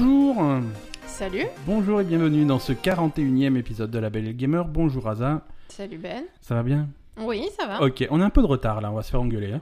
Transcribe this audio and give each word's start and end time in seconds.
Bonjour 0.00 0.60
Salut. 1.06 1.46
Bonjour 1.66 2.00
et 2.00 2.04
bienvenue 2.04 2.44
dans 2.44 2.60
ce 2.60 2.72
41e 2.72 3.56
épisode 3.56 3.90
de 3.90 3.98
La 3.98 4.10
Belle 4.10 4.26
et 4.26 4.28
le 4.28 4.32
Gamer. 4.34 4.64
Bonjour 4.64 5.08
Aza. 5.08 5.42
Salut 5.66 5.98
Ben. 5.98 6.22
Ça 6.40 6.54
va 6.54 6.62
bien? 6.62 6.88
Oui, 7.20 7.42
ça 7.58 7.66
va. 7.66 7.82
Ok, 7.82 8.06
on 8.10 8.20
a 8.20 8.24
un 8.24 8.30
peu 8.30 8.40
de 8.40 8.46
retard 8.46 8.80
là, 8.80 8.92
on 8.92 8.94
va 8.94 9.02
se 9.02 9.10
faire 9.10 9.20
engueuler. 9.20 9.54
hein. 9.54 9.60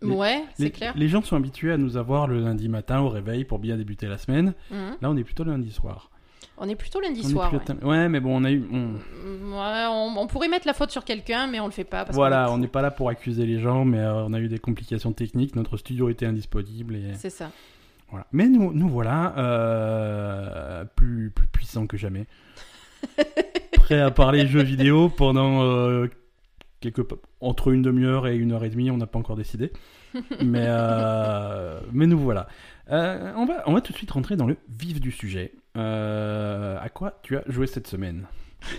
les- 0.00 0.08
ouais, 0.08 0.42
c'est 0.54 0.62
Les, 0.64 0.70
clair. 0.70 0.94
les 0.96 1.08
gens 1.08 1.20
sont 1.20 1.36
habitués 1.36 1.70
à 1.70 1.76
nous 1.76 1.98
avoir 1.98 2.28
le 2.28 2.40
lundi 2.40 2.70
matin 2.70 3.00
au 3.00 3.10
réveil 3.10 3.44
pour 3.44 3.58
bien 3.58 3.76
débuter 3.76 4.06
la 4.06 4.16
semaine. 4.16 4.54
Mhm. 4.70 4.96
Là, 5.02 5.10
on 5.10 5.16
est 5.18 5.24
plutôt 5.24 5.44
le 5.44 5.50
lundi 5.52 5.70
soir. 5.70 6.10
On 6.56 6.66
est 6.66 6.74
plutôt 6.74 7.00
lundi 7.00 7.20
On 7.22 7.28
est 7.28 7.32
soir. 7.32 7.50
plutôt- 7.50 7.74
ouais. 7.74 7.84
ouais, 7.84 8.08
mais 8.08 8.20
bon, 8.20 8.40
on 8.40 8.44
a 8.44 8.50
eu. 8.50 8.64
on- 8.72 8.76
Mm, 8.94 9.52
ouais, 9.52 9.86
on, 9.90 10.18
on 10.18 10.26
pourrait 10.28 10.48
mettre 10.48 10.66
la 10.66 10.72
faute 10.72 10.90
sur 10.92 11.04
quelqu'un, 11.04 11.46
mais 11.46 11.60
on 11.60 11.66
le 11.66 11.72
fait 11.72 11.84
pas. 11.84 12.06
Parce 12.06 12.16
Voilà, 12.16 12.46
qu'on 12.46 12.54
on 12.54 12.58
n'est 12.58 12.68
pas 12.68 12.80
là 12.80 12.90
pour 12.90 13.10
accuser 13.10 13.44
les 13.44 13.58
gens, 13.60 13.84
mais 13.84 13.98
euh, 13.98 14.24
on 14.24 14.32
a 14.32 14.40
eu 14.40 14.48
des 14.48 14.58
complications 14.58 15.12
techniques. 15.12 15.54
Notre 15.56 15.76
studio 15.76 16.08
était 16.08 16.24
indisponible 16.24 16.96
et 16.96 17.12
C'est 17.16 17.28
ça. 17.28 17.50
Voilà. 18.10 18.26
Mais 18.32 18.48
nous, 18.48 18.72
nous 18.72 18.88
voilà 18.88 19.34
euh, 19.38 20.84
plus 20.96 21.30
plus 21.30 21.46
puissants 21.46 21.86
que 21.86 21.96
jamais, 21.96 22.26
prêts 23.74 24.00
à 24.00 24.10
parler 24.10 24.46
jeux 24.46 24.62
vidéo 24.62 25.08
pendant 25.08 25.62
euh, 25.62 26.08
quelque 26.80 27.02
entre 27.40 27.72
une 27.72 27.82
demi-heure 27.82 28.26
et 28.26 28.36
une 28.36 28.52
heure 28.52 28.64
et 28.64 28.70
demie. 28.70 28.90
On 28.90 28.96
n'a 28.96 29.06
pas 29.06 29.18
encore 29.18 29.36
décidé, 29.36 29.72
mais 30.42 30.66
euh, 30.66 31.80
mais 31.92 32.06
nous 32.06 32.18
voilà. 32.18 32.48
On 32.88 33.44
va 33.46 33.64
on 33.66 33.72
va 33.72 33.80
tout 33.80 33.92
de 33.92 33.96
suite 33.96 34.10
rentrer 34.12 34.36
dans 34.36 34.46
le 34.46 34.56
vif 34.68 35.00
du 35.00 35.10
sujet. 35.10 35.52
À 35.74 36.88
quoi 36.94 37.18
tu 37.22 37.36
as 37.36 37.42
joué 37.48 37.66
cette 37.66 37.86
semaine? 37.86 38.26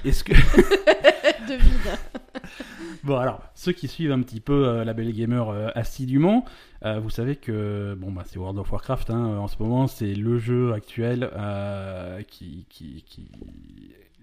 Est-ce 0.03 0.23
que 0.23 0.33
Devine. 1.47 1.97
Bon 3.03 3.17
alors, 3.17 3.41
ceux 3.55 3.71
qui 3.71 3.87
suivent 3.87 4.11
un 4.11 4.21
petit 4.21 4.39
peu 4.39 4.67
euh, 4.67 4.83
la 4.83 4.93
Belle 4.93 5.11
Gamer 5.13 5.49
euh, 5.49 5.69
assidûment, 5.75 6.45
euh, 6.83 6.99
vous 6.99 7.09
savez 7.09 7.35
que 7.35 7.95
bon 7.97 8.11
bah 8.11 8.23
c'est 8.25 8.37
World 8.39 8.57
of 8.59 8.71
Warcraft 8.71 9.09
hein, 9.11 9.37
en 9.37 9.47
ce 9.47 9.55
moment, 9.61 9.87
c'est 9.87 10.13
le 10.13 10.37
jeu 10.39 10.73
actuel 10.73 11.29
euh, 11.33 12.21
qui, 12.23 12.65
qui, 12.69 13.03
qui- 13.07 13.29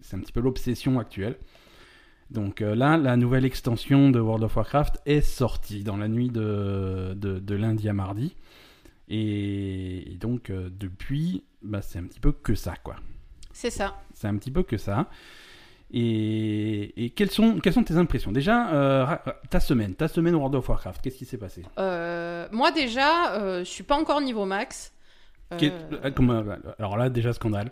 c'est 0.01 0.17
un 0.17 0.21
petit 0.21 0.33
peu 0.33 0.41
l'obsession 0.41 0.99
actuelle. 0.99 1.37
Donc 2.31 2.61
là, 2.61 2.97
la 2.99 3.17
nouvelle 3.17 3.45
extension 3.45 4.11
de 4.11 4.19
World 4.21 4.45
of 4.45 4.57
Warcraft 4.57 5.01
est 5.07 5.21
sortie 5.21 5.83
dans 5.85 5.97
la 5.97 6.09
nuit 6.09 6.29
de, 6.31 7.15
de, 7.17 7.39
de 7.39 7.55
lundi 7.55 7.89
à 7.89 7.93
mardi. 7.93 8.35
Et, 9.09 10.13
et 10.13 10.17
donc 10.17 10.51
depuis, 10.51 11.45
bah, 11.63 11.83
c'est 11.83 11.99
un 11.99 12.05
petit 12.05 12.21
peu 12.21 12.33
que 12.33 12.55
ça 12.55 12.75
quoi. 12.83 12.97
C'est 13.53 13.71
ça. 13.71 14.03
C'est 14.15 14.27
un 14.29 14.37
petit 14.37 14.51
peu 14.51 14.63
que 14.63 14.77
ça. 14.79 15.09
Et, 15.97 17.05
et 17.05 17.11
quelles, 17.11 17.31
sont, 17.31 17.61
quelles 17.61 17.73
sont 17.73 17.85
tes 17.85 17.97
impressions? 17.97 18.33
Déjà, 18.33 18.69
euh, 18.75 19.07
ta 19.49 19.61
semaine, 19.61 19.95
ta 19.95 20.09
semaine 20.09 20.35
World 20.35 20.57
of 20.57 20.69
Warcraft, 20.69 21.01
qu'est-ce 21.01 21.19
qui 21.19 21.25
s'est 21.25 21.39
passé? 21.39 21.63
Euh, 21.79 22.49
moi 22.51 22.73
déjà, 22.73 23.35
euh, 23.35 23.61
je 23.61 23.71
suis 23.71 23.85
pas 23.85 23.95
encore 23.95 24.21
niveau 24.21 24.45
max. 24.45 24.93
Euh, 25.53 26.11
comme, 26.11 26.59
Alors 26.81 26.97
là, 26.97 27.11
déjà, 27.11 27.33
scandale. 27.33 27.71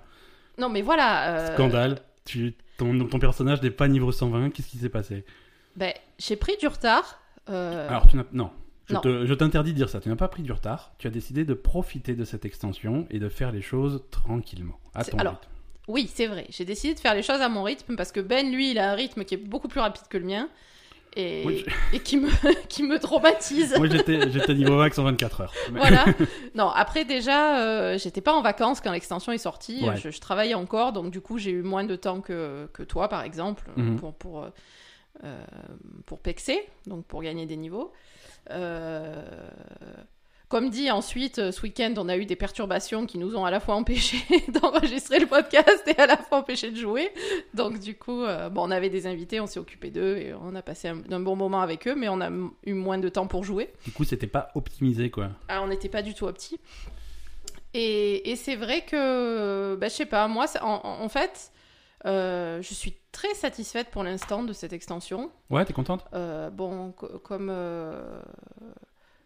Non, 0.56 0.68
mais 0.68 0.82
voilà. 0.82 1.52
Scandale. 1.54 1.98
Tu, 2.24 2.54
ton, 2.78 3.06
ton 3.08 3.18
personnage 3.18 3.60
n'est 3.60 3.72
pas 3.72 3.88
niveau 3.88 4.12
120, 4.12 4.50
qu'est-ce 4.50 4.68
qui 4.68 4.78
s'est 4.78 4.88
passé? 4.88 5.24
Ben, 5.74 5.92
j'ai 6.18 6.36
pris 6.36 6.56
du 6.60 6.68
retard. 6.68 7.18
Alors, 7.48 8.06
tu 8.06 8.16
n'as... 8.16 8.22
Non. 8.32 8.52
Je 8.86 8.94
non. 8.94 9.00
te- 9.00 9.26
je 9.26 9.34
t'interdis 9.34 9.72
de 9.72 9.76
dire 9.78 9.88
ça. 9.88 10.00
Tu 10.00 10.08
n'as 10.08 10.16
pas 10.16 10.28
pris 10.28 10.42
du 10.44 10.52
retard. 10.52 10.92
Tu 10.98 11.08
as 11.08 11.10
décidé 11.10 11.44
de 11.44 11.54
profiter 11.54 12.14
de 12.14 12.24
cette 12.24 12.44
extension 12.44 13.06
et 13.10 13.18
de 13.18 13.28
faire 13.28 13.50
les 13.50 13.62
choses 13.62 14.04
tranquillement, 14.12 14.78
à 14.94 15.04
ton 15.04 15.18
alors, 15.18 15.32
rythme. 15.34 15.48
Oui, 15.88 16.08
c'est 16.12 16.26
vrai. 16.26 16.46
J'ai 16.50 16.64
décidé 16.64 16.94
de 16.94 17.00
faire 17.00 17.14
les 17.14 17.22
choses 17.22 17.40
à 17.40 17.48
mon 17.48 17.62
rythme 17.64 17.96
parce 17.96 18.12
que 18.12 18.20
Ben, 18.20 18.50
lui, 18.52 18.70
il 18.70 18.78
a 18.78 18.90
un 18.90 18.94
rythme 18.94 19.24
qui 19.24 19.34
est 19.34 19.38
beaucoup 19.38 19.68
plus 19.68 19.80
rapide 19.80 20.04
que 20.08 20.16
le 20.18 20.24
mien 20.24 20.48
et, 21.16 21.42
Oui, 21.44 21.64
et 21.92 21.98
qui, 22.00 22.16
me, 22.16 22.28
qui 22.68 22.82
me 22.84 22.98
traumatise. 22.98 23.74
Moi, 23.76 23.88
j'étais, 23.88 24.30
j'étais 24.30 24.54
niveau 24.54 24.76
max 24.76 24.98
en 24.98 25.04
24 25.04 25.40
heures. 25.42 25.52
Mais- 25.72 25.80
voilà. 25.80 26.04
Non, 26.54 26.68
après 26.70 27.04
déjà, 27.04 27.58
euh, 27.60 27.98
j'étais 27.98 28.20
pas 28.20 28.32
en 28.32 28.42
vacances 28.42 28.80
quand 28.80 28.92
l'extension 28.92 29.32
est 29.32 29.38
sortie. 29.38 29.82
Ouais. 29.86 29.96
Je, 29.96 30.10
je 30.10 30.20
travaillais 30.20 30.54
encore, 30.54 30.92
donc 30.92 31.10
du 31.10 31.20
coup, 31.20 31.36
j'ai 31.38 31.50
eu 31.50 31.62
moins 31.62 31.84
de 31.84 31.96
temps 31.96 32.20
que, 32.20 32.68
que 32.72 32.82
toi, 32.82 33.08
par 33.08 33.22
exemple, 33.24 33.64
Mhm. 33.76 33.96
pour 33.98 34.14
pour 34.14 34.44
euh, 34.44 34.48
euh, 35.24 35.44
pour 36.06 36.20
pexer, 36.20 36.60
donc 36.86 37.04
pour 37.06 37.22
gagner 37.22 37.44
des 37.46 37.56
niveaux. 37.56 37.92
Euh, 38.50 39.22
Comme 40.52 40.68
dit 40.68 40.90
ensuite, 40.90 41.38
euh, 41.38 41.50
ce 41.50 41.62
week-end, 41.62 41.94
on 41.96 42.10
a 42.10 42.16
eu 42.18 42.26
des 42.26 42.36
perturbations 42.36 43.06
qui 43.06 43.16
nous 43.16 43.36
ont 43.36 43.46
à 43.46 43.50
la 43.50 43.58
fois 43.58 43.74
empêché 43.74 44.18
d'enregistrer 44.52 45.18
le 45.18 45.24
podcast 45.26 45.82
et 45.86 45.98
à 45.98 46.06
la 46.06 46.18
fois 46.18 46.40
empêché 46.40 46.70
de 46.70 46.76
jouer. 46.76 47.10
Donc 47.54 47.80
du 47.80 47.96
coup, 47.96 48.22
euh, 48.22 48.50
bon, 48.50 48.68
on 48.68 48.70
avait 48.70 48.90
des 48.90 49.06
invités, 49.06 49.40
on 49.40 49.46
s'est 49.46 49.58
occupé 49.58 49.90
d'eux 49.90 50.18
et 50.18 50.34
on 50.34 50.54
a 50.54 50.60
passé 50.60 50.88
un, 50.88 51.00
un 51.10 51.20
bon 51.20 51.36
moment 51.36 51.62
avec 51.62 51.88
eux, 51.88 51.94
mais 51.94 52.10
on 52.10 52.20
a 52.20 52.28
eu 52.66 52.74
moins 52.74 52.98
de 52.98 53.08
temps 53.08 53.26
pour 53.26 53.44
jouer. 53.44 53.72
Du 53.86 53.92
coup, 53.92 54.04
c'était 54.04 54.26
pas 54.26 54.50
optimisé, 54.54 55.10
quoi. 55.10 55.30
Ah, 55.48 55.62
on 55.62 55.68
n'était 55.68 55.88
pas 55.88 56.02
du 56.02 56.12
tout 56.12 56.26
petit. 56.26 56.60
Et, 57.72 58.30
et 58.30 58.36
c'est 58.36 58.56
vrai 58.56 58.82
que, 58.82 59.74
bah, 59.76 59.88
je 59.88 59.94
sais 59.94 60.04
pas, 60.04 60.28
moi, 60.28 60.44
en, 60.60 60.82
en 60.84 61.08
fait, 61.08 61.50
euh, 62.04 62.60
je 62.60 62.74
suis 62.74 62.94
très 63.10 63.32
satisfaite 63.32 63.88
pour 63.90 64.02
l'instant 64.02 64.42
de 64.42 64.52
cette 64.52 64.74
extension. 64.74 65.30
Ouais, 65.48 65.64
t'es 65.64 65.72
contente? 65.72 66.04
Euh, 66.12 66.50
bon, 66.50 66.92
co- 66.92 67.18
comme, 67.20 67.48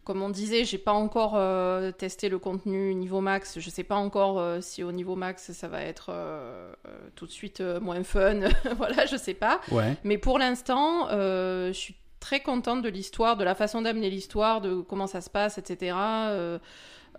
comme 0.07 0.23
on 0.23 0.31
disait, 0.31 0.65
j'ai 0.65 0.79
pas 0.79 0.93
encore 0.93 1.33
euh, 1.35 1.91
testé 1.91 2.29
le 2.29 2.39
contenu 2.39 2.95
niveau 2.95 3.21
max. 3.21 3.59
Je 3.59 3.69
sais 3.69 3.83
pas 3.83 3.97
encore 3.97 4.39
euh, 4.39 4.61
si 4.61 4.85
au 4.85 4.93
niveau 4.93 5.17
max 5.17 5.51
ça 5.51 5.67
va 5.67 5.83
être 5.83 6.11
euh, 6.11 6.73
tout 7.17 7.27
de 7.27 7.33
suite 7.33 7.61
moins 7.61 8.05
fun. 8.05 8.39
voilà, 8.77 9.05
je 9.07 9.17
sais 9.17 9.35
pas. 9.35 9.61
Ouais. 9.73 9.97
Mais 10.05 10.17
pour 10.17 10.39
l'instant, 10.39 11.09
je 11.11 11.73
suis 11.75 11.97
très 12.21 12.39
contente 12.39 12.83
de 12.83 12.89
l'histoire, 12.89 13.37
de 13.37 13.43
la 13.43 13.57
façon 13.57 13.83
d'amener 13.83 14.09
l'histoire, 14.09 14.61
de 14.61 14.81
comment 14.81 15.09
ça 15.09 15.21
se 15.21 15.29
passe, 15.29 15.59
etc. 15.59 15.97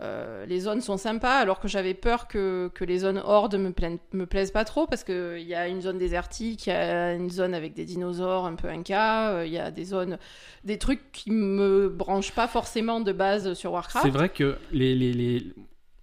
Euh, 0.02 0.46
les 0.46 0.60
zones 0.60 0.82
sont 0.82 0.98
sympas, 0.98 1.38
alors 1.40 1.60
que 1.60 1.68
j'avais 1.68 1.96
peur 1.96 2.28
que, 2.28 2.70
que 2.76 2.86
les 2.86 3.00
zones 3.00 3.20
horde 3.24 3.56
me, 3.56 3.74
me 4.14 4.26
plaisent 4.26 4.52
pas 4.52 4.64
trop, 4.64 4.86
parce 4.86 5.04
qu'il 5.04 5.40
y 5.42 5.56
a 5.56 5.68
une 5.68 5.82
zone 5.82 5.98
désertique, 5.98 6.68
il 6.68 6.70
y 6.70 6.74
a 6.74 7.14
une 7.16 7.30
zone 7.32 7.54
avec 7.56 7.74
des 7.74 7.84
dinosaures 7.86 8.46
un 8.46 8.54
peu 8.56 8.68
inca, 8.70 9.32
euh, 9.32 9.46
il 9.48 9.52
y 9.54 9.58
a 9.58 9.72
des 9.72 9.86
zones, 9.86 10.20
des 10.64 10.78
trucs 10.78 11.12
qui 11.12 11.32
me 11.32 11.90
branchent 11.90 12.34
pas 12.34 12.48
forcément 12.48 13.02
de 13.02 13.12
base 13.12 13.54
sur 13.56 13.72
Warcraft. 13.74 14.06
C'est 14.06 14.12
vrai 14.12 14.30
que 14.30 14.58
les, 14.72 14.94
les, 14.94 15.14
les- 15.14 15.54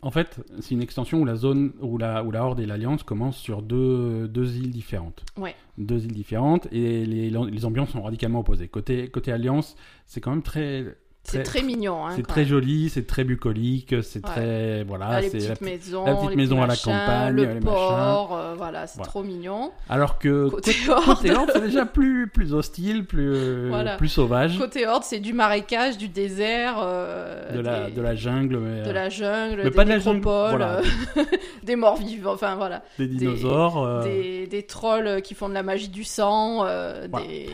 En 0.03 0.11
fait, 0.11 0.41
c'est 0.61 0.73
une 0.75 0.83
extension 0.83 1.21
où 1.21 1.25
la 1.25 1.37
zone, 1.37 1.73
où 1.81 1.97
la, 1.97 2.25
où 2.25 2.31
la 2.33 2.45
Horde 2.45 2.59
et 2.61 2.67
l'Alliance 2.67 3.05
commencent 3.05 3.39
sur 3.39 3.63
deux, 3.63 4.27
deux 4.27 4.57
îles 4.57 4.71
différentes. 4.73 5.25
Ouais. 5.39 5.55
Deux 5.79 6.05
îles 6.05 6.13
différentes 6.13 6.67
et 6.73 7.07
les, 7.07 7.31
les 7.31 7.65
ambiances 7.65 7.91
sont 7.91 8.03
radicalement 8.03 8.41
opposées. 8.41 8.67
Côté, 8.69 9.09
côté 9.09 9.31
Alliance, 9.33 9.77
c'est 10.07 10.21
quand 10.21 10.31
même 10.33 10.43
très. 10.43 10.97
C'est 11.27 11.43
très 11.43 11.63
mignon. 11.63 12.07
Hein, 12.07 12.13
c'est 12.17 12.27
très 12.27 12.43
même. 12.43 12.49
joli, 12.51 12.91
c'est 12.91 13.07
très 13.07 13.25
bucolique, 13.25 13.95
c'est 14.03 14.25
Ouais. 14.25 14.31
très. 14.33 14.85
Voilà, 14.85 15.07
Ah, 15.11 15.23
c'est 15.23 15.39
la 15.49 15.55
maisons, 15.63 16.05
la 16.05 16.15
petite 16.17 16.37
maison 16.37 16.63
à 16.63 16.67
la 16.67 16.77
campagne, 16.77 17.35
le 17.35 17.45
les 17.55 17.61
port, 17.61 18.37
euh, 18.37 18.55
voilà, 18.57 18.87
c'est 18.87 18.97
Voilà. 18.99 19.11
trop 19.11 19.23
mignon. 19.23 19.73
Alors 19.89 20.19
que 20.19 20.49
Côté 20.51 20.73
côté, 21.07 21.31
Horde. 21.33 21.51
c'est 21.53 21.61
déjà 21.63 21.87
plus, 21.87 22.29
plus 22.29 22.53
hostile, 22.53 23.07
plus, 23.07 23.69
Voilà. 23.71 23.97
plus 23.97 24.09
sauvage. 24.09 24.59
Côté 24.59 24.87
Horde, 24.87 25.03
c'est 25.03 25.19
du 25.21 25.33
marécage, 25.33 25.97
du 25.97 26.09
désert, 26.09 26.77
euh, 26.83 27.53
De 27.57 27.61
la, 27.61 27.87
des- 27.87 27.93
de 27.93 28.03
la 28.03 28.15
jungle, 28.15 28.59
mais, 28.59 28.83
de 28.83 28.89
euh, 28.91 28.93
la 28.93 29.09
jungle, 29.09 29.57
mais 29.57 29.65
des 29.65 29.71
pas 29.71 29.85
de 29.85 29.89
la 29.91 29.99
jungle, 29.99 30.21
voilà. 30.21 30.81
euh, 31.17 31.25
des 31.63 31.77
morts 31.77 31.97
vivants, 31.97 32.35
enfin 32.35 32.55
voilà, 32.57 32.83
des 32.99 33.07
dinosaures. 33.09 33.83
euh, 33.83 34.03
des, 34.05 34.47
des 34.47 34.63
trolls 34.65 35.23
qui 35.23 35.35
font 35.35 35.49
de 35.49 35.55
la 35.55 35.63
magie 35.63 35.89
du 35.89 36.05
sang, 36.05 36.65
euh, 36.67 37.09
des, 37.09 37.49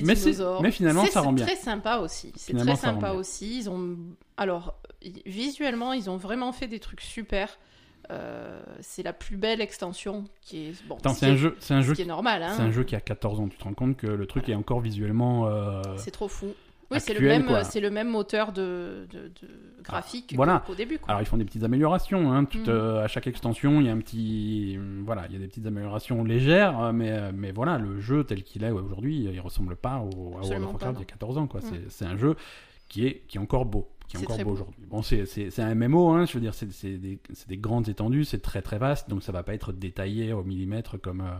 des 0.00 0.06
Mais 0.06 0.14
c'est- 0.14 0.30
dinosaures. 0.30 0.62
mais 0.62 0.70
finalement, 0.70 1.04
ça 1.06 1.20
rend 1.20 1.32
bien. 1.32 1.46
C'est 1.46 1.54
très 1.54 1.62
sympa 1.62 1.96
aussi. 1.98 2.32
C'est 2.36 2.54
très 2.54 2.76
sympa 2.76 3.12
aussi. 3.12 3.58
Ils 3.58 3.70
ont, 3.70 3.96
alors 4.36 4.74
y- 5.02 5.22
visuellement, 5.26 5.92
ils 5.92 6.08
ont 6.10 6.16
vraiment 6.16 6.52
fait 6.52 6.66
des 6.68 6.80
trucs 6.80 7.00
super. 7.00 7.58
Euh, 8.10 8.60
c'est 8.80 9.04
la 9.04 9.12
plus 9.12 9.36
belle 9.36 9.60
extension 9.60 10.24
qui 10.40 10.66
est 10.66 10.86
bon. 10.88 10.98
C'est 11.14 11.26
un 11.26 11.36
jeu, 11.36 11.56
c'est 11.60 11.72
un 11.74 11.82
jeu 11.82 11.94
qui 11.94 12.02
est 12.02 12.06
normal, 12.06 12.42
hein. 12.42 12.52
C'est 12.56 12.62
un 12.62 12.72
jeu 12.72 12.82
qui 12.82 12.96
a 12.96 13.00
14 13.00 13.38
ans, 13.40 13.48
tu 13.48 13.56
te 13.56 13.62
rends 13.64 13.74
compte 13.74 13.96
que 13.96 14.08
le 14.08 14.26
truc 14.26 14.44
Voilà. 14.44 14.56
est 14.56 14.58
encore 14.58 14.80
visuellement. 14.80 15.46
euh, 15.46 15.82
C'est 15.98 16.10
trop 16.10 16.26
fou. 16.28 16.48
Oui, 16.92 17.00
c'est 17.00 17.14
le 17.14 17.20
même, 17.28 17.64
c'est 17.64 17.80
le 17.80 17.90
même 17.90 18.08
moteur 18.08 18.52
de, 18.52 19.06
de, 19.10 19.28
de 19.28 19.48
graphique 19.82 20.32
voilà. 20.36 20.62
qu'au- 20.66 20.74
début. 20.74 20.98
Quoi. 20.98 21.10
Alors 21.10 21.22
ils 21.22 21.26
font 21.26 21.36
des 21.36 21.44
petites 21.44 21.64
améliorations. 21.64 22.32
Hein. 22.32 22.44
Tout, 22.44 22.58
Mm. 22.58 22.64
euh, 22.68 23.02
à 23.04 23.08
chaque 23.08 23.26
extension, 23.26 23.80
il 23.80 23.86
y 23.86 23.90
a 23.90 23.92
un 23.92 23.98
petit, 23.98 24.78
voilà, 25.04 25.24
il 25.28 25.32
y 25.32 25.36
a 25.36 25.38
des 25.38 25.48
petites 25.48 25.66
améliorations 25.66 26.22
légères, 26.24 26.78
euh, 26.80 26.92
mais 26.92 27.10
euh, 27.10 27.32
mais 27.34 27.52
voilà, 27.52 27.78
le 27.78 28.00
jeu 28.00 28.24
tel 28.24 28.42
qu'il 28.42 28.64
est 28.64 28.70
aujourd'hui, 28.70 29.24
il 29.32 29.40
ressemble 29.40 29.76
pas 29.76 29.98
au 29.98 30.36
à 30.36 30.40
World 30.42 30.52
of 30.62 30.62
Warcraft 30.72 30.96
il 30.98 31.00
y 31.00 31.02
a 31.02 31.06
14 31.06 31.38
ans. 31.38 31.46
Quoi. 31.46 31.60
Mm. 31.60 31.64
C'est- 31.88 32.04
un 32.04 32.16
jeu 32.16 32.36
qui 32.88 33.06
est 33.06 33.22
qui 33.26 33.38
est 33.38 33.40
encore 33.40 33.64
beau, 33.64 33.88
qui 34.08 34.16
est, 34.18 34.20
encore 34.20 34.36
beau 34.38 34.44
beau. 34.44 34.50
aujourd'hui. 34.52 34.84
Bon, 34.88 35.02
c'est 35.02 35.58
un 35.60 35.74
MMO, 35.74 36.10
hein. 36.10 36.26
Je 36.26 36.34
veux 36.34 36.40
dire, 36.40 36.52
c'est 36.54 36.66
des, 36.98 37.18
des 37.48 37.56
grandes 37.56 37.88
étendues, 37.88 38.24
c'est 38.24 38.40
très 38.42 38.60
très 38.62 38.78
vaste, 38.78 39.08
donc 39.08 39.22
ça 39.22 39.32
va 39.32 39.42
pas 39.42 39.54
être 39.54 39.72
détaillé 39.72 40.32
au 40.32 40.42
millimètre 40.44 41.00
comme. 41.00 41.22
euh, 41.22 41.34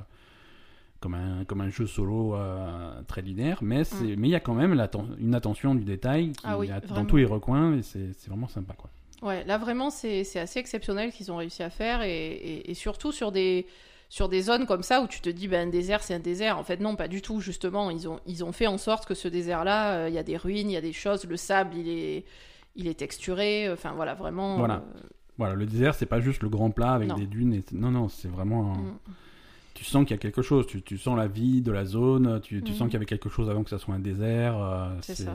comme 1.02 1.14
un, 1.14 1.44
comme 1.44 1.60
un 1.60 1.68
jeu 1.68 1.86
solo 1.86 2.34
euh, 2.34 3.02
très 3.06 3.20
linéaire, 3.20 3.58
mais 3.60 3.82
mais 4.16 4.28
il 4.28 4.30
y 4.30 4.34
a 4.34 4.40
quand 4.40 4.54
même 4.54 4.72
une 5.18 5.34
attention 5.34 5.74
du 5.74 5.84
détail 5.84 6.32
qui 6.32 6.46
Mm. 6.46 6.50
Ah 6.50 6.58
oui, 6.58 6.70
dans 6.88 7.04
tous 7.04 7.16
les 7.18 7.26
recoins 7.26 7.74
et 7.76 7.82
c'est 7.82 8.28
vraiment 8.28 8.48
sympa 8.48 8.72
quoi. 8.74 8.88
Ouais, 9.20 9.44
là 9.44 9.58
vraiment, 9.58 9.90
c'est 9.90 10.20
assez 10.38 10.58
exceptionnel 10.58 11.12
qu'ils 11.12 11.30
ont 11.30 11.36
réussi 11.36 11.62
à 11.62 11.70
faire 11.70 12.02
et, 12.02 12.10
et- 12.32 12.70
et 12.70 12.74
surtout 12.74 13.12
sur 13.12 13.30
des, 13.30 13.66
sur 14.08 14.28
des 14.28 14.42
zones 14.42 14.66
comme 14.66 14.82
ça 14.82 15.00
où 15.00 15.06
tu 15.06 15.20
te 15.20 15.28
dis, 15.30 15.46
ben, 15.46 15.68
un 15.68 15.70
désert, 15.70 16.02
c'est 16.02 16.14
un 16.14 16.18
désert. 16.18 16.58
En 16.58 16.64
fait, 16.64 16.80
non, 16.80 16.96
pas 16.96 17.06
du 17.08 17.22
tout, 17.22 17.40
justement. 17.40 17.88
Ils 17.90 18.08
ont, 18.08 18.18
ils 18.26 18.42
ont 18.44 18.50
fait 18.52 18.66
en 18.66 18.78
sorte 18.78 19.06
que 19.06 19.14
ce 19.14 19.28
désert-là, 19.28 19.92
euh, 19.94 20.08
il 20.08 20.14
y 20.14 20.18
a 20.18 20.22
des 20.24 20.36
ruines, 20.36 20.68
il 20.70 20.74
y 20.74 20.76
a 20.76 20.80
des 20.80 20.92
choses, 20.92 21.24
le 21.24 21.36
sable, 21.36 21.76
il 21.76 21.88
est, 21.88 22.24
il 22.74 22.88
est 22.88 22.94
texturé. 22.98 23.70
Enfin, 23.70 23.92
voilà, 23.92 24.14
vraiment. 24.14 24.56
Voilà. 24.58 24.82
euh, 24.96 25.00
Voilà, 25.38 25.54
le 25.54 25.66
désert, 25.66 25.94
c'est 25.94 26.04
pas 26.06 26.20
juste 26.20 26.42
le 26.42 26.48
grand 26.48 26.70
plat 26.72 26.92
avec 26.92 27.08
Non. 27.08 27.14
des 27.16 27.26
dunes. 27.26 27.54
Et... 27.54 27.62
Non, 27.72 27.90
non, 27.92 28.08
c'est 28.08 28.28
vraiment. 28.28 28.74
un- 28.74 28.78
Mm. 28.78 28.98
Tu 29.74 29.84
sens 29.84 30.02
qu'il 30.04 30.12
y 30.12 30.14
a 30.14 30.18
quelque 30.18 30.42
chose. 30.42 30.66
Tu, 30.66 30.82
tu 30.82 30.98
sens 30.98 31.16
la 31.16 31.26
vie 31.28 31.60
de 31.62 31.72
la 31.72 31.84
zone. 31.84 32.40
Tu, 32.42 32.62
tu 32.62 32.72
Mhm. 32.72 32.76
sens 32.78 32.86
qu'il 32.86 32.94
y 32.94 32.96
avait 32.96 33.06
quelque 33.06 33.28
chose 33.28 33.48
avant 33.50 33.62
que 33.64 33.70
ça 33.70 33.78
soit 33.78 33.94
un 33.94 33.98
désert. 34.00 34.56
euh, 34.58 34.88
C'est 35.02 35.14
ça. 35.14 35.34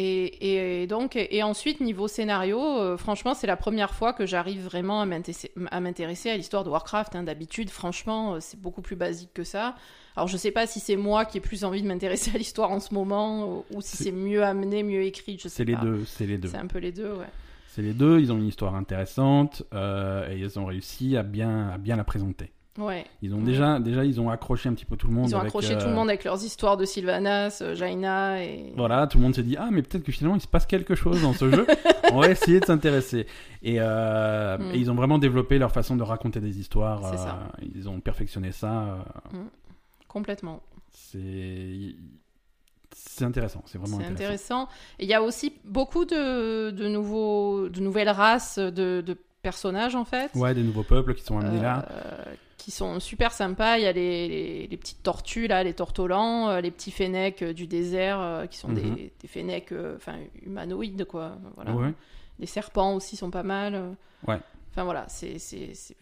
Et, 0.00 0.82
et 0.82 0.86
donc, 0.86 1.16
et 1.16 1.42
ensuite, 1.42 1.80
niveau 1.80 2.06
scénario, 2.06 2.60
euh, 2.60 2.96
franchement, 2.96 3.34
c'est 3.34 3.48
la 3.48 3.56
première 3.56 3.94
fois 3.94 4.12
que 4.12 4.26
j'arrive 4.26 4.62
vraiment 4.64 5.00
à 5.00 5.80
m'intéresser 5.80 6.30
à 6.30 6.36
l'histoire 6.36 6.62
de 6.62 6.70
Warcraft. 6.70 7.16
hein. 7.16 7.24
D'habitude, 7.24 7.68
franchement, 7.70 8.34
euh, 8.34 8.38
c'est 8.40 8.60
beaucoup 8.60 8.80
plus 8.82 8.94
basique 8.94 9.30
que 9.34 9.42
ça. 9.42 9.74
Alors, 10.14 10.28
je 10.28 10.36
sais 10.36 10.52
pas 10.52 10.66
si 10.68 10.78
c'est 10.78 10.94
moi 10.96 11.24
qui 11.24 11.38
ai 11.38 11.40
plus 11.40 11.64
envie 11.64 11.82
de 11.82 11.88
m'intéresser 11.88 12.30
à 12.34 12.38
l'histoire 12.38 12.70
en 12.70 12.78
ce 12.78 12.94
moment, 12.94 13.64
ou, 13.72 13.80
si 13.80 13.96
C'est- 13.96 14.12
mieux 14.12 14.44
amené, 14.44 14.84
mieux 14.84 15.02
écrit, 15.02 15.36
je 15.36 15.44
sais 15.44 15.48
C'est 15.48 15.64
les 15.64 15.74
deux. 15.76 16.04
C'est 16.06 16.26
les 16.26 16.38
deux. 16.38 16.48
C'est 16.48 16.58
un 16.58 16.66
peu 16.68 16.78
les 16.78 16.92
deux, 16.92 17.10
ouais. 17.14 17.26
C'est 17.68 17.82
les 17.82 17.92
deux. 17.92 18.20
Ils 18.20 18.30
ont 18.32 18.36
une 18.36 18.46
histoire 18.46 18.76
intéressante 18.76 19.64
euh, 19.74 20.30
et 20.30 20.38
ils 20.38 20.58
ont 20.60 20.66
réussi 20.66 21.16
à 21.16 21.22
bien, 21.24 21.70
à 21.70 21.78
bien 21.78 21.96
la 21.96 22.04
présenter. 22.04 22.50
Ouais. 22.78 23.04
Ils 23.22 23.34
ont 23.34 23.40
déjà, 23.42 23.80
déjà, 23.80 24.04
ils 24.04 24.20
ont 24.20 24.30
accroché 24.30 24.68
un 24.68 24.74
petit 24.74 24.84
peu 24.84 24.96
tout 24.96 25.08
le 25.08 25.12
monde. 25.12 25.28
Ils 25.28 25.34
ont 25.34 25.38
avec, 25.38 25.48
accroché 25.48 25.74
euh, 25.74 25.80
tout 25.80 25.88
le 25.88 25.94
monde 25.94 26.08
avec 26.08 26.22
leurs 26.24 26.42
histoires 26.44 26.76
de 26.76 26.84
Sylvanas, 26.84 27.58
euh, 27.60 27.74
Jaina 27.74 28.42
et. 28.44 28.72
Voilà, 28.76 29.06
tout 29.08 29.18
le 29.18 29.24
monde 29.24 29.34
s'est 29.34 29.42
dit 29.42 29.56
ah 29.58 29.68
mais 29.72 29.82
peut-être 29.82 30.04
que 30.04 30.12
finalement 30.12 30.36
il 30.36 30.40
se 30.40 30.46
passe 30.46 30.64
quelque 30.64 30.94
chose 30.94 31.20
dans 31.22 31.32
ce 31.32 31.50
jeu. 31.50 31.66
On 32.12 32.20
va 32.20 32.28
essayer 32.30 32.60
de 32.60 32.64
s'intéresser. 32.64 33.26
Et, 33.62 33.76
euh, 33.80 34.56
Mm. 34.58 34.74
et 34.74 34.78
ils 34.78 34.90
ont 34.90 34.94
vraiment 34.94 35.18
développé 35.18 35.58
leur 35.58 35.72
façon 35.72 35.96
de 35.96 36.02
raconter 36.02 36.40
des 36.40 36.58
histoires. 36.60 37.04
Euh, 37.04 37.16
ça. 37.16 37.38
Ils 37.74 37.88
ont 37.88 38.00
perfectionné 38.00 38.52
ça. 38.52 39.00
euh, 39.34 39.38
Complètement. 40.06 40.62
c'est 40.92 41.94
c'est 42.94 43.24
intéressant. 43.24 43.62
C'est 43.66 43.78
vraiment 43.78 43.96
intéressant. 43.98 44.14
intéressant. 44.14 44.68
Et 44.98 45.04
il 45.04 45.08
y 45.08 45.14
a 45.14 45.22
aussi 45.22 45.52
beaucoup 45.64 46.04
de, 46.04 46.70
de, 46.70 46.88
nouveaux, 46.88 47.68
de 47.68 47.80
nouvelles 47.80 48.08
races 48.08 48.58
de, 48.58 49.00
de 49.00 49.16
personnages, 49.42 49.94
en 49.94 50.04
fait. 50.04 50.30
Ouais, 50.34 50.54
des 50.54 50.62
nouveaux 50.62 50.82
peuples 50.84 51.14
qui 51.14 51.22
sont 51.22 51.38
amenés 51.38 51.60
là. 51.60 51.86
Qui 52.58 52.70
sont 52.70 53.00
super 53.00 53.32
sympas. 53.32 53.78
Il 53.78 53.84
y 53.84 53.86
a 53.86 53.92
les, 53.92 54.28
les, 54.28 54.66
les 54.66 54.76
petites 54.76 55.02
tortues, 55.02 55.46
là, 55.46 55.62
les 55.62 55.72
tortolans, 55.74 56.48
euh, 56.50 56.60
les 56.60 56.70
petits 56.70 56.90
fennecs 56.90 57.40
euh, 57.42 57.52
du 57.54 57.66
désert, 57.66 58.20
euh, 58.20 58.46
qui 58.46 58.58
sont 58.58 58.68
Mhm. 58.68 58.74
des, 58.74 59.12
des 59.20 59.28
fennecs 59.28 59.72
enfin, 59.96 60.16
humanoïdes, 60.44 61.04
quoi. 61.06 61.38
Voilà. 61.54 61.72
Ouais. 61.72 61.92
Les 62.40 62.46
serpents 62.46 62.94
aussi 62.94 63.16
sont 63.16 63.30
pas 63.30 63.42
mal. 63.44 63.94
Ouais. 64.26 64.38
Enfin 64.70 64.84
voilà, 64.84 65.06
c'est 65.08 65.36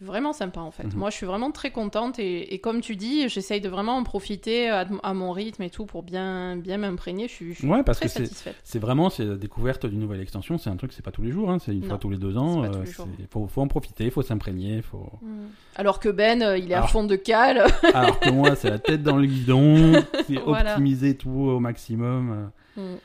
vraiment 0.01 0.33
sympa 0.33 0.59
en 0.59 0.69
fait. 0.71 0.83
Mhm. 0.83 0.93
Moi 0.97 1.09
je 1.09 1.15
suis 1.15 1.25
vraiment 1.25 1.51
très 1.51 1.71
contente 1.71 2.19
et, 2.19 2.53
et 2.53 2.59
comme 2.59 2.81
tu 2.81 2.95
dis, 2.95 3.27
j'essaye 3.27 3.59
de 3.59 3.69
vraiment 3.69 3.95
en 3.97 4.03
profiter 4.03 4.69
à, 4.69 4.85
à 5.01 5.13
mon 5.15 5.31
rythme 5.31 5.63
et 5.63 5.69
tout 5.71 5.85
pour 5.85 6.03
bien, 6.03 6.57
bien 6.57 6.77
m'imprégner. 6.77 7.27
Je 7.27 7.33
suis, 7.33 7.53
je 7.53 7.59
suis 7.59 7.67
Ouais, 7.67 7.81
parce 7.83 7.99
très 7.99 8.09
que 8.09 8.29
c'est 8.63 8.79
vraiment 8.79 9.09
la 9.17 9.35
découverte 9.35 9.85
d'une 9.87 9.99
nouvelle 9.99 10.21
extension. 10.21 10.57
C'est 10.59 10.69
un 10.69 10.75
truc, 10.75 10.93
c'est 10.93 11.03
pas 11.03 11.11
tous 11.11 11.23
les 11.23 11.31
jours. 11.31 11.49
hein, 11.49 11.57
c'est 11.59 11.71
une 11.71 11.79
Non, 11.81 11.87
fois 11.87 11.97
tous 11.97 12.09
les 12.11 12.17
deux 12.17 12.37
ans. 12.37 12.61
tous 12.69 12.77
euh, 12.77 13.05
faut, 13.31 13.47
faut 13.47 13.61
en 13.61 13.67
profiter, 13.67 14.09
faut 14.11 14.21
s'imprégner, 14.21 14.81
faut. 14.83 15.09
Mm. 15.23 15.45
Alors 15.75 15.99
que 15.99 16.09
Ben, 16.09 16.41
euh, 16.43 16.57
il 16.57 16.69
est 16.69 16.73
à 16.75 16.77
Alors- 16.79 16.89
fond 16.91 17.03
de 17.03 17.15
cale. 17.15 17.65
Alors 17.95 18.19
que 18.19 18.29
moi, 18.29 18.55
c'est 18.55 18.69
la 18.69 18.79
tête 18.79 19.01
dans 19.01 19.15
le 19.15 19.25
guidon, 19.25 20.03
c'est 20.27 20.35
Voilà. 20.45 20.71
optimiser 20.73 21.15
tout 21.17 21.29
au 21.29 21.59
maximum. 21.59 22.51
euh. 22.77 22.95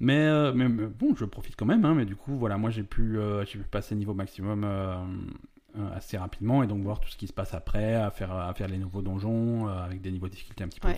Mais, 0.00 0.16
euh, 0.18 0.52
mais, 0.54 0.68
mais 0.68 0.86
bon, 0.86 1.14
je 1.14 1.24
profite 1.26 1.56
quand 1.56 1.66
même. 1.66 1.84
hein, 1.84 1.94
mais 1.94 2.06
du 2.06 2.16
coup, 2.16 2.36
voilà, 2.36 2.56
moi 2.56 2.70
j'ai 2.70 2.82
pu, 2.82 3.18
euh, 3.18 3.44
j'ai 3.44 3.58
pu 3.58 3.64
passer 3.68 3.94
niveau 3.94 4.14
maximum 4.14 4.64
euh, 4.64 4.94
euh, 5.78 5.94
assez 5.94 6.16
rapidement 6.16 6.62
et 6.62 6.66
donc 6.66 6.82
voir 6.82 7.00
tout 7.00 7.08
ce 7.10 7.16
qui 7.16 7.26
se 7.26 7.32
passe 7.32 7.52
après, 7.54 7.94
à 7.94 8.10
faire, 8.10 8.32
à 8.32 8.52
faire 8.54 8.68
les 8.68 8.78
nouveaux 8.78 9.02
donjons 9.02 9.66
avec 9.68 10.00
des 10.00 10.10
niveaux 10.10 10.26
de 10.26 10.32
difficulté 10.32 10.64
un 10.64 10.68
petit 10.68 10.80
peu 10.80 10.88
Ouais. 10.88 10.94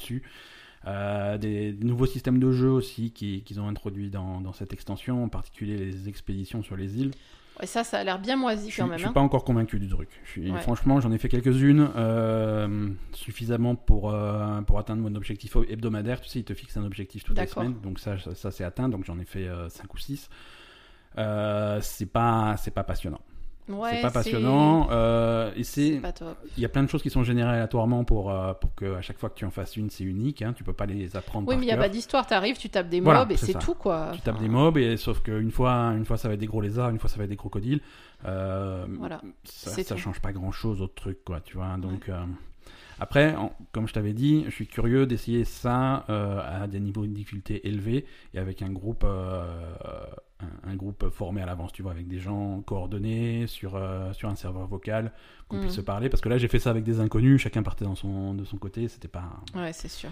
Euh, 0.87 1.39
des, 1.39 1.73
des 1.73 1.85
nouveaux 1.87 2.07
systèmes 2.07 2.39
de 2.41 2.51
jeu 2.51 2.69
aussi 2.71 3.13
qui- 3.13 3.43
qu'ils 3.45 3.61
ont 3.61 3.69
introduits 3.69 4.11
dans, 4.11 4.41
dans 4.41 4.53
cette 4.53 4.73
extension, 4.73 5.23
en 5.25 5.29
particulier 5.29 5.77
les 5.77 6.09
expéditions 6.09 6.63
sur 6.63 6.77
les 6.77 6.99
îles. 6.99 7.13
Ouais, 7.63 7.67
ça, 7.67 7.85
ça 7.85 7.99
a 8.01 8.05
l'air 8.05 8.19
bien 8.19 8.35
moisi 8.37 8.71
Je 8.71 8.77
quand 8.77 8.87
je 8.87 8.91
même. 8.91 8.99
suis 8.99 9.09
hein. 9.09 9.13
pas 9.13 9.21
encore 9.21 9.45
convaincu 9.45 9.79
du 9.79 9.89
truc. 9.89 10.09
Je 10.25 10.31
suis- 10.31 10.51
Ouais. 10.51 10.61
Franchement, 10.61 11.01
j'en 11.01 11.13
ai 11.13 11.19
fait 11.19 11.29
quelques-unes 11.29 11.91
euh, 11.97 12.91
suffisamment 13.13 13.77
pour, 13.77 14.11
euh, 14.13 14.61
pour 14.63 14.79
atteindre 14.81 15.01
mon 15.03 15.15
objectif 15.15 15.57
hebdomadaire. 15.69 16.21
Tu 16.21 16.29
sais, 16.29 16.41
il 16.41 16.45
te 16.45 16.55
fixe 16.55 16.77
un 16.77 16.85
objectif 16.85 17.23
toutes 17.25 17.39
les 17.39 17.47
semaines, 17.47 17.81
donc 17.81 18.01
ça, 18.01 18.19
ça, 18.19 18.35
ça, 18.35 18.51
c'est 18.51 18.65
atteint. 18.65 18.89
Donc 18.89 19.05
j'en 19.05 19.19
ai 19.21 19.25
fait 19.25 19.49
5 19.69 19.95
ou 19.95 19.99
6. 19.99 20.29
c'est 21.17 22.07
pas, 22.13 22.57
c'est 22.59 22.71
pas 22.75 22.85
passionnant. 22.85 23.21
Ouais, 23.69 23.91
c'est 23.95 24.03
pas 24.03 24.11
passionnant. 24.11 24.89
euh, 24.91 25.53
et 25.55 25.63
C'est 25.65 25.95
c'est, 25.95 26.01
pas 26.01 26.13
top. 26.13 26.37
il 26.57 26.63
y 26.63 26.67
a 26.67 26.69
plein 26.69 26.83
de 26.83 26.89
choses 26.89 27.03
qui 27.03 27.11
sont 27.11 27.23
générées 27.23 27.51
aléatoirement 27.51 28.03
pour, 28.05 28.31
euh, 28.31 28.53
pour 28.55 28.75
que 28.75 28.97
à 28.97 29.03
chaque 29.03 29.19
fois 29.19 29.31
que 29.31 29.37
tu 29.37 29.45
en 29.45 29.51
fasses 29.51 29.77
une, 29.77 29.89
c'est 29.89 30.03
unique. 30.05 30.43
Hein, 30.43 30.53
tu 30.53 30.65
peux 30.65 30.73
pas 30.73 30.87
les 30.87 31.17
apprendre 31.17 31.47
Oui, 31.49 31.55
par 31.55 31.61
mais 31.61 31.67
il 31.67 31.69
n'y 31.69 31.73
a 31.73 31.77
pas 31.79 31.89
d'histoire. 31.89 32.27
T'arrives, 32.27 32.59
tu 32.59 32.69
tapes 32.71 32.89
des 32.89 33.01
Voilà, 33.01 33.21
mobs 33.21 33.33
et 33.33 33.37
c'est 33.37 33.59
tout 33.59 33.75
quoi. 33.75 34.11
Tu 34.15 34.21
tapes 34.21 34.35
Enfin, 34.35 34.43
des 34.45 34.49
mobs, 34.51 34.79
et 34.79 34.97
sauf 34.97 35.21
qu'une 35.23 35.51
fois, 35.53 35.93
une 35.97 36.05
fois 36.05 36.17
ça 36.17 36.27
va 36.29 36.35
être 36.35 36.41
des 36.41 36.47
gros 36.47 36.61
lézards, 36.61 36.91
une 36.91 36.99
fois 36.99 37.09
ça 37.09 37.19
va 37.19 37.25
être 37.25 37.31
des 37.31 37.37
crocodiles. 37.37 37.81
Euh, 38.25 38.85
Voilà. 38.99 39.21
ça, 39.45 39.71
ça 39.83 39.97
change 39.97 40.21
pas 40.21 40.33
grand 40.33 40.53
chose 40.53 40.81
autre 40.83 40.95
truc 40.95 41.25
quoi 41.25 41.41
tu 41.41 41.57
vois 41.57 41.77
donc 41.77 42.09
euh, 42.09 42.23
après 43.01 43.35
en- 43.35 43.53
comme 43.73 43.89
je 43.89 43.93
t'avais 43.95 44.13
dit 44.13 44.45
je 44.47 44.51
suis 44.55 44.69
curieux 44.69 45.07
d'essayer 45.07 45.45
ça 45.45 46.05
euh, 46.09 46.39
à 46.63 46.69
des 46.69 46.79
niveaux 46.79 47.03
de 47.05 47.11
difficulté 47.13 47.67
élevés 47.67 48.07
et 48.33 48.39
avec 48.39 48.63
un 48.63 48.71
groupe 48.71 49.05
un, 50.65 50.71
un 50.71 50.77
groupe 50.77 51.09
formé 51.11 51.41
à 51.43 51.47
l'avance 51.47 51.73
tu 51.73 51.83
vois 51.83 51.93
avec 51.93 52.09
des 52.09 52.19
gens 52.19 52.61
coordonnés 52.63 53.47
sur 53.47 53.77
euh, 53.77 54.13
sur 54.13 54.29
un 54.29 54.35
serveur 54.37 54.67
vocal 54.67 55.13
qu'on 55.49 55.59
puisse 55.61 55.75
se 55.75 55.81
parler 55.81 56.09
parce 56.09 56.21
que 56.21 56.29
là 56.29 56.39
j'ai 56.39 56.49
fait 56.49 56.59
ça 56.59 56.71
avec 56.71 56.85
des 56.85 57.01
inconnus 57.01 57.41
chacun 57.41 57.63
partait 57.63 57.85
dans 57.85 57.95
son 57.95 58.35
de 58.35 58.45
son 58.45 58.57
côté 58.59 58.89
c'était 58.89 59.09
pas 59.09 59.25
Ouais, 59.55 59.73
c'est 59.73 59.89
sûr. 59.89 60.11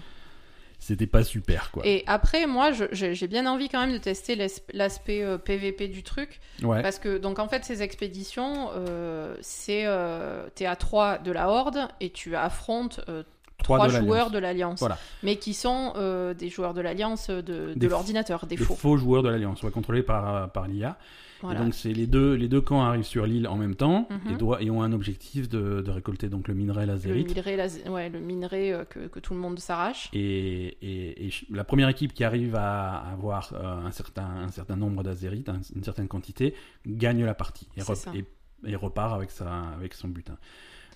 c'était 0.79 1.05
pas 1.07 1.23
super 1.23 1.69
quoi 1.71 1.85
Et 1.85 2.03
après, 2.07 2.47
moi, 2.47 2.71
j'ai 2.91 3.27
bien 3.27 3.45
envie 3.45 3.69
quand 3.69 3.79
même 3.81 3.93
de 3.93 3.99
tester 3.99 4.35
l'as- 4.35 4.61
l'aspect 4.73 5.21
euh, 5.21 5.37
PVP 5.37 5.87
du 5.87 6.01
truc. 6.01 6.39
ouais 6.63 6.81
Parce 6.81 6.97
que, 6.97 7.19
donc, 7.19 7.37
en 7.37 7.47
fait, 7.47 7.63
ces 7.63 7.83
expéditions, 7.83 8.69
euh, 8.75 9.35
c'est. 9.41 9.83
euh, 9.85 10.47
T'es 10.55 10.65
à 10.65 10.75
3 10.75 11.19
de 11.19 11.31
la 11.31 11.49
Horde 11.49 11.87
et 11.99 12.09
tu 12.09 12.35
affrontes 12.35 12.99
euh, 13.09 13.21
Trois 13.63 13.87
de 13.87 13.93
joueurs 13.93 14.31
de 14.31 14.39
l'Alliance. 14.39 14.79
Voilà. 14.79 14.97
Mais 15.23 15.35
qui 15.37 15.53
sont 15.53 15.93
euh, 15.95 16.33
des 16.33 16.49
joueurs 16.49 16.73
de 16.73 16.81
l'Alliance 16.81 17.29
de, 17.29 17.41
de 17.41 17.73
Des 17.75 17.87
f- 17.87 17.89
l'ordinateur, 17.89 18.45
des 18.45 18.55
des 18.55 18.63
faux. 18.63 18.75
faux 18.75 18.97
joueurs 18.97 19.23
de 19.23 19.29
l'alliance 19.29 19.61
ouais, 19.63 19.71
contrôlés 19.71 20.03
par 20.03 20.51
par 20.51 20.67
l'IA 20.67 20.97
Voilà. 21.41 21.59
Et 21.59 21.63
donc 21.63 21.73
c'est 21.73 21.91
les 21.93 22.05
deux, 22.07 22.33
les 22.35 22.47
deux 22.47 22.61
camps 22.61 22.83
arrivent 22.83 23.03
sur 23.03 23.25
l'île 23.25 23.47
en 23.47 23.55
même 23.57 23.73
temps 23.75 24.07
Mhm. 24.09 24.33
et, 24.61 24.69
ont 24.69 24.83
un 24.83 24.91
objectif 24.93 25.49
de, 25.49 25.81
de 25.81 25.91
récolter 25.91 26.29
donc 26.29 26.47
le 26.47 26.53
minerai 26.53 26.85
le 26.85 26.91
lazérite. 26.93 27.27
minerai, 27.29 27.55
la- 27.55 27.91
ouais, 27.91 28.09
le 28.09 28.19
minerai 28.19 28.73
euh, 28.73 28.85
que, 28.85 29.07
que 29.07 29.19
tout 29.19 29.33
le 29.33 29.39
monde 29.39 29.57
s'arrache. 29.59 30.09
Et, 30.13 30.77
et- 30.81 31.31
la 31.49 31.63
première 31.63 31.89
équipe 31.89 32.13
qui 32.13 32.23
arrive 32.23 32.55
à 32.55 32.97
avoir 33.11 33.53
euh, 33.53 33.85
un, 33.87 33.91
certain, 33.91 34.25
un 34.47 34.49
certain 34.49 34.75
nombre 34.75 35.01
d'azérites, 35.03 35.49
un- 35.49 35.61
une 35.75 35.83
certaine 35.83 36.07
quantité, 36.07 36.53
gagne 36.85 37.25
la 37.25 37.33
partie 37.33 37.67
rep- 37.79 38.15
et- 38.15 38.25
et 38.69 38.75
repart 38.75 39.13
avec, 39.15 39.31
sa, 39.31 39.49
avec 39.75 39.93
son 39.95 40.07
butin. 40.09 40.37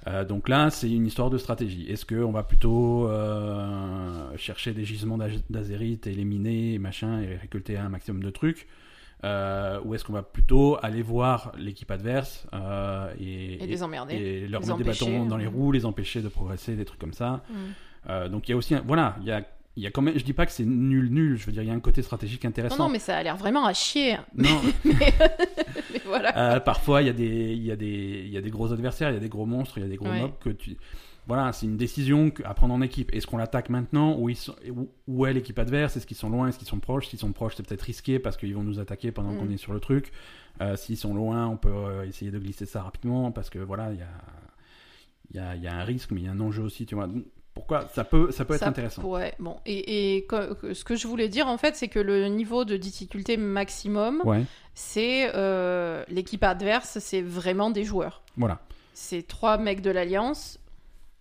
Euh, 0.08 0.24
donc 0.24 0.50
là, 0.50 0.70
c'est 0.70 0.90
une 0.92 1.08
histoire 1.08 1.30
de 1.32 1.38
stratégie. 1.38 1.86
Est-ce 1.90 2.06
qu'on 2.06 2.32
va 2.32 2.44
plutôt 2.44 3.08
euh, 3.10 4.30
chercher 4.38 4.74
des 4.74 4.86
gisements 4.86 5.18
d'az- 5.18 5.44
d'azérites 5.50 6.06
et 6.08 6.14
les 6.14 6.26
miner 6.26 6.74
et 6.76 6.80
machin 6.80 7.22
et 7.22 7.36
récolter 7.36 7.78
un 7.78 7.90
maximum 7.90 8.24
de 8.24 8.30
trucs 8.30 8.68
Euh, 9.24 9.80
Ou 9.84 9.96
est-ce 9.96 10.04
qu'on 10.06 10.14
va 10.14 10.22
plutôt 10.22 10.78
aller 10.84 11.02
voir 11.02 11.52
l'équipe 11.58 11.90
adverse 11.90 12.46
et, 13.20 13.64
Et 13.64 13.66
les 13.66 13.82
emmerder. 13.82 14.14
et 14.16 14.48
leur 14.48 14.62
les 14.62 14.68
mettre 14.68 14.78
des 14.78 14.84
bâtons 14.84 15.26
dans 15.26 15.38
les 15.38 15.48
roues, 15.48 15.72
les 15.72 15.86
empêcher 15.86 16.22
de 16.22 16.28
progresser, 16.30 16.76
des 16.76 16.86
trucs 16.86 17.00
comme 17.00 17.14
ça. 17.14 17.44
Mm. 17.50 18.28
Donc 18.30 18.48
il 18.48 18.52
y 18.52 18.54
a 18.54 18.58
aussi, 18.58 18.76
un- 18.76 18.84
voilà, 18.86 19.16
il 19.22 19.28
y 19.28 19.32
a, 19.32 19.42
il 19.78 19.84
y 19.84 19.88
a 19.88 19.92
quand 19.92 20.04
même, 20.04 20.18
je 20.18 20.24
dis 20.24 20.34
pas 20.34 20.46
que 20.46 20.52
c'est 20.52 20.64
nul 20.66 21.10
nul, 21.12 21.38
je 21.38 21.46
veux 21.48 21.52
dire 21.52 21.64
il 21.64 21.68
y 21.68 21.72
a 21.72 21.74
un 21.74 21.80
côté 21.80 22.02
stratégique 22.04 22.44
Non, 22.44 22.50
intéressant. 22.50 22.78
non, 22.84 22.90
mais 22.90 23.00
ça 23.00 23.18
a 23.18 23.24
l'air 23.24 23.36
vraiment 23.36 23.66
à 23.66 23.74
chier. 23.74 24.18
Non, 24.36 24.62
mais 24.86 25.14
voilà. 26.08 26.56
euh, 26.56 26.60
parfois 26.60 27.02
il 27.02 27.08
y 27.08 27.10
a 27.10 27.14
des, 27.14 27.56
y 27.56 27.72
a 27.72 27.76
des, 27.76 28.24
il 28.26 28.32
y 28.32 28.38
a 28.38 28.42
des 28.42 28.50
gros 28.50 28.72
adversaires, 28.74 29.10
il 29.10 29.14
y 29.14 29.18
a 29.18 29.20
des 29.22 29.30
gros 29.30 29.46
monstres, 29.46 29.78
il 29.78 29.82
y 29.84 29.86
a 29.86 29.90
des 29.90 29.98
gros 29.98 30.10
Ouais. 30.10 30.22
mobs 30.22 30.38
que 30.40 30.50
tu, 30.50 30.78
voilà, 31.28 31.52
c'est 31.54 31.66
une 31.66 31.78
décision 31.78 32.32
à 32.44 32.54
prendre 32.54 32.76
en 32.76 32.82
équipe. 32.82 33.12
Est-ce 33.16 33.26
qu'on 33.26 33.38
l'attaque 33.38 33.70
maintenant 33.72 34.16
ou 34.20 34.30
ils 34.30 34.36
sont, 34.36 34.54
où, 35.08 35.26
est 35.26 35.34
l'équipe 35.34 35.58
adverse? 35.58 35.98
Est-ce 35.98 36.06
qu'ils 36.06 36.16
sont 36.18 36.30
loin? 36.30 36.48
Est-ce 36.50 36.60
qu'ils 36.60 36.68
sont 36.68 36.80
proches? 36.80 37.08
S'ils 37.08 37.18
sont 37.18 37.32
proches, 37.32 37.56
c'est 37.58 37.66
peut-être 37.68 37.82
risqué 37.82 38.20
parce 38.20 38.38
qu'ils 38.38 38.54
vont 38.54 38.62
nous 38.62 38.80
attaquer 38.80 39.12
pendant 39.12 39.32
Mm. 39.32 39.38
qu'on 39.40 39.50
est 39.50 39.58
sur 39.58 39.74
le 39.74 39.80
truc. 39.80 40.12
Euh, 40.62 40.76
S'ils 40.76 40.98
sont 40.98 41.16
loin, 41.16 41.48
on 41.48 41.58
peut 41.58 41.70
euh, 41.70 42.04
essayer 42.04 42.30
de 42.30 42.38
glisser 42.38 42.68
ça 42.68 42.84
rapidement 42.84 43.32
parce 43.32 43.50
que 43.50 43.58
voilà, 43.58 43.92
il 43.92 43.98
y 43.98 44.04
a, 45.40 45.56
il 45.56 45.64
y 45.64 45.68
a 45.68 45.76
un 45.76 45.84
risque, 45.84 46.12
mais 46.12 46.22
il 46.22 46.26
y 46.26 46.28
a 46.28 46.32
un 46.32 46.40
enjeu 46.40 46.62
aussi, 46.62 46.86
tu 46.86 46.94
vois. 46.94 47.10
Pourquoi 47.56 47.88
Ça 47.96 48.04
peut, 48.04 48.32
ça 48.32 48.44
peut 48.46 48.54
être 48.54 48.60
Ça 48.60 48.68
intéressant. 48.68 49.02
pourrait- 49.02 49.34
bon. 49.40 49.56
Et, 49.66 50.28
ce 50.30 50.84
que 50.84 50.96
je 50.96 51.08
voulais 51.08 51.30
dire, 51.30 51.48
en 51.48 51.58
fait, 51.58 51.76
c'est 51.76 51.88
que 51.88 52.00
le 52.00 52.28
niveau 52.28 52.66
de 52.66 52.76
difficulté 52.78 53.38
maximum, 53.38 54.22
Ouais, 54.26 54.44
c'est 54.74 55.32
euh, 55.34 56.04
l'équipe 56.10 56.44
adverse, 56.44 57.00
c'est 57.00 57.22
vraiment 57.22 57.70
des 57.72 57.84
joueurs. 57.86 58.22
voilà. 58.38 58.60
C'est 58.94 59.26
trois 59.28 59.58
mecs 59.58 59.82
de 59.82 59.90
l'Alliance 59.92 60.58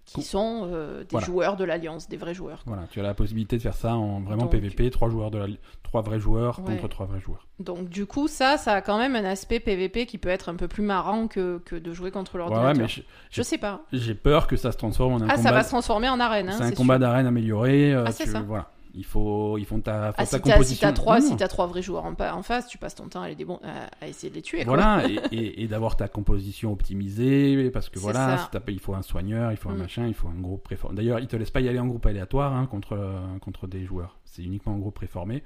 qui 0.06 0.23
sont 0.23 0.68
euh, 0.70 1.00
des 1.00 1.06
Voilà. 1.12 1.26
joueurs 1.26 1.56
de 1.56 1.64
l'Alliance, 1.64 2.08
des 2.08 2.16
vrais 2.16 2.34
joueurs. 2.34 2.62
Voilà, 2.66 2.82
tu 2.90 3.00
as 3.00 3.02
la 3.02 3.14
possibilité 3.14 3.56
de 3.56 3.62
faire 3.62 3.75
ça 3.75 3.94
en 3.96 4.20
vraiment 4.20 4.42
Donc- 4.42 4.50
PVP, 4.52 4.90
trois 4.90 5.08
joueurs 5.08 5.30
de 5.30 5.38
la... 5.38 5.46
trois 5.82 6.02
vrais 6.02 6.20
joueurs 6.20 6.58
Ouais. 6.61 6.76
contre 6.76 6.88
trois 6.88 7.06
vrais 7.06 7.20
joueurs. 7.20 7.46
Donc 7.58 7.88
du 7.88 8.04
coup, 8.06 8.28
ça, 8.28 8.58
ça 8.58 8.73
a 8.75 8.80
quand 8.82 8.99
même 8.99 9.16
un 9.16 9.25
aspect 9.25 9.61
PVP 9.61 10.06
qui 10.06 10.18
peut 10.18 10.28
être 10.28 10.49
un 10.50 10.56
peu 10.56 10.68
plus 10.68 10.82
marrant 10.82 11.26
que, 11.26 11.58
que 11.64 11.75
de 11.76 11.92
jouer 11.94 12.11
contre 12.11 12.37
l'ordinateur. 12.37 12.66
ouais, 12.68 12.75
mais 12.75 12.87
je- 12.88 13.00
Je 13.30 13.42
sais 13.42 13.58
pas. 13.58 13.80
j'ai 13.92 14.14
peur 14.14 14.46
que 14.46 14.56
ça 14.56 14.73
se 14.73 14.76
transforme 14.76 15.14
en 15.14 15.16
un 15.23 15.28
Ah, 15.28 15.37
combat. 15.37 15.42
ça 15.42 15.52
va 15.52 15.62
se 15.62 15.70
transformer 15.70 16.08
en 16.08 16.20
arène. 16.20 16.49
hein, 16.50 16.54
c'est 16.58 16.64
un 16.64 16.70
combat 16.73 16.99
d'arène 16.99 17.26
amélioré. 17.26 17.94
euh, 17.94 18.04
Ah, 18.06 18.12
c'est 18.12 18.25
tu- 18.25 18.30
ça. 18.30 18.40
Voilà. 18.42 18.68
Il 18.97 19.05
faut, 19.05 19.59
ils 19.59 19.65
font 19.65 19.81
ta, 19.81 20.13
faut 20.13 20.19
Ah, 20.19 20.23
ta 20.23 20.25
si 20.25 20.31
t'as 20.31 20.37
si 20.39 20.51
composition. 20.53 20.87
t'as 20.89 20.93
trois, 20.93 21.21
si 21.21 21.37
t'as 21.37 21.49
trois 21.49 21.67
vrais 21.67 21.83
joueurs 21.83 22.05
en, 22.05 22.43
face, 22.43 22.69
tu 22.69 22.79
passes 22.79 22.95
ton 22.95 23.09
temps 23.09 23.23
à, 23.23 23.29
les 23.29 23.35
débon- 23.35 23.59
à, 23.65 23.91
à 24.01 24.07
essayer 24.09 24.31
de 24.31 24.37
les 24.37 24.43
tuer. 24.43 24.63
Voilà, 24.65 25.03
et, 25.09 25.19
et- 25.33 25.63
et 25.65 25.69
d'avoir 25.69 25.97
ta 25.97 26.07
composition 26.07 26.73
optimisée, 26.73 27.71
parce 27.73 27.89
que 27.89 27.99
voilà, 27.99 28.39
si 28.53 28.73
il 28.73 28.79
faut 28.79 28.95
un 28.95 29.03
soigneur, 29.03 29.51
il 29.51 29.57
faut 29.57 29.71
un 29.71 29.75
Mm. 29.75 29.79
machin, 29.79 30.07
il 30.07 30.15
faut 30.15 30.29
un 30.29 30.41
groupe 30.41 30.63
préformé. 30.63 30.97
D'ailleurs, 30.97 31.19
ils 31.19 31.27
te 31.27 31.35
laissent 31.37 31.51
pas 31.51 31.61
y 31.61 31.69
aller 31.69 31.81
en 31.81 31.87
groupe 31.87 32.07
aléatoire 32.07 32.55
hein, 32.55 32.67
contre, 32.67 32.97
contre 33.41 33.67
des 33.67 33.85
joueurs. 33.85 34.17
C'est 34.25 34.43
uniquement 34.45 34.75
en 34.75 34.79
groupe 34.79 34.95
préformé. 34.95 35.43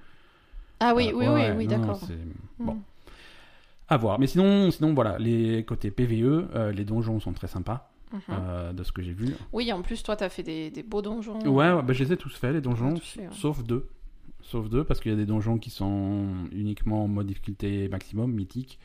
Ah 0.81 0.93
oui, 0.95 1.09
Euh, 1.09 1.17
oui, 1.17 1.26
ouais, 1.26 1.28
oui, 1.35 1.40
ouais, 1.40 1.55
oui, 1.57 1.67
d'accord. 1.67 1.97
c'est- 2.07 2.19
Bon, 2.59 2.75
Mm. 2.75 2.83
à 3.88 3.97
voir. 3.97 4.19
Mais 4.19 4.26
sinon, 4.26 4.71
sinon 4.71 4.93
voilà, 4.93 5.19
les 5.19 5.64
côtés 5.64 5.90
PVE, 5.90 6.49
euh, 6.55 6.71
les 6.73 6.85
donjons 6.85 7.19
sont 7.21 7.33
très 7.33 7.49
sympas, 7.49 7.90
Mhm. 8.12 8.20
euh, 8.30 8.72
de 8.72 8.82
ce 8.82 8.92
que 8.92 9.02
j'ai 9.02 9.12
vu. 9.12 9.34
Oui, 9.52 9.72
en 9.72 9.82
plus, 9.82 10.02
toi, 10.02 10.16
t'as 10.16 10.28
fait 10.28 10.42
des, 10.42 10.70
des 10.70 10.82
beaux 10.82 11.02
donjons. 11.02 11.40
Ouais, 11.40 11.72
ouais, 11.72 11.82
bah, 11.82 11.92
je 11.92 12.04
les 12.04 12.12
ai 12.12 12.16
tous 12.16 12.34
faits, 12.34 12.52
les 12.54 12.60
donjons, 12.60 12.94
tous 12.94 13.00
fait, 13.04 13.20
ouais. 13.22 13.28
sauf 13.32 13.62
deux. 13.62 13.86
Sauf 14.42 14.68
deux, 14.70 14.84
parce 14.84 15.00
qu'il 15.00 15.10
y 15.10 15.14
a 15.14 15.16
des 15.18 15.26
donjons 15.26 15.58
qui 15.58 15.68
sont 15.70 16.26
uniquement 16.52 17.04
en 17.04 17.08
mode 17.08 17.26
difficulté 17.26 17.88
maximum, 17.88 18.32
mythique. 18.32 18.78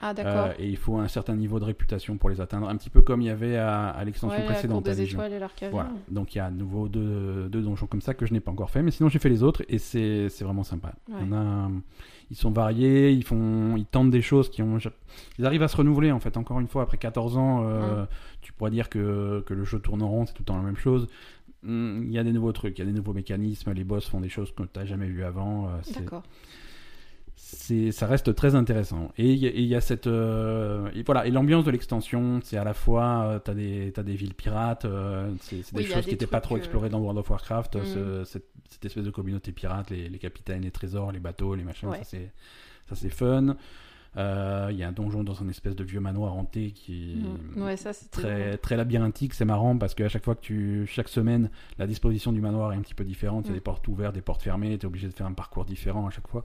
Ah, 0.00 0.14
d'accord. 0.14 0.46
Euh, 0.46 0.52
et 0.58 0.68
il 0.68 0.76
faut 0.76 0.98
un 0.98 1.08
certain 1.08 1.34
niveau 1.36 1.60
de 1.60 1.64
réputation 1.64 2.16
pour 2.16 2.30
les 2.30 2.40
atteindre, 2.40 2.68
un 2.68 2.76
petit 2.76 2.90
peu 2.90 3.02
comme 3.02 3.20
il 3.20 3.26
y 3.26 3.30
avait 3.30 3.56
à, 3.56 3.88
à 3.88 4.04
l'extension 4.04 4.38
ouais, 4.38 4.44
précédente 4.46 4.86
à 4.88 4.94
des 4.94 4.96
étoiles 5.14 5.32
et. 5.32 5.38
Voilà, 5.72 5.90
donc 6.10 6.34
il 6.34 6.38
y 6.38 6.40
a 6.40 6.46
à 6.46 6.50
nouveau 6.50 6.88
deux, 6.88 7.48
deux 7.50 7.60
donjons 7.62 7.86
comme 7.86 8.00
ça 8.00 8.14
que 8.14 8.24
je 8.26 8.32
n'ai 8.32 8.40
pas 8.40 8.50
encore 8.50 8.70
fait, 8.70 8.82
mais 8.82 8.90
sinon 8.90 9.08
j'ai 9.08 9.18
fait 9.18 9.28
les 9.28 9.42
autres 9.42 9.62
et 9.68 9.78
c'est 9.78 10.28
vraiment 10.40 10.64
sympa. 10.64 10.92
Ouais. 11.08 11.16
On 11.28 11.32
a, 11.32 11.70
ils 12.30 12.36
sont 12.36 12.50
variés, 12.50 13.10
ils, 13.12 13.24
font, 13.24 13.76
ils 13.76 13.84
tentent 13.86 14.10
des 14.10 14.22
choses 14.22 14.48
qui 14.50 14.62
ont. 14.62 14.78
Ils 15.38 15.44
arrivent 15.46 15.62
à 15.64 15.68
se 15.68 15.76
renouveler 15.76 16.12
en 16.12 16.20
fait, 16.20 16.36
encore 16.36 16.60
une 16.60 16.68
fois, 16.68 16.82
après 16.82 16.96
14 16.96 17.36
ans, 17.36 17.64
euh, 17.64 18.06
tu 18.40 18.52
pourrais 18.52 18.70
dire 18.70 18.88
que, 18.88 19.42
que 19.46 19.52
le 19.54 19.64
jeu 19.64 19.80
tourne 19.80 20.00
en 20.02 20.08
rond, 20.08 20.24
c'est 20.26 20.32
tout 20.32 20.42
le 20.42 20.46
temps 20.46 20.56
la 20.56 20.62
même 20.62 20.76
chose. 20.76 21.08
Hum, 21.66 22.04
Il 22.06 22.12
y 22.12 22.18
a 22.18 22.24
des 22.24 22.32
nouveaux 22.32 22.52
trucs, 22.52 22.78
il 22.78 22.80
y 22.80 22.88
a 22.88 22.90
des 22.90 22.96
nouveaux 22.96 23.12
mécanismes, 23.12 23.72
les 23.72 23.84
boss 23.84 24.08
font 24.08 24.20
des 24.20 24.30
choses 24.30 24.50
que 24.54 24.62
tu 24.62 24.68
n'as 24.78 24.86
jamais 24.86 25.08
vues 25.08 25.24
avant. 25.24 25.66
euh, 25.66 25.70
D'accord. 25.94 26.22
Ça 27.92 28.06
reste 28.06 28.34
très 28.34 28.54
intéressant 28.54 29.10
et 29.18 29.32
il 29.32 29.38
y, 29.38 29.46
a- 29.74 29.78
y 29.78 29.82
cette 29.82 30.06
euh, 30.06 30.88
et 30.94 31.02
voilà 31.02 31.26
et 31.26 31.30
l'ambiance 31.30 31.64
de 31.64 31.70
l'extension 31.70 32.40
c'est 32.42 32.56
à 32.56 32.64
la 32.64 32.74
fois 32.74 33.22
euh, 33.24 33.38
t'as 33.38 33.54
des 33.54 33.92
t'as 33.94 34.02
des 34.02 34.14
villes 34.14 34.34
pirates 34.34 34.84
euh, 34.84 35.30
c'est 35.40 35.56
des 35.56 35.64
Oui, 35.74 35.84
choses 35.86 35.96
des 35.96 36.02
qui 36.02 36.10
n'étaient 36.10 36.26
pas 36.26 36.40
trop 36.40 36.54
euh, 36.54 36.58
explorées 36.58 36.88
dans 36.90 36.98
World 37.00 37.18
of 37.18 37.28
Warcraft 37.30 37.76
Mhm. 37.76 37.84
ce- 37.84 38.24
cette, 38.24 38.46
cette 38.68 38.84
espèce 38.84 39.04
de 39.04 39.10
communauté 39.10 39.52
pirate 39.52 39.90
les, 39.90 40.08
les 40.08 40.18
capitaines 40.18 40.62
les 40.62 40.70
trésors 40.70 41.12
les 41.12 41.20
bateaux 41.20 41.54
les 41.54 41.64
machins 41.64 41.88
Ouais. 41.88 41.98
ça 41.98 42.04
c'est 42.04 42.30
ça 42.88 42.94
c'est 42.94 43.10
fun 43.10 43.56
Euh, 44.16 44.66
il 44.72 44.76
y 44.76 44.82
a 44.82 44.88
un 44.88 44.92
donjon 44.92 45.22
dans 45.22 45.40
un 45.40 45.48
espèce 45.48 45.76
de 45.76 45.84
vieux 45.84 46.00
manoir 46.00 46.34
hanté 46.34 46.72
qui 46.72 47.12
est. 47.56 47.60
Ouais, 47.60 47.76
ça, 47.76 47.92
c'était. 47.92 48.10
très 48.10 48.56
très 48.58 48.76
labyrinthique 48.76 49.34
c'est 49.34 49.44
marrant 49.44 49.78
parce 49.78 49.94
qu'à 49.94 50.08
chaque 50.08 50.24
fois 50.24 50.34
que 50.34 50.40
tu 50.40 50.84
chaque 50.88 51.08
semaine 51.08 51.48
la 51.78 51.86
disposition 51.86 52.32
du 52.32 52.40
manoir 52.40 52.72
est 52.72 52.76
un 52.76 52.80
petit 52.80 52.96
peu 52.96 53.04
différente 53.04 53.44
il 53.44 53.48
y 53.48 53.50
a 53.50 53.52
Mm. 53.52 53.54
des 53.54 53.60
portes 53.60 53.86
ouvertes 53.86 54.14
des 54.16 54.20
portes 54.20 54.42
fermées 54.42 54.76
tu 54.78 54.84
es 54.84 54.86
obligé 54.88 55.06
de 55.06 55.12
faire 55.12 55.28
un 55.28 55.32
parcours 55.32 55.64
différent 55.64 56.08
à 56.08 56.10
chaque 56.10 56.26
fois 56.26 56.42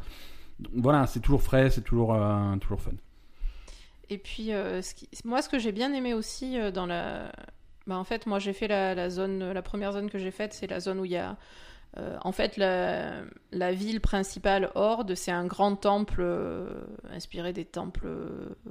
Donc, 0.59 0.71
voilà 0.75 1.05
c'est 1.07 1.19
toujours 1.19 1.41
frais 1.41 1.69
c'est 1.69 1.81
toujours 1.81 2.13
euh, 2.13 2.55
toujours 2.57 2.81
fun 2.81 2.91
Et 4.09 4.17
puis, 4.17 4.53
euh, 4.53 4.81
ce 4.81 4.93
qui- 4.93 5.09
moi, 5.25 5.41
ce 5.41 5.49
que 5.49 5.57
j'ai 5.59 5.71
bien 5.71 5.91
aimé 5.93 6.13
aussi 6.13 6.59
euh, 6.59 6.71
dans 6.71 6.85
la. 6.85 7.31
Bah, 7.87 7.97
en 7.97 8.03
fait, 8.03 8.25
moi, 8.27 8.39
j'ai 8.39 8.53
fait 8.53 8.67
la, 8.67 8.93
la 8.95 9.09
zone. 9.09 9.51
La 9.51 9.61
première 9.61 9.93
zone 9.93 10.09
que 10.09 10.19
j'ai 10.19 10.31
faite, 10.31 10.53
c'est 10.53 10.67
la 10.67 10.79
zone 10.79 10.99
où 10.99 11.05
il 11.05 11.11
y 11.11 11.17
a. 11.17 11.37
euh, 11.97 12.17
en 12.23 12.31
fait, 12.31 12.57
la, 12.57 13.21
la 13.51 13.71
ville 13.73 14.01
principale 14.01 14.69
Horde, 14.75 15.15
c'est 15.15 15.31
un 15.31 15.45
grand 15.47 15.75
temple 15.75 16.21
euh, 16.21 16.67
inspiré 17.11 17.51
des 17.53 17.65
temples 17.65 18.07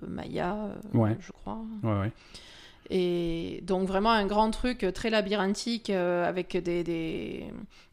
mayas, 0.07 0.57
euh, 0.57 0.75
Ouais. 0.99 1.17
je 1.21 1.33
crois. 1.33 1.59
ouais 1.83 1.99
ouais 2.01 2.13
Et 2.91 3.61
donc 3.63 3.89
vraiment 3.89 4.11
un 4.11 4.27
grand 4.27 4.51
truc 4.51 4.87
très 4.95 5.09
labyrinthique 5.09 5.89
euh, 5.89 6.29
avec 6.29 6.57
des, 6.57 6.85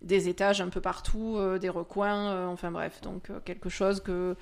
des, 0.02 0.30
étages 0.30 0.60
un 0.60 0.68
peu 0.68 0.82
partout, 0.82 1.36
euh, 1.38 1.60
des 1.60 1.70
recoins, 1.70 2.32
euh, 2.32 2.48
enfin 2.48 2.72
bref, 2.72 3.00
donc 3.02 3.30
euh, 3.30 3.40
quelque 3.46 3.70
chose 3.70 4.02
que, 4.02 4.36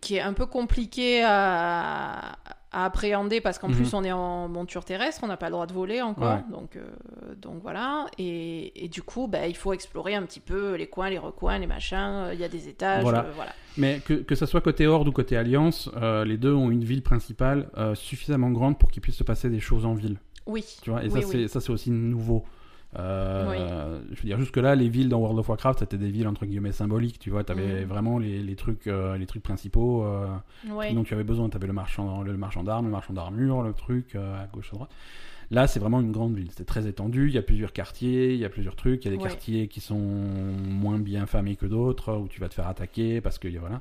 qui 0.00 0.16
est 0.16 0.20
un 0.20 0.32
peu 0.32 0.46
compliqué 0.46 1.22
à, 1.22 2.38
à 2.72 2.84
appréhender 2.86 3.40
parce 3.40 3.58
qu'en 3.58 3.68
Mhm. 3.68 3.74
plus 3.74 3.92
on 3.94 4.02
est 4.02 4.12
en 4.12 4.48
monture 4.48 4.84
terrestre, 4.84 5.20
on 5.24 5.26
n'a 5.26 5.36
pas 5.36 5.46
le 5.46 5.52
droit 5.52 5.66
de 5.66 5.72
voler 5.72 6.00
encore, 6.00 6.36
Ouais. 6.36 6.44
donc, 6.50 6.76
euh, 6.76 6.82
donc 7.36 7.60
voilà. 7.62 8.06
Et, 8.18 8.84
et 8.84 8.88
du 8.88 9.02
coup, 9.02 9.28
bah, 9.28 9.46
il 9.46 9.56
faut 9.56 9.72
explorer 9.72 10.14
un 10.14 10.22
petit 10.22 10.40
peu 10.40 10.74
les 10.74 10.86
coins, 10.86 11.10
les 11.10 11.18
recoins, 11.18 11.58
les 11.58 11.66
machins, 11.66 11.98
euh, 11.98 12.30
il 12.34 12.40
y 12.40 12.44
a 12.44 12.48
des 12.48 12.68
étages, 12.68 13.02
Voilà. 13.02 13.26
euh, 13.26 13.32
voilà. 13.34 13.52
mais 13.76 14.00
que, 14.04 14.14
que 14.14 14.34
ça 14.34 14.46
soit 14.46 14.60
côté 14.62 14.86
Horde 14.86 15.08
ou 15.08 15.12
côté 15.12 15.36
Alliance 15.36 15.90
euh, 15.96 16.24
les 16.24 16.36
deux 16.38 16.54
ont 16.54 16.70
une 16.70 16.84
ville 16.84 17.02
principale 17.02 17.68
suffisamment 17.94 18.50
grande 18.50 18.78
pour 18.78 18.90
qu'il 18.90 19.02
puisse 19.02 19.16
se 19.16 19.24
passer 19.24 19.50
des 19.50 19.60
choses 19.60 19.84
en 19.84 19.94
ville 19.94 20.16
Oui, 20.46 20.64
tu 20.82 20.90
vois 20.90 21.02
et 21.04 21.08
Oui, 21.08 21.22
ça 21.22 21.28
oui. 21.28 21.32
c'est 21.42 21.48
ça 21.48 21.60
c'est 21.60 21.70
aussi 21.72 21.90
nouveau 21.90 22.44
Euh, 22.98 24.00
je 24.10 24.16
veux 24.20 24.26
dire 24.26 24.38
jusque 24.38 24.58
là 24.58 24.74
les 24.74 24.88
villes 24.88 25.08
dans 25.08 25.18
World 25.18 25.38
of 25.38 25.48
Warcraft 25.48 25.78
c'était 25.78 25.96
des 25.96 26.10
villes 26.10 26.28
entre 26.28 26.44
guillemets 26.44 26.72
symboliques 26.72 27.18
tu 27.18 27.30
vois 27.30 27.42
t'avais 27.42 27.80
Mhm. 27.82 27.88
vraiment 27.88 28.18
les, 28.18 28.42
les 28.42 28.54
trucs 28.54 28.86
euh, 28.86 29.16
les 29.16 29.24
trucs 29.26 29.42
principaux 29.42 30.04
euh, 30.04 30.26
dont 30.92 31.02
tu 31.04 31.14
avais 31.14 31.24
besoin. 31.24 31.48
Tu 31.48 31.56
avais 31.56 31.66
le 31.66 31.72
marchand, 31.72 32.22
le 32.22 32.36
marchand 32.36 32.62
d'armes, 32.64 32.84
le 32.86 32.90
marchand 32.92 33.14
d'armure, 33.14 33.62
le 33.62 33.72
truc 33.72 34.14
euh, 34.14 34.42
à 34.42 34.46
gauche, 34.46 34.70
à 34.72 34.76
droite. 34.76 34.90
Là, 35.50 35.66
c'est 35.66 35.80
vraiment 35.80 36.00
une 36.00 36.12
grande 36.12 36.34
ville. 36.34 36.48
C'est 36.50 36.64
très 36.64 36.86
étendu. 36.86 37.28
Il 37.28 37.34
y 37.34 37.38
a 37.38 37.42
plusieurs 37.42 37.72
quartiers, 37.74 38.32
il 38.32 38.38
y 38.40 38.44
a 38.44 38.48
plusieurs 38.48 38.74
trucs. 38.76 39.04
Il 39.04 39.10
y 39.10 39.14
a 39.14 39.16
des 39.16 39.22
Ouais. 39.22 39.28
quartiers 39.28 39.68
qui 39.68 39.80
sont 39.80 39.98
moins 39.98 40.98
bien 40.98 41.26
famés 41.26 41.56
que 41.56 41.66
d'autres, 41.66 42.14
où 42.16 42.26
tu 42.28 42.40
vas 42.40 42.48
te 42.48 42.54
faire 42.54 42.68
attaquer 42.68 43.20
parce 43.20 43.38
que 43.38 43.48
voilà. 43.58 43.80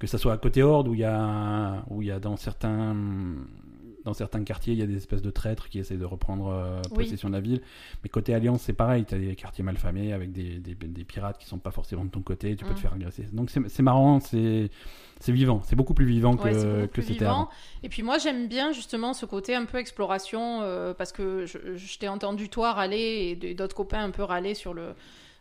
Que 0.00 0.08
ça 0.08 0.18
soit 0.18 0.32
à 0.32 0.38
côté 0.38 0.62
Horde, 0.64 0.88
où 0.88 0.94
il 0.94 1.00
y 1.00 1.04
a, 1.04 1.84
où 1.88 2.02
il 2.02 2.08
y 2.08 2.10
a 2.10 2.18
dans 2.18 2.36
certains, 2.36 2.96
dans 4.04 4.14
certains 4.14 4.44
quartiers, 4.44 4.72
il 4.74 4.78
y 4.78 4.82
a 4.82 4.86
des 4.86 4.96
espèces 4.96 5.22
de 5.22 5.30
traîtres 5.30 5.68
qui 5.68 5.78
essaient 5.78 5.96
de 5.96 6.04
reprendre 6.04 6.48
euh, 6.48 6.80
Oui. 6.92 7.04
possession 7.04 7.28
de 7.28 7.34
la 7.34 7.40
ville. 7.40 7.60
Mais 8.02 8.08
côté 8.10 8.34
Alliance, 8.34 8.62
c'est 8.62 8.72
pareil. 8.74 9.04
Tu 9.06 9.14
as 9.14 9.18
des 9.18 9.34
quartiers 9.34 9.64
mal 9.64 9.76
famés 9.78 10.12
avec 10.12 10.30
des, 10.32 10.58
des, 10.58 10.74
des 10.74 11.04
pirates 11.04 11.38
qui 11.38 11.46
sont 11.46 11.58
pas 11.58 11.70
forcément 11.70 12.04
de 12.04 12.10
ton 12.10 12.20
côté. 12.20 12.54
Tu 12.56 12.64
peux 12.64 12.72
Mm. 12.72 12.74
te 12.74 12.80
faire 12.80 12.92
agresser. 12.92 13.24
Donc 13.32 13.50
c'est 13.50 13.82
marrant. 13.82 14.20
C'est 14.20 14.70
vivant. 15.32 15.62
C'est 15.64 15.76
beaucoup 15.76 15.94
plus 15.94 16.04
vivant 16.06 16.36
que, 16.36 16.82
Ouais, 16.82 16.88
que 16.88 17.00
c'était 17.00 17.24
avant. 17.24 17.48
Et 17.82 17.88
puis 17.88 18.02
moi 18.02 18.18
j'aime 18.18 18.46
bien 18.48 18.72
justement 18.72 19.14
ce 19.14 19.24
côté 19.26 19.54
un 19.54 19.64
peu 19.64 19.78
exploration 19.78 20.60
euh, 20.62 20.92
parce 20.92 21.12
que 21.12 21.46
je, 21.46 21.76
je 21.76 21.98
t'ai 21.98 22.08
entendu 22.08 22.48
toi 22.50 22.72
râler 22.74 23.38
et 23.42 23.54
d'autres 23.54 23.74
copains 23.76 24.02
un 24.04 24.10
peu 24.10 24.22
râler 24.22 24.54
sur 24.54 24.74
le 24.74 24.94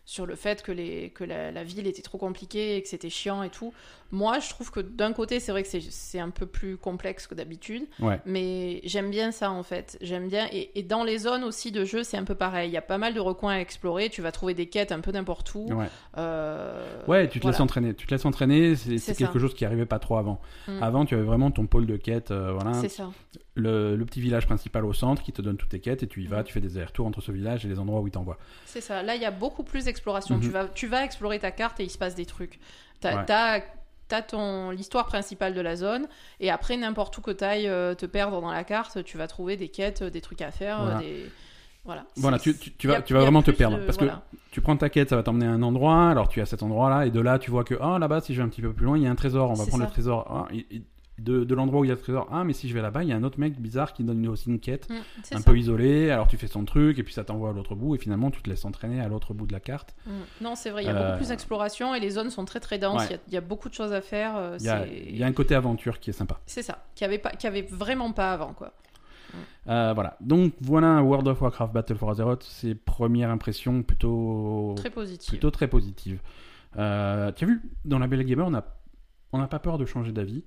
sur 0.06 0.26
le 0.26 0.36
fait 0.36 0.62
que, 0.64 0.72
les, 0.74 1.12
que 1.12 1.24
la, 1.24 1.52
la 1.52 1.64
ville 1.64 1.88
était 1.88 2.02
trop 2.02 2.18
compliquée 2.18 2.76
et 2.76 2.82
que 2.82 2.90
c'était 2.90 3.10
chiant 3.10 3.42
et 3.42 3.50
tout. 3.50 3.74
Moi, 4.12 4.40
je 4.40 4.50
trouve 4.50 4.70
que 4.70 4.80
d'un 4.82 5.14
côté, 5.14 5.40
c'est 5.40 5.52
vrai 5.54 5.64
que 5.64 5.70
c'est- 5.70 6.20
un 6.20 6.30
peu 6.30 6.46
plus 6.46 6.78
complexe 6.78 7.26
que 7.26 7.34
d'habitude, 7.34 7.84
Ouais. 8.00 8.20
mais 8.26 8.82
j'aime 8.84 9.10
bien 9.10 9.32
ça 9.32 9.50
en 9.50 9.64
fait. 9.64 9.98
J'aime 10.02 10.28
bien. 10.28 10.48
Et, 10.52 10.78
et 10.78 10.84
dans 10.84 11.04
les 11.04 11.18
zones 11.20 11.44
aussi 11.44 11.72
de 11.72 11.84
jeu, 11.86 12.04
c'est 12.04 12.18
un 12.18 12.24
peu 12.26 12.36
pareil. 12.36 12.70
Il 12.70 12.74
y 12.74 12.78
a 12.78 12.82
pas 12.82 12.98
mal 12.98 13.14
de 13.14 13.20
recoins 13.20 13.54
à 13.54 13.60
explorer. 13.60 14.10
Tu 14.10 14.22
vas 14.22 14.32
trouver 14.32 14.54
des 14.54 14.68
quêtes 14.68 14.92
un 14.92 15.00
peu 15.00 15.12
n'importe 15.12 15.56
où. 15.56 15.66
Ouais. 15.72 15.88
Euh, 16.18 17.02
Ouais, 17.08 17.28
tu 17.30 17.40
te 17.40 17.44
voilà. 17.44 17.54
laisses 17.56 17.62
entraîner. 17.62 17.94
Tu 17.96 18.06
te 18.06 18.14
laisses 18.14 18.26
entraîner, 18.26 18.76
c'est 18.76 19.00
quelque 19.16 19.34
ça. 19.34 19.40
chose 19.40 19.54
qui 19.54 19.66
arrivait 19.66 19.86
pas 19.86 20.00
trop 20.00 20.18
avant. 20.18 20.40
Mm. 20.68 20.84
Avant, 20.84 21.06
tu 21.06 21.16
avais 21.16 21.24
vraiment 21.24 21.50
ton 21.52 21.66
pôle 21.66 21.86
de 21.86 21.96
quête, 21.98 22.32
euh, 22.32 22.52
voilà, 22.54 22.74
C'est 22.74 22.90
ça. 22.90 23.10
Le, 23.56 23.96
le 23.96 24.06
petit 24.06 24.20
village 24.22 24.46
principal 24.48 24.84
au 24.86 24.94
centre 24.94 25.22
qui 25.22 25.32
te 25.32 25.42
donne 25.42 25.58
toutes 25.58 25.70
tes 25.70 25.80
quêtes 25.80 26.02
et 26.04 26.08
tu 26.08 26.22
y 26.24 26.28
vas, 26.28 26.44
tu 26.44 26.52
fais 26.54 26.60
des 26.62 26.76
allers-retours 26.78 27.06
entre 27.06 27.22
ce 27.22 27.32
village 27.32 27.66
et 27.66 27.70
les 27.70 27.78
endroits 27.80 28.02
où 28.02 28.08
il 28.08 28.12
t'envoie. 28.12 28.38
C'est 28.66 28.82
ça. 28.82 29.04
Là, 29.04 29.16
il 29.16 29.22
y 29.22 29.26
a 29.26 29.32
beaucoup 29.32 29.64
plus 29.64 29.86
d'exploration. 29.86 30.36
Mhm. 30.36 30.42
Tu, 30.42 30.50
vas, 30.50 30.66
tu 30.68 30.88
vas 30.88 31.04
explorer 31.06 31.38
ta 31.40 31.52
carte 31.52 31.80
et 31.80 31.84
il 31.84 31.90
se 31.92 31.98
passe 32.00 32.16
des 32.16 32.26
trucs. 32.26 32.60
T'as 33.00 34.22
ton 34.28 34.70
l'histoire 34.70 35.06
principale 35.08 35.54
de 35.56 35.62
la 35.62 35.76
zone 35.76 36.08
et 36.40 36.52
après 36.52 36.78
n'importe 36.78 37.18
où 37.18 37.22
que 37.22 37.32
t'ailles 37.32 37.68
euh, 37.68 37.96
te 37.96 38.06
perdre 38.06 38.42
dans 38.42 38.52
la 38.52 38.64
carte, 38.64 39.04
tu 39.04 39.18
vas 39.18 39.28
trouver 39.28 39.58
des 39.58 39.70
quêtes, 39.70 40.04
euh, 40.04 40.10
des 40.12 40.22
trucs 40.22 40.42
à 40.42 40.52
faire, 40.52 40.82
Voilà. 40.84 41.00
des 41.00 41.32
voilà. 41.86 42.06
Voilà, 42.16 42.40
tu, 42.40 42.56
tu, 42.58 42.72
tu 42.74 42.90
a- 42.92 42.96
vas, 42.96 43.02
tu 43.02 43.14
vas 43.14 43.22
vraiment 43.22 43.42
te 43.42 43.52
perdre 43.52 43.78
de- 43.80 43.86
parce 43.86 43.98
que 43.98 44.06
tu 44.52 44.62
prends 44.62 44.78
ta 44.78 44.90
quête, 44.90 45.10
ça 45.10 45.16
va 45.16 45.24
t'emmener 45.24 45.48
à 45.48 45.52
un 45.52 45.64
endroit, 45.64 46.10
alors 46.10 46.28
tu 46.30 46.40
es 46.40 46.42
à 46.44 46.46
cet 46.46 46.64
endroit-là 46.64 47.06
et 47.08 47.12
de 47.12 47.20
là 47.20 47.40
tu 47.40 47.50
vois 47.52 47.64
que 47.64 47.76
ah 47.82 47.98
là-bas 48.00 48.22
si 48.22 48.34
je 48.34 48.40
vais 48.42 48.46
un 48.46 48.50
petit 48.50 48.62
peu 48.62 48.72
plus 48.72 48.86
loin 48.86 48.98
il 48.98 49.04
y 49.04 49.08
a 49.08 49.12
un 49.12 49.16
trésor, 49.16 49.50
on 49.50 49.54
va 49.54 49.66
prendre 49.66 49.84
ça. 49.84 49.88
le 49.90 49.92
trésor. 49.94 50.48
Et- 50.54 50.66
et 50.78 50.82
de 51.20 51.44
de 51.44 51.54
l'endroit 51.56 51.82
où 51.82 51.84
il 51.86 51.90
y 51.90 51.92
a 51.92 51.94
le 51.94 52.00
trésor, 52.02 52.28
ah 52.32 52.44
mais 52.44 52.54
si 52.54 52.68
je 52.68 52.74
vais 52.74 52.82
là-bas 52.82 53.04
il 53.04 53.10
y 53.10 53.12
a 53.12 53.16
un 53.16 53.24
autre 53.24 53.40
mec 53.40 53.60
bizarre 53.62 53.94
qui 53.94 54.04
donne 54.04 54.20
une- 54.24 54.30
aussi 54.30 54.50
une 54.50 54.60
quête. 54.60 54.90
Mm, 54.90 54.94
un 55.36 55.38
ça. 55.40 55.44
peu 55.52 55.58
isolé, 55.58 56.10
alors 56.10 56.28
tu 56.28 56.38
fais 56.38 56.48
son 56.48 56.66
truc 56.66 56.98
et 56.98 57.04
puis 57.04 57.14
ça 57.14 57.24
t'envoie 57.24 57.50
à 57.52 57.54
l'autre 57.54 57.76
bout 57.76 57.94
et 57.96 57.98
finalement 58.00 58.32
tu 58.32 58.42
te 58.42 58.50
laisses 58.50 58.66
entraîner 58.66 59.00
à 59.00 59.08
l'autre 59.08 59.34
bout 59.36 59.46
de 59.46 59.54
la 59.54 59.60
carte. 59.60 59.96
Mm. 60.08 60.12
Non, 60.42 60.56
c'est 60.56 60.72
vrai. 60.72 60.84
Il 60.84 60.88
y 60.88 60.90
a 60.90 60.96
Euh, 60.96 61.06
beaucoup 61.10 61.18
plus 61.18 61.28
d'exploration 61.30 61.94
et 61.94 62.00
les 62.00 62.10
zones 62.10 62.30
sont 62.32 62.46
très 62.46 62.60
très 62.60 62.80
denses. 62.80 63.02
Ouais. 63.10 63.20
Il 63.28 63.34
y 63.34 63.36
a- 63.38 63.40
y, 63.40 63.44
a 63.44 63.46
beaucoup 63.48 63.70
de 63.70 63.74
choses 63.76 63.94
à 63.94 64.02
faire. 64.02 64.36
euh, 64.38 64.58
Il 64.60 64.66
y 64.66 64.70
a, 64.70 64.88
y 64.88 65.24
a 65.24 65.28
un 65.28 65.32
côté 65.34 65.54
aventure 65.56 66.00
qui 66.00 66.10
est 66.10 66.14
sympa. 66.14 66.40
C'est 66.48 66.64
ça. 66.64 66.84
Qui 66.96 67.06
avait 67.06 67.20
pas, 67.20 67.30
qui 67.32 67.46
avait 67.48 67.68
vraiment 67.70 68.12
pas 68.12 68.32
avant 68.34 68.54
quoi. 68.54 68.74
Euh, 69.68 69.94
voilà, 69.96 70.18
donc 70.22 70.54
voilà 70.62 71.02
World 71.02 71.28
of 71.28 71.42
Warcraft 71.42 71.74
Battle 71.74 71.96
for 71.96 72.10
Azeroth, 72.12 72.44
ses 72.44 72.76
premières 72.76 73.30
impressions 73.32 73.82
plutôt 73.82 74.74
Très 74.78 74.90
positif. 74.92 75.30
plutôt 75.30 75.50
très 75.52 75.68
positives. 75.68 76.20
Euh, 76.78 77.32
tu 77.32 77.46
as 77.46 77.48
vu, 77.48 77.62
dans 77.86 77.98
la 77.98 78.06
Belle 78.08 78.24
Gamer, 78.26 78.46
on 78.46 78.52
n'a 78.52 78.66
on 79.32 79.40
n'a 79.40 79.48
pas 79.48 79.58
peur 79.58 79.80
de 79.80 79.86
changer 79.86 80.12
d'avis 80.12 80.44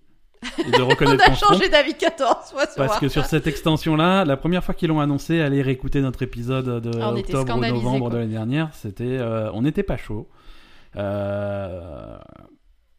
et 0.59 0.71
de 0.71 0.83
On 0.83 1.19
a 1.19 1.35
changé 1.35 1.69
d'avis 1.69 1.95
14 1.95 2.51
fois 2.51 2.67
sur 2.67 2.77
Parce 2.77 2.99
que 2.99 3.09
sur 3.09 3.25
cette 3.25 3.47
extension-là, 3.47 4.25
la 4.25 4.37
première 4.37 4.63
fois 4.65 4.75
qu'ils 4.75 4.89
l'ont 4.89 5.01
annoncé, 5.01 5.41
allez 5.41 5.63
réécouter 5.63 6.01
notre 6.01 6.23
épisode 6.23 6.81
de 6.83 6.91
Ah, 7.01 7.11
on 7.13 7.17
était 7.17 7.35
octobre 7.35 7.59
ou 7.59 7.67
novembre 7.67 7.99
quoi. 8.07 8.11
de 8.11 8.17
l'année 8.19 8.33
dernière, 8.33 8.71
c'était, 8.75 9.05
euh, 9.19 9.51
on 9.53 9.63
n'était 9.63 9.83
pas 9.83 9.97
chaud. 9.97 10.29
Euh, 10.97 12.17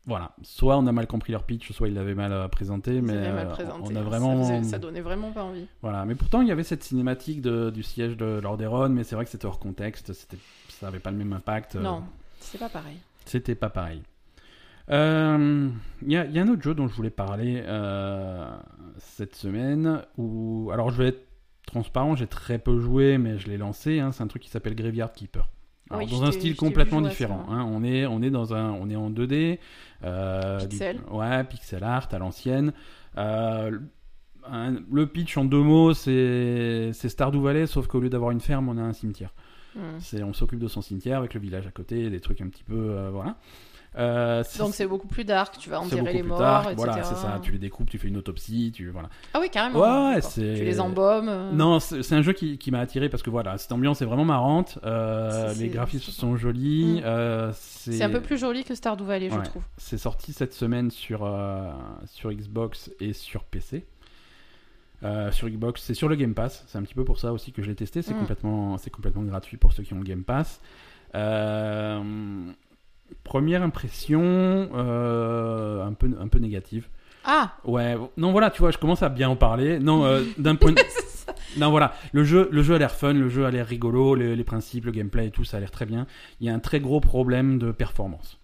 voilà, 0.05 0.31
soit 0.41 0.77
on 0.77 0.87
a 0.87 0.91
mal 0.93 1.05
compris 1.07 1.33
leur 1.33 1.43
pitch, 1.43 1.71
soit 1.73 1.89
ils 1.89 1.93
l'avaient 1.93 2.15
mal 2.15 2.31
euh, 2.31 2.47
présenté, 2.47 2.95
Ils 2.95 3.01
mais 3.01 3.31
mal 3.33 3.49
présenté. 3.49 3.81
on 3.83 3.89
a 3.91 3.93
Ça 3.95 4.01
vraiment, 4.01 4.43
faisait- 4.43 4.63
ça 4.63 4.79
donnait 4.79 5.01
vraiment 5.01 5.31
pas 5.31 5.43
envie. 5.43 5.67
voilà. 5.81 6.05
Mais 6.05 6.15
pourtant, 6.15 6.41
il 6.41 6.47
y 6.47 6.51
avait 6.51 6.63
cette 6.63 6.83
cinématique 6.83 7.41
de- 7.41 7.69
du 7.71 7.83
siège 7.83 8.15
de 8.15 8.39
Lordaeron, 8.41 8.89
mais 8.89 9.03
c'est 9.03 9.15
vrai 9.15 9.25
que 9.25 9.31
c'était 9.31 9.45
hors 9.47 9.59
contexte, 9.59 10.13
c'était, 10.13 10.37
ça 10.69 10.87
avait 10.87 10.99
pas 10.99 11.11
le 11.11 11.17
même 11.17 11.33
impact. 11.33 11.75
Non. 11.75 12.03
C'est 12.39 12.57
pas 12.59 12.69
pareil. 12.69 12.97
C'était 13.25 13.55
pas 13.55 13.69
pareil. 13.69 14.01
Euh, 14.89 15.69
Il 16.01 16.11
y, 16.11 16.17
a, 16.17 16.25
y 16.25 16.39
a 16.39 16.41
un 16.43 16.47
autre 16.47 16.61
jeu 16.61 16.73
dont 16.73 16.87
je 16.87 16.93
voulais 16.95 17.09
parler 17.09 17.61
euh, 17.65 18.47
cette 18.97 19.35
semaine. 19.35 20.01
Où, 20.17 20.69
alors, 20.73 20.89
je 20.91 20.97
vais 21.01 21.07
être 21.09 21.27
transparent, 21.65 22.15
j'ai 22.15 22.27
très 22.27 22.59
peu 22.59 22.79
joué, 22.79 23.17
mais 23.17 23.37
je 23.37 23.47
l'ai 23.49 23.57
lancé. 23.57 23.99
hein, 23.99 24.11
c'est 24.11 24.23
un 24.23 24.27
truc 24.27 24.41
qui 24.43 24.49
s'appelle 24.49 24.75
Graveyard 24.75 25.11
Keeper. 25.11 25.49
Alors, 25.89 26.03
Oui, 26.03 26.11
dans 26.11 26.23
un 26.23 26.31
style 26.31 26.55
complètement 26.55 27.01
différent. 27.01 27.45
hein. 27.49 27.65
On 27.69 27.83
est, 27.83 28.05
on 28.05 28.21
est 28.21 28.29
dans 28.29 28.53
un, 28.53 28.71
on 28.71 28.89
est 28.89 28.95
en 28.95 29.09
2D, 29.09 29.59
euh, 30.03 30.59
du- 30.61 30.67
Pixel. 30.67 30.99
ouais, 31.11 31.43
pixel 31.45 31.83
art 31.83 32.09
à 32.11 32.19
l'ancienne. 32.19 32.73
Euh, 33.17 33.77
le 34.91 35.07
pitch 35.07 35.35
en 35.37 35.43
deux 35.45 35.61
mots, 35.61 35.93
c'est 35.93 36.91
c'est 36.93 37.09
Stardew 37.09 37.41
Valley, 37.41 37.67
sauf 37.67 37.87
qu'au 37.87 37.99
lieu 37.99 38.09
d'avoir 38.09 38.31
une 38.31 38.39
ferme, 38.41 38.69
on 38.69 38.77
a 38.77 38.81
un 38.81 38.93
cimetière. 38.93 39.33
Hmm. 39.75 39.99
On 40.23 40.33
s'occupe 40.33 40.59
de 40.59 40.67
son 40.67 40.81
cimetière 40.81 41.17
avec 41.19 41.33
le 41.33 41.39
village 41.39 41.67
à 41.67 41.71
côté, 41.71 42.09
des 42.09 42.19
trucs 42.21 42.41
un 42.41 42.47
petit 42.47 42.63
peu, 42.63 42.73
euh, 42.75 43.09
voilà. 43.11 43.35
Euh, 43.97 44.43
Donc 44.59 44.73
c'est 44.75 44.85
beaucoup 44.85 45.07
plus 45.07 45.23
dark, 45.25 45.57
tu 45.57 45.69
vas 45.69 45.81
enterrer 45.81 46.13
les 46.13 46.21
morts, 46.23 46.61
etc. 46.61 46.73
Voilà, 46.77 47.03
c'est 47.03 47.15
ça. 47.15 47.39
Tu 47.41 47.51
les 47.51 47.57
découpes, 47.57 47.89
tu 47.89 47.97
fais 47.97 48.07
une 48.07 48.17
autopsie, 48.17 48.71
tu 48.73 48.89
voilà. 48.89 49.09
Ah 49.33 49.39
oui, 49.41 49.49
carrément. 49.49 49.79
Ouais, 50.11 50.21
Tu 50.21 50.41
les 50.41 50.79
embaumes. 50.79 51.29
euh, 51.29 51.51
Non, 51.51 51.79
c'est 51.79 52.13
un 52.13 52.21
jeu 52.21 52.33
qui, 52.33 52.57
qui 52.57 52.69
m'a 52.71 52.79
attiré 52.79 53.09
parce 53.09 53.23
que 53.23 53.29
voilà, 53.29 53.57
cette 53.57 53.71
ambiance 53.71 54.01
est 54.01 54.05
vraiment 54.05 54.25
marrante. 54.25 54.77
euh, 54.83 55.53
les 55.55 55.69
graphismes 55.69 56.11
sont 56.11 56.35
jolis. 56.37 57.01
Mm. 57.03 57.51
C'est 57.53 58.03
un 58.03 58.09
peu 58.09 58.21
plus 58.21 58.37
joli 58.37 58.63
que 58.63 58.75
Stardew 58.75 59.03
Valley, 59.03 59.29
je 59.29 59.39
trouve. 59.49 59.63
C'est 59.77 59.97
sorti 59.97 60.33
cette 60.33 60.53
semaine 60.53 60.91
sur, 60.91 61.27
sur 62.05 62.31
Xbox 62.31 62.91
et 62.99 63.13
sur 63.13 63.43
PC. 63.45 63.85
Euh, 65.03 65.31
sur 65.31 65.47
Xbox, 65.47 65.81
c'est 65.83 65.93
sur 65.93 66.09
le 66.09 66.15
Game 66.15 66.33
Pass. 66.33 66.63
C'est 66.67 66.77
un 66.77 66.81
petit 66.81 66.95
peu 66.95 67.03
pour 67.05 67.19
ça 67.19 67.31
aussi 67.31 67.51
que 67.51 67.61
je 67.61 67.67
l'ai 67.69 67.75
testé. 67.75 68.01
C'est 68.01 68.13
Mm. 68.15 68.19
complètement, 68.19 68.77
c'est 68.77 68.89
complètement 68.89 69.21
gratuit 69.23 69.57
pour 69.57 69.71
ceux 69.73 69.83
qui 69.83 69.93
ont 69.93 69.99
le 69.99 70.03
Game 70.03 70.23
Pass. 70.23 70.59
Euh, 71.15 72.01
première 73.23 73.61
impression, 73.63 74.21
euh, 74.23 75.85
un 75.85 75.93
peu, 75.93 76.09
un 76.19 76.27
peu 76.27 76.39
négative. 76.39 76.87
Ah 77.25 77.53
Ouais, 77.65 77.95
non 78.15 78.31
voilà, 78.31 78.49
tu 78.51 78.59
vois, 78.61 78.71
je 78.71 78.77
commence 78.77 79.03
à 79.03 79.09
bien 79.09 79.29
en 79.29 79.35
parler. 79.35 79.79
Non, 79.79 80.05
euh, 80.05 80.23
d'un 80.37 80.55
point 80.55 80.71
de... 80.71 80.81
Non 81.57 81.71
voilà, 81.71 81.93
le 82.13 82.23
jeu, 82.23 82.47
le 82.51 82.61
jeu 82.61 82.75
a 82.75 82.77
l'air 82.77 82.91
fun, 82.91 83.13
le 83.13 83.29
jeu 83.29 83.45
a 83.45 83.51
l'air 83.51 83.65
rigolo, 83.67 84.15
les, 84.15 84.35
les 84.35 84.43
principes, 84.43 84.85
le 84.85 84.91
gameplay 84.91 85.27
et 85.27 85.31
tout, 85.31 85.43
ça 85.43 85.57
a 85.57 85.59
l'air 85.59 85.71
très 85.71 85.85
bien. 85.85 86.05
Il 86.39 86.47
y 86.47 86.49
a 86.49 86.53
un 86.53 86.59
très 86.59 86.79
gros 86.79 86.99
problème 87.01 87.57
de 87.57 87.71
performance. 87.71 88.39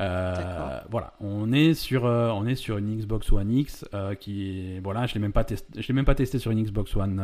Euh, 0.00 0.80
voilà, 0.90 1.12
on 1.20 1.52
est 1.52 1.74
sur, 1.74 2.06
euh, 2.06 2.30
on 2.30 2.46
est 2.46 2.54
sur 2.54 2.78
une 2.78 2.96
Xbox 2.96 3.30
One 3.30 3.52
X 3.52 3.84
euh, 3.94 4.14
qui, 4.14 4.78
voilà, 4.80 5.06
je 5.06 5.14
l'ai 5.14 5.20
même 5.20 5.32
pas 5.32 5.44
testé, 5.44 5.80
je 5.82 5.86
l'ai 5.86 5.92
même 5.94 6.06
pas 6.06 6.14
testé 6.14 6.38
sur 6.38 6.50
une 6.50 6.62
Xbox 6.62 6.96
One 6.96 7.22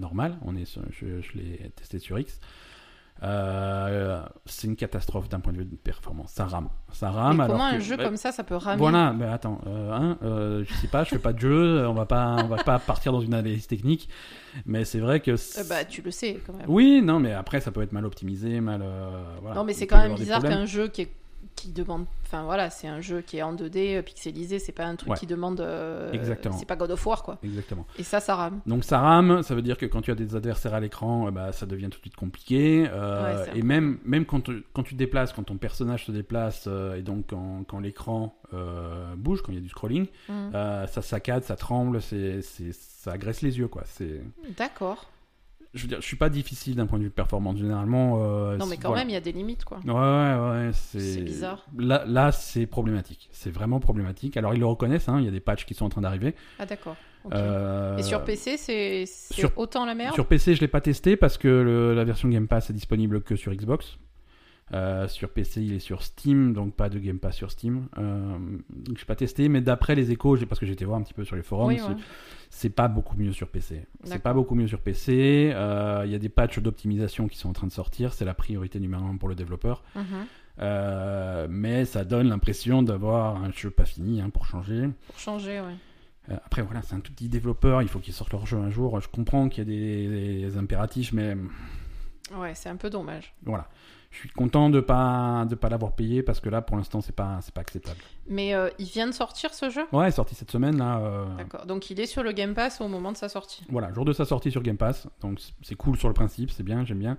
normale. 0.00 0.36
On 0.44 0.56
est, 0.56 0.64
sur- 0.64 0.82
je, 0.90 1.20
je 1.20 1.38
l'ai 1.38 1.70
testé 1.76 1.98
sur 1.98 2.18
X. 2.18 2.40
Euh, 3.22 4.20
c'est 4.44 4.66
une 4.66 4.76
catastrophe 4.76 5.28
d'un 5.28 5.40
point 5.40 5.52
de 5.52 5.58
vue 5.58 5.64
de 5.64 5.74
performance. 5.76 6.32
Ça 6.32 6.44
rame, 6.44 6.68
ça 6.92 7.10
rame. 7.10 7.38
Mais 7.38 7.44
alors 7.44 7.56
comment 7.56 7.70
que- 7.70 7.76
un 7.76 7.80
jeu 7.80 7.96
bah, 7.96 8.04
comme 8.04 8.16
ça, 8.16 8.30
ça 8.32 8.44
peut 8.44 8.56
ramer 8.56 8.78
voilà, 8.78 9.12
mais 9.12 9.24
attends, 9.26 9.60
euh, 9.66 9.90
hein, 9.92 10.18
euh, 10.22 10.64
je 10.68 10.74
sais 10.74 10.88
pas, 10.88 11.02
je 11.04 11.10
fais 11.10 11.18
pas 11.18 11.32
de 11.32 11.38
jeu, 11.40 11.86
on 11.88 11.94
va 11.94 12.04
pas, 12.04 12.36
on 12.44 12.48
va 12.48 12.62
pas 12.62 12.78
partir 12.78 13.12
dans 13.12 13.20
une 13.20 13.32
analyse 13.34 13.66
technique, 13.66 14.08
mais 14.66 14.84
c'est 14.84 15.00
vrai 15.00 15.20
que. 15.20 15.30
Euh, 15.32 15.64
Bah, 15.68 15.84
tu 15.84 16.02
le 16.02 16.10
sais 16.10 16.38
quand 16.46 16.52
même. 16.52 16.66
Oui, 16.68 17.00
non, 17.02 17.18
mais 17.18 17.32
après 17.32 17.60
ça 17.60 17.70
peut 17.70 17.82
être 17.82 17.92
mal 17.92 18.04
optimisé, 18.04 18.60
mal. 18.60 18.82
euh, 18.82 19.22
voilà. 19.40 19.56
non, 19.56 19.64
mais 19.64 19.72
c'est 19.72 19.86
quand 19.86 19.98
même 19.98 20.14
bizarre 20.14 20.42
qu'un 20.42 20.66
jeu 20.66 20.88
qui 20.88 21.02
est 21.02 21.10
qui 21.56 21.72
demande 21.72 22.04
enfin 22.24 22.44
voilà 22.44 22.70
c'est 22.70 22.86
un 22.86 23.00
jeu 23.00 23.22
qui 23.22 23.38
est 23.38 23.42
en 23.42 23.54
2D 23.54 23.96
euh, 23.96 24.02
pixelisé 24.02 24.58
c'est 24.58 24.72
pas 24.72 24.84
un 24.84 24.94
truc 24.96 25.10
Ouais. 25.10 25.16
qui 25.16 25.26
demande 25.26 25.60
euh, 25.60 26.12
Exactement. 26.12 26.56
c'est 26.56 26.66
pas 26.66 26.76
God 26.76 26.90
of 26.90 27.06
War 27.06 27.22
quoi 27.22 27.38
Exactement. 27.42 27.86
et 27.98 28.02
ça 28.02 28.20
ça 28.20 28.36
rame 28.36 28.60
Donc 28.66 28.84
ça 28.84 28.98
rame, 29.00 29.42
ça 29.42 29.54
veut 29.54 29.62
dire 29.62 29.78
que 29.78 29.86
quand 29.86 30.02
tu 30.02 30.10
as 30.10 30.14
des 30.14 30.36
adversaires 30.36 30.74
à 30.74 30.80
l'écran, 30.80 31.28
euh, 31.28 31.30
bah, 31.30 31.52
ça 31.52 31.64
devient 31.66 31.88
tout 31.90 31.98
de 31.98 32.02
suite 32.02 32.16
compliqué. 32.16 32.86
euh, 32.92 33.44
Ouais, 33.46 33.58
et 33.58 33.62
même, 33.62 33.98
même 34.04 34.26
quand, 34.26 34.40
tu- 34.42 34.64
quand 34.74 34.82
tu 34.82 34.94
te 34.94 34.98
déplaces, 34.98 35.32
quand 35.32 35.44
ton 35.44 35.56
personnage 35.56 36.04
se 36.06 36.12
déplace, 36.12 36.64
euh, 36.66 36.96
et 36.96 37.02
donc 37.02 37.26
quand, 37.30 37.64
quand 37.66 37.80
l'écran 37.80 38.36
bouge, 39.16 39.42
quand 39.42 39.50
il 39.52 39.56
y 39.56 39.58
a 39.58 39.62
du 39.62 39.68
scrolling, 39.68 40.06
Mm. 40.28 40.50
ça 40.52 41.02
saccade, 41.02 41.44
ça 41.44 41.56
tremble, 41.56 42.00
c'est, 42.02 42.42
ça 42.42 43.12
agresse 43.12 43.42
les 43.42 43.58
yeux, 43.58 43.68
quoi. 43.68 43.82
C'est, 43.86 44.20
d'accord 44.56 45.10
je 45.76 45.82
veux 45.82 45.88
dire, 45.88 46.00
je 46.00 46.06
suis 46.06 46.16
pas 46.16 46.28
difficile 46.28 46.74
d'un 46.74 46.86
point 46.86 46.98
de 46.98 47.04
vue 47.04 47.10
de 47.10 47.14
performance. 47.14 47.58
Généralement. 47.58 48.18
euh, 48.22 48.56
non 48.56 48.66
mais 48.66 48.76
quand 48.76 48.88
voilà. 48.88 49.02
même 49.02 49.10
il 49.10 49.12
y 49.12 49.16
a 49.16 49.20
des 49.20 49.32
limites 49.32 49.64
quoi 49.64 49.78
Ouais, 49.84 49.92
ouais, 49.92 50.50
ouais. 50.66 50.70
C'est 50.72 51.20
bizarre. 51.20 51.64
Là, 51.78 52.04
là 52.06 52.32
c'est 52.32 52.66
problématique. 52.66 53.28
C'est 53.32 53.50
vraiment 53.50 53.78
problématique. 53.80 54.36
Alors, 54.36 54.54
ils 54.54 54.60
le 54.60 54.66
reconnaissent, 54.66 55.08
hein, 55.08 55.18
il 55.20 55.24
y 55.24 55.28
a 55.28 55.30
des 55.30 55.40
patchs 55.40 55.64
qui 55.66 55.74
sont 55.74 55.84
en 55.84 55.88
train 55.90 56.00
d'arriver. 56.00 56.34
ah 56.58 56.66
d'accord. 56.66 56.96
Euh, 57.32 57.96
et 57.98 58.04
sur 58.04 58.22
PC 58.22 58.56
c'est 58.56 59.04
c'est 59.04 59.34
sur- 59.34 59.52
autant 59.56 59.84
la 59.84 59.96
merde? 59.96 60.14
Sur 60.14 60.26
PC, 60.26 60.54
je 60.54 60.60
l'ai 60.60 60.68
pas 60.68 60.80
testé 60.80 61.16
parce 61.16 61.38
que 61.38 61.48
le- 61.48 61.92
la 61.92 62.04
version 62.04 62.28
Game 62.28 62.46
Pass 62.46 62.70
est 62.70 62.72
disponible 62.72 63.20
que 63.20 63.34
sur 63.34 63.52
Xbox. 63.52 63.98
Euh, 64.74 65.06
sur 65.06 65.30
PC, 65.30 65.62
il 65.62 65.72
est 65.74 65.78
sur 65.78 66.02
Steam, 66.02 66.52
donc 66.52 66.74
pas 66.74 66.88
de 66.88 66.98
Game 66.98 67.20
Pass 67.20 67.36
sur 67.36 67.52
Steam. 67.52 67.86
Euh, 67.98 68.36
donc, 68.70 68.98
j'ai 68.98 69.04
pas 69.04 69.14
testé, 69.14 69.48
mais 69.48 69.60
d'après 69.60 69.94
les 69.94 70.10
échos, 70.10 70.36
parce 70.48 70.58
que 70.60 70.66
été 70.66 70.84
voir 70.84 70.98
un 70.98 71.02
petit 71.02 71.14
peu 71.14 71.24
sur 71.24 71.36
les 71.36 71.42
forums, 71.42 71.68
oui, 71.68 71.78
c'est- 71.78 71.86
ouais. 71.88 71.94
c'est 72.50 72.70
pas 72.70 72.88
beaucoup 72.88 73.16
mieux 73.16 73.32
sur 73.32 73.48
PC. 73.48 73.86
C'est 74.02 74.18
pas 74.20 74.34
beaucoup 74.34 74.56
mieux 74.56 74.66
sur 74.66 74.80
PC. 74.80 75.52
Euh, 75.54 76.02
Il 76.04 76.10
y 76.10 76.14
a 76.16 76.18
des 76.18 76.28
patchs 76.28 76.58
d'optimisation 76.58 77.28
qui 77.28 77.38
sont 77.38 77.48
en 77.48 77.52
train 77.52 77.66
de 77.68 77.72
sortir. 77.72 78.12
C'est 78.12 78.24
la 78.24 78.34
priorité 78.34 78.80
numéro 78.80 79.04
un 79.04 79.16
pour 79.16 79.28
le 79.28 79.34
développeur. 79.36 79.84
Mhm. 79.94 80.04
Euh, 80.58 81.46
mais 81.50 81.84
ça 81.84 82.04
donne 82.04 82.28
l'impression 82.28 82.82
d'avoir 82.82 83.36
un 83.36 83.52
jeu 83.52 83.70
pas 83.70 83.84
fini 83.84 84.20
hein, 84.20 84.30
pour 84.30 84.46
changer. 84.46 84.88
pour 85.06 85.18
changer 85.18 85.60
ouais 85.60 85.74
après, 86.44 86.62
voilà, 86.62 86.82
c'est 86.82 86.96
un 86.96 87.00
tout 87.00 87.12
petit 87.12 87.28
développeur. 87.28 87.82
Il 87.82 87.88
faut 87.88 88.00
qu'ils 88.00 88.12
sortent 88.14 88.32
leur 88.32 88.46
jeu 88.46 88.56
un 88.58 88.68
jour. 88.70 89.00
Je 89.00 89.06
comprends 89.06 89.48
qu'il 89.48 89.60
y 89.60 89.62
a 89.62 89.64
des, 89.64 90.40
des 90.48 90.56
impératifs, 90.58 91.12
mais 91.12 91.36
ouais 92.34 92.54
c'est 92.54 92.68
un 92.68 92.76
peu 92.76 92.90
dommage 92.90 93.34
voilà. 93.44 93.68
Je 94.12 94.18
suis 94.20 94.28
content 94.30 94.70
de 94.70 94.80
pas 94.80 95.44
de 95.48 95.54
pas 95.56 95.68
l'avoir 95.68 95.92
payé 95.92 96.22
parce 96.22 96.40
que 96.40 96.48
là, 96.48 96.62
pour 96.62 96.76
l'instant, 96.76 97.02
c'est 97.02 97.14
pas 97.14 97.38
c'est 97.42 97.52
pas 97.52 97.60
acceptable. 97.60 97.98
mais 98.28 98.54
euh, 98.54 98.70
il 98.78 98.86
vient 98.86 99.06
de 99.06 99.12
sortir 99.12 99.52
ce 99.52 99.68
jeu? 99.68 99.82
Ouais, 99.92 100.10
sorti 100.10 100.34
cette 100.34 100.50
semaine 100.50 100.78
là. 100.78 100.98
euh, 101.00 101.26
d'accord 101.36 101.66
donc 101.66 101.90
il 101.90 102.00
est 102.00 102.06
sur 102.06 102.22
le 102.22 102.32
Game 102.32 102.54
Pass 102.54 102.80
au 102.80 102.88
moment 102.88 103.12
de 103.12 103.16
sa 103.18 103.28
sortie 103.28 103.64
Voilà, 103.68 103.92
jour 103.92 104.04
de 104.06 104.12
sa 104.14 104.24
sortie 104.24 104.50
sur 104.50 104.62
Game 104.62 104.78
Pass. 104.78 105.06
Donc 105.20 105.38
c- 105.40 105.52
c'est 105.60 105.74
cool 105.74 105.98
sur 105.98 106.08
le 106.08 106.14
principe, 106.14 106.50
c'est 106.50 106.62
bien, 106.62 106.84
j'aime 106.86 107.00
bien. 107.00 107.18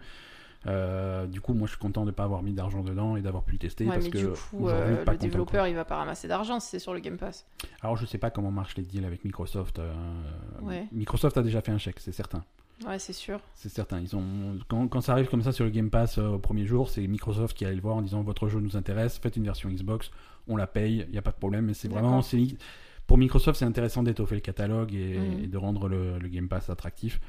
Euh, 0.65 1.27
du 1.27 1.39
coup, 1.39 1.53
moi, 1.53 1.67
je 1.67 1.73
suis 1.73 1.79
content 1.79 2.03
de 2.03 2.11
pas 2.11 2.23
avoir 2.23 2.41
mis 2.41 2.53
d'argent 2.53 2.81
dedans 2.81 3.15
et 3.15 3.21
d'avoir 3.21 3.43
pu 3.43 3.53
le 3.53 3.59
tester 3.59 3.85
ouais 3.85 3.91
parce 3.93 4.05
mais 4.05 4.11
que 4.11 4.17
du 4.17 4.27
coup 4.27 4.65
aujourd'hui, 4.65 4.95
euh, 4.95 5.05
pas 5.05 5.11
le 5.11 5.17
content, 5.17 5.27
développeur 5.27 5.67
il 5.67 5.75
va 5.75 5.85
pas 5.85 5.97
ramasser 5.97 6.27
d'argent 6.27 6.59
si 6.59 6.69
c'est 6.69 6.79
sur 6.79 6.93
le 6.95 6.99
Game 6.99 7.17
Pass 7.17 7.45
Alors, 7.81 7.95
je 7.95 8.05
sais 8.05 8.17
pas 8.17 8.31
comment 8.31 8.49
marchent 8.51 8.75
les 8.75 8.83
deals 8.83 9.05
avec 9.05 9.23
Microsoft. 9.23 9.77
euh, 9.77 9.93
Ouais. 10.61 10.87
Microsoft 10.91 11.37
a 11.37 11.43
déjà 11.43 11.61
fait 11.61 11.71
un 11.71 11.77
chèque, 11.77 11.99
c'est 11.99 12.11
certain. 12.11 12.43
Ouais 12.85 12.99
c'est 12.99 13.13
sûr 13.13 13.39
C'est 13.55 13.69
certain. 13.69 13.99
Ils 13.99 14.15
ont 14.15 14.57
quand, 14.67 14.87
quand 14.87 15.01
ça 15.01 15.13
arrive 15.13 15.27
comme 15.27 15.41
ça 15.41 15.51
sur 15.51 15.65
le 15.65 15.71
Game 15.71 15.89
Pass 15.89 16.17
euh, 16.17 16.27
au 16.27 16.39
premier 16.39 16.65
jour, 16.65 16.89
c'est 16.89 17.05
Microsoft 17.07 17.57
qui 17.57 17.65
allait 17.65 17.75
le 17.75 17.81
voir 17.81 17.95
en 17.95 18.01
disant 18.01 18.21
votre 18.21 18.47
jeu 18.49 18.59
nous 18.59 18.75
intéresse, 18.77 19.17
faites 19.17 19.35
une 19.35 19.43
version 19.45 19.69
Xbox, 19.69 20.11
on 20.47 20.55
la 20.57 20.67
paye, 20.67 21.05
il 21.07 21.11
n'y 21.11 21.17
a 21.17 21.21
pas 21.21 21.31
de 21.31 21.37
problème. 21.37 21.65
Mais 21.65 21.73
c'est 21.73 21.87
vraiment 21.87 22.21
pour 23.07 23.17
Microsoft, 23.17 23.57
c'est 23.59 23.65
intéressant 23.65 24.03
d'étoffer 24.03 24.35
le 24.35 24.41
catalogue 24.41 24.93
et, 24.93 25.17
Mhm. 25.17 25.43
et 25.43 25.47
de 25.47 25.57
rendre 25.57 25.87
le, 25.87 26.19
le 26.19 26.27
Game 26.27 26.47
Pass 26.49 26.69
attractif. 26.69 27.19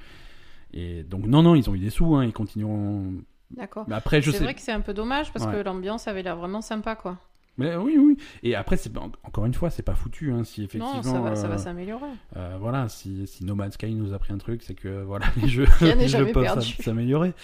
Et 0.72 1.02
donc 1.04 1.24
non 1.26 1.42
non, 1.42 1.54
ils 1.54 1.70
ont 1.70 1.74
eu 1.74 1.78
des 1.78 1.90
sous, 1.90 2.14
hein, 2.16 2.24
ils 2.24 2.32
continueront. 2.32 3.14
d'accord 3.50 3.84
Mais 3.88 3.94
après 3.94 4.20
je 4.20 4.30
c'est 4.30 4.38
sais. 4.38 4.44
vrai 4.44 4.54
que 4.54 4.60
c'est 4.60 4.72
un 4.72 4.80
peu 4.82 4.92
dommage 4.92 5.32
parce 5.32 5.46
Ouais. 5.46 5.52
que 5.52 5.56
l'ambiance 5.58 6.06
avait 6.08 6.22
l'air 6.22 6.36
vraiment 6.36 6.60
sympa 6.60 6.94
quoi 6.96 7.18
Mais 7.58 7.76
oui 7.76 7.98
oui. 7.98 8.16
Et 8.42 8.54
après 8.54 8.76
c'est 8.76 8.96
en- 8.96 9.10
encore 9.24 9.44
une 9.44 9.52
fois, 9.54 9.68
c'est 9.68 9.82
pas 9.82 9.94
foutu 9.96 10.32
hein, 10.32 10.44
si 10.44 10.62
effectivement. 10.62 10.94
non 10.96 11.02
ça 11.02 11.20
va, 11.20 11.34
ça 11.36 11.48
va 11.48 11.54
euh, 11.54 11.58
s'améliorer 11.58 12.06
Euh, 12.36 12.56
voilà, 12.60 12.88
si, 12.88 13.26
si 13.26 13.44
No 13.44 13.54
Man's 13.54 13.74
Sky 13.74 13.94
nous 13.94 14.14
a 14.14 14.18
pris 14.18 14.32
un 14.32 14.38
truc, 14.38 14.62
c'est 14.62 14.74
que 14.74 15.02
voilà, 15.02 15.26
les 15.42 15.48
jeux, 15.48 15.66
les 15.80 16.08
jeux 16.08 16.32
peuvent 16.32 16.60
s'améliorer. 16.60 17.34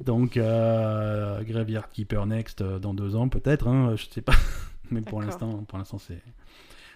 Donc, 0.00 0.36
euh, 0.36 1.42
Graveyard 1.42 1.88
Keeper 1.90 2.24
Next 2.26 2.60
euh, 2.62 2.78
dans 2.78 2.94
deux 2.94 3.16
ans, 3.16 3.28
peut-être, 3.28 3.66
hein, 3.68 3.94
je 3.96 4.06
sais 4.08 4.22
pas. 4.22 4.34
Mais 4.90 5.00
pour 5.02 5.20
l'instant, 5.20 5.64
pour 5.68 5.76
l'instant, 5.78 5.98
c'est 5.98 6.22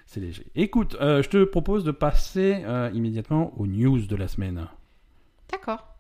c'est 0.07 0.21
léger. 0.21 0.47
Écoute, 0.55 0.97
je 1.01 1.29
te 1.29 1.43
propose 1.45 1.85
de 1.85 1.91
passer 1.91 2.63
immédiatement 2.95 3.53
aux 3.59 3.67
news 3.67 4.07
de 4.07 4.17
la 4.17 4.29
semaine. 4.29 4.67
d'accord 5.51 5.92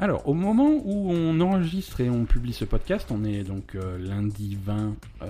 Alors, 0.00 0.26
au 0.26 0.32
moment 0.34 0.70
où 0.84 1.10
on 1.12 1.38
enregistre 1.40 2.00
et 2.00 2.08
on 2.08 2.24
publie 2.24 2.54
ce 2.54 2.64
podcast, 2.64 3.08
on 3.10 3.22
est 3.24 3.42
donc 3.44 3.74
euh, 3.74 3.98
lundi 3.98 4.56
20 4.64 4.94
euh, 5.22 5.26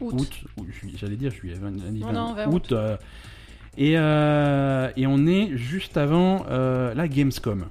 août, 0.00 0.44
j'allais 0.96 1.14
dire 1.16 1.30
juillet, 1.30 1.54
lundi 1.62 2.00
Non, 2.00 2.06
20 2.08 2.12
non, 2.12 2.34
vers 2.34 2.52
août. 2.52 2.72
euh, 2.72 2.96
et, 3.78 3.92
et 5.00 5.06
on 5.06 5.26
est 5.26 5.56
juste 5.56 5.96
avant 5.96 6.44
la 6.48 7.06
Gamescom. 7.08 7.66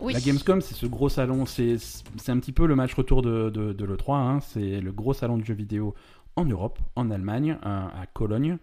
oui 0.00 0.12
La 0.12 0.20
Gamescom, 0.20 0.60
c'est 0.60 0.74
ce 0.74 0.86
gros 0.86 1.08
salon, 1.08 1.44
c'est 1.44 1.76
c'est 1.78 2.30
un 2.30 2.38
petit 2.38 2.52
peu 2.52 2.66
le 2.66 2.76
match 2.76 2.94
retour 2.94 3.20
de, 3.22 3.50
de, 3.50 3.72
de 3.72 3.84
l'E3, 3.84 4.14
hein, 4.14 4.40
c'est 4.40 4.80
le 4.80 4.92
gros 4.92 5.12
salon 5.12 5.38
de 5.38 5.44
jeux 5.44 5.54
vidéo 5.54 5.94
en 6.36 6.44
Europe, 6.44 6.78
en 6.94 7.10
Allemagne, 7.10 7.58
à, 7.62 7.86
à 8.00 8.06
Cologne. 8.06 8.58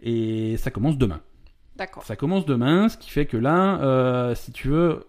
Et 0.00 0.56
ça 0.58 0.70
commence 0.70 0.96
demain. 0.98 1.20
d'accord 1.76 2.04
Ça 2.04 2.14
commence 2.14 2.44
demain, 2.46 2.88
ce 2.90 2.96
qui 2.98 3.10
fait 3.10 3.26
que 3.26 3.36
là, 3.38 3.80
euh, 3.80 4.34
si 4.36 4.52
tu 4.52 4.68
veux, 4.68 5.04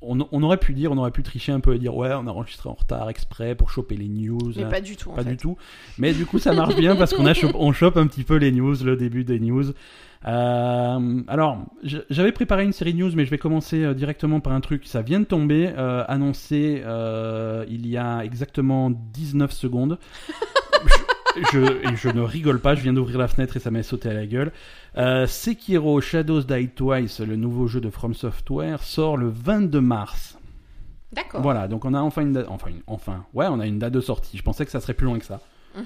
on, 0.00 0.18
on 0.30 0.42
aurait 0.42 0.58
pu 0.58 0.74
dire, 0.74 0.92
on 0.92 0.98
aurait 0.98 1.10
pu 1.10 1.22
tricher 1.22 1.52
un 1.52 1.60
peu 1.60 1.74
et 1.74 1.78
dire 1.78 1.94
ouais, 1.96 2.10
on 2.12 2.26
a 2.26 2.30
enregistré 2.30 2.68
en 2.68 2.74
retard 2.74 3.10
exprès 3.10 3.54
pour 3.54 3.70
choper 3.70 3.96
les 3.96 4.08
news. 4.08 4.52
Mais 4.56 4.64
hein. 4.64 4.68
pas 4.68 4.80
du 4.80 4.96
tout. 4.96 5.10
En 5.10 5.14
Pas 5.14 5.24
fait. 5.24 5.30
du 5.30 5.36
tout. 5.36 5.56
Mais 5.98 6.12
du 6.12 6.26
coup, 6.26 6.38
ça 6.38 6.52
marche 6.52 6.76
bien 6.76 6.96
parce 6.96 7.14
qu'on 7.14 7.26
a 7.26 7.32
on 7.54 7.72
chope 7.72 7.96
un 7.96 8.06
petit 8.06 8.24
peu 8.24 8.36
les 8.36 8.52
news, 8.52 8.74
le 8.84 8.96
début 8.96 9.24
des 9.24 9.40
news. 9.40 9.72
Euh, 10.26 11.22
alors, 11.28 11.58
j'avais 12.10 12.32
préparé 12.32 12.64
une 12.64 12.72
série 12.72 12.92
de 12.92 12.98
news, 12.98 13.12
mais 13.14 13.24
je 13.24 13.30
vais 13.30 13.38
commencer 13.38 13.84
euh, 13.84 13.94
directement 13.94 14.40
par 14.40 14.52
un 14.52 14.60
truc. 14.60 14.86
Ça 14.86 15.02
vient 15.02 15.20
de 15.20 15.24
tomber, 15.24 15.70
euh, 15.76 16.04
annoncé 16.08 16.82
euh, 16.84 17.64
il 17.68 17.86
y 17.86 17.96
a 17.96 18.22
exactement 18.24 18.90
19 18.90 19.52
secondes. 19.52 19.98
je, 21.52 21.58
je- 21.66 21.92
et 21.92 21.96
je 21.96 22.08
ne 22.08 22.20
rigole 22.20 22.60
pas, 22.60 22.74
je 22.74 22.82
viens 22.82 22.92
d'ouvrir 22.92 23.18
la 23.18 23.28
fenêtre 23.28 23.56
et 23.56 23.60
ça 23.60 23.70
m'est 23.70 23.82
sauté 23.82 24.08
à 24.08 24.14
la 24.14 24.26
gueule. 24.26 24.52
Euh, 24.96 25.26
Sekiro 25.26 26.00
Shadows 26.00 26.42
Die 26.42 26.68
Twice, 26.68 27.20
le 27.20 27.36
nouveau 27.36 27.66
jeu 27.66 27.80
de 27.80 27.90
From 27.90 28.14
Software, 28.14 28.82
sort 28.82 29.16
le 29.16 29.28
22 29.28 29.80
mars. 29.80 30.38
D'accord. 31.12 31.40
Voilà, 31.40 31.68
donc 31.68 31.84
on 31.84 31.94
a 31.94 32.00
enfin 32.00 32.22
une 32.22 32.32
date, 32.34 32.46
enfin, 32.48 32.70
une- 32.70 32.82
enfin, 32.86 33.24
ouais, 33.34 33.46
on 33.48 33.60
a 33.60 33.66
une 33.66 33.78
date 33.78 33.92
de 33.94 34.00
sortie. 34.00 34.36
Je 34.36 34.42
pensais 34.42 34.64
que 34.64 34.70
ça 34.70 34.80
serait 34.80 34.94
plus 34.94 35.06
loin 35.06 35.18
que 35.18 35.24
ça. 35.24 35.40
Mhm. 35.76 35.82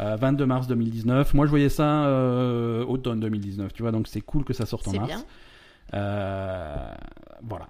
Euh, 0.00 0.16
22 0.16 0.44
mars 0.46 0.66
2019. 0.66 1.32
Moi, 1.34 1.46
je 1.46 1.50
voyais 1.50 1.68
ça 1.68 2.04
euh, 2.06 2.84
automne 2.84 3.20
2019, 3.20 3.72
tu 3.72 3.82
vois, 3.82 3.92
donc 3.92 4.08
c'est 4.08 4.20
cool 4.20 4.44
que 4.44 4.52
ça 4.52 4.66
sorte 4.66 4.88
en 4.88 4.90
C'est 4.92 4.98
mars. 4.98 5.08
bien. 5.08 5.24
Voilà. 7.42 7.68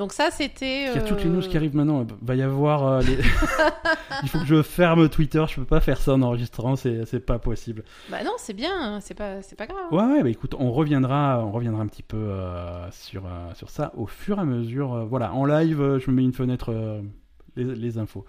Donc 0.00 0.14
ça, 0.14 0.30
c'était. 0.30 0.86
Il 0.88 0.94
y 0.94 0.98
a 0.98 1.02
toutes 1.02 1.22
les 1.22 1.28
news 1.28 1.44
euh, 1.44 1.48
qui 1.48 1.56
arrivent 1.58 1.76
maintenant. 1.76 2.06
Va 2.22 2.34
y 2.34 2.40
avoir. 2.40 2.86
euh, 2.86 3.02
les- 3.02 3.18
Il 4.22 4.28
faut 4.30 4.38
que 4.38 4.46
je 4.46 4.62
ferme 4.62 5.08
Twitter. 5.10 5.44
Je 5.46 5.56
peux 5.56 5.64
pas 5.66 5.80
faire 5.80 5.98
ça 6.00 6.14
en 6.14 6.22
enregistrant. 6.22 6.74
C'est 6.74 7.04
c'est 7.04 7.20
pas 7.20 7.38
possible. 7.38 7.84
Bah 8.10 8.24
non, 8.24 8.32
c'est 8.38 8.54
bien. 8.54 8.98
C'est 9.02 9.12
pas, 9.14 9.42
c'est 9.42 9.56
pas 9.56 9.66
grave. 9.66 9.92
Ouais, 9.92 10.02
ouais. 10.02 10.22
Bah 10.22 10.30
écoute, 10.30 10.54
on 10.58 10.72
reviendra, 10.72 11.44
on 11.44 11.52
reviendra 11.52 11.82
un 11.82 11.86
petit 11.86 12.02
peu 12.02 12.16
euh, 12.16 12.90
sur 12.90 13.26
euh, 13.26 13.52
sur 13.54 13.68
ça 13.68 13.92
au 13.94 14.06
fur 14.06 14.38
et 14.38 14.40
à 14.40 14.44
mesure. 14.44 14.94
euh, 14.94 15.04
voilà, 15.04 15.34
en 15.34 15.44
live, 15.44 15.80
euh, 15.82 15.98
je 16.00 16.10
me 16.10 16.16
mets 16.16 16.24
une 16.24 16.32
fenêtre 16.32 16.72
euh, 16.72 17.02
les, 17.56 17.64
les 17.64 17.98
infos. 17.98 18.24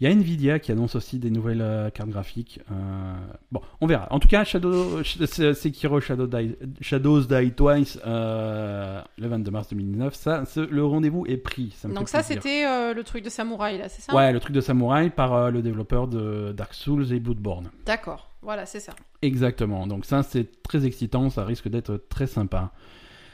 Il 0.00 0.08
y 0.08 0.10
a 0.10 0.12
Nvidia 0.12 0.58
qui 0.58 0.72
annonce 0.72 0.96
aussi 0.96 1.18
des 1.18 1.30
nouvelles 1.30 1.60
euh, 1.62 1.88
cartes 1.90 2.08
graphiques. 2.10 2.60
Euh, 2.70 3.14
bon, 3.52 3.60
on 3.80 3.86
verra. 3.86 4.08
En 4.10 4.18
tout 4.18 4.26
cas, 4.28 4.42
Shadow, 4.44 5.02
Sh- 5.02 5.52
Sekiro 5.54 6.00
Shadow 6.00 6.26
Die- 6.26 6.56
Shadows 6.80 7.22
Die 7.26 7.52
Twice 7.52 8.00
euh, 8.06 9.00
le 9.18 9.28
22 9.28 9.50
mars 9.52 9.68
2019. 9.68 10.14
Ça, 10.14 10.44
ce- 10.46 10.60
le 10.60 10.84
rendez-vous 10.84 11.26
est 11.26 11.36
pris. 11.36 11.70
Ça 11.76 11.86
me 11.88 11.94
Donc 11.94 12.08
ça, 12.08 12.22
c'était 12.22 12.66
euh, 12.66 12.92
le 12.92 13.04
truc 13.04 13.24
de 13.24 13.30
samouraï, 13.30 13.78
là, 13.78 13.88
c'est 13.88 14.02
ça? 14.02 14.14
Ouais, 14.14 14.32
le 14.32 14.40
truc 14.40 14.54
de 14.54 14.60
samouraï 14.60 15.10
par 15.10 15.50
le 15.50 15.62
développeur 15.62 16.08
de 16.08 16.52
Dark 16.56 16.74
Souls 16.74 17.12
et 17.12 17.20
Bloodborne. 17.20 17.70
D'accord. 17.86 18.30
Voilà, 18.42 18.66
c'est 18.66 18.80
ça. 18.80 18.94
Exactement. 19.22 19.86
Donc 19.86 20.04
ça, 20.04 20.22
c'est 20.22 20.62
très 20.62 20.84
excitant. 20.86 21.30
Ça 21.30 21.44
risque 21.44 21.68
d'être 21.68 21.96
très 22.08 22.26
sympa. 22.26 22.72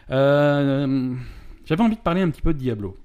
J'avais 0.08 1.82
envie 1.82 1.96
de 1.96 2.00
parler 2.00 2.20
un 2.22 2.30
petit 2.30 2.42
peu 2.42 2.52
de 2.52 2.58
Diablo. 2.58 2.96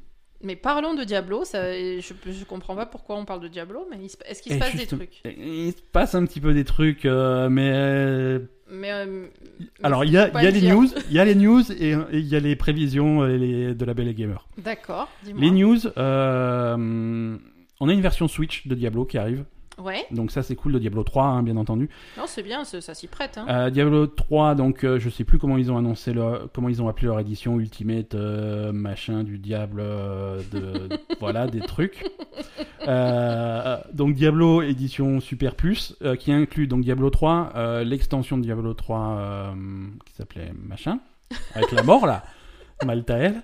Mais 0.45 0.55
parlons 0.55 0.93
de 0.93 1.03
Diablo. 1.03 1.43
Ça, 1.43 1.73
je, 1.73 1.99
je 1.99 2.45
comprends 2.45 2.75
pas 2.75 2.85
pourquoi 2.85 3.17
on 3.17 3.25
parle 3.25 3.41
de 3.41 3.47
Diablo, 3.47 3.87
mais 3.89 3.97
est-ce 4.25 4.41
qu'il 4.41 4.51
se 4.51 4.57
Et 4.57 4.59
passe 4.59 4.71
juste- 4.71 4.91
des 4.91 4.97
trucs? 4.97 5.21
Il 5.37 5.71
se 5.71 5.81
passe 5.91 6.13
un 6.15 6.23
petit 6.25 6.39
peu 6.39 6.53
des 6.53 6.63
trucs, 6.63 7.05
euh, 7.05 7.49
mais 7.49 7.71
euh, 7.73 8.39
Mais, 8.69 8.91
euh, 8.91 9.05
mais 9.59 9.65
alors 9.83 10.05
il 10.05 10.11
y 10.11 10.17
a, 10.17 10.27
y 10.43 10.51
les 10.51 10.61
news, 10.71 10.87
il 11.09 11.13
y 11.15 11.19
a 11.19 11.25
les 11.25 11.35
news 11.35 11.63
et 11.71 11.95
il 12.13 12.25
y 12.27 12.35
a 12.35 12.39
les 12.39 12.55
prévisions 12.55 13.23
les- 13.23 13.73
de 13.73 13.85
la 13.85 13.93
Belle 13.93 14.07
et 14.07 14.13
Gamer. 14.13 14.47
D'accord. 14.57 15.09
Dis-moi. 15.23 15.41
Les 15.41 15.51
news, 15.51 15.79
on 15.97 17.89
a 17.89 17.93
une 17.93 18.01
version 18.01 18.27
Switch 18.27 18.67
de 18.67 18.75
Diablo 18.75 19.05
qui 19.05 19.17
arrive, 19.17 19.45
Ouais. 19.77 20.05
donc 20.11 20.31
ça 20.31 20.41
c'est 20.41 20.55
cool 20.55 20.71
de 20.71 20.79
Diablo 20.79 21.03
3 21.03 21.23
hein, 21.25 21.43
bien 21.43 21.57
entendu. 21.57 21.89
Non, 22.17 22.23
c'est 22.27 22.43
bien. 22.43 22.63
Ça, 22.63 22.81
ça 22.81 22.93
s'y 22.93 23.07
prête. 23.07 23.37
Hein. 23.37 23.45
Euh, 23.49 23.69
Diablo 23.69 24.07
3, 24.07 24.55
donc 24.55 24.83
euh, 24.83 24.99
je 24.99 25.09
sais 25.09 25.23
plus 25.23 25.37
comment 25.37 25.57
ils 25.57 25.71
ont 25.71 25.77
annoncé 25.77 26.13
leur, 26.13 26.49
comment 26.53 26.69
ils 26.69 26.81
ont 26.81 26.87
appelé 26.87 27.07
leur 27.07 27.19
édition 27.19 27.59
Ultimate 27.59 28.15
euh, 28.15 28.71
machin 28.71 29.23
du 29.23 29.37
diable, 29.37 29.81
de, 29.81 30.89
voilà 31.19 31.47
des 31.47 31.61
trucs. 31.61 32.05
Donc 33.95 34.13
Diablo 34.13 34.61
édition 34.61 35.19
Super 35.19 35.55
Plus 35.55 35.95
euh, 36.01 36.15
qui 36.15 36.31
inclut 36.31 36.67
donc 36.67 36.83
Diablo 36.83 37.09
3, 37.09 37.53
euh, 37.55 37.83
l'extension 37.83 38.37
de 38.37 38.43
Diablo 38.43 38.73
3 38.73 38.99
euh, 38.99 39.53
qui 40.05 40.13
s'appelait 40.13 40.51
machin 40.67 40.99
avec 41.53 41.71
la 41.71 41.83
mort 41.83 42.05
là, 42.05 42.23
Maltael. 42.83 43.41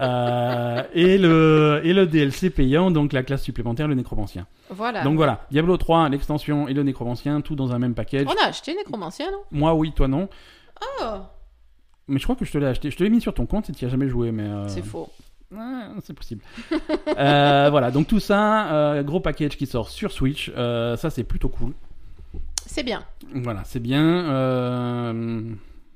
Euh, 0.00 0.82
et 0.94 1.18
le 1.18 1.80
et 1.84 1.92
le 1.92 2.06
DLC 2.06 2.50
payant 2.50 2.90
donc 2.90 3.12
la 3.12 3.22
classe 3.22 3.42
supplémentaire 3.42 3.86
le 3.86 3.94
nécromancien. 3.94 4.46
Voilà. 4.70 5.02
Donc 5.04 5.16
voilà, 5.16 5.46
Diablo 5.50 5.76
3, 5.76 6.08
l'extension 6.08 6.66
et 6.66 6.74
le 6.74 6.82
nécromancien 6.82 7.40
tout 7.42 7.54
dans 7.54 7.72
un 7.72 7.78
même 7.78 7.94
package. 7.94 8.26
On 8.26 8.44
a 8.44 8.48
acheté 8.48 8.74
Necromancien, 8.74 9.30
non? 9.30 9.38
Moi 9.52 9.74
oui, 9.74 9.92
toi 9.92 10.08
non. 10.08 10.28
Oh, 11.00 11.04
Mais 12.08 12.18
je 12.18 12.24
crois 12.24 12.34
que 12.34 12.44
je 12.44 12.50
te 12.50 12.58
l'ai 12.58 12.66
acheté. 12.66 12.90
Je 12.90 12.96
te 12.96 13.04
l'ai 13.04 13.10
mis 13.10 13.20
sur 13.20 13.34
ton 13.34 13.46
compte 13.46 13.70
et 13.70 13.72
tu 13.72 13.84
n'y 13.84 13.88
as 13.88 13.90
jamais 13.90 14.08
joué, 14.08 14.32
mais. 14.32 14.42
euh, 14.48 14.66
c'est 14.68 14.82
faux. 14.82 15.08
c'est 16.02 16.14
possible. 16.14 16.42
Euh, 17.16 17.68
voilà, 17.70 17.92
donc 17.92 18.08
tout 18.08 18.18
ça, 18.18 19.00
gros 19.04 19.20
package 19.20 19.56
qui 19.56 19.66
sort 19.66 19.88
sur 19.88 20.10
Switch. 20.10 20.50
ça, 20.52 21.10
c'est 21.10 21.22
plutôt 21.24 21.48
cool. 21.48 21.72
C'est 22.66 22.82
bien. 22.82 23.04
Voilà, 23.32 23.62
c'est 23.64 23.78
bien. 23.78 24.02
euh, 24.02 25.42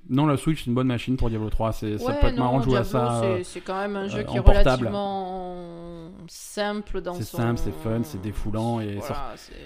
Non, 0.08 0.26
la 0.26 0.36
Switch, 0.36 0.60
c'est 0.64 0.68
une 0.68 0.74
bonne 0.74 0.86
machine 0.86 1.16
pour 1.16 1.28
Diablo 1.28 1.50
3. 1.50 1.72
C'est... 1.72 1.98
ça 1.98 2.06
Ouais, 2.06 2.20
peut 2.20 2.26
être 2.28 2.38
marrant 2.38 2.58
de 2.60 2.64
jouer 2.64 2.78
à 2.78 2.84
ça. 2.84 3.22
euh, 3.22 3.40
c'est- 3.42 3.60
quand 3.60 3.76
même 3.78 3.94
un 3.96 4.08
jeu 4.08 4.20
euh, 4.20 4.22
qui 4.24 4.36
est 4.36 4.40
relativement 4.40 6.10
simple 6.28 7.00
dans 7.00 7.14
C'est 7.14 7.24
son... 7.24 7.36
simple, 7.38 7.58
c'est 7.58 7.72
fun, 7.72 8.00
c'est 8.02 8.20
défoulant 8.20 8.80
et 8.80 8.98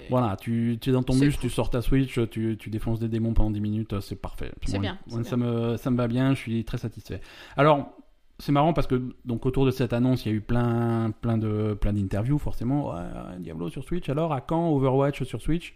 Voilà, 0.09 0.35
tu, 0.37 0.77
tu 0.81 0.89
es 0.89 0.93
dans 0.93 1.03
ton 1.03 1.13
bus, 1.17 1.35
cool. 1.35 1.41
tu 1.41 1.49
sors 1.49 1.69
ta 1.69 1.81
Switch, 1.81 2.19
tu, 2.29 2.57
tu 2.57 2.69
défonces 2.69 2.99
des 2.99 3.07
démons 3.07 3.33
pendant 3.33 3.51
10 3.51 3.61
minutes, 3.61 3.99
c'est 4.01 4.15
parfait. 4.21 4.51
C'est 4.65 4.79
bien, 4.79 4.97
moi, 5.09 5.23
ça, 5.23 5.37
me, 5.37 5.77
ça 5.77 5.89
me 5.91 5.97
va 5.97 6.07
bien, 6.07 6.33
je 6.33 6.39
suis 6.39 6.63
très 6.65 6.77
satisfait. 6.77 7.21
Alors, 7.57 7.89
c'est 8.39 8.51
marrant 8.51 8.73
parce 8.73 8.87
que 8.87 9.01
donc 9.25 9.45
autour 9.45 9.65
de 9.65 9.71
cette 9.71 9.93
annonce, 9.93 10.25
il 10.25 10.29
y 10.29 10.31
a 10.31 10.35
eu 10.35 10.41
plein, 10.41 11.11
plein 11.21 11.37
de 11.37 11.77
plein 11.79 11.93
d'interviews 11.93 12.39
forcément. 12.39 12.89
Ouais, 12.89 13.01
Diablo 13.39 13.69
sur 13.69 13.83
Switch, 13.83 14.09
alors 14.09 14.33
à 14.33 14.41
quand 14.41 14.69
Overwatch 14.71 15.23
sur 15.23 15.41
Switch? 15.41 15.73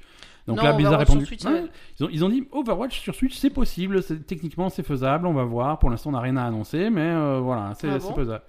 Donc 0.47 0.57
Non, 0.57 0.63
là, 0.63 0.73
Blizzard 0.73 0.93
a 0.93 0.97
répondu. 0.97 1.25
Switch, 1.25 1.43
Ouais, 1.43 1.65
ils, 1.99 2.05
ont, 2.05 2.09
ils 2.11 2.23
ont 2.25 2.29
dit 2.29 2.47
Overwatch 2.53 2.99
sur 3.01 3.13
Switch, 3.13 3.35
c'est 3.35 3.49
possible, 3.49 4.01
c'est- 4.01 4.25
techniquement 4.25 4.69
c'est 4.69 4.83
faisable, 4.83 5.27
on 5.27 5.33
va 5.33 5.43
voir. 5.43 5.77
Pour 5.79 5.89
l'instant, 5.89 6.09
on 6.09 6.13
n'a 6.13 6.21
rien 6.21 6.37
à 6.37 6.43
annoncer, 6.45 6.89
mais 6.89 7.01
euh, 7.01 7.39
voilà, 7.41 7.73
c'est 7.77 7.89
Ah 7.89 7.97
bon 7.99 8.13
faisable. 8.15 8.43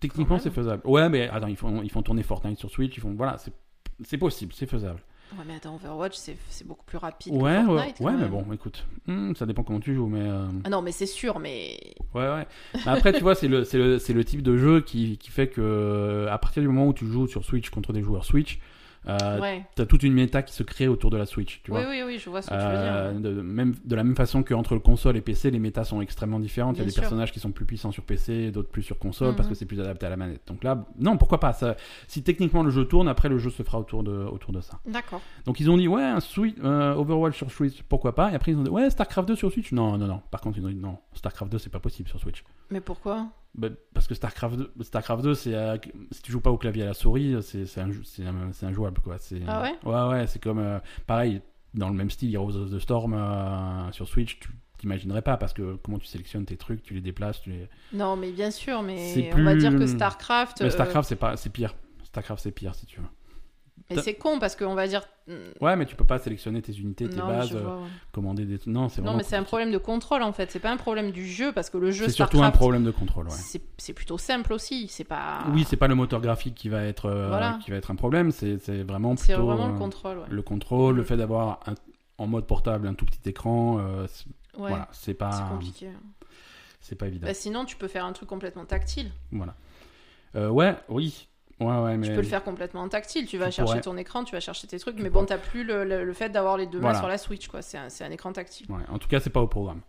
Techniquement, 0.00 0.38
c'est 0.38 0.50
faisable. 0.50 0.82
Ouais, 0.86 1.08
mais 1.08 1.28
attends, 1.28 1.48
ils 1.48 1.56
font, 1.56 1.82
ils 1.82 1.90
font 1.90 2.02
tourner 2.02 2.22
Fortnite 2.22 2.58
sur 2.58 2.70
Switch, 2.70 2.96
ils 2.96 3.00
font 3.00 3.14
voilà, 3.16 3.36
c'est 4.04 4.18
possible, 4.18 4.52
c'est 4.54 4.66
faisable. 4.66 5.00
Ouais, 5.32 5.44
mais 5.46 5.56
attends, 5.56 5.74
Overwatch, 5.74 6.14
c'est 6.16 6.66
beaucoup 6.66 6.84
plus 6.86 6.96
rapide 6.98 7.34
Ouais, 7.34 7.40
que 7.40 7.58
ouais, 7.58 7.64
Fortnite. 7.76 7.96
quand 7.98 8.04
ouais, 8.04 8.12
mais 8.18 8.28
bon, 8.28 8.44
écoute, 8.52 8.86
hmm, 9.06 9.34
ça 9.34 9.44
dépend 9.44 9.62
comment 9.62 9.80
tu 9.80 9.94
joues, 9.94 10.06
mais 10.06 10.22
euh, 10.22 10.46
Ah 10.64 10.70
non, 10.70 10.80
mais 10.82 10.92
c'est 10.92 11.04
sûr, 11.06 11.38
mais... 11.38 11.78
ouais, 12.14 12.28
ouais. 12.28 12.46
Mais 12.74 12.92
après, 12.92 13.12
tu 13.12 13.20
vois, 13.22 13.34
c'est 13.34 13.48
le, 13.48 13.64
le, 13.72 14.12
le 14.14 14.24
type 14.24 14.42
de 14.42 14.56
jeu 14.56 14.80
qui, 14.80 15.18
qui 15.18 15.30
fait 15.30 15.48
que 15.48 16.26
à 16.30 16.38
partir 16.38 16.62
du 16.62 16.68
moment 16.68 16.86
où 16.86 16.92
tu 16.94 17.06
joues 17.06 17.26
sur 17.26 17.44
Switch 17.44 17.68
contre 17.70 17.92
des 17.92 18.02
joueurs 18.02 18.24
Switch, 18.24 18.58
euh, 19.06 19.40
ouais. 19.40 19.64
t'as 19.74 19.86
toute 19.86 20.02
une 20.02 20.12
méta 20.14 20.42
qui 20.42 20.52
se 20.54 20.62
crée 20.62 20.88
autour 20.88 21.10
de 21.10 21.16
la 21.16 21.26
Switch, 21.26 21.62
tu 21.62 21.70
Oui, 21.70 21.80
vois. 21.82 21.90
oui, 21.90 22.02
oui, 22.04 22.18
je 22.18 22.28
vois 22.28 22.42
ce 22.42 22.48
que 22.50 22.54
tu 22.54 22.60
veux 22.60 22.66
Euh, 22.66 23.12
dire. 23.12 23.20
de, 23.20 23.40
même, 23.40 23.74
de 23.84 23.96
la 23.96 24.04
même 24.04 24.16
façon 24.16 24.42
qu'entre 24.42 24.74
le 24.74 24.80
console 24.80 25.16
et 25.16 25.20
PC, 25.20 25.50
les 25.50 25.58
métas 25.58 25.84
sont 25.84 26.00
extrêmement 26.00 26.40
différentes. 26.40 26.76
Il 26.76 26.80
y 26.80 26.82
a 26.82 26.84
des 26.84 26.90
sûr. 26.90 27.02
personnages 27.02 27.32
qui 27.32 27.40
sont 27.40 27.52
plus 27.52 27.64
puissants 27.64 27.92
sur 27.92 28.02
PC, 28.04 28.50
d'autres 28.50 28.70
plus 28.70 28.82
sur 28.82 28.98
console 28.98 29.34
parce 29.36 29.46
Mhm. 29.48 29.52
que 29.52 29.58
c'est 29.58 29.66
plus 29.66 29.80
adapté 29.80 30.06
à 30.06 30.10
la 30.10 30.16
manette. 30.16 30.42
Donc 30.46 30.64
là, 30.64 30.84
non, 30.98 31.16
pourquoi 31.16 31.40
pas 31.40 31.52
ça, 31.52 31.76
Si 32.06 32.22
techniquement 32.22 32.62
le 32.62 32.70
jeu 32.70 32.84
tourne, 32.86 33.08
après 33.08 33.28
le 33.28 33.38
jeu 33.38 33.50
se 33.50 33.62
fera 33.62 33.78
autour 33.78 34.02
de, 34.02 34.12
autour 34.12 34.52
de 34.52 34.60
ça. 34.60 34.78
D'accord. 34.86 35.20
Donc 35.46 35.60
ils 35.60 35.70
ont 35.70 35.76
dit 35.76 35.88
ouais, 35.88 36.02
un 36.02 36.20
Switch, 36.20 36.56
euh, 36.62 36.94
Overwatch 36.94 37.36
sur 37.36 37.50
Switch, 37.50 37.82
pourquoi 37.82 38.14
pas 38.14 38.32
Et 38.32 38.34
après 38.34 38.52
ils 38.52 38.58
ont 38.58 38.62
dit 38.64 38.70
ouais, 38.70 38.90
Starcraft 38.90 39.28
2 39.28 39.36
sur 39.36 39.50
Switch. 39.52 39.72
Non, 39.72 39.96
non, 39.96 40.06
non. 40.06 40.20
Par 40.30 40.40
contre 40.40 40.58
ils 40.58 40.64
ont 40.66 40.68
dit 40.70 40.74
non, 40.74 40.98
Starcraft 41.14 41.52
2 41.52 41.58
c'est 41.58 41.70
pas 41.70 41.80
possible 41.80 42.08
sur 42.08 42.18
Switch. 42.20 42.42
Mais 42.70 42.80
pourquoi? 42.80 43.28
Bah, 43.54 43.68
parce 43.92 44.06
que 44.06 44.14
Starcraft 44.14 44.56
2, 44.56 44.72
Starcraft 44.82 45.22
2 45.24 45.34
c'est 45.34 45.54
euh, 45.54 45.76
si 46.12 46.22
tu 46.22 46.30
joues 46.30 46.40
pas 46.40 46.50
au 46.50 46.58
clavier 46.58 46.82
à 46.82 46.86
la 46.86 46.94
souris, 46.94 47.36
c'est 47.42 47.66
c'est 47.66 47.80
injouable 48.64 49.00
quoi. 49.00 49.16
Ah 49.46 49.62
ouais? 49.62 49.74
Ouais 49.84 50.08
ouais, 50.10 50.26
c'est 50.26 50.40
comme 50.40 50.58
euh, 50.58 50.78
pareil 51.06 51.40
dans 51.74 51.88
le 51.88 51.94
même 51.94 52.10
style 52.10 52.34
Heroes 52.34 52.56
of 52.56 52.70
the 52.70 52.78
Storm 52.78 53.14
euh, 53.14 53.90
sur 53.92 54.06
Switch. 54.06 54.38
Tu 54.38 54.48
t'imaginerais 54.78 55.22
pas 55.22 55.36
parce 55.36 55.52
que 55.52 55.76
comment 55.82 55.98
tu 55.98 56.06
sélectionnes 56.06 56.44
tes 56.44 56.56
trucs, 56.56 56.82
tu 56.82 56.94
les 56.94 57.00
déplaces, 57.00 57.40
tu 57.40 57.50
les. 57.50 57.68
Non, 57.92 58.16
mais 58.16 58.30
bien 58.30 58.50
sûr, 58.50 58.82
mais 58.82 59.32
on 59.34 59.42
va 59.42 59.56
dire 59.56 59.76
que 59.76 59.86
StarCraft... 59.86 60.60
Mais 60.62 60.70
Starcraft 60.70 61.08
c'est 61.08 61.16
pas, 61.16 61.36
c'est 61.36 61.50
pire. 61.50 61.74
Starcraft 62.04 62.42
c'est 62.42 62.52
pire 62.52 62.74
si 62.74 62.86
tu 62.86 63.00
veux. 63.00 63.06
Mais 63.90 64.02
c'est 64.02 64.14
con, 64.14 64.38
parce 64.38 64.54
qu'on 64.54 64.74
va 64.74 64.86
dire... 64.86 65.02
hmm, 65.28 65.32
Ouais, 65.62 65.74
mais 65.74 65.86
tu 65.86 65.96
peux 65.96 66.04
pas 66.04 66.18
sélectionner 66.18 66.60
tes 66.60 66.72
unités, 66.78 67.08
tes 67.08 67.16
non, 67.16 67.26
bases, 67.26 67.56
euh, 67.56 67.60
vois, 67.62 67.76
ouais. 67.78 67.88
commander 68.12 68.44
des. 68.44 68.58
Non, 68.66 68.88
c'est 68.90 69.00
Non, 69.00 69.06
vraiment. 69.06 69.16
mais 69.18 69.22
c'est 69.24 69.36
un 69.36 69.42
problème 69.44 69.70
de 69.72 69.78
contrôle, 69.78 70.22
en 70.22 70.32
fait. 70.32 70.50
C'est 70.50 70.58
pas 70.58 70.70
un 70.70 70.76
problème 70.76 71.10
du 71.10 71.26
jeu, 71.26 71.52
parce 71.52 71.70
que 71.70 71.78
le 71.78 71.90
jeu 71.90 72.04
C'est 72.04 72.10
surtout 72.12 72.42
un 72.42 72.50
problème 72.50 72.84
de 72.84 72.90
contrôle, 72.90 73.26
ouais. 73.28 73.32
C'est 73.32 73.62
c'est 73.78 73.94
plutôt 73.94 74.18
simple 74.18 74.52
aussi, 74.52 74.88
c'est 74.88 75.04
pas. 75.04 75.44
Oui, 75.54 75.64
c'est 75.66 75.76
pas 75.78 75.88
le 75.88 75.94
moteur 75.94 76.20
graphique 76.20 76.54
qui 76.54 76.68
va 76.68 76.82
être, 76.84 77.06
euh, 77.06 77.28
Voilà. 77.28 77.58
qui 77.64 77.70
va 77.70 77.78
être 77.78 77.90
un 77.90 77.96
problème, 77.96 78.30
c'est 78.30 78.58
c'est 78.58 78.82
vraiment 78.82 79.16
c'est 79.16 79.32
plutôt 79.32 79.46
vraiment 79.46 79.68
euh, 79.68 79.72
le 79.72 79.78
contrôle, 79.78 80.18
ouais. 80.18 80.26
le 80.28 80.42
contrôle, 80.42 80.94
le 80.96 81.00
Mhm. 81.02 81.06
fait 81.08 81.16
d'avoir 81.16 81.60
en 82.18 82.26
mode 82.26 82.46
portable 82.46 82.86
un 82.88 82.94
tout 82.94 83.06
petit 83.06 83.26
écran, 83.26 83.78
euh, 83.80 84.06
c'est- 84.08 84.26
voilà, 84.54 84.88
c'est 84.92 85.06
c'est 85.06 85.14
pas, 85.14 85.46
compliqué. 85.50 85.88
c'est 86.80 86.96
pas 86.96 87.06
évident. 87.06 87.26
Bah, 87.26 87.32
sinon, 87.34 87.64
tu 87.64 87.76
peux 87.76 87.88
faire 87.88 88.04
un 88.04 88.12
truc 88.12 88.28
complètement 88.28 88.66
tactile. 88.66 89.10
Voilà. 89.32 89.54
Euh, 90.36 90.50
ouais, 90.50 90.76
oui. 90.90 91.26
Ouais, 91.60 91.76
ouais, 91.82 91.96
mais. 91.96 92.06
Tu 92.06 92.12
peux 92.14 92.20
le 92.20 92.26
faire 92.26 92.44
complètement 92.44 92.82
en 92.82 92.88
tactile. 92.88 93.26
Tu 93.26 93.36
vas 93.36 93.50
chercher 93.50 93.80
ton 93.80 93.96
écran, 93.96 94.22
tu 94.24 94.32
vas 94.34 94.40
chercher 94.40 94.66
tes 94.68 94.78
trucs, 94.78 94.96
Tu 94.96 95.02
mais 95.02 95.10
bon, 95.10 95.24
t'as 95.24 95.38
plus 95.38 95.64
le, 95.64 95.84
le- 95.84 96.04
le 96.04 96.12
fait 96.12 96.28
d'avoir 96.28 96.56
les 96.56 96.66
deux 96.66 96.78
mains 96.80 96.94
sur 96.94 97.08
la 97.08 97.18
Switch, 97.18 97.48
quoi. 97.48 97.62
C'est 97.62 97.78
un, 97.78 97.88
un 98.06 98.10
écran 98.10 98.32
tactile. 98.32 98.66
En 98.90 98.98
tout 98.98 99.08
cas, 99.08 99.18
c'est 99.20 99.30
pas 99.30 99.40
au 99.40 99.48
programme. 99.48 99.80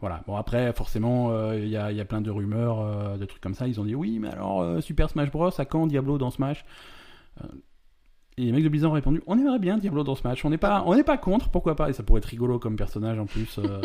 Voilà. 0.00 0.20
Bon, 0.26 0.36
après, 0.36 0.72
forcément, 0.72 1.30
euh, 1.30 1.56
il 1.58 1.68
y, 1.68 1.76
a, 1.76 1.90
il 1.92 1.96
y 1.96 2.00
a 2.00 2.04
plein 2.04 2.20
de 2.20 2.30
rumeurs, 2.30 2.80
euh, 2.80 3.16
de 3.16 3.24
trucs 3.24 3.40
comme 3.42 3.54
ça. 3.54 3.68
Ils 3.68 3.80
ont 3.80 3.84
dit 3.84 3.94
oui, 3.94 4.18
mais 4.18 4.28
alors, 4.28 4.62
euh, 4.62 4.80
Super 4.80 5.08
Smash 5.10 5.30
Bros, 5.30 5.50
à 5.56 5.64
quand 5.64 5.86
Diablo 5.86 6.18
dans 6.18 6.30
Smash? 6.30 6.64
Euh, 7.42 7.46
Et 8.38 8.42
les 8.46 8.52
mecs 8.52 8.64
de 8.64 8.68
Blizzard 8.68 8.90
ont 8.90 8.94
répondu 8.94 9.22
on 9.26 9.38
aimerait 9.38 9.58
bien 9.58 9.76
Diablo 9.78 10.02
dans 10.04 10.14
Smash. 10.16 10.44
On 10.44 10.50
n'est 10.50 10.58
pas, 10.58 10.82
on 10.86 10.94
n'est 10.96 11.04
pas 11.04 11.18
contre, 11.18 11.50
pourquoi 11.50 11.76
pas? 11.76 11.88
Et 11.88 11.92
ça 11.92 12.02
pourrait 12.02 12.18
être 12.18 12.24
rigolo 12.26 12.58
comme 12.58 12.76
personnage 12.76 13.18
en 13.20 13.26
plus. 13.26 13.58
euh. 13.58 13.80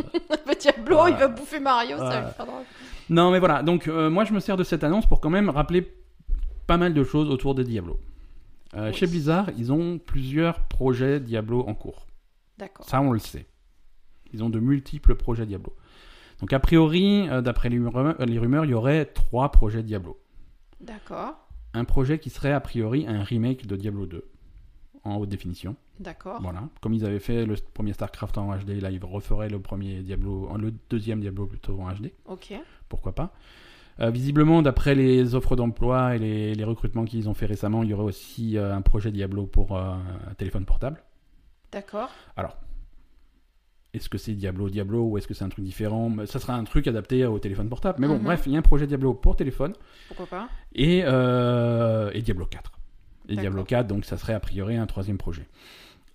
Le 0.47 0.55
Diablo, 0.59 0.95
Voilà. 0.95 1.15
il 1.15 1.19
va 1.19 1.27
bouffer 1.27 1.59
Mario, 1.59 1.97
ça 1.97 2.21
va 2.21 2.27
faire 2.29 2.45
drôle. 2.47 2.63
Non, 3.09 3.29
mais 3.31 3.39
voilà. 3.39 3.61
Donc, 3.61 3.87
euh, 3.87 4.09
moi, 4.09 4.23
je 4.23 4.33
me 4.33 4.39
sers 4.39 4.57
de 4.57 4.63
cette 4.63 4.83
annonce 4.83 5.05
pour 5.05 5.21
quand 5.21 5.29
même 5.29 5.49
rappeler 5.49 5.87
pas 6.67 6.77
mal 6.77 6.93
de 6.93 7.03
choses 7.03 7.29
autour 7.29 7.55
de 7.55 7.63
Diablo. 7.63 7.99
Euh, 8.75 8.89
Oui. 8.89 8.93
Chez 8.95 9.07
Blizzard, 9.07 9.49
ils 9.57 9.71
ont 9.71 9.97
plusieurs 9.97 10.67
projets 10.67 11.19
Diablo 11.19 11.61
en 11.67 11.73
cours. 11.73 12.05
D'accord. 12.57 12.85
Ça, 12.87 13.01
on 13.01 13.11
le 13.11 13.19
sait. 13.19 13.45
Ils 14.33 14.43
ont 14.43 14.49
de 14.49 14.59
multiples 14.59 15.15
projets 15.15 15.45
Diablo. 15.45 15.73
Donc, 16.41 16.51
a 16.53 16.59
priori, 16.59 17.27
euh, 17.29 17.41
d'après 17.41 17.69
les 17.69 17.79
rumeurs, 17.79 18.23
les 18.25 18.37
rumeurs, 18.37 18.65
il 18.65 18.71
y 18.71 18.73
aurait 18.73 19.05
trois 19.05 19.51
projets 19.51 19.83
Diablo. 19.83 20.19
D'accord. 20.81 21.47
Un 21.73 21.85
projet 21.85 22.19
qui 22.19 22.29
serait 22.29 22.51
a 22.51 22.59
priori 22.59 23.07
un 23.07 23.23
remake 23.23 23.65
de 23.65 23.75
Diablo 23.75 24.05
2 24.05 24.23
en 25.03 25.15
haute 25.15 25.29
définition. 25.29 25.75
D'accord. 25.99 26.41
Voilà. 26.41 26.67
Comme 26.81 26.93
ils 26.93 27.05
avaient 27.05 27.19
fait 27.19 27.45
le 27.45 27.55
premier 27.73 27.93
StarCraft 27.93 28.37
en 28.37 28.55
HD, 28.55 28.81
là, 28.81 28.91
ils 28.91 29.03
referaient 29.03 29.49
le 29.49 29.59
premier 29.59 30.01
Diablo, 30.01 30.49
le 30.57 30.73
deuxième 30.89 31.21
Diablo 31.21 31.45
plutôt 31.47 31.79
en 31.79 31.91
HD. 31.91 32.11
Ok. 32.25 32.53
pourquoi 32.89 33.13
pas. 33.15 33.33
Euh, 33.99 34.09
visiblement, 34.11 34.61
d'après 34.61 34.93
les 34.95 35.33
offres 35.35 35.55
d'emploi 35.55 36.15
et 36.15 36.19
les, 36.19 36.53
les 36.55 36.63
recrutements 36.63 37.05
qu'ils 37.05 37.29
ont 37.29 37.33
fait 37.33 37.47
récemment, 37.47 37.81
il 37.83 37.89
y 37.89 37.93
aurait 37.93 38.03
aussi 38.03 38.57
euh, 38.57 38.75
un 38.75 38.81
projet 38.81 39.11
Diablo 39.11 39.45
pour 39.47 39.75
euh, 39.75 39.93
un 40.29 40.33
téléphone 40.35 40.65
portable. 40.65 41.01
D'accord. 41.71 42.09
Est-ce 43.93 44.09
que 44.09 44.17
c'est 44.17 44.33
Diablo 44.33 44.69
Diablo 44.69 45.03
ou 45.03 45.17
est-ce 45.17 45.27
que 45.27 45.33
c'est 45.33 45.43
un 45.45 45.49
truc 45.49 45.65
différent? 45.65 46.11
Ça 46.25 46.39
sera 46.39 46.53
un 46.53 46.63
truc 46.65 46.87
adapté 46.87 47.25
au 47.25 47.39
téléphone 47.39 47.69
portable. 47.69 47.97
Mais 47.99 48.07
bon, 48.07 48.17
Mhm. 48.17 48.23
bref, 48.23 48.43
il 48.45 48.51
y 48.51 48.55
a 48.55 48.59
un 48.59 48.61
projet 48.61 48.85
Diablo 48.85 49.13
pour 49.15 49.35
téléphone 49.35 49.73
Pourquoi 50.09 50.27
pas? 50.27 50.49
Et, 50.75 50.99
et 50.99 52.21
Diablo 52.21 52.45
4. 52.45 52.71
Et. 53.29 53.35
Diablo 53.35 53.63
4, 53.63 53.87
donc 53.87 54.05
ça 54.05 54.17
serait 54.17 54.33
a 54.33 54.39
priori 54.39 54.75
un 54.77 54.85
troisième 54.85 55.17
projet. 55.17 55.47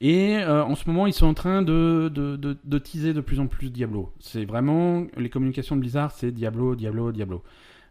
Et 0.01 0.37
euh, 0.39 0.65
en 0.65 0.75
ce 0.75 0.89
moment, 0.89 1.07
ils 1.07 1.13
sont 1.13 1.27
en 1.27 1.35
train 1.35 1.63
de, 1.63 2.11
de, 2.13 2.37
de, 2.37 2.57
de 2.63 2.79
teaser 2.79 3.15
de 3.15 3.21
plus 3.21 3.39
en 3.41 3.47
plus 3.47 3.71
Diablo. 3.71 4.13
C'est 4.19 4.45
vraiment 4.45 5.05
les 5.17 5.29
communications 5.31 5.77
de 5.77 5.81
Blizzard, 5.81 6.11
c'est 6.13 6.31
Diablo, 6.33 6.75
Diablo, 6.75 7.13
Diablo. 7.13 7.43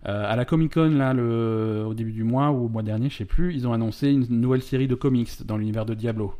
Euh, 0.07 0.25
à 0.31 0.35
la 0.35 0.45
Comic 0.45 0.73
Con, 0.73 0.89
là, 0.95 1.13
le, 1.13 1.83
au 1.87 1.93
début 1.93 2.11
du 2.11 2.23
mois 2.23 2.49
ou 2.51 2.65
au 2.65 2.69
mois 2.69 2.81
dernier, 2.83 3.09
je 3.09 3.17
sais 3.17 3.25
plus, 3.25 3.53
ils 3.53 3.67
ont 3.67 3.73
annoncé 3.73 4.09
une 4.11 4.25
nouvelle 4.41 4.63
série 4.63 4.87
de 4.87 4.95
comics 4.95 5.45
dans 5.45 5.57
l'univers 5.57 5.85
de 5.85 5.93
Diablo, 5.93 6.33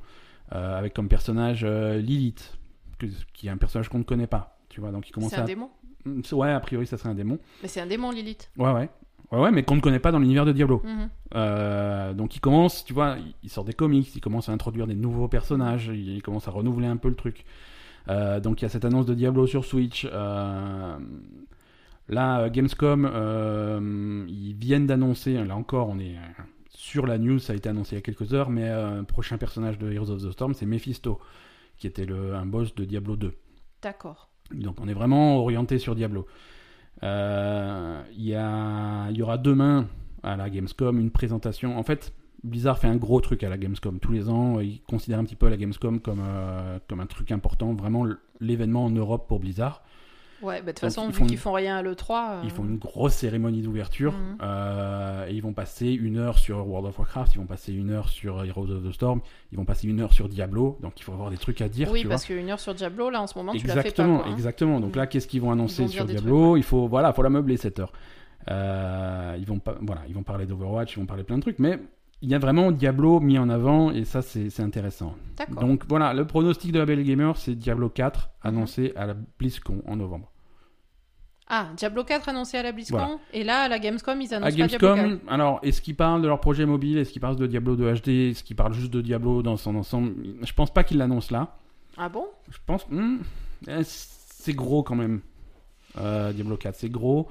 euh, 0.54 0.78
avec 0.78 0.93
comme 0.95 1.08
personnage 1.08 1.62
euh, 1.63 1.97
Lilith, 2.00 2.58
que- 2.97 3.06
qui 3.34 3.47
est 3.47 3.52
un 3.52 3.58
personnage 3.58 3.88
qu'on 3.89 4.00
ne 4.00 4.04
connaît 4.04 4.28
pas. 4.28 4.58
Tu 4.69 4.82
vois, 4.82 4.91
donc 4.91 5.08
il 5.10 5.12
commence 5.12 5.30
C'est 5.32 5.38
un 5.38 5.43
à. 5.43 5.45
démon 5.45 5.69
Ouais, 6.32 6.50
a 6.52 6.60
priori, 6.60 6.88
ça 6.88 6.97
serait 6.97 7.10
un 7.10 7.13
démon. 7.15 7.38
Mais 7.62 7.67
c'est 7.67 7.82
un 7.82 7.86
démon, 7.86 8.10
Lilith. 8.12 8.50
Ouais, 8.58 8.71
ouais. 8.71 8.89
Ouais, 9.32 9.39
ouais, 9.39 9.52
mais 9.52 9.62
qu'on 9.63 9.76
ne 9.76 9.82
connaît 9.82 10.00
pas 10.00 10.12
dans 10.12 10.19
l'univers 10.19 10.45
de 10.45 10.52
Diablo. 10.52 10.82
Mhm. 10.84 11.10
Euh, 11.36 12.13
donc 12.13 12.36
il 12.36 12.39
commence, 12.39 12.84
tu 12.84 12.93
vois, 12.93 13.15
il- 13.43 13.50
sort 13.50 13.63
des 13.63 13.74
comics, 13.74 14.13
il 14.15 14.19
commence 14.21 14.50
à 14.50 14.52
introduire 14.52 14.88
des 14.88 14.95
nouveaux 14.95 15.28
personnages, 15.28 15.91
il, 15.93 16.10
il 16.15 16.21
commence 16.21 16.47
à 16.47 16.52
renouveler 16.52 16.88
un 16.88 16.97
peu 16.97 17.08
le 17.10 17.15
truc. 17.15 17.45
Euh, 18.10 18.39
donc 18.39 18.62
il 18.62 18.63
y 18.63 18.65
a 18.65 18.69
cette 18.69 18.84
annonce 18.84 19.06
de 19.06 19.13
Diablo 19.13 19.45
sur 19.47 19.63
Switch. 19.63 20.08
euh, 20.12 20.97
là, 22.12 22.41
euh, 22.41 22.50
Gamescom, 22.50 23.10
euh, 23.12 24.26
ils 24.30 24.54
viennent 24.54 24.88
d'annoncer, 24.88 25.34
là 25.43 25.56
encore, 25.56 25.89
on 25.89 25.97
est 26.00 26.15
euh, 26.17 26.43
sur 26.69 27.08
la 27.08 27.17
news, 27.17 27.39
ça 27.39 27.54
a 27.54 27.56
été 27.56 27.69
annoncé 27.69 27.95
il 27.95 27.97
y 27.97 28.00
a 28.00 28.02
quelques 28.02 28.34
heures, 28.34 28.50
mais 28.50 28.67
euh, 28.69 29.00
un 29.00 29.04
prochain 29.04 29.38
personnage 29.38 29.78
de 29.80 29.91
Heroes 29.91 30.10
of 30.12 30.21
the 30.24 30.32
Storm, 30.32 30.54
c'est 30.54 30.65
Mephisto, 30.65 31.19
qui 31.78 31.88
était 31.88 32.06
le, 32.06 32.36
un 32.36 32.45
boss 32.45 32.76
de 32.76 32.86
Diablo 32.86 33.15
2. 33.15 33.34
D'accord. 33.82 34.30
Donc 34.52 34.80
on 34.82 34.88
est 34.88 34.93
vraiment 34.93 35.38
orienté 35.38 35.80
sur 35.80 35.95
Diablo. 35.95 36.28
Euh, 37.04 38.02
Il 38.15 38.24
y, 38.26 38.36
a- 38.36 39.08
il 39.10 39.17
y 39.17 39.21
aura 39.21 39.38
demain 39.38 39.88
à 40.24 40.36
la 40.36 40.50
Gamescom 40.50 41.00
une 41.00 41.10
présentation. 41.12 41.78
En 41.78 41.84
fait, 41.84 42.13
Blizzard 42.43 42.78
fait 42.80 42.88
un 42.88 42.95
gros 42.97 43.21
truc 43.21 43.43
à 43.43 43.50
la 43.50 43.58
Gamescom. 43.58 44.00
Tous 44.00 44.12
les 44.12 44.30
ans, 44.30 44.60
ils 44.60 44.82
considèrent 44.84 45.19
un 45.19 45.24
petit 45.24 45.36
peu 45.36 45.47
la 45.50 45.58
Gamescom 45.58 46.00
comme, 46.00 46.21
euh, 46.24 46.80
comme 46.89 47.00
un 47.00 47.06
truc 47.06 47.32
important, 47.32 47.74
vraiment 47.74 48.06
l'événement 48.39 48.86
en 48.86 48.89
Europe 48.91 49.28
pour 49.28 49.39
Blizzard. 49.39 49.84
Ouais, 50.41 50.58
bah, 50.62 50.67
de 50.67 50.71
toute 50.71 50.80
façon, 50.80 51.04
ils 51.06 51.08
vu 51.12 51.13
font 51.19 51.25
qu'ils 51.25 51.38
font 51.38 51.51
rien 51.54 51.77
à 51.77 51.84
l'E3. 51.84 52.12
euh, 52.12 52.41
Ils 52.43 52.49
font 52.51 52.63
une 52.63 52.77
grosse 52.77 53.13
cérémonie 53.13 53.62
d'ouverture 53.62 54.12
Mhm. 54.13 54.38
euh, 54.41 55.27
et 55.27 55.34
ils 55.34 55.41
vont 55.41 55.54
passer 55.54 55.88
une 55.91 56.17
heure 56.17 56.38
sur 56.39 56.67
World 56.67 56.88
of 56.89 56.97
Warcraft, 56.99 57.34
ils 57.36 57.38
vont 57.39 57.45
passer 57.45 57.73
une 57.73 57.91
heure 57.91 58.10
sur 58.10 58.43
Heroes 58.43 58.69
of 58.71 58.84
the 58.84 58.91
Storm, 58.91 59.21
ils 59.51 59.58
vont 59.58 59.65
passer 59.65 59.88
une 59.88 59.99
heure 59.99 60.13
sur 60.13 60.30
Diablo. 60.30 60.77
Donc 60.82 60.93
il 60.99 61.04
faut 61.04 61.13
avoir 61.13 61.30
des 61.30 61.38
trucs 61.38 61.62
à 61.62 61.69
dire. 61.69 61.89
Oui, 61.91 62.01
tu 62.01 62.08
parce 62.08 62.25
qu'une 62.25 62.49
heure 62.49 62.60
sur 62.60 62.73
Diablo, 62.73 63.10
là, 63.10 63.21
en 63.21 63.27
ce 63.27 63.38
moment, 63.38 63.54
tu 63.54 63.67
la 63.67 63.73
fais 63.75 63.82
pas. 63.82 63.88
Exactement, 63.88 64.17
Quoi, 64.19 64.27
hein. 64.27 64.34
exactement. 64.34 64.80
Donc 64.80 64.95
Mm. 64.95 64.97
là, 64.99 65.08
qu'est-ce 65.08 65.27
qu'ils 65.27 65.41
vont 65.41 65.51
annoncer 65.51 65.84
vont 65.84 65.89
sur 65.89 66.06
Diablo 66.06 66.58
Il 66.58 66.63
faut, 66.63 66.88
voilà, 66.88 67.13
faut 67.13 67.23
la 67.23 67.30
meubler 67.30 67.58
cette 67.58 67.80
heure. 67.80 67.91
Euh, 68.49 69.36
ils 69.38 69.45
vont 69.45 69.60
pas, 69.60 69.75
voilà, 69.82 70.01
ils 70.08 70.15
vont 70.15 70.23
parler 70.23 70.45
d'Overwatch, 70.45 70.95
ils 70.95 70.99
vont 70.99 71.06
parler 71.06 71.23
plein 71.23 71.36
de 71.38 71.41
trucs, 71.41 71.60
mais 71.60 71.80
il 72.21 72.29
y 72.29 72.36
a 72.36 72.39
vraiment 72.39 72.71
Diablo 72.71 73.19
mis 73.19 73.38
en 73.38 73.49
avant 73.49 73.91
et 73.91 74.05
ça, 74.05 74.21
c'est 74.21 74.60
intéressant. 74.60 75.15
Donc 75.60 75.84
voilà, 75.89 76.13
le 76.13 76.25
pronostic 76.25 76.71
de 76.71 76.79
la 76.79 76.86
Belle 76.86 77.03
Gamer, 77.03 77.36
c'est 77.38 77.55
Diablo 77.55 77.89
4 77.89 78.29
Mhm. 78.43 78.47
annoncé 78.49 78.93
à 78.95 79.05
la 79.07 79.15
BlizzCon 79.39 79.81
en 79.88 79.95
novembre. 79.95 80.31
Ah, 81.53 81.67
Diablo 81.75 82.03
4 82.05 82.29
annoncé 82.29 82.57
à 82.57 82.63
la 82.63 82.71
BlizzCon. 82.71 82.97
Voilà. 82.97 83.17
Et 83.34 83.43
là, 83.43 83.63
à 83.63 83.67
la 83.67 83.77
Gamescom, 83.79 84.21
ils 84.21 84.34
À 84.34 84.38
annoncent 84.38 84.51
pas 84.57 84.67
Diablo 84.67 84.88
4. 84.88 84.95
Gamescom, 84.95 85.29
alors, 85.29 85.60
est-ce 85.63 85.81
qu'ils 85.81 85.95
parlent 85.97 86.21
de 86.21 86.27
leur 86.27 86.39
projet 86.39 86.65
mobile? 86.65 86.97
Est-ce 86.97 87.12
qu'ils 87.12 87.19
parlent 87.21 87.36
de 87.36 87.45
Diablo 87.47 87.75
2 87.75 87.93
HD 87.95 88.07
Est-ce 88.29 88.43
qu'ils 88.43 88.55
parlent 88.55 88.73
juste 88.73 88.91
de 88.93 89.01
Diablo 89.01 89.41
dans 89.43 89.57
son 89.57 89.75
ensemble? 89.75 90.13
Je 90.43 90.53
pense 90.53 90.71
pas 90.73 90.84
qu'ils 90.86 90.97
l'annoncent 90.97 91.34
là. 91.36 91.57
Ah 91.97 92.07
bon? 92.07 92.25
Je 92.49 92.57
pense. 92.65 92.88
hmm, 92.89 93.17
eh, 93.67 93.81
c'est 93.84 94.53
gros 94.53 94.81
quand 94.84 94.95
même. 94.95 95.19
Euh, 95.97 96.31
Diablo 96.31 96.55
4, 96.55 96.75
c'est 96.75 96.89
gros. 96.89 97.27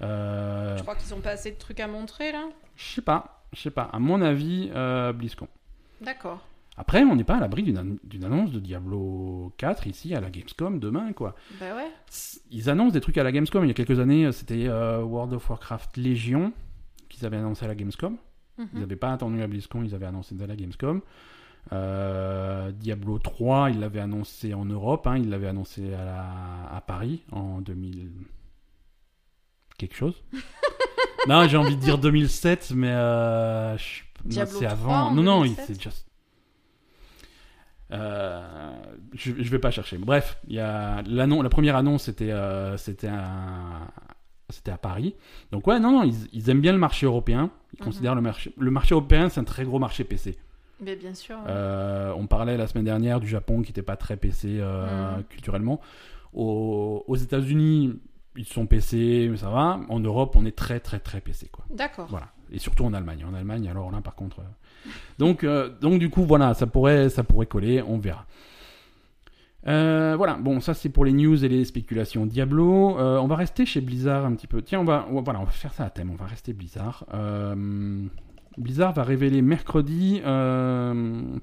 Euh, 0.00 0.78
Je 0.78 0.82
crois 0.82 0.94
qu'ils 0.96 1.12
ont 1.12 1.20
pas 1.20 1.32
assez 1.32 1.50
de 1.50 1.58
trucs 1.58 1.80
à 1.80 1.86
montrer, 1.88 2.32
là. 2.32 2.48
je 2.76 2.94
sais 2.94 3.02
pas. 3.02 3.39
Je 3.52 3.60
sais 3.60 3.70
pas. 3.70 3.82
À 3.84 3.98
mon 3.98 4.20
avis, 4.22 4.70
euh, 4.74 5.12
BlizzCon. 5.12 5.48
D'accord. 6.00 6.46
Après, 6.76 7.02
on 7.02 7.14
n'est 7.16 7.24
pas 7.24 7.36
à 7.36 7.40
l'abri 7.40 7.62
d'une 7.62 7.78
an- 7.78 7.96
d'une 8.04 8.24
annonce 8.24 8.52
de 8.52 8.60
Diablo 8.60 9.52
4 9.58 9.86
ici 9.86 10.14
à 10.14 10.20
la 10.20 10.30
Gamescom 10.30 10.78
demain, 10.78 11.12
quoi. 11.12 11.34
Bah 11.58 11.76
ouais. 11.76 11.90
Ils 12.50 12.70
annoncent 12.70 12.92
des 12.92 13.00
trucs 13.00 13.18
à 13.18 13.22
la 13.24 13.32
Gamescom. 13.32 13.64
Il 13.64 13.68
y 13.68 13.70
a 13.70 13.74
quelques 13.74 13.98
années, 14.00 14.30
c'était 14.32 14.66
euh, 14.68 15.02
World 15.02 15.34
of 15.34 15.50
Warcraft 15.50 15.96
Légion 15.98 16.52
qu'ils 17.08 17.26
avaient 17.26 17.36
annoncé 17.36 17.64
à 17.64 17.68
la 17.68 17.74
Gamescom. 17.74 18.16
Ils 18.58 18.64
Mhm. 18.72 18.80
n'avaient 18.80 18.96
pas 18.96 19.12
attendu 19.12 19.38
la 19.38 19.46
BlizzCon, 19.46 19.82
ils 19.82 19.94
avaient 19.94 20.06
annoncé 20.06 20.34
dès 20.34 20.46
la 20.46 20.54
Gamescom. 20.56 21.00
Euh, 21.72 22.70
Diablo 22.72 23.18
3, 23.18 23.70
ils 23.70 23.80
l'avaient 23.80 24.00
annoncé 24.00 24.54
en 24.54 24.64
Europe, 24.64 25.06
hein, 25.06 25.18
ils 25.18 25.28
l'avaient 25.28 25.48
annoncé 25.48 25.92
à, 25.92 26.04
la- 26.04 26.76
à 26.76 26.80
Paris 26.80 27.22
en 27.32 27.60
2000. 27.60 28.10
quelque 29.76 29.96
chose. 29.96 30.22
non, 31.28 31.46
j'ai 31.48 31.56
envie 31.56 31.76
de 31.76 31.80
dire 31.80 31.98
2007, 31.98 32.72
mais 32.74 32.88
euh, 32.88 33.76
je- 33.78 34.02
non, 34.24 34.30
Diablo 34.30 34.58
c'est 34.58 34.66
3 34.66 34.72
avant. 34.72 35.10
Non, 35.12 35.22
non, 35.22 35.44
il- 35.44 35.54
2007? 35.54 35.66
c'est 35.76 35.82
just. 35.82 36.06
Euh, 37.92 38.70
je, 39.14 39.32
je 39.38 39.50
vais 39.50 39.58
pas 39.58 39.70
chercher. 39.72 39.98
Bref, 39.98 40.38
il 40.46 40.54
y 40.54 40.60
a 40.60 41.02
la 41.06 41.48
première 41.48 41.74
annonce 41.76 42.04
c'était 42.04 42.30
euh, 42.30 42.76
c'était 42.76 43.08
un- 43.08 43.88
c'était 44.48 44.70
à 44.70 44.78
Paris. 44.78 45.16
Donc 45.50 45.66
ouais, 45.66 45.80
non, 45.80 45.90
non, 45.90 46.02
ils, 46.04 46.14
ils 46.32 46.50
aiment 46.50 46.60
bien 46.60 46.72
le 46.72 46.78
marché 46.78 47.06
européen. 47.06 47.50
Ils 47.74 47.80
Mhm. 47.80 47.84
considèrent 47.86 48.14
le 48.14 48.20
marché 48.20 48.52
le 48.56 48.70
marché 48.70 48.94
européen 48.94 49.28
c'est 49.28 49.40
un 49.40 49.44
très 49.44 49.64
gros 49.64 49.80
marché 49.80 50.04
PC. 50.04 50.38
Mais 50.80 50.94
bien 50.96 51.14
sûr. 51.14 51.34
ouais. 51.36 51.42
Euh, 51.48 52.12
on 52.16 52.26
parlait 52.28 52.56
la 52.56 52.66
semaine 52.68 52.84
dernière 52.84 53.18
du 53.20 53.26
Japon 53.28 53.60
qui 53.62 53.70
n'était 53.70 53.82
pas 53.82 53.96
très 53.96 54.16
PC 54.16 54.60
Mhm. 54.62 55.24
culturellement. 55.28 55.80
Aux, 56.32 57.04
aux 57.08 57.16
États-Unis, 57.16 57.98
ils 58.36 58.44
sont 58.46 58.66
PC, 58.66 59.28
mais 59.30 59.36
ça 59.36 59.50
va. 59.50 59.80
En 59.88 60.00
Europe, 60.00 60.34
on 60.36 60.44
est 60.46 60.56
très 60.56 60.80
très 60.80 60.98
très 61.00 61.20
PC 61.20 61.48
quoi. 61.50 61.64
D'accord. 61.74 62.06
Voilà. 62.08 62.28
Et 62.52 62.58
surtout 62.58 62.84
en 62.84 62.92
Allemagne. 62.94 63.24
En 63.30 63.34
Allemagne, 63.34 63.68
alors 63.68 63.90
là, 63.90 64.00
par 64.00 64.14
contre. 64.14 64.40
euh, 64.40 64.88
Donc, 65.18 65.44
euh, 65.44 65.70
donc 65.80 65.98
du 65.98 66.10
coup, 66.10 66.22
voilà, 66.24 66.54
ça 66.54 66.66
pourrait, 66.66 67.08
ça 67.08 67.22
pourrait 67.24 67.46
coller. 67.46 67.82
On 67.82 67.98
verra. 67.98 68.26
Euh, 69.66 70.14
voilà. 70.16 70.34
Bon, 70.34 70.60
ça 70.60 70.72
c'est 70.74 70.88
pour 70.88 71.04
les 71.04 71.12
news 71.12 71.44
et 71.44 71.48
les 71.48 71.64
spéculations. 71.64 72.24
Diablo. 72.26 72.96
on 72.98 73.26
va 73.26 73.36
rester 73.36 73.66
chez 73.66 73.80
Blizzard 73.80 74.24
un 74.24 74.34
petit 74.34 74.46
peu. 74.46 74.62
Tiens, 74.62 74.80
on 74.80 74.84
va, 74.84 75.06
on 75.10 75.16
va- 75.16 75.20
voilà, 75.20 75.40
on 75.40 75.44
va 75.44 75.50
faire 75.50 75.72
ça 75.74 75.84
à 75.84 75.90
thème. 75.90 76.10
On 76.10 76.16
va 76.16 76.26
rester 76.26 76.52
Blizzard. 76.52 77.04
Blizzard 78.58 78.92
va 78.94 79.02
révéler 79.04 79.42
mercredi 79.42 80.20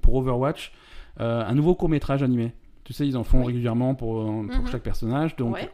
pour 0.01 0.15
Overwatch 0.15 0.71
un 1.19 1.53
nouveau 1.55 1.75
court 1.75 1.89
métrage 1.89 2.23
animé. 2.23 2.53
Tu 2.83 2.93
sais, 2.93 3.05
ils 3.07 3.17
en 3.17 3.23
font 3.23 3.39
Oui. 3.41 3.47
régulièrement 3.47 3.95
pour, 3.95 4.23
pour 4.23 4.31
Mhm. 4.43 4.67
chaque 4.71 4.83
personnage. 4.83 5.35
Donc, 5.35 5.55
Ouais. 5.55 5.69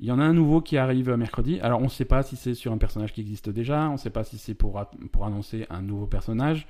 Il 0.00 0.06
y 0.06 0.12
en 0.12 0.18
a 0.18 0.24
un 0.24 0.32
nouveau 0.32 0.60
qui 0.60 0.76
arrive 0.76 1.10
mercredi. 1.14 1.58
Alors, 1.60 1.80
on 1.80 1.84
ne 1.84 1.88
sait 1.88 2.04
pas 2.04 2.22
si 2.22 2.36
c'est 2.36 2.54
sur 2.54 2.72
un 2.72 2.78
personnage 2.78 3.12
qui 3.12 3.20
existe 3.20 3.48
déjà. 3.50 3.88
On 3.88 3.92
ne 3.92 3.96
sait 3.96 4.10
pas 4.10 4.24
si 4.24 4.38
c'est 4.38 4.54
pour, 4.54 4.84
pour 5.12 5.24
annoncer 5.24 5.66
un 5.70 5.82
nouveau 5.82 6.06
personnage. 6.06 6.66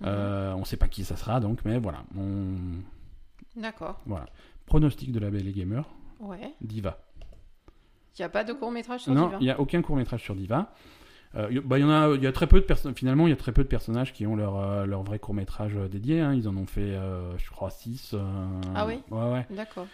Mhm. 0.00 0.06
Euh, 0.08 0.52
on 0.54 0.60
ne 0.60 0.64
sait 0.64 0.76
pas 0.76 0.88
qui 0.88 1.04
ça 1.04 1.16
sera, 1.16 1.40
donc, 1.40 1.60
mais 1.64 1.78
voilà. 1.78 2.04
On... 2.18 2.54
D'accord. 3.56 4.00
voilà. 4.06 4.26
Pronostic 4.66 5.12
de 5.12 5.18
la 5.20 5.30
Belle 5.30 5.48
et 5.48 5.52
Gamer 5.52 5.84
Ouais. 6.20 6.52
Diva. 6.60 6.98
Il 8.18 8.22
n'y 8.22 8.24
a 8.24 8.28
pas 8.30 8.44
de 8.44 8.52
court 8.54 8.70
métrage 8.70 9.02
sur 9.02 9.12
non, 9.14 9.26
Diva? 9.26 9.36
il 9.40 9.44
n'y 9.44 9.50
a 9.50 9.60
aucun 9.60 9.82
court 9.82 9.96
métrage 9.96 10.22
sur 10.22 10.34
Diva. 10.34 10.72
Euh, 11.34 11.48
y- 11.52 11.60
bah, 11.60 11.78
il 11.78 11.82
y 11.82 11.84
en 11.84 11.90
a, 11.90 12.14
il 12.14 12.22
y 12.22 12.26
a 12.26 12.32
très 12.32 12.46
peu 12.46 12.58
de 12.60 12.64
personnes. 12.64 12.94
Finalement, 12.94 13.26
il 13.26 13.30
y 13.30 13.32
a 13.32 13.36
très 13.36 13.52
peu 13.52 13.62
de 13.62 13.68
personnages 13.68 14.12
qui 14.14 14.26
ont 14.26 14.36
leur, 14.36 14.56
euh, 14.56 14.86
leur 14.86 15.02
vrai 15.02 15.18
court 15.18 15.34
métrage 15.34 15.74
dédié. 15.90 16.20
hein. 16.20 16.32
Ils 16.34 16.48
en 16.48 16.56
ont 16.56 16.66
fait, 16.66 16.94
je 17.36 17.50
crois, 17.50 17.68
6. 17.70 18.14
Ah 18.74 18.86
oui? 18.86 19.00
Ouais, 19.10 19.30
ouais. 19.32 19.46
D'accord. 19.50 19.86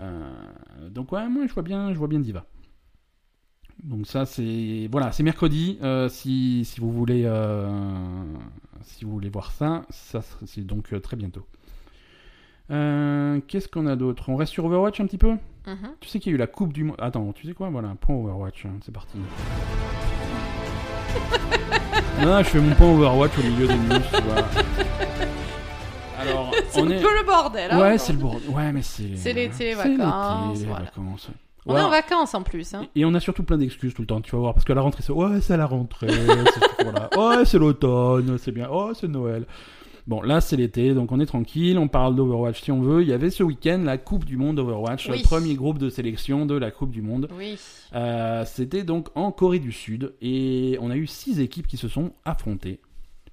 Euh, 0.00 0.88
donc 0.90 1.12
ouais, 1.12 1.28
moi 1.28 1.46
je 1.46 1.52
vois 1.54 1.62
bien, 1.62 1.92
je 1.92 1.98
vois 1.98 2.08
bien 2.08 2.20
Diva. 2.20 2.44
Donc 3.82 4.06
ça 4.06 4.26
c'est 4.26 4.88
voilà, 4.90 5.12
c'est 5.12 5.22
mercredi. 5.22 5.78
euh, 5.82 6.08
si, 6.08 6.64
si 6.64 6.80
vous 6.80 6.90
voulez 6.92 7.22
euh, 7.24 8.22
si 8.82 9.04
vous 9.04 9.12
voulez 9.12 9.28
voir 9.30 9.52
ça, 9.52 9.84
ça 9.90 10.20
c'est 10.46 10.66
donc 10.66 10.92
euh, 10.92 11.00
très 11.00 11.16
bientôt. 11.16 11.46
Qu'est-ce 12.68 13.68
qu'on 13.68 13.86
a 13.86 13.96
d'autre? 13.96 14.28
On 14.28 14.36
reste 14.36 14.52
sur 14.52 14.64
Overwatch 14.66 15.00
un 15.00 15.06
petit 15.06 15.18
peu? 15.18 15.32
Mhm. 15.66 15.90
Tu 16.00 16.08
sais 16.08 16.18
qu'il 16.20 16.32
y 16.32 16.34
a 16.34 16.36
eu 16.36 16.38
la 16.38 16.46
Coupe 16.46 16.72
du 16.72 16.84
Monde. 16.84 16.96
Attends, 16.98 17.32
tu 17.32 17.46
sais 17.46 17.54
quoi? 17.54 17.70
Voilà, 17.70 17.94
point 18.00 18.14
Overwatch. 18.14 18.66
hein, 18.66 18.78
C'est 18.84 18.92
parti. 18.92 19.16
non, 22.22 22.38
je 22.38 22.44
fais 22.44 22.60
mon 22.60 22.74
point 22.74 22.90
Overwatch 22.92 23.38
au 23.38 23.42
milieu 23.42 23.66
des 23.68 23.74
news. 23.76 24.00
tu 24.14 24.22
vois. 24.22 24.44
Alors, 26.30 26.54
C'est 26.70 26.80
on 26.80 26.86
un 26.86 26.90
est. 26.90 27.00
peu 27.00 27.18
le 27.18 27.24
bordel. 27.26 27.70
hein, 27.70 27.80
Ouais, 27.80 27.98
c'est 27.98 28.12
le 28.12 28.18
bordel. 28.18 28.48
Ouais, 28.50 28.72
mais 28.72 28.82
c'est. 28.82 29.16
C'est 29.16 29.32
l'été, 29.32 29.74
vacances, 29.74 30.58
voilà. 30.62 30.84
vacances. 30.84 31.30
On 31.66 31.76
est 31.76 31.80
en 31.82 31.90
vacances 31.90 32.34
en 32.34 32.42
plus. 32.42 32.72
Hein. 32.74 32.86
Et 32.94 33.04
on 33.04 33.12
a 33.14 33.20
surtout 33.20 33.42
plein 33.42 33.58
d'excuses 33.58 33.92
tout 33.92 34.00
le 34.02 34.06
temps, 34.06 34.20
tu 34.22 34.30
vas 34.32 34.38
voir, 34.38 34.54
parce 34.54 34.64
que 34.64 34.72
la 34.72 34.80
rentrée, 34.80 35.02
c'est 35.02 35.12
ouais, 35.12 35.40
c'est 35.42 35.56
la 35.56 35.66
rentrée, 35.66 36.08
c'est 36.08 36.84
voilà. 36.84 37.10
ouais, 37.38 37.44
c'est 37.44 37.58
l'automne, 37.58 38.38
c'est 38.38 38.52
bien, 38.52 38.68
oh, 38.72 38.92
c'est 38.94 39.08
Noël. 39.08 39.44
Bon, 40.06 40.22
là, 40.22 40.40
c'est 40.40 40.56
l'été, 40.56 40.94
donc 40.94 41.12
on 41.12 41.20
est 41.20 41.26
tranquille, 41.26 41.76
on 41.78 41.86
parle 41.88 42.14
d'Overwatch 42.16 42.62
si 42.62 42.72
on 42.72 42.80
veut. 42.80 43.02
Il 43.02 43.08
y 43.08 43.12
avait 43.12 43.28
ce 43.28 43.42
week-end 43.42 43.82
la 43.84 43.98
Coupe 43.98 44.24
du 44.24 44.38
Monde 44.38 44.56
d'Overwatch, 44.56 45.10
Oui. 45.10 45.18
le 45.18 45.22
premier 45.22 45.54
groupe 45.54 45.76
de 45.76 45.90
sélection 45.90 46.46
de 46.46 46.54
la 46.56 46.70
Coupe 46.70 46.90
du 46.92 47.02
Monde. 47.02 47.28
Oui. 47.36 47.58
Euh, 47.94 48.42
C'était 48.46 48.84
donc 48.84 49.08
en 49.14 49.30
Corée 49.32 49.58
du 49.58 49.70
Sud, 49.72 50.14
et 50.22 50.78
on 50.80 50.88
a 50.90 50.96
eu 50.96 51.06
six 51.06 51.38
équipes 51.40 51.66
qui 51.66 51.76
se 51.76 51.88
sont 51.88 52.12
affrontées 52.24 52.80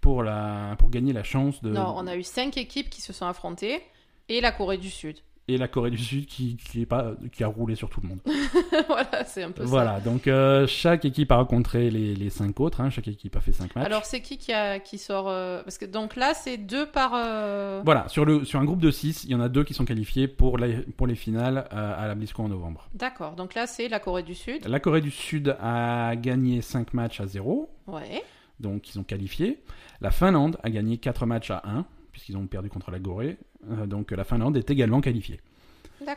pour, 0.05 0.21
la, 0.21 0.75
pour 0.77 0.89
gagner 0.91 1.13
la 1.13 1.23
chance 1.23 1.61
de. 1.63 1.71
Non, 1.71 1.95
on 1.97 2.05
a 2.05 2.15
eu 2.15 2.21
cinq 2.23 2.57
équipes 2.57 2.91
qui 2.91 3.01
se 3.01 3.11
sont 3.11 3.25
affrontées 3.25 3.81
et 4.29 4.39
la 4.39 4.51
Corée 4.51 4.77
du 4.77 4.91
Sud. 4.91 5.17
Et 5.47 5.57
la 5.59 5.67
Corée 5.67 5.91
du 5.91 5.97
Sud 5.99 6.25
qui, 6.27 6.57
qui, 6.57 6.81
est 6.81 6.85
pas, 6.87 7.11
qui 7.31 7.43
a 7.43 7.47
roulé 7.47 7.75
sur 7.75 7.87
tout 7.89 8.01
le 8.01 8.07
monde. 8.09 8.19
voilà, 8.87 9.23
c'est 9.25 9.43
un 9.43 9.51
peu 9.51 9.63
Voilà, 9.63 9.99
donc 9.99 10.27
euh, 10.27 10.65
chaque 10.65 11.05
équipe 11.05 11.31
a 11.31 11.35
rencontré 11.37 11.89
les, 11.91 12.15
les 12.15 12.29
cinq 12.31 12.59
autres, 12.59 12.81
hein, 12.81 12.89
chaque 12.89 13.07
équipe 13.07 13.35
a 13.35 13.41
fait 13.41 13.51
cinq 13.51 13.73
ça. 13.73 13.79
matchs. 13.79 13.85
Alors, 13.87 14.05
c'est 14.05 14.21
qui 14.21 14.37
qui, 14.39 14.51
a, 14.53 14.79
qui 14.79 14.97
sort 14.97 15.27
euh, 15.29 15.61
Parce 15.63 15.77
que 15.79 15.85
donc 15.85 16.15
là, 16.15 16.33
c'est 16.33 16.57
deux 16.57 16.85
par. 16.87 17.11
euh, 17.15 17.81
Voilà, 17.85 18.07
sur, 18.07 18.25
le, 18.25 18.43
sur 18.45 18.59
un 18.59 18.65
groupe 18.65 18.79
de 18.81 18.89
6, 18.91 19.25
il 19.25 19.31
y 19.31 19.35
en 19.35 19.39
a 19.41 19.49
deux 19.49 19.63
qui 19.63 19.73
sont 19.75 19.85
qualifiés 19.85 20.27
pour, 20.27 20.57
la- 20.57 20.81
pour 20.97 21.05
les 21.07 21.15
finales 21.15 21.67
à 21.71 22.07
la 22.07 22.15
BlizzCon 22.15 22.45
en 22.45 22.49
novembre. 22.49 22.89
D'accord, 22.95 23.33
donc 23.33 23.53
là, 23.55 23.65
c'est 23.67 23.87
la 23.87 23.99
Corée 23.99 24.23
du 24.23 24.33
Sud. 24.35 24.67
La 24.67 24.79
Corée 24.79 25.01
du 25.01 25.11
Sud 25.11 25.55
a 25.61 26.15
gagné 26.15 26.61
5 26.61 26.93
matchs 26.95 27.21
à 27.21 27.27
0, 27.27 27.69
Ouais. 27.87 28.23
Donc 28.59 28.93
ils 28.93 28.99
ont 28.99 29.03
qualifié. 29.03 29.61
La 30.01 30.11
Finlande 30.11 30.57
a 30.63 30.69
gagné 30.69 30.97
4 30.97 31.25
matchs 31.25 31.51
à 31.51 31.61
1, 31.65 31.85
puisqu'ils 32.11 32.37
ont 32.37 32.47
perdu 32.47 32.69
contre 32.69 32.91
la 32.91 32.99
Corée, 32.99 33.37
euh, 33.69 33.85
donc 33.85 34.11
la 34.11 34.23
Finlande 34.23 34.57
est 34.57 34.69
également 34.69 35.01
qualifiée. 35.01 35.39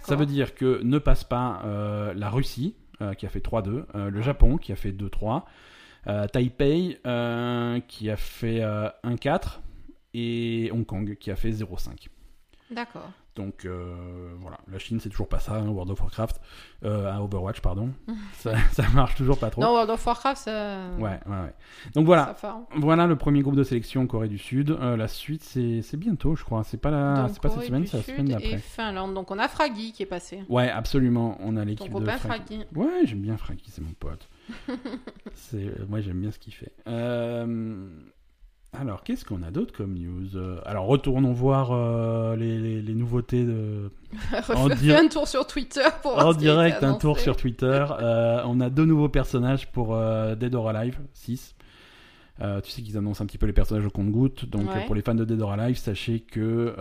Ça 0.02 0.16
veut 0.16 0.26
dire 0.26 0.54
que 0.54 0.82
ne 0.82 0.98
passe 0.98 1.24
pas 1.24 1.62
euh, 1.64 2.12
la 2.14 2.30
Russie, 2.30 2.74
euh, 3.00 3.14
qui 3.14 3.26
a 3.26 3.28
fait 3.28 3.40
3-2, 3.40 3.84
euh, 3.94 4.10
le 4.10 4.22
Japon, 4.22 4.56
qui 4.58 4.72
a 4.72 4.76
fait 4.76 4.92
2-3, 4.92 5.44
euh, 6.08 6.26
Taipei, 6.26 6.98
euh, 7.06 7.80
qui 7.86 8.10
a 8.10 8.16
fait 8.16 8.62
euh, 8.62 8.88
1-4, 9.04 9.60
et 10.14 10.70
Hong 10.72 10.84
Kong, 10.84 11.16
qui 11.18 11.30
a 11.30 11.36
fait 11.36 11.50
0-5. 11.50 12.08
D'accord. 12.70 13.10
Donc 13.38 13.64
euh, 13.64 14.34
voilà, 14.40 14.58
la 14.70 14.78
Chine 14.80 14.98
c'est 15.00 15.08
toujours 15.10 15.28
pas 15.28 15.38
ça, 15.38 15.54
hein, 15.54 15.68
World 15.68 15.92
of 15.92 16.00
Warcraft, 16.00 16.40
euh, 16.84 17.10
à 17.10 17.22
Overwatch 17.22 17.60
pardon, 17.60 17.90
ça, 18.34 18.56
ça 18.72 18.82
marche 18.94 19.14
toujours 19.14 19.38
pas 19.38 19.48
trop. 19.48 19.62
Non, 19.62 19.68
World 19.70 19.90
of 19.90 20.04
Warcraft, 20.04 20.42
ça. 20.42 20.88
Ouais, 20.98 21.20
ouais, 21.26 21.40
ouais. 21.44 21.54
Donc 21.94 22.04
voilà, 22.06 22.34
voilà 22.76 23.06
le 23.06 23.14
premier 23.14 23.42
groupe 23.42 23.54
de 23.54 23.62
sélection 23.62 24.04
Corée 24.08 24.26
du 24.28 24.38
Sud. 24.38 24.70
Euh, 24.72 24.96
la 24.96 25.06
suite 25.06 25.42
c'est 25.44 25.96
bientôt, 25.96 26.34
je 26.34 26.42
crois. 26.42 26.64
C'est 26.64 26.78
pas 26.78 26.90
la, 26.90 27.28
c'est 27.28 27.40
pas 27.40 27.48
cette 27.50 27.62
semaine, 27.62 27.86
c'est 27.86 27.98
la 27.98 28.02
semaine 28.02 28.28
et 28.28 28.32
d'après. 28.32 28.58
Finlande. 28.58 29.14
Donc, 29.14 29.30
on 29.30 29.38
a 29.38 29.46
Fraggy 29.46 29.92
qui 29.92 30.02
est 30.02 30.06
passé. 30.06 30.42
Ouais, 30.48 30.68
absolument. 30.68 31.38
On 31.40 31.56
a 31.56 31.64
l'équipe 31.64 31.94
de 31.94 32.04
Frank- 32.04 32.18
Fraggy. 32.18 32.64
Ouais, 32.74 33.02
j'aime 33.04 33.20
bien 33.20 33.36
Frankie, 33.36 33.70
c'est 33.70 33.82
mon 33.82 33.92
pote. 33.92 34.28
c'est 35.34 35.88
moi 35.88 36.00
j'aime 36.00 36.20
bien 36.20 36.30
ce 36.32 36.38
qu'il 36.38 36.54
fait. 36.54 36.72
Euh, 36.88 37.88
Alors, 38.72 39.02
qu'est-ce 39.02 39.24
qu'on 39.24 39.42
a 39.42 39.50
d'autre 39.50 39.72
comme 39.74 39.94
news 39.94 40.36
Euh, 40.36 40.60
Alors, 40.66 40.84
retournons 40.86 41.32
voir 41.32 41.70
euh, 41.72 42.36
les, 42.36 42.58
les- 42.58 42.82
les 42.82 42.94
nouveautés 42.94 43.44
de, 43.44 43.90
En 44.54 44.68
un 44.70 45.08
tour 45.08 45.26
sur 45.26 45.46
Twitter 45.46 45.84
pour 46.02 46.18
En 46.18 46.32
direct, 46.34 46.82
un 46.82 46.94
tour 46.94 47.18
sur 47.18 47.36
Twitter. 47.36 47.84
Euh, 48.00 48.42
on 48.44 48.60
a 48.60 48.68
deux 48.70 48.84
nouveaux 48.84 49.08
personnages 49.08 49.70
pour 49.72 49.96
Dead 50.36 50.54
or 50.54 50.68
Alive 50.68 50.98
6. 51.14 51.54
Euh, 52.40 52.60
tu 52.60 52.70
sais 52.70 52.82
qu'ils 52.82 52.96
annoncent 52.96 53.24
un 53.24 53.26
petit 53.26 53.38
peu 53.38 53.46
les 53.46 53.52
personnages 53.52 53.86
au 53.86 53.90
compte-gouttes. 53.90 54.44
Donc, 54.44 54.68
Ouais. 54.72 54.84
pour 54.86 54.94
les 54.94 55.02
fans 55.02 55.14
de 55.14 55.24
Dead 55.24 55.40
or 55.40 55.52
Alive, 55.52 55.76
sachez 55.78 56.20
que 56.20 56.74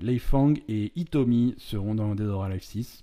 Lei 0.00 0.18
Fang 0.18 0.54
et 0.68 0.90
Itomi 0.96 1.54
seront 1.58 1.94
dans 1.94 2.14
Dead 2.14 2.28
or 2.28 2.44
Alive 2.44 2.62
6. 2.64 3.02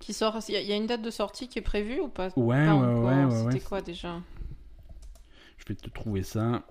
Qui 0.00 0.12
sort. 0.12 0.36
Il 0.48 0.54
y, 0.60 0.72
a- 0.72 0.76
une 0.76 0.86
date 0.86 1.00
de 1.02 1.10
sortie 1.10 1.48
qui 1.48 1.58
est 1.60 1.62
prévue 1.62 2.00
ou 2.00 2.08
pas? 2.08 2.28
Ouais, 2.36 2.66
Pas 2.66 2.74
ouais, 2.74 2.94
ouais, 2.94 3.24
ouais, 3.24 3.52
C'était 3.52 3.64
quoi 3.64 3.80
déjà? 3.80 4.16
Vais 5.68 5.74
te 5.74 5.88
trouver 5.90 6.22
ça. 6.22 6.64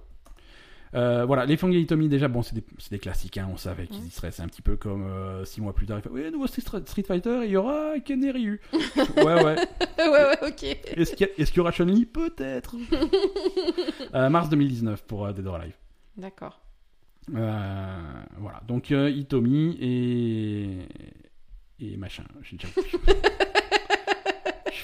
Euh, 0.94 1.26
voilà, 1.26 1.46
les 1.46 1.58
Fang 1.58 1.70
et 1.72 1.80
Itomi, 1.80 2.08
déjà, 2.08 2.30
bon, 2.30 2.42
c'est 2.42 2.56
des, 2.90 3.00
classiques, 3.00 3.38
hein, 3.38 3.50
on 3.52 3.58
savait 3.58 3.86
qu'ils 3.88 4.02
Mm. 4.04 4.08
y 4.08 4.10
seraient. 4.12 4.32
C'est 4.32 4.44
un 4.44 4.48
petit 4.48 4.62
peu 4.62 4.78
comme 4.78 5.06
6 5.44 5.60
mois 5.60 5.74
plus 5.74 5.86
tard, 5.86 6.00
il 6.00 6.02
fait 6.04 6.10
Oui, 6.10 6.32
nouveau 6.32 6.48
Street 6.48 7.04
Fighter, 7.06 7.42
et 7.44 7.48
il 7.48 7.52
y 7.52 7.58
aura 7.58 8.00
Ken 8.00 8.24
et 8.24 8.32
Ryu. 8.32 8.62
ouais, 8.74 9.24
ouais. 9.26 9.56
Ouais, 9.98 10.10
ouais, 10.10 10.38
ok. 10.48 10.64
Est-ce 10.64 11.16
qu'il 11.16 11.28
y, 11.58 11.60
aura 11.60 11.72
Chun-Li 11.72 12.06
Peut-être. 12.06 12.76
Euh, 14.14 14.30
mars 14.30 14.48
2019 14.50 15.04
pour 15.04 15.26
euh, 15.26 15.34
Dead 15.34 15.46
or 15.46 15.56
Alive. 15.56 15.76
D'accord. 16.16 16.62
Euh, 17.36 18.00
voilà, 18.38 18.62
donc 18.68 18.92
euh, 18.92 19.10
Itomi 19.10 19.76
et. 19.82 20.88
et 21.86 21.98
machin. 21.98 22.24
J'ai 22.44 22.56
déjà. 22.56 22.70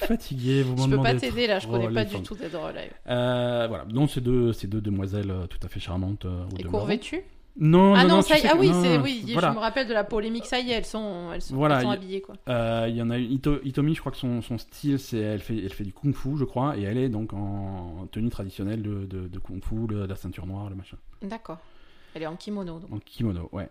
Je 0.02 0.06
suis 0.06 0.14
fatigué, 0.16 0.62
vous 0.62 0.76
Je 0.76 0.90
peux 0.90 1.02
pas 1.02 1.14
t'aider 1.14 1.46
là, 1.46 1.58
je 1.58 1.66
trop, 1.66 1.76
connais 1.78 1.92
pas 1.92 2.04
les 2.04 2.10
du 2.10 2.22
tout 2.22 2.34
Dead 2.34 2.54
or 2.54 2.66
Alive. 2.66 2.92
Euh, 3.08 3.66
voilà, 3.68 3.84
donc 3.84 4.10
ces 4.10 4.20
deux, 4.20 4.52
ces 4.52 4.66
deux 4.66 4.80
demoiselles 4.80 5.30
euh, 5.30 5.46
tout 5.46 5.58
à 5.62 5.68
fait 5.68 5.80
charmantes. 5.80 6.24
euh, 6.24 6.44
Et 6.58 6.64
court 6.64 6.84
vêtues 6.86 7.22
Non, 7.58 7.94
Ah 7.94 8.02
non, 8.04 8.16
non, 8.16 8.22
ça 8.22 8.38
y 8.38 8.46
Ah 8.46 8.54
oui, 8.58 8.70
non, 8.70 9.02
oui, 9.02 9.24
voilà. 9.32 9.50
je 9.50 9.54
me 9.54 9.60
rappelle 9.60 9.86
de 9.86 9.92
la 9.92 10.04
polémique, 10.04 10.46
ça 10.46 10.58
y 10.60 10.70
est, 10.70 10.74
elles 10.74 10.84
sont, 10.86 11.30
elles 11.34 11.42
sont, 11.42 11.54
Voilà, 11.54 11.76
elles 11.76 11.82
sont 11.82 11.90
y- 11.90 11.94
habillées 11.94 12.20
quoi. 12.22 12.34
Euh, 12.48 12.86
Il 12.88 12.96
y 12.96 13.02
en 13.02 13.10
a 13.10 13.18
une, 13.18 13.30
Ito- 13.32 13.60
Itomi, 13.64 13.94
je 13.94 14.00
crois 14.00 14.10
que 14.12 14.18
son, 14.18 14.40
son 14.42 14.58
style, 14.58 14.98
c'est 14.98 15.18
elle 15.18 15.40
fait, 15.40 15.56
elle 15.58 15.72
fait 15.72 15.84
du 15.84 15.92
kung 15.92 16.14
fu, 16.14 16.30
je 16.38 16.44
crois, 16.44 16.76
et 16.78 16.82
elle 16.82 16.98
est 16.98 17.08
donc 17.10 17.32
en 17.34 18.06
tenue 18.10 18.30
traditionnelle 18.30 18.82
de, 18.82 19.04
de, 19.06 19.28
de 19.28 19.38
kung 19.38 19.62
fu, 19.62 19.86
le- 19.88 20.06
la 20.06 20.16
ceinture 20.16 20.46
noire, 20.46 20.68
le 20.70 20.76
machin. 20.76 20.96
D'accord. 21.22 21.58
Elle 22.14 22.22
est 22.22 22.26
en 22.26 22.36
kimono 22.36 22.78
donc. 22.78 22.92
En 22.92 22.98
kimono, 22.98 23.48
ouais. 23.52 23.68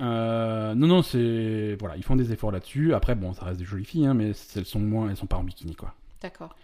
Euh, 0.00 0.74
non, 0.74 0.86
non, 0.86 1.02
c'est. 1.02 1.76
Voilà, 1.78 1.96
ils 1.96 2.02
font 2.02 2.16
des 2.16 2.32
efforts 2.32 2.50
là-dessus. 2.52 2.94
Après, 2.94 3.14
bon, 3.14 3.32
ça 3.34 3.44
reste 3.44 3.58
des 3.58 3.64
jolies 3.64 3.84
filles, 3.84 4.06
hein, 4.06 4.14
mais 4.14 4.32
elles 4.56 4.64
sont 4.64 4.80
moins. 4.80 5.10
Elles 5.10 5.16
sont 5.16 5.26
pas 5.26 5.36
en 5.36 5.44
bikini, 5.44 5.74
quoi. 5.76 5.94
D'accord. 6.20 6.56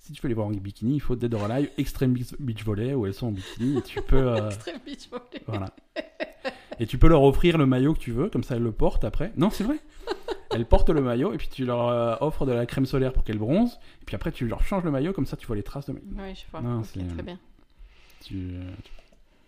Si 0.00 0.12
tu 0.12 0.22
veux 0.22 0.28
les 0.28 0.34
voir 0.34 0.46
en 0.46 0.50
bikini, 0.50 0.94
il 0.94 1.00
faut 1.00 1.16
Dead 1.16 1.32
or 1.34 1.44
Alive 1.50 1.70
Extreme 1.76 2.12
Beach- 2.14 2.64
Volley 2.64 2.94
où 2.94 3.04
elles 3.06 3.14
sont 3.14 3.26
en 3.28 3.32
bikini 3.32 3.78
et 3.78 3.82
tu 3.82 4.00
peux. 4.00 4.16
euh, 4.16 4.46
Extreme 4.48 4.78
beach 4.84 5.08
volley. 5.10 5.42
voilà. 5.46 5.70
Et 6.80 6.86
tu 6.86 6.96
peux 6.98 7.08
leur 7.08 7.22
offrir 7.24 7.58
le 7.58 7.66
maillot 7.66 7.92
que 7.94 7.98
tu 7.98 8.12
veux, 8.12 8.30
comme 8.30 8.42
ça 8.44 8.56
elles 8.56 8.62
le 8.62 8.72
portent 8.72 9.04
après. 9.04 9.32
Non, 9.36 9.50
c'est 9.50 9.64
vrai. 9.64 9.78
Elles 10.50 10.64
portent 10.64 10.88
le 10.90 11.02
maillot 11.02 11.34
et 11.34 11.36
puis 11.36 11.48
tu 11.48 11.66
leur 11.66 11.88
euh, 11.88 12.16
offres 12.20 12.46
de 12.46 12.52
la 12.52 12.64
crème 12.64 12.86
solaire 12.86 13.12
pour 13.12 13.22
qu'elles 13.24 13.38
bronzent. 13.38 13.78
Et 14.00 14.04
puis 14.06 14.14
après, 14.16 14.32
tu 14.32 14.46
leur 14.46 14.62
changes 14.62 14.84
le 14.84 14.90
maillot, 14.90 15.12
comme 15.12 15.26
ça 15.26 15.36
tu 15.36 15.46
vois 15.46 15.56
les 15.56 15.62
traces 15.62 15.86
de 15.86 15.92
maillot. 15.92 16.06
Oui, 16.16 16.34
je 16.34 16.50
vois. 16.50 16.62
Non, 16.62 16.78
Ok, 16.78 16.86
c'est- 16.94 17.06
très 17.06 17.22
bien. 17.22 17.38
Tu- 18.24 18.54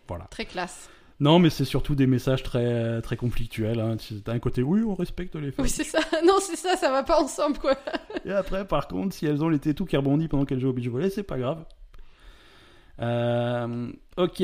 Voilà. 0.09 0.24
Très 0.24 0.44
classe. 0.44 0.90
Non, 1.20 1.38
mais 1.38 1.50
c'est 1.50 1.66
surtout 1.66 1.94
des 1.94 2.06
messages 2.06 2.42
très, 2.42 3.02
très 3.02 3.16
conflictuels. 3.16 3.78
Hein. 3.78 3.96
Tu 3.98 4.14
as 4.26 4.30
un 4.33 4.38
côté, 4.38 4.62
oui, 4.62 4.83
on 4.83 4.94
respecte 4.94 5.37
les 5.37 5.50
femmes. 5.52 5.64
Oui, 5.64 5.68
c'est 5.70 5.85
ça. 5.85 5.98
Non, 6.26 6.35
c'est 6.40 6.56
ça, 6.56 6.76
ça 6.76 6.90
va 6.90 7.02
pas 7.02 7.20
ensemble 7.22 7.59
quoi. 7.59 7.74
Et 8.24 8.33
après, 8.33 8.66
par 8.66 8.88
contre, 8.88 9.14
si 9.14 9.26
elles 9.26 9.42
ont 9.44 9.48
les 9.48 9.59
tétous 9.59 9.85
qui 9.85 9.96
rebondissent 9.96 10.28
pendant 10.28 10.44
qu'elles 10.46 10.61
jouent 10.61 10.70
au 10.70 10.72
beach 10.72 10.88
volley, 10.88 11.11
c'est 11.11 11.22
pas 11.22 11.38
grave. 11.38 11.64
Euh, 13.00 13.90
ok, 14.18 14.42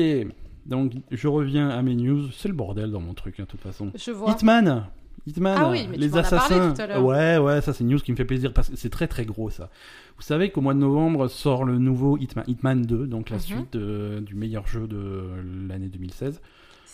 donc 0.65 0.93
je 1.11 1.27
reviens 1.27 1.69
à 1.69 1.81
mes 1.81 1.95
news. 1.95 2.29
C'est 2.31 2.47
le 2.47 2.53
bordel 2.53 2.91
dans 2.91 2.99
mon 3.01 3.13
truc, 3.13 3.39
hein, 3.39 3.43
de 3.43 3.47
toute 3.47 3.61
façon. 3.61 3.91
Je 3.95 4.11
vois. 4.11 4.31
Hitman 4.31 4.87
Hitman, 5.25 5.57
Ah 5.59 5.69
oui, 5.69 5.87
mais 5.89 5.95
tu 5.95 6.01
les 6.01 6.09
m'en 6.09 6.17
as 6.17 6.23
parlé 6.29 6.55
assassins. 6.55 6.73
tout 6.73 6.91
à 6.91 7.01
ouais, 7.01 7.37
ouais, 7.37 7.61
ça 7.61 7.73
c'est 7.73 7.83
une 7.83 7.89
news 7.89 7.99
qui 7.99 8.11
me 8.11 8.15
fait 8.17 8.23
plaisir 8.23 8.53
parce 8.53 8.69
que 8.69 8.77
c'est 8.77 8.89
très 8.89 9.07
très 9.07 9.25
gros 9.25 9.49
ça. 9.49 9.69
Vous 10.15 10.21
savez 10.21 10.51
qu'au 10.51 10.61
mois 10.61 10.73
de 10.73 10.79
novembre 10.79 11.27
sort 11.27 11.65
le 11.65 11.77
nouveau 11.79 12.17
Hitman, 12.17 12.45
Hitman 12.47 12.81
2, 12.83 13.07
donc 13.07 13.29
la 13.29 13.35
Mhm. 13.37 13.41
suite 13.41 13.73
de- 13.73 14.19
du 14.25 14.35
meilleur 14.35 14.67
jeu 14.67 14.87
de 14.87 15.23
l'année 15.67 15.89
2016. 15.89 16.39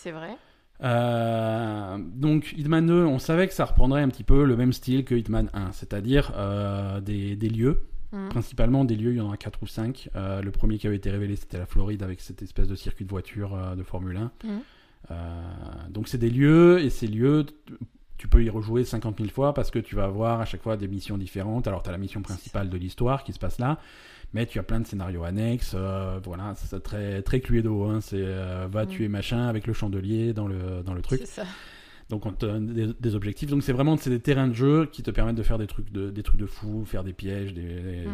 C'est 0.04 0.10
vrai. 0.10 0.36
Euh, 0.82 1.96
donc 1.98 2.52
Hitman 2.58 2.86
2, 2.86 3.04
on 3.06 3.18
savait 3.18 3.48
que 3.48 3.54
ça 3.54 3.64
reprendrait 3.64 4.02
un 4.02 4.08
petit 4.10 4.22
peu 4.22 4.44
le 4.44 4.54
même 4.54 4.74
style 4.74 5.02
que 5.06 5.14
Hitman 5.14 5.48
1, 5.54 5.72
c'est-à-dire 5.72 6.30
euh, 6.36 7.00
des, 7.00 7.36
des 7.36 7.48
lieux, 7.48 7.80
Mhm. 8.12 8.28
principalement 8.28 8.84
des 8.84 8.96
lieux, 8.96 9.12
il 9.12 9.16
y 9.16 9.20
en 9.22 9.32
a 9.32 9.36
4 9.38 9.62
ou 9.62 9.66
5. 9.66 10.10
Euh, 10.14 10.42
le 10.42 10.50
premier 10.50 10.76
qui 10.76 10.86
avait 10.86 10.96
été 10.96 11.10
révélé, 11.10 11.36
c'était 11.36 11.56
la 11.58 11.64
Floride 11.64 12.02
avec 12.02 12.20
cette 12.20 12.42
espèce 12.42 12.68
de 12.68 12.74
circuit 12.76 13.06
de 13.06 13.10
voiture 13.10 13.56
de 13.76 13.82
Formule 13.82 14.18
1. 14.18 14.30
Mhm. 14.44 14.60
Euh, 15.10 15.14
donc 15.88 16.06
c'est 16.08 16.18
des 16.18 16.30
lieux, 16.30 16.80
et 16.80 16.90
ces 16.90 17.06
lieux, 17.06 17.46
tu 18.18 18.28
peux 18.28 18.44
y 18.44 18.50
rejouer 18.50 18.84
50 18.84 19.16
000 19.18 19.30
fois 19.30 19.54
parce 19.54 19.70
que 19.70 19.78
tu 19.78 19.96
vas 19.96 20.04
avoir 20.04 20.40
à 20.40 20.44
chaque 20.44 20.62
fois 20.62 20.76
des 20.76 20.86
missions 20.86 21.16
différentes. 21.16 21.66
Alors, 21.66 21.82
tu 21.82 21.88
as 21.88 21.92
la 21.92 21.98
mission 21.98 22.20
principale 22.20 22.68
de 22.68 22.76
l'histoire 22.76 23.24
qui 23.24 23.32
se 23.32 23.38
passe 23.38 23.58
là, 23.58 23.78
mais 24.34 24.44
tu 24.46 24.58
as 24.58 24.62
plein 24.62 24.80
de 24.80 24.86
scénarios 24.86 25.24
annexes. 25.24 25.72
euh, 25.74 26.20
voilà, 26.24 26.54
c'est 26.56 26.82
très, 26.82 27.22
très 27.22 27.40
Cluedo. 27.40 27.84
Hein, 27.84 28.00
c'est 28.02 28.16
euh, 28.20 28.66
va 28.70 28.84
Mm. 28.84 28.88
tuer 28.88 29.08
machin 29.08 29.46
avec 29.46 29.66
le 29.66 29.72
chandelier 29.72 30.34
dans 30.34 30.46
le, 30.48 30.82
dans 30.84 30.92
le 30.92 31.00
truc. 31.00 31.20
C'est 31.20 31.26
ça. 31.42 31.46
Donc, 32.10 32.26
on 32.26 32.32
te 32.32 32.44
donne 32.44 32.66
des, 32.66 32.88
des 33.00 33.14
objectifs. 33.14 33.48
Donc, 33.48 33.62
c'est 33.62 33.72
vraiment 33.72 33.96
c'est 33.96 34.10
des 34.10 34.20
terrains 34.20 34.48
de 34.48 34.52
jeu 34.52 34.84
qui 34.92 35.02
te 35.02 35.10
permettent 35.10 35.36
de 35.36 35.42
faire 35.42 35.56
des 35.56 35.66
trucs 35.66 35.90
de, 35.90 36.10
des 36.10 36.22
trucs 36.22 36.38
de 36.38 36.44
fou, 36.44 36.84
faire 36.84 37.02
des 37.02 37.14
pièges, 37.14 37.54
des, 37.54 37.62
des- 37.62 38.04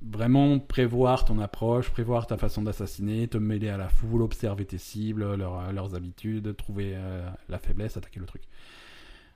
vraiment 0.00 0.60
prévoir 0.60 1.24
ton 1.24 1.40
approche, 1.40 1.90
prévoir 1.90 2.28
ta 2.28 2.36
façon 2.36 2.62
d'assassiner, 2.62 3.26
te 3.26 3.38
mêler 3.38 3.70
à 3.70 3.76
la 3.76 3.88
foule, 3.88 4.22
observer 4.22 4.64
tes 4.66 4.78
cibles, 4.78 5.34
leur- 5.34 5.72
leurs 5.72 5.96
habitudes, 5.96 6.56
trouver 6.56 6.92
euh, 6.94 7.28
la 7.48 7.58
faiblesse, 7.58 7.96
attaquer 7.96 8.20
le 8.20 8.26
truc. 8.26 8.42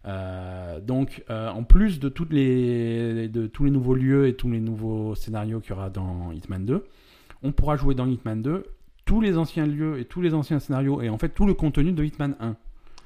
Euh, 0.06 0.80
donc, 0.80 1.24
euh, 1.30 1.48
en 1.48 1.64
plus 1.64 1.98
de, 1.98 2.08
toutes 2.08 2.32
les, 2.32 3.28
de 3.28 3.46
tous 3.46 3.64
les 3.64 3.70
nouveaux 3.70 3.94
lieux 3.94 4.28
et 4.28 4.34
tous 4.34 4.50
les 4.50 4.60
nouveaux 4.60 5.14
scénarios 5.14 5.60
qu'il 5.60 5.70
y 5.70 5.72
aura 5.72 5.90
dans 5.90 6.32
Hitman 6.32 6.64
2, 6.64 6.84
on 7.42 7.52
pourra 7.52 7.76
jouer 7.76 7.94
dans 7.94 8.06
Hitman 8.06 8.40
2 8.42 8.64
tous 9.04 9.20
les 9.20 9.36
anciens 9.38 9.66
lieux 9.66 9.98
et 9.98 10.04
tous 10.04 10.20
les 10.20 10.34
anciens 10.34 10.58
scénarios 10.58 11.00
et 11.00 11.08
en 11.08 11.18
fait 11.18 11.28
tout 11.28 11.46
le 11.46 11.54
contenu 11.54 11.92
de 11.92 12.04
Hitman 12.04 12.34
1. 12.40 12.56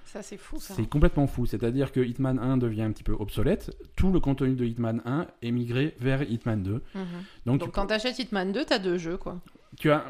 Ça, 0.07 0.23
c'est 0.23 0.39
fou, 0.39 0.59
ça. 0.59 0.75
C'est 0.75 0.89
complètement 0.89 1.29
fou. 1.29 1.47
C'est-à-dire 1.47 1.93
que 1.93 2.01
Hitman 2.01 2.39
1 2.41 2.57
devient 2.57 2.83
un 2.83 2.91
petit 2.91 3.05
peu 3.05 3.13
obsolète. 3.13 3.77
Tout 3.95 4.11
le 4.11 4.19
contenu 4.19 4.55
de 4.55 4.65
Hitman 4.65 5.01
1 5.05 5.27
est 5.41 5.51
migré 5.53 5.95
vers 6.01 6.23
Hitman 6.23 6.65
2. 6.65 6.73
Mhm. 6.73 6.81
Donc, 7.47 7.61
Donc, 7.61 7.63
tu, 7.63 7.71
quand 7.71 7.87
t'achètes 7.87 8.19
Hitman 8.19 8.51
2, 8.51 8.65
t'as 8.65 8.81
deux 8.81 8.99
jeux, 8.99 9.17
quoi. 9.17 9.39
tu 9.77 9.89
as. 9.93 10.05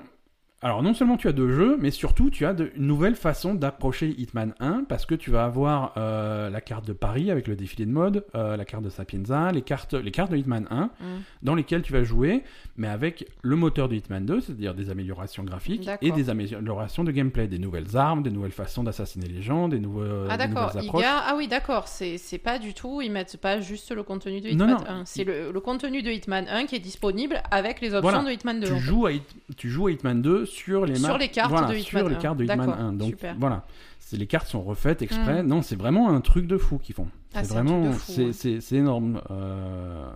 Alors, 0.63 0.83
non 0.83 0.93
seulement 0.93 1.17
tu 1.17 1.27
as 1.27 1.33
deux 1.33 1.51
jeux, 1.51 1.79
mais 1.81 1.91
surtout 1.91 2.29
tu 2.29 2.45
as 2.45 2.53
de, 2.53 2.71
une 2.77 2.87
nouvelle 2.87 3.15
façon 3.15 3.55
d'approcher 3.55 4.15
Hitman 4.19 4.53
1 4.61 4.85
parce 4.91 5.07
que 5.07 5.15
tu 5.15 5.31
vas 5.31 5.47
avoir 5.47 5.95
euh, 5.97 6.51
la 6.51 6.61
carte 6.61 6.87
de 6.87 6.93
Paris 6.93 7.31
avec 7.31 7.49
le 7.49 7.57
défilé 7.57 7.87
de 7.87 7.91
mode, 7.91 8.27
euh, 8.35 8.59
la 8.59 8.67
carte 8.67 8.83
de 8.85 8.91
Sapienza, 8.91 9.51
les 9.53 9.63
cartes, 9.63 9.95
les 9.95 10.11
cartes 10.11 10.31
de 10.31 10.37
Hitman 10.37 10.67
1 10.71 10.81
Mhm. 11.01 11.23
dans 11.45 11.55
lesquelles 11.55 11.81
tu 11.81 11.95
vas 11.95 12.05
jouer, 12.05 12.43
mais 12.77 12.89
avec 12.89 13.27
le 13.41 13.57
moteur 13.57 13.89
de 13.89 13.95
Hitman 13.95 14.27
2, 14.27 14.43
c'est-à-dire 14.43 14.75
des 14.75 14.91
améliorations 14.91 15.45
graphiques 15.45 15.89
et 16.03 16.13
des 16.13 16.29
améliorations 16.29 17.05
de 17.05 17.11
gameplay, 17.11 17.49
des 17.49 17.59
nouvelles 17.59 17.97
armes, 17.97 18.23
des 18.23 18.31
nouvelles 18.31 18.51
façons 18.53 18.83
d'assassiner 18.85 19.29
les 19.29 19.41
gens, 19.41 19.67
des, 19.67 19.79
nouveaux, 19.81 20.03
Ah 20.29 20.37
des 20.37 20.47
nouvelles 20.47 20.63
approches. 20.65 21.01
garde- 21.03 21.25
ah 21.27 21.35
oui 21.39 21.49
d'accord, 21.49 21.89
c'est 21.89 22.19
pas 22.39 22.59
du 22.59 22.75
tout, 22.75 23.01
ils 23.01 23.11
mettent 23.11 23.39
pas 23.39 23.61
juste 23.61 23.93
le 23.95 24.03
contenu 24.03 24.43
de 24.43 24.49
Hitman 24.49 24.73
non, 24.73 24.77
1, 24.87 25.05
c'est 25.07 25.23
il- 25.23 25.27
le, 25.27 25.53
le 25.53 25.61
contenu 25.61 26.03
de 26.03 26.11
Hitman 26.11 26.47
1 26.51 26.67
qui 26.67 26.77
est 26.77 26.81
disponible 26.81 27.41
avec 27.51 27.81
les 27.81 27.95
options 27.95 28.11
Voilà. 28.11 28.29
de 28.29 28.31
Hitman 28.35 28.61
2. 28.61 28.67
tu 28.67 28.79
joues, 28.79 29.07
à, 29.07 29.13
Hit- 29.13 29.37
tu 29.57 29.71
joues 29.71 29.87
à 29.87 29.93
Hitman 29.93 30.21
2 30.21 30.45
sur 30.51 30.85
les, 30.87 30.97
Sur 30.97 31.09
maps- 31.09 31.19
les 31.19 31.29
cartes 31.29 31.51
voilà, 31.51 31.69
de 31.69 31.75
Hitman 31.77 32.01
sur 32.03 32.09
les 32.09 32.15
1. 32.17 32.19
cartes 32.19 32.37
de 32.39 32.45
Hitman 32.45 32.59
D'accord, 32.67 32.81
1. 32.81 32.93
Donc 32.95 33.09
super. 33.11 33.37
voilà, 33.39 33.67
c'est 33.99 34.17
les 34.17 34.27
cartes 34.27 34.47
sont 34.49 34.63
refaites 34.63 35.03
exprès. 35.03 35.43
Mm. 35.43 35.47
Non, 35.47 35.63
c'est 35.63 35.77
vraiment 35.77 36.11
un 36.11 36.21
truc 36.21 36.47
de 36.47 36.57
fou 36.59 36.79
qu'ils 36.79 36.95
font. 36.95 37.09
Ah, 37.35 37.45
c'est 37.45 37.55
vraiment, 37.55 37.93
c'est 37.93 38.25
ouais. 38.27 38.79
énorme. 38.79 39.21
Euh, 39.31 40.11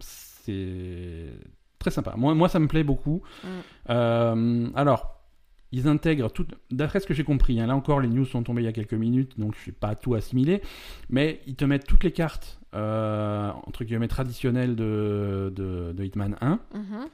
c'est 0.00 1.30
très 1.78 1.90
sympa. 1.90 2.14
Moi, 2.16 2.34
moi, 2.34 2.48
ça 2.48 2.58
me 2.58 2.68
plaît 2.68 2.84
beaucoup. 2.84 3.22
Mm. 3.42 3.48
Euh, 3.90 4.68
alors. 4.74 5.10
Ils 5.76 5.88
intègrent 5.88 6.30
tout, 6.30 6.46
d'après 6.70 7.00
ce 7.00 7.06
que 7.08 7.14
j'ai 7.14 7.24
compris, 7.24 7.58
hein, 7.58 7.66
là 7.66 7.74
encore 7.74 7.98
les 7.98 8.06
news 8.06 8.24
sont 8.24 8.44
tombées 8.44 8.62
il 8.62 8.66
y 8.66 8.68
a 8.68 8.72
quelques 8.72 8.94
minutes, 8.94 9.40
donc 9.40 9.56
je 9.56 9.60
suis 9.60 9.72
pas 9.72 9.96
tout 9.96 10.14
assimilé, 10.14 10.62
mais 11.10 11.40
ils 11.48 11.56
te 11.56 11.64
mettent 11.64 11.84
toutes 11.84 12.04
les 12.04 12.12
cartes 12.12 12.60
euh, 12.76 13.50
entre 13.66 13.82
guillemets 13.82 14.06
traditionnelles 14.06 14.76
de, 14.76 15.52
de, 15.52 15.92
de 15.92 16.04
Hitman 16.04 16.36
1, 16.40 16.60
Mhm. 16.74 17.08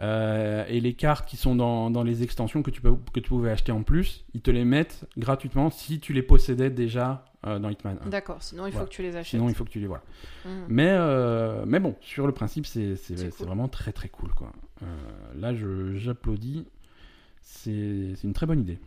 Euh, 0.00 0.64
et 0.68 0.80
les 0.80 0.94
cartes 0.94 1.28
qui 1.28 1.36
sont 1.36 1.54
dans, 1.54 1.90
dans 1.90 2.02
les 2.02 2.22
extensions 2.22 2.62
que 2.62 2.70
tu, 2.70 2.80
peux, 2.80 2.94
que 3.12 3.20
tu 3.20 3.28
pouvais 3.28 3.50
acheter 3.50 3.72
en 3.72 3.82
plus, 3.82 4.24
ils 4.34 4.40
te 4.42 4.50
les 4.50 4.64
mettent 4.64 5.06
gratuitement 5.16 5.70
si 5.70 6.00
tu 6.00 6.12
les 6.12 6.22
possédais 6.22 6.70
déjà 6.70 7.24
euh, 7.46 7.58
dans 7.58 7.68
Hitman 7.68 7.98
1. 8.06 8.08
D'accord, 8.08 8.42
sinon 8.42 8.66
il 8.66 8.70
faut 8.72 8.78
Voilà. 8.78 8.88
que 8.88 8.94
tu 8.94 9.02
les 9.02 9.16
achètes. 9.16 9.30
Sinon, 9.30 9.48
il 9.48 9.54
faut 9.54 9.64
que 9.64 9.70
tu 9.70 9.78
les 9.80 9.86
vois. 9.86 10.02
Mhm. 10.44 10.64
Mais, 10.68 10.88
euh, 10.90 11.64
mais 11.66 11.78
bon, 11.80 11.94
sur 12.00 12.26
le 12.26 12.32
principe, 12.32 12.66
c'est 12.66 12.96
cool. 13.36 13.46
vraiment 13.46 13.68
très 13.68 13.92
très 13.92 14.08
cool. 14.08 14.30
Quoi. 14.34 14.50
Là, 15.36 15.52
j'applaudis. 15.94 16.66
C'est 17.42 18.14
une 18.24 18.32
très 18.32 18.46
bonne 18.46 18.60
idée. 18.60 18.78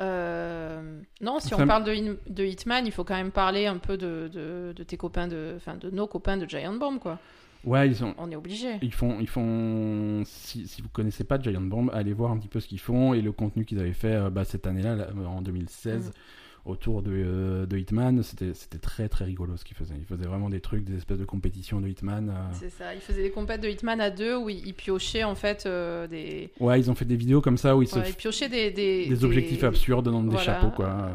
Euh, 0.00 1.00
Non, 1.20 1.38
si 1.38 1.54
on 1.54 1.66
parle 1.66 1.84
de, 1.84 2.18
de 2.28 2.44
Hitman, 2.44 2.84
il 2.86 2.92
faut 2.92 3.04
quand 3.04 3.14
même 3.14 3.30
parler 3.30 3.66
un 3.66 3.78
peu 3.78 3.96
de, 3.96 4.28
de, 4.32 4.72
de 4.74 4.82
tes 4.82 4.96
copains, 4.96 5.28
de, 5.28 5.54
enfin 5.56 5.76
de 5.76 5.90
nos 5.90 6.06
copains 6.06 6.36
de 6.36 6.48
Giant 6.48 6.74
Bomb 6.74 6.98
quoi. 6.98 7.18
Ouais, 7.64 7.86
ils 7.88 7.96
sont. 7.96 8.14
On 8.18 8.30
est 8.30 8.36
obligé. 8.36 8.68
Ils 8.82 8.92
font, 8.94 9.18
ils 9.20 9.28
font. 9.28 10.22
Si, 10.26 10.66
si 10.68 10.82
vous 10.82 10.88
connaissez 10.88 11.24
pas 11.24 11.40
Giant 11.40 11.60
Bomb, 11.60 11.90
allez 11.92 12.12
voir 12.12 12.30
un 12.32 12.38
petit 12.38 12.48
peu 12.48 12.60
ce 12.60 12.68
qu'ils 12.68 12.80
font 12.80 13.14
et 13.14 13.22
le 13.22 13.32
contenu 13.32 13.64
qu'ils 13.64 13.78
avaient 13.80 13.92
fait 13.92 14.14
euh, 14.14 14.30
bah, 14.30 14.44
cette 14.44 14.66
année-là, 14.66 14.96
là, 14.96 15.08
en 15.26 15.42
2016, 15.42 16.08
Mm. 16.08 16.70
autour 16.70 17.02
de, 17.02 17.10
euh, 17.14 17.66
de 17.66 17.76
Hitman. 17.76 18.22
C'était, 18.22 18.54
c'était 18.54 18.78
très 18.78 19.08
très 19.08 19.24
rigolo 19.26 19.56
ce 19.56 19.64
qu'ils 19.64 19.76
faisaient. 19.76 19.94
Ils 19.98 20.06
faisaient 20.06 20.26
vraiment 20.28 20.48
des 20.48 20.60
trucs, 20.60 20.84
des 20.84 20.96
espèces 20.96 21.18
de 21.18 21.24
compétitions 21.24 21.80
de 21.80 21.88
Hitman. 21.88 22.30
euh. 22.30 22.32
C'est 22.52 22.70
ça, 22.70 22.94
ils 22.94 23.00
faisaient 23.00 23.22
des 23.22 23.30
compètes 23.30 23.60
de 23.60 23.68
Hitman 23.68 24.00
à 24.00 24.10
deux 24.10 24.36
où 24.36 24.48
ils, 24.48 24.66
ils 24.66 24.74
piochaient 24.74 25.24
en 25.24 25.34
fait 25.34 25.64
euh, 25.66 26.06
des. 26.06 26.50
Ouais, 26.60 26.78
ils 26.80 26.90
ont 26.90 26.94
fait 26.94 27.04
des 27.04 27.16
vidéos 27.16 27.40
comme 27.40 27.58
ça 27.58 27.76
où 27.76 27.82
ils 27.82 27.88
se 27.88 27.98
Ouais, 27.98 28.08
ils 28.08 28.14
piochaient 28.14 28.48
des. 28.48 28.70
Des, 28.70 29.06
des 29.08 29.24
objectifs 29.24 29.64
absurdes 29.64 30.08
dans 30.10 30.22
des 30.22 30.38
chapeaux 30.38 30.70
quoi. 30.70 31.10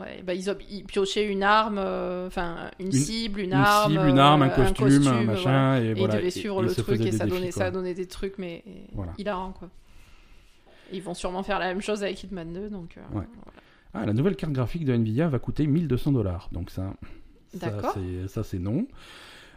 Ouais, 0.00 0.22
bah, 0.22 0.34
ils, 0.34 0.54
ils 0.70 0.84
piochaient 0.84 1.26
une 1.26 1.42
arme, 1.42 1.78
euh, 1.78 2.26
enfin 2.26 2.70
une, 2.78 2.86
Une- 2.86 2.92
cible, 2.92 3.40
une, 3.40 3.46
Une 3.48 3.52
arme, 3.54 3.92
cible, 3.92 4.06
une 4.08 4.18
arme, 4.18 4.42
un 4.42 4.48
euh, 4.50 4.70
costume, 4.70 5.06
un 5.08 5.22
machin, 5.24 5.42
voilà. 5.42 5.80
et 5.80 5.86
Et 5.90 5.94
voilà. 5.94 6.14
ils 6.14 6.18
devaient 6.18 6.30
suivre 6.30 6.62
et 6.62 6.66
le 6.66 6.74
truc 6.74 7.00
et 7.00 7.12
ça 7.12 7.24
défis, 7.26 7.38
donnait, 7.38 7.52
quoi. 7.52 7.62
ça 7.64 7.70
donnait 7.70 7.94
des 7.94 8.06
trucs, 8.06 8.38
mais 8.38 8.64
Voilà. 8.92 9.12
hilarants 9.18 9.52
quoi. 9.52 9.68
Ils 10.92 11.02
vont 11.02 11.14
sûrement 11.14 11.42
faire 11.42 11.58
la 11.58 11.66
même 11.66 11.82
chose 11.82 12.02
avec 12.02 12.22
Hitman 12.22 12.52
2, 12.52 12.70
donc. 12.70 12.96
euh, 12.96 13.18
Ouais. 13.18 13.24
Ah, 13.94 14.04
la 14.06 14.12
nouvelle 14.12 14.36
carte 14.36 14.52
graphique 14.52 14.84
de 14.84 14.92
Nvidia 14.94 15.28
va 15.28 15.38
coûter 15.38 15.66
1200 15.66 16.12
dollars. 16.12 16.48
Donc 16.52 16.70
ça, 16.70 16.94
ça 17.56 18.42
c'est 18.44 18.58
non. 18.58 18.86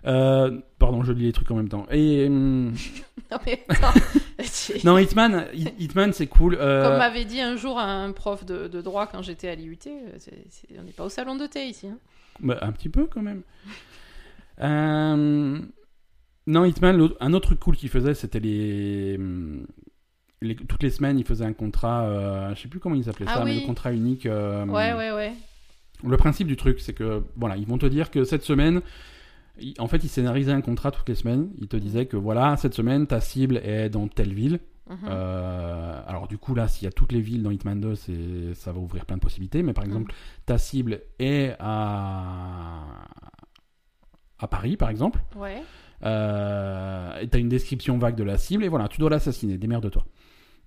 Euh, 0.06 0.60
pardon, 0.80 1.04
je 1.04 1.14
lis 1.14 1.26
les 1.26 1.32
trucs 1.32 1.52
en 1.52 1.56
même 1.56 1.70
temps. 1.70 1.86
Et 1.92 2.26
hum, 2.28 2.74
Non 3.32 3.38
mais 3.46 3.64
attends, 3.70 3.94
non, 4.84 4.98
Hitman, 4.98 5.46
Hit- 5.54 5.74
Hitman 5.80 6.12
c'est 6.12 6.28
cool. 6.28 6.58
euh, 6.60 6.84
Comme 6.90 6.98
m'avait 6.98 7.24
dit 7.26 7.40
un 7.40 7.56
jour 7.56 7.78
un 7.80 8.12
prof 8.12 8.46
de, 8.46 8.68
de 8.68 8.82
droit 8.82 9.06
quand 9.08 9.22
j'étais 9.22 9.48
à 9.48 9.56
l'IUT, 9.56 9.78
euh, 9.88 10.10
c'est- 10.18 10.46
c'est- 10.50 10.68
on 10.80 10.84
n'est 10.84 10.92
pas 10.92 11.06
au 11.06 11.10
salon 11.10 11.36
de 11.36 11.46
thé 11.46 11.68
ici. 11.68 11.88
hein. 11.88 11.98
bah, 12.40 12.58
un 12.62 12.72
petit 12.72 12.90
peu 12.90 13.06
quand 13.06 13.22
même. 13.22 13.42
Euh, 14.62 15.60
non, 16.48 16.66
Hitman, 16.66 17.10
un 17.20 17.34
autre 17.34 17.48
truc 17.48 17.60
cool 17.60 17.76
qu'il 17.76 17.90
faisait, 17.90 18.14
c'était 18.14 18.40
les, 18.40 19.16
hum, 19.18 19.66
les- 20.42 20.56
toutes 20.56 20.84
les 20.84 20.90
semaines, 20.90 21.18
il 21.20 21.26
faisait 21.26 21.46
un 21.46 21.54
contrat. 21.54 22.04
euh, 22.06 22.54
je 22.56 22.62
sais 22.62 22.68
plus 22.68 22.80
comment 22.80 22.96
il 22.96 23.04
s'appelait 23.04 23.26
Ah 23.30 23.36
ça, 23.40 23.46
mais 23.46 23.60
le 23.62 23.66
contrat 23.66 23.92
unique. 23.94 24.26
euh, 24.26 24.66
Ouais, 24.68 24.94
ouais, 24.94 25.12
ouais. 25.12 25.34
Le 26.08 26.18
principe 26.18 26.48
du 26.48 26.58
truc, 26.58 26.80
c'est 26.80 26.94
que 26.94 27.24
voilà, 27.36 27.58
ils 27.58 27.66
vont 27.68 27.78
te 27.78 27.86
dire 27.86 28.10
que 28.12 28.24
cette 28.24 28.44
semaine, 28.44 28.82
en 29.80 29.88
fait, 29.88 30.04
ils 30.04 30.10
scénarisaient 30.10 30.52
un 30.52 30.62
contrat 30.62 30.92
toutes 30.92 31.10
les 31.10 31.16
semaines. 31.16 31.50
Ils 31.60 31.68
te 31.68 31.78
disaient 31.78 32.06
que 32.06 32.18
voilà, 32.18 32.58
cette 32.58 32.74
semaine, 32.74 33.08
ta 33.08 33.20
cible 33.22 33.58
est 33.58 33.90
dans 33.90 34.08
telle 34.08 34.34
ville. 34.34 34.60
Mhm. 34.90 34.98
Euh, 35.08 36.02
alors 36.06 36.28
du 36.28 36.38
coup 36.38 36.54
là, 36.54 36.68
s'il 36.68 36.84
y 36.84 36.88
a 36.88 36.92
toutes 36.92 37.14
les 37.14 37.22
villes 37.22 37.44
dans 37.44 37.52
Hitman 37.52 37.80
2, 37.80 37.96
c'est 37.96 38.54
ça 38.56 38.74
va 38.74 38.80
ouvrir 38.80 39.06
plein 39.06 39.16
de 39.16 39.22
possibilités. 39.22 39.64
Mais 39.64 39.72
par 39.74 39.86
exemple, 39.86 40.14
ta 40.46 40.58
cible 40.58 41.02
est 41.20 41.56
à 41.60 43.06
à 44.40 44.48
Paris, 44.48 44.76
par 44.76 44.90
exemple. 44.90 45.20
Ouais. 45.36 45.62
Euh, 46.04 47.20
et 47.20 47.28
t'as 47.28 47.38
une 47.40 47.50
description 47.50 47.98
vague 48.00 48.16
de 48.16 48.24
la 48.24 48.38
cible 48.38 48.64
et 48.64 48.68
voilà, 48.70 48.88
tu 48.88 49.00
dois 49.00 49.10
l'assassiner. 49.10 49.58
Démerde-toi. 49.58 50.04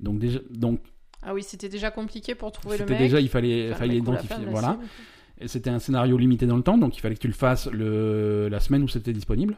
Donc 0.01 0.18
déjà, 0.18 0.39
donc 0.51 0.80
Ah 1.22 1.35
oui, 1.35 1.43
c'était 1.43 1.68
déjà 1.68 1.91
compliqué 1.91 2.35
pour 2.35 2.53
trouver 2.53 2.76
le 2.78 2.85
c'était 2.85 2.93
mec. 2.95 3.03
déjà, 3.03 3.20
il 3.20 3.28
fallait, 3.28 3.70
Enfin, 3.70 3.80
fallait 3.80 3.97
identifier. 3.97 4.45
Voilà. 4.47 4.72
cible. 4.72 4.85
C'était 5.47 5.70
un 5.70 5.78
scénario 5.80 6.16
limité 6.16 6.47
dans 6.47 6.57
le 6.57 6.62
temps, 6.62 6.78
donc 6.78 6.97
il 6.97 7.01
fallait 7.01 7.16
que 7.16 7.20
tu 7.20 7.26
le 7.28 7.35
fasses 7.35 7.66
le, 7.66 8.49
la 8.49 8.61
semaine 8.61 8.82
où 8.82 8.89
c'était 8.89 9.12
disponible. 9.12 9.57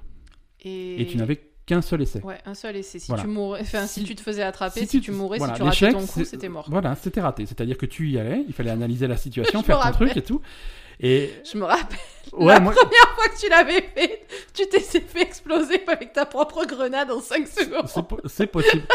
Et... 0.62 1.02
Et 1.02 1.06
tu 1.06 1.16
n'avais 1.16 1.50
qu'un 1.66 1.82
seul 1.82 2.00
essai. 2.02 2.20
Ouais, 2.22 2.38
un 2.46 2.54
seul 2.54 2.76
essai. 2.76 2.98
Si 2.98 3.08
Voilà. 3.08 3.22
tu 3.24 3.28
mourais, 3.28 3.60
enfin, 3.60 3.86
si, 3.86 4.00
Si- 4.00 4.06
tu 4.06 4.14
te 4.14 4.20
faisais 4.22 4.42
attraper, 4.42 4.80
si 4.80 4.86
si, 4.86 5.00
tu- 5.00 5.06
tu 5.06 5.10
mourais, 5.12 5.38
voilà, 5.38 5.54
si 5.54 5.60
tu 5.60 5.64
ratais 5.84 5.92
ton 5.92 6.06
coup, 6.06 6.24
c'était 6.24 6.48
mort. 6.48 6.66
Voilà, 6.70 6.94
c'était 6.96 7.20
raté. 7.20 7.44
C'est-à-dire 7.44 7.76
que 7.76 7.86
tu 7.86 8.08
y 8.08 8.18
allais, 8.18 8.42
il 8.48 8.54
fallait 8.54 8.70
analyser 8.70 9.06
la 9.06 9.16
situation, 9.16 9.60
Je 9.62 9.66
faire 9.66 9.80
ton 9.80 9.90
truc 9.92 10.16
et 10.16 10.22
tout. 10.22 10.40
Et 10.98 11.30
Je 11.52 11.58
me 11.58 11.64
rappelle, 11.64 11.98
ouais, 12.32 12.54
la 12.54 12.60
moi, 12.60 12.72
première 12.72 13.14
fois 13.14 13.28
que 13.28 13.38
tu 13.38 13.48
l'avais 13.50 13.82
fait, 13.82 14.26
tu 14.54 14.66
t'es 14.68 14.80
fait 14.80 15.20
exploser 15.22 15.82
avec 15.88 16.14
ta 16.14 16.24
propre 16.24 16.64
grenade 16.64 17.10
en 17.10 17.20
5 17.20 17.46
secondes. 17.46 17.86
c'est 17.88 18.02
po- 18.06 18.20
c'est 18.24 18.46
possible. 18.46 18.84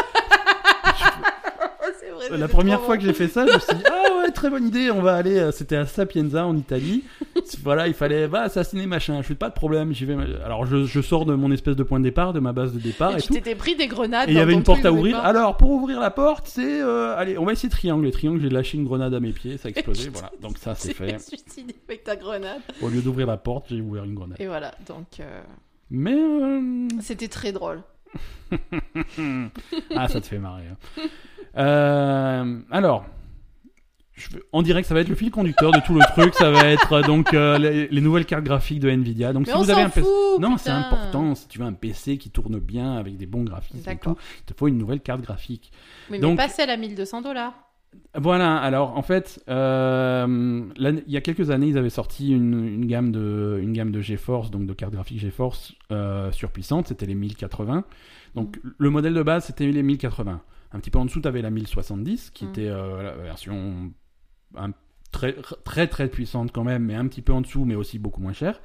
C'est 2.00 2.10
vrai, 2.10 2.38
La 2.38 2.48
première 2.48 2.80
fois 2.80 2.96
bon. 2.96 3.00
que 3.02 3.06
j'ai 3.06 3.12
fait 3.14 3.28
ça, 3.28 3.46
je 3.46 3.52
me 3.54 3.58
suis 3.58 3.74
dit, 3.76 3.82
ah 3.90 4.01
très 4.32 4.50
bonne 4.50 4.66
idée, 4.66 4.90
on 4.90 5.00
va 5.02 5.14
aller, 5.14 5.38
euh, 5.38 5.52
c'était 5.52 5.76
à 5.76 5.86
Sapienza 5.86 6.44
en 6.46 6.56
Italie. 6.56 7.04
voilà, 7.62 7.86
il 7.88 7.94
fallait, 7.94 8.26
va 8.26 8.40
assassiner 8.42 8.86
machin, 8.86 9.18
je 9.22 9.26
fais 9.28 9.34
pas 9.34 9.48
de 9.48 9.54
problème, 9.54 9.92
j'y 9.92 10.04
vais. 10.04 10.16
Alors 10.44 10.66
je, 10.66 10.84
je 10.84 11.00
sors 11.00 11.24
de 11.24 11.34
mon 11.34 11.52
espèce 11.52 11.76
de 11.76 11.82
point 11.82 11.98
de 12.00 12.04
départ, 12.04 12.32
de 12.32 12.40
ma 12.40 12.52
base 12.52 12.72
de 12.72 12.78
départ 12.80 13.12
Et 13.14 13.18
et, 13.18 13.22
tu 13.22 13.32
t'étais 13.32 13.54
pris 13.54 13.76
des 13.76 13.86
grenades. 13.86 14.28
Et 14.28 14.32
il 14.32 14.38
y 14.38 14.40
avait 14.40 14.52
une 14.54 14.62
porte 14.64 14.84
à 14.84 14.92
ouvrir. 14.92 15.18
Alors, 15.18 15.56
pour 15.56 15.70
ouvrir 15.70 16.00
la 16.00 16.10
porte, 16.10 16.46
c'est. 16.48 16.80
euh, 16.82 17.14
allez, 17.16 17.38
on 17.38 17.44
va 17.44 17.52
essayer 17.52 17.68
triangle. 17.68 18.06
Et 18.06 18.10
triangle, 18.10 18.40
j'ai 18.40 18.48
lâché 18.50 18.76
une 18.78 18.84
grenade 18.84 19.14
à 19.14 19.20
mes 19.20 19.32
pieds, 19.32 19.56
ça 19.58 19.68
a 19.68 19.70
explosé. 19.70 20.10
voilà, 20.12 20.30
donc 20.40 20.58
ça, 20.58 20.74
c'est 20.74 20.92
fait. 20.94 21.18
suicidé 21.20 21.74
avec 21.88 22.04
ta 22.04 22.16
grenade. 22.16 22.60
Au 22.80 22.88
lieu 22.88 23.00
d'ouvrir 23.02 23.26
la 23.26 23.36
porte, 23.36 23.66
j'ai 23.70 23.80
ouvert 23.80 24.04
une 24.04 24.14
grenade. 24.14 24.40
Et 24.40 24.46
voilà, 24.46 24.72
donc 24.88 25.20
euh, 25.20 25.40
Mais. 25.90 26.14
euh, 26.14 26.88
c'était 27.00 27.28
très 27.28 27.52
drôle. 27.52 27.82
ah, 29.96 30.08
ça 30.08 30.20
te 30.20 30.26
fait 30.26 30.38
marrer. 30.38 30.64
hein. 31.56 32.60
Alors, 32.70 33.04
je 34.14 34.28
veux- 34.30 34.44
en 34.52 34.62
direct, 34.62 34.86
ça 34.88 34.94
va 34.94 35.00
être 35.00 35.08
le 35.08 35.14
fil 35.14 35.30
conducteur 35.30 35.72
de 35.72 35.80
tout 35.86 35.94
le 35.94 36.00
truc. 36.12 36.34
Ça 36.34 36.50
va 36.50 36.66
être 36.66 36.92
euh, 36.92 37.02
donc 37.02 37.32
euh, 37.34 37.56
les, 37.58 37.88
les 37.88 38.00
nouvelles 38.00 38.26
cartes 38.26 38.44
graphiques 38.44 38.80
de 38.80 38.88
Nvidia. 38.90 39.32
Donc 39.32 39.46
Mais 39.46 39.52
si 39.52 39.58
on 39.58 39.62
vous 39.62 39.70
avez 39.70 39.82
un 39.82 39.88
PC, 39.88 40.00
fout 40.06 40.40
non, 40.40 40.56
c'est 40.58 40.70
important. 40.70 41.34
Si 41.34 41.48
tu 41.48 41.58
veux 41.58 41.64
un 41.64 41.72
PC 41.72 42.18
qui 42.18 42.30
tourne 42.30 42.58
bien 42.58 42.94
avec 42.96 43.16
des 43.16 43.26
bons 43.26 43.44
graphismes 43.44 43.78
et 43.78 43.82
D'accord. 43.94 44.14
tout, 44.16 44.20
il 44.40 44.44
te 44.52 44.58
faut 44.58 44.68
une 44.68 44.78
nouvelle 44.78 45.00
carte 45.00 45.20
graphique. 45.22 45.72
Oui, 46.10 46.16
mais 46.16 46.18
Donc- 46.20 46.36
pas 46.36 46.48
celle 46.48 46.70
à 46.70 46.76
1200 46.76 47.22
dollars. 47.22 47.54
Voilà, 48.14 48.56
alors 48.56 48.96
en 48.96 49.02
fait, 49.02 49.42
euh, 49.50 50.64
il 50.78 51.02
y 51.12 51.16
a 51.16 51.20
quelques 51.20 51.50
années, 51.50 51.66
ils 51.66 51.76
avaient 51.76 51.90
sorti 51.90 52.30
une, 52.32 52.66
une 52.66 52.86
gamme 52.86 53.12
de, 53.12 53.58
une 53.62 53.74
gamme 53.74 53.90
de 53.92 54.00
GeForce, 54.00 54.50
donc 54.50 54.64
de 54.66 54.72
cartes 54.72 54.94
graphiques 54.94 55.18
GeForce 55.20 55.74
euh, 55.90 56.32
surpuissantes, 56.32 56.88
c'était 56.88 57.04
les 57.04 57.14
1080. 57.14 57.84
Donc 58.34 58.58
le 58.78 58.88
modèle 58.90 59.12
de 59.12 59.22
base, 59.22 59.44
c'était 59.44 59.70
les 59.70 59.82
1080. 59.82 60.40
Un 60.72 60.80
petit 60.80 60.90
peu 60.90 60.98
en 60.98 61.04
dessous, 61.04 61.20
tu 61.20 61.28
avais 61.28 61.42
la 61.42 61.50
1070, 61.50 62.30
qui 62.30 62.44
Mhm. 62.44 62.50
était 62.50 62.68
euh, 62.68 63.02
la 63.02 63.12
version 63.14 63.90
un- 64.56 64.72
très, 65.10 65.34
très 65.64 65.86
très 65.88 66.08
puissante 66.08 66.52
quand 66.52 66.64
même, 66.64 66.84
mais 66.84 66.94
un 66.94 67.06
petit 67.06 67.22
peu 67.22 67.32
en 67.32 67.40
dessous, 67.42 67.64
mais 67.64 67.74
aussi 67.74 67.98
beaucoup 67.98 68.20
moins 68.20 68.32
chère. 68.32 68.60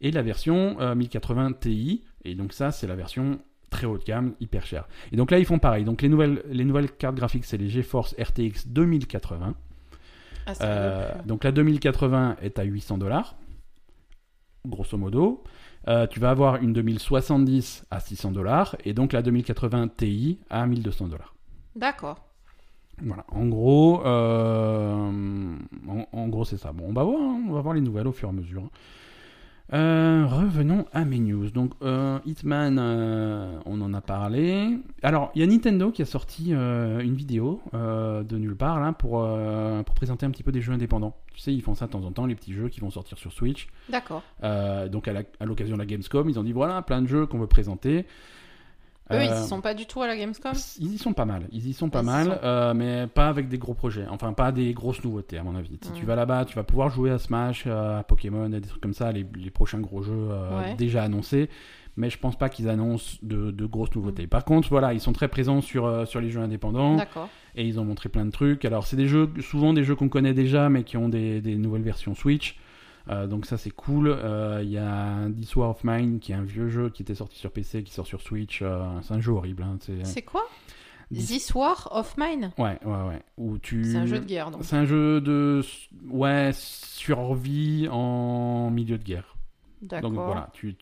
Et 0.00 0.10
la 0.10 0.22
version 0.22 0.80
euh, 0.80 0.94
1080 0.94 1.52
Ti, 1.54 2.04
et 2.24 2.34
donc 2.34 2.52
ça, 2.52 2.72
c'est 2.72 2.86
la 2.86 2.96
version 2.96 3.38
très 3.70 3.86
haut 3.86 3.98
de 3.98 4.04
gamme, 4.04 4.34
hyper 4.40 4.66
chère. 4.66 4.86
Et 5.12 5.16
donc 5.16 5.30
là, 5.30 5.38
ils 5.38 5.46
font 5.46 5.58
pareil. 5.58 5.84
Donc 5.84 6.02
les 6.02 6.08
nouvelles, 6.08 6.42
les 6.50 6.64
nouvelles 6.64 6.90
cartes 6.92 7.14
graphiques, 7.16 7.44
c'est 7.44 7.56
les 7.56 7.68
GeForce 7.68 8.14
RTX 8.18 8.66
2080. 8.68 9.54
Ah, 10.48 10.52
Euh, 10.60 11.10
donc 11.24 11.42
la 11.44 11.50
2080 11.52 12.36
est 12.42 12.58
à 12.58 12.62
800 12.64 12.98
dollars, 12.98 13.36
grosso 14.66 14.96
modo. 14.96 15.42
Euh, 15.88 16.06
tu 16.08 16.18
vas 16.20 16.30
avoir 16.30 16.56
une 16.56 16.72
2070 16.72 17.84
à 17.90 18.00
600 18.00 18.32
dollars 18.32 18.76
et 18.84 18.92
donc 18.92 19.12
la 19.12 19.22
2080 19.22 19.88
Ti 19.88 20.38
à 20.50 20.66
1200 20.66 21.08
dollars. 21.08 21.34
D'accord. 21.76 22.25
Voilà, 23.02 23.24
en 23.28 23.46
gros, 23.46 24.04
euh, 24.06 25.56
en, 25.88 26.06
en 26.12 26.28
gros 26.28 26.44
c'est 26.44 26.56
ça. 26.56 26.72
Bon, 26.72 26.84
on 26.88 26.92
va 26.92 27.04
voir, 27.04 27.20
hein, 27.20 27.42
on 27.48 27.52
va 27.52 27.60
voir 27.60 27.74
les 27.74 27.82
nouvelles 27.82 28.06
au 28.06 28.12
fur 28.12 28.28
et 28.28 28.32
à 28.32 28.34
mesure. 28.34 28.70
Euh, 29.72 30.26
revenons 30.26 30.86
à 30.92 31.04
mes 31.04 31.18
news. 31.18 31.50
Donc, 31.50 31.72
euh, 31.82 32.20
Hitman, 32.24 32.78
euh, 32.78 33.58
on 33.66 33.80
en 33.80 33.92
a 33.94 34.00
parlé. 34.00 34.78
Alors, 35.02 35.32
il 35.34 35.40
y 35.40 35.44
a 35.44 35.46
Nintendo 35.46 35.90
qui 35.90 36.02
a 36.02 36.04
sorti 36.04 36.52
une 36.52 37.14
vidéo 37.14 37.60
de 37.72 38.38
nulle 38.38 38.56
part 38.56 38.80
là 38.80 38.92
pour, 38.92 39.28
pour 39.84 39.94
présenter 39.94 40.24
un 40.24 40.30
petit 40.30 40.42
peu 40.44 40.52
des 40.52 40.60
jeux 40.60 40.72
indépendants. 40.72 41.16
Tu 41.34 41.40
sais, 41.40 41.52
ils 41.52 41.62
font 41.62 41.74
ça 41.74 41.86
de 41.86 41.90
temps 41.90 42.04
en 42.04 42.12
temps, 42.12 42.26
les 42.26 42.36
petits 42.36 42.52
jeux 42.52 42.68
qui 42.68 42.80
vont 42.80 42.90
sortir 42.90 43.18
sur 43.18 43.32
Switch. 43.32 43.68
D'accord. 43.88 44.22
Donc, 44.90 45.08
à 45.08 45.44
l'occasion 45.44 45.74
de 45.74 45.80
la 45.80 45.86
Gamescom, 45.86 46.30
ils 46.30 46.38
ont 46.38 46.44
dit 46.44 46.52
voilà, 46.52 46.82
plein 46.82 47.02
de 47.02 47.08
jeux 47.08 47.26
qu'on 47.26 47.38
veut 47.38 47.46
présenter. 47.48 48.06
Eux, 49.12 49.22
ils 49.22 49.30
Euh, 49.30 49.44
y 49.44 49.48
sont 49.48 49.60
pas 49.60 49.74
du 49.74 49.86
tout 49.86 50.02
à 50.02 50.06
la 50.08 50.16
Gamescom? 50.16 50.52
ils 50.80 50.92
y 50.94 50.98
sont 50.98 51.12
pas 51.12 51.24
mal, 51.24 51.46
ils 51.52 51.68
y 51.68 51.72
sont 51.72 51.88
pas 51.90 52.00
Ils 52.02 52.06
mal, 52.06 52.26
sont. 52.26 52.38
euh, 52.42 52.74
mais 52.74 53.06
pas 53.06 53.28
avec 53.28 53.48
des 53.48 53.58
gros 53.58 53.74
projets, 53.74 54.04
enfin 54.10 54.32
pas 54.32 54.50
des 54.50 54.72
grosses 54.74 55.02
nouveautés 55.04 55.38
à 55.38 55.44
mon 55.44 55.54
avis. 55.54 55.78
Si 55.80 55.90
Mm. 55.92 55.94
tu 55.94 56.06
vas 56.06 56.16
là-bas, 56.16 56.44
tu 56.44 56.56
vas 56.56 56.64
pouvoir 56.64 56.90
jouer 56.90 57.10
à 57.12 57.18
Smash, 57.18 57.64
euh, 57.68 58.00
à 58.00 58.02
Pokémon, 58.02 58.46
et 58.52 58.60
des 58.60 58.66
trucs 58.68 58.82
comme 58.82 58.94
ça, 58.94 59.12
les, 59.12 59.24
les 59.36 59.50
prochains 59.50 59.78
gros 59.80 60.02
jeux 60.02 60.12
euh, 60.30 60.58
Ouais. 60.60 60.74
déjà 60.74 61.04
annoncés, 61.04 61.48
mais 61.96 62.10
je 62.10 62.18
pense 62.18 62.36
pas 62.36 62.48
qu'ils 62.48 62.68
annoncent 62.68 63.16
de, 63.22 63.52
de 63.52 63.66
grosses 63.66 63.90
Mm. 63.90 63.98
nouveautés. 63.98 64.26
Par 64.26 64.44
contre, 64.44 64.68
voilà, 64.70 64.92
ils 64.92 65.00
sont 65.00 65.12
très 65.12 65.28
présents 65.28 65.60
sur, 65.60 65.86
euh, 65.86 66.04
sur 66.04 66.20
les 66.20 66.30
jeux 66.30 66.40
indépendants, 66.40 66.96
D'accord. 66.96 67.28
et 67.54 67.64
ils 67.64 67.78
ont 67.78 67.84
montré 67.84 68.08
plein 68.08 68.24
de 68.26 68.32
trucs. 68.32 68.64
Alors 68.64 68.88
c'est 68.88 68.96
des 68.96 69.06
jeux, 69.06 69.30
souvent 69.40 69.72
des 69.72 69.84
jeux 69.84 69.94
qu'on 69.94 70.08
connaît 70.08 70.34
déjà, 70.34 70.68
mais 70.68 70.82
qui 70.82 70.96
ont 70.96 71.08
des, 71.08 71.40
des 71.40 71.54
nouvelles 71.54 71.82
versions 71.82 72.16
Switch. 72.16 72.58
Euh, 73.08 73.26
donc 73.26 73.46
ça 73.46 73.56
c'est 73.56 73.70
cool. 73.70 74.08
Euh, 74.08 74.60
Il 74.64 74.70
y 74.70 74.78
a 74.78 75.28
This 75.38 75.54
War 75.56 75.70
of 75.70 75.84
Mine 75.84 76.18
qui 76.18 76.32
est 76.32 76.34
un 76.34 76.42
vieux 76.42 76.68
jeu 76.68 76.90
qui 76.90 77.02
était 77.02 77.14
sorti 77.14 77.38
sur 77.38 77.52
PC, 77.52 77.82
qui 77.84 77.92
sort 77.92 78.06
sur 78.06 78.20
Switch. 78.20 78.60
Euh, 78.62 78.84
c'est 79.02 79.14
un 79.14 79.20
jeu 79.20 79.32
horrible. 79.32 79.62
hein, 79.62 79.78
c'est- 80.04 80.22
quoi 80.22 80.42
This 81.14 81.54
War 81.54 81.88
of 81.92 82.16
Mine 82.18 82.50
Ouais, 82.58 82.78
ouais, 82.84 83.02
ouais. 83.08 83.22
Où 83.36 83.58
tu... 83.58 83.84
C'est 83.84 83.96
un 83.98 84.06
jeu 84.06 84.18
de 84.18 84.24
guerre, 84.24 84.50
donc. 84.50 84.64
C'est 84.64 84.74
un 84.76 84.84
jeu 84.86 85.20
de 85.20 85.62
ouais, 86.08 86.50
survie 86.52 87.86
en 87.90 88.70
milieu 88.70 88.98
de 88.98 89.04
guerre. 89.04 89.36
D'accord. 89.82 90.10
Donc 90.10 90.18
voilà, 90.24 90.50
tu, 90.52 90.74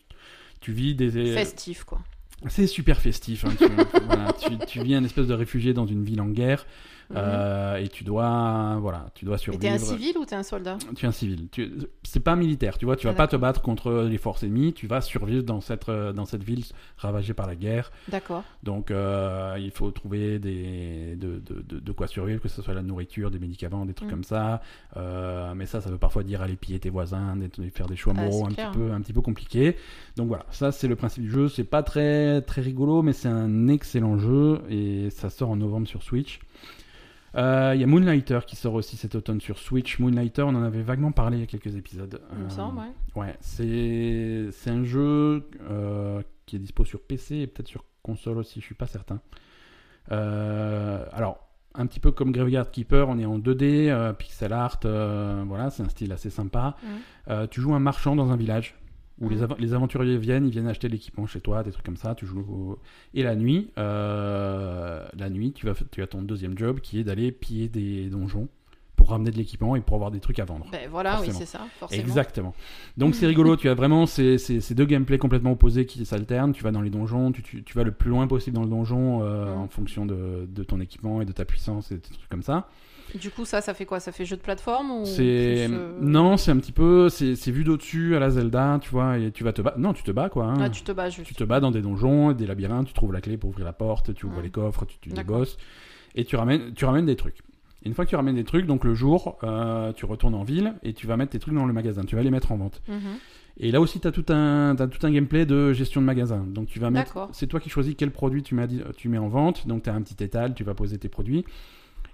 tu 0.61 0.71
vis 0.71 0.95
des... 0.95 1.11
Festif, 1.33 1.83
quoi. 1.83 1.99
C'est 2.47 2.65
super 2.67 2.99
festif. 2.99 3.45
hein, 3.45 3.49
tu, 3.57 3.65
voilà, 4.07 4.33
tu, 4.33 4.57
tu 4.65 4.81
vis 4.83 4.95
un 4.95 5.03
espèce 5.03 5.27
de 5.27 5.33
réfugié 5.33 5.73
dans 5.73 5.85
une 5.85 6.03
ville 6.03 6.21
en 6.21 6.27
guerre 6.29 6.65
Mhm. 7.09 7.17
euh, 7.17 7.75
et 7.77 7.87
tu 7.89 8.03
dois, 8.03 8.77
voilà, 8.81 9.07
tu 9.13 9.25
dois 9.25 9.37
survivre. 9.37 9.61
t'es 9.61 9.69
un 9.69 9.77
civil 9.77 10.17
ou 10.17 10.25
t'es 10.25 10.35
un 10.35 10.43
soldat? 10.43 10.77
Tu 10.95 11.05
es 11.05 11.07
un 11.07 11.11
civil. 11.11 11.47
Tu... 11.51 11.71
C'est 12.03 12.19
pas 12.19 12.35
militaire, 12.35 12.77
tu 12.77 12.85
vois. 12.85 12.95
Tu 12.95 13.05
vas 13.07 13.13
Ah, 13.13 13.15
pas 13.15 13.27
te 13.27 13.35
battre 13.35 13.61
contre 13.61 14.03
les 14.09 14.17
forces 14.17 14.43
ennemies. 14.43 14.73
Tu 14.73 14.87
vas 14.87 15.01
survivre 15.01 15.43
dans 15.43 15.61
cette, 15.61 15.87
euh, 15.89 16.13
dans 16.13 16.25
cette 16.25 16.43
ville 16.43 16.63
ravagée 16.97 17.33
par 17.33 17.47
la 17.47 17.55
guerre. 17.55 17.91
D'accord. 18.07 18.43
Donc, 18.63 18.89
euh, 18.91 19.55
il 19.59 19.71
faut 19.71 19.91
trouver 19.91 20.39
des, 20.39 21.15
de, 21.15 21.39
de, 21.39 21.61
de, 21.61 21.79
de 21.79 21.91
quoi 21.91 22.07
survivre, 22.07 22.41
que 22.41 22.47
ce 22.49 22.61
soit 22.61 22.73
la 22.73 22.81
nourriture, 22.81 23.29
des 23.31 23.39
médicaments, 23.39 23.85
des 23.85 23.93
trucs 23.93 24.07
Mm. 24.09 24.11
comme 24.11 24.23
ça. 24.23 24.61
Euh, 24.97 25.53
mais 25.55 25.65
ça, 25.65 25.81
ça 25.81 25.89
veut 25.89 25.97
parfois 25.97 26.23
dire 26.23 26.41
aller 26.41 26.55
piller 26.55 26.79
tes 26.79 26.89
voisins, 26.89 27.35
faire 27.73 27.87
des 27.87 27.95
choix 27.95 28.13
Ah, 28.17 28.21
moraux 28.23 28.45
un 28.45 28.49
clair. 28.49 28.71
petit, 28.71 28.79
peu, 28.79 28.91
un 28.91 29.01
petit 29.01 29.13
peu 29.13 29.21
compliqués. 29.21 29.75
Donc 30.15 30.27
voilà, 30.27 30.45
ça 30.51 30.71
c'est 30.71 30.87
le 30.87 30.95
principe 30.95 31.23
du 31.23 31.29
jeu. 31.31 31.49
C'est 31.49 31.63
pas 31.63 31.83
très, 31.83 32.41
très 32.41 32.61
rigolo, 32.61 33.01
mais 33.01 33.13
c'est 33.13 33.27
un 33.27 33.67
excellent 33.67 34.17
jeu 34.17 34.61
et 34.69 35.09
ça 35.11 35.29
sort 35.29 35.49
en 35.49 35.55
novembre 35.55 35.87
sur 35.87 36.01
Switch. 36.03 36.39
Euh, 37.35 37.73
Il 37.75 37.81
y 37.81 37.83
a 37.83 37.87
Moonlighter 37.87 38.39
qui 38.47 38.55
sort 38.55 38.73
aussi 38.75 38.95
cet 38.97 39.15
automne 39.15 39.41
sur 39.41 39.57
Switch. 39.59 39.99
Moonlighter, 39.99 40.43
on 40.43 40.49
en 40.55 40.63
avait 40.63 40.81
vaguement 40.81 41.11
parlé 41.11 41.37
il 41.37 41.41
y 41.41 41.43
a 41.43 41.47
quelques 41.47 41.75
épisodes. 41.75 42.21
Il 42.33 42.39
me 42.39 42.45
Euh, 42.45 42.49
semble, 42.49 42.79
ouais. 42.79 43.21
Ouais, 43.21 43.35
c'est 43.41 44.47
c'est 44.51 44.69
un 44.69 44.83
jeu 44.83 45.47
euh, 45.69 46.21
qui 46.45 46.55
est 46.55 46.59
dispo 46.59 46.85
sur 46.85 47.01
PC 47.01 47.35
et 47.37 47.47
peut-être 47.47 47.67
sur 47.67 47.83
console 48.03 48.37
aussi, 48.37 48.59
je 48.61 48.65
suis 48.65 48.75
pas 48.75 48.87
certain. 48.87 49.19
Euh, 50.11 51.03
alors, 51.11 51.39
un 51.73 51.85
petit 51.87 51.99
peu 51.99 52.11
comme 52.11 52.31
Graveyard 52.31 52.71
Keeper, 52.71 53.09
on 53.09 53.17
est 53.19 53.25
en 53.25 53.37
2D, 53.39 53.89
euh, 53.89 54.13
pixel 54.13 54.53
art, 54.53 54.79
euh, 54.85 55.43
voilà, 55.47 55.69
c'est 55.69 55.83
un 55.83 55.89
style 55.89 56.11
assez 56.13 56.29
sympa. 56.29 56.75
Euh, 57.29 57.47
tu 57.47 57.59
joues 57.61 57.73
un 57.73 57.79
marchand 57.79 58.15
dans 58.15 58.31
un 58.31 58.37
village 58.37 58.75
où 59.21 59.29
les, 59.29 59.43
av- 59.43 59.55
les 59.59 59.73
aventuriers 59.73 60.17
viennent, 60.17 60.45
ils 60.45 60.51
viennent 60.51 60.67
acheter 60.67 60.89
l'équipement 60.89 61.25
chez 61.25 61.39
toi, 61.39 61.63
des 61.63 61.71
trucs 61.71 61.85
comme 61.85 61.95
ça. 61.97 62.15
Tu 62.15 62.25
joues 62.25 62.39
au- 62.41 62.79
et 63.13 63.23
la 63.23 63.35
nuit, 63.35 63.69
euh, 63.77 65.05
la 65.17 65.29
nuit, 65.29 65.51
tu 65.53 65.65
vas, 65.65 65.73
tu 65.91 66.01
as 66.01 66.07
ton 66.07 66.21
deuxième 66.21 66.57
job 66.57 66.79
qui 66.79 66.99
est 66.99 67.03
d'aller 67.03 67.31
piller 67.31 67.69
des 67.69 68.09
donjons 68.09 68.47
pour 68.95 69.09
ramener 69.09 69.29
de 69.31 69.37
l'équipement 69.37 69.75
et 69.75 69.81
pour 69.81 69.95
avoir 69.95 70.09
des 70.11 70.19
trucs 70.19 70.39
à 70.39 70.45
vendre. 70.45 70.65
Ben 70.71 70.89
voilà, 70.89 71.19
oui, 71.21 71.27
c'est 71.31 71.45
ça, 71.45 71.59
forcément. 71.79 72.01
Exactement. 72.01 72.53
Donc 72.97 73.13
c'est 73.15 73.27
rigolo, 73.27 73.55
tu 73.57 73.69
as 73.69 73.73
vraiment 73.73 74.05
ces, 74.05 74.37
ces- 74.37 74.61
ces 74.61 74.73
deux 74.73 74.85
gameplays 74.85 75.17
complètement 75.17 75.51
opposés 75.51 75.85
qui 75.85 76.05
s'alternent. 76.05 76.53
Tu 76.53 76.63
vas 76.63 76.71
dans 76.71 76.81
les 76.81 76.89
donjons, 76.89 77.31
tu, 77.31 77.43
tu- 77.43 77.63
tu 77.63 77.73
vas 77.77 77.83
le 77.83 77.91
plus 77.91 78.09
loin 78.09 78.25
possible 78.27 78.55
dans 78.55 78.63
le 78.63 78.69
donjon 78.69 79.21
euh, 79.21 79.53
Mm. 79.53 79.57
en 79.59 79.67
fonction 79.67 80.05
de, 80.05 80.47
de 80.49 80.63
ton 80.63 80.79
équipement 80.79 81.21
et 81.21 81.25
de 81.25 81.31
ta 81.33 81.45
puissance 81.45 81.91
et 81.91 81.95
des 81.95 82.01
trucs 82.01 82.29
comme 82.29 82.41
ça. 82.43 82.69
Du 83.13 83.29
coup, 83.29 83.45
ça, 83.45 83.61
ça 83.61 83.73
fait 83.73 83.85
quoi? 83.85 83.99
Ça 83.99 84.11
fait 84.11 84.25
jeu 84.25 84.35
de 84.35 84.41
plateforme 84.41 84.91
ou 84.91 85.05
C'est 85.05 85.65
plus, 85.67 85.75
euh, 85.77 85.99
non, 86.01 86.37
c'est 86.37 86.51
un 86.51 86.57
petit 86.57 86.71
peu, 86.71 87.07
c'est 87.09 87.35
c'est 87.35 87.51
vu 87.51 87.63
d'au-dessus 87.63 88.15
à 88.15 88.19
la 88.19 88.29
Zelda, 88.29 88.79
tu 88.81 88.89
vois, 88.89 89.17
et 89.17 89.31
tu 89.31 89.43
vas 89.43 89.53
te 89.53 89.61
battre. 89.61 89.77
Non, 89.77 89.93
tu 89.93 90.03
te 90.03 90.11
bats 90.11 90.29
quoi. 90.29 90.45
hein. 90.45 90.55
Ah, 90.59 90.69
tu 90.69 90.83
te 90.83 90.91
bats 90.91 91.09
juste. 91.09 91.27
Tu 91.27 91.35
te 91.35 91.43
bats 91.43 91.59
dans 91.59 91.71
des 91.71 91.81
donjons, 91.81 92.31
des 92.33 92.47
labyrinthes, 92.47 92.87
tu 92.87 92.93
trouves 92.93 93.13
la 93.13 93.21
clé 93.21 93.37
pour 93.37 93.51
ouvrir 93.51 93.65
la 93.65 93.73
porte, 93.73 94.13
tu 94.13 94.25
ouvres 94.25 94.41
les 94.41 94.49
coffres, 94.49 94.85
tu 95.01 95.09
D'accord. 95.09 95.37
boss, 95.39 95.57
et 96.15 96.25
tu 96.25 96.35
ramènes, 96.35 96.73
tu 96.73 96.85
ramènes 96.85 97.05
des 97.05 97.15
trucs. 97.15 97.37
Et 97.83 97.87
une 97.87 97.93
fois 97.93 98.03
que 98.05 98.09
tu 98.09 98.15
ramènes 98.15 98.35
des 98.35 98.43
trucs, 98.43 98.65
donc 98.65 98.83
le 98.83 98.95
jour, 98.95 99.37
euh, 99.43 99.93
tu 99.93 100.05
retournes 100.05 100.33
en 100.35 100.43
ville 100.43 100.73
et 100.83 100.93
tu 100.93 101.05
vas 101.07 101.17
mettre 101.17 101.31
tes 101.33 101.39
trucs 101.39 101.53
dans 101.53 101.65
le 101.67 101.73
magasin, 101.73 102.01
tu 102.03 102.15
vas 102.15 102.23
les 102.23 102.31
mettre 102.31 102.51
en 102.51 102.57
vente. 102.57 102.81
Mhm. 102.87 102.97
Et 103.57 103.71
là 103.71 103.79
aussi, 103.79 104.01
tu 104.01 104.07
as, 104.07 104.11
tout 104.11 104.25
un 104.29 104.75
t'as 104.75 104.87
tout 104.87 105.05
un 105.07 105.11
gameplay 105.11 105.45
de 105.45 105.71
gestion 105.71 106.01
de 106.01 106.05
magasin. 106.05 106.43
Donc 106.45 106.67
tu 106.67 106.79
vas 106.79 106.89
mettre, 106.89 107.13
D'accord. 107.13 107.29
c'est 107.31 107.47
toi 107.47 107.59
qui 107.61 107.69
choisis 107.69 107.95
quel 107.97 108.11
produit 108.11 108.43
tu 108.43 108.55
mets, 108.55 108.67
tu 108.97 109.07
mets 109.07 109.17
en 109.19 109.29
vente. 109.29 109.65
Donc 109.67 109.83
tu 109.83 109.89
as 109.89 109.93
un 109.93 110.01
petit 110.01 110.21
étal, 110.23 110.53
tu 110.55 110.63
vas 110.65 110.73
poser 110.73 110.97
tes 110.97 111.07
produits. 111.07 111.45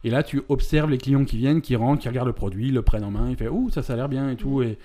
Et 0.04 0.10
là, 0.10 0.24
tu 0.24 0.42
observes 0.50 0.90
les 0.90 0.98
clients 0.98 1.26
qui 1.26 1.38
viennent, 1.38 1.62
qui 1.62 1.76
rentrent, 1.76 2.02
qui 2.02 2.10
regardent 2.10 2.28
le 2.28 2.34
produit, 2.34 2.72
le 2.72 2.82
prennent 2.82 3.04
en 3.04 3.12
main, 3.12 3.30
ils 3.30 3.38
font 3.38 3.48
ouh 3.50 3.70
ça 3.70 3.84
ça 3.84 3.94
a 3.94 3.96
l'air 3.96 4.10
bien 4.10 4.30
et 4.30 4.36
tout. 4.36 4.62
Et, 4.62 4.78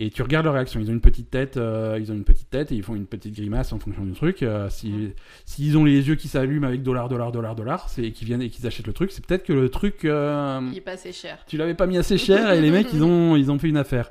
et 0.00 0.10
tu 0.10 0.22
regardes 0.22 0.44
leur 0.44 0.54
réaction. 0.54 0.78
Ils 0.80 0.88
ont 0.88 0.92
une 0.92 1.00
petite 1.00 1.28
tête, 1.28 1.56
euh, 1.56 1.98
ils 2.00 2.12
ont 2.12 2.14
une 2.14 2.24
petite 2.24 2.48
tête 2.48 2.70
et 2.70 2.76
ils 2.76 2.84
font 2.84 2.94
une 2.94 3.06
petite 3.06 3.34
grimace 3.34 3.72
en 3.72 3.80
fonction 3.80 4.04
du 4.04 4.12
truc. 4.12 4.42
Euh, 4.44 4.68
si 4.70 5.12
s'ils 5.44 5.76
ont 5.76 5.84
les 5.84 6.06
yeux 6.06 6.14
qui 6.14 6.28
s'allument 6.28 6.68
avec 6.68 6.84
dollar 6.84 7.08
dollar 7.08 7.32
dollar 7.32 7.56
dollar, 7.56 7.88
c'est 7.88 8.04
et 8.04 8.12
qu'ils 8.12 8.28
viennent 8.28 8.42
et 8.42 8.48
qu'ils 8.48 8.66
achètent 8.66 8.86
le 8.86 8.92
truc, 8.92 9.10
c'est 9.10 9.26
peut-être 9.26 9.44
que 9.44 9.52
le 9.52 9.68
truc 9.68 10.04
euh, 10.04 10.60
Il 10.70 10.78
est 10.78 10.82
pas 10.82 10.92
assez 10.92 11.12
cher. 11.12 11.38
tu 11.48 11.56
l'avais 11.56 11.74
pas 11.74 11.86
mis 11.86 11.98
assez 11.98 12.16
cher 12.16 12.52
et 12.52 12.60
les 12.60 12.70
mecs 12.70 12.86
ils 12.92 13.02
ont 13.02 13.34
ils 13.34 13.50
ont 13.50 13.58
fait 13.58 13.68
une 13.68 13.76
affaire. 13.76 14.10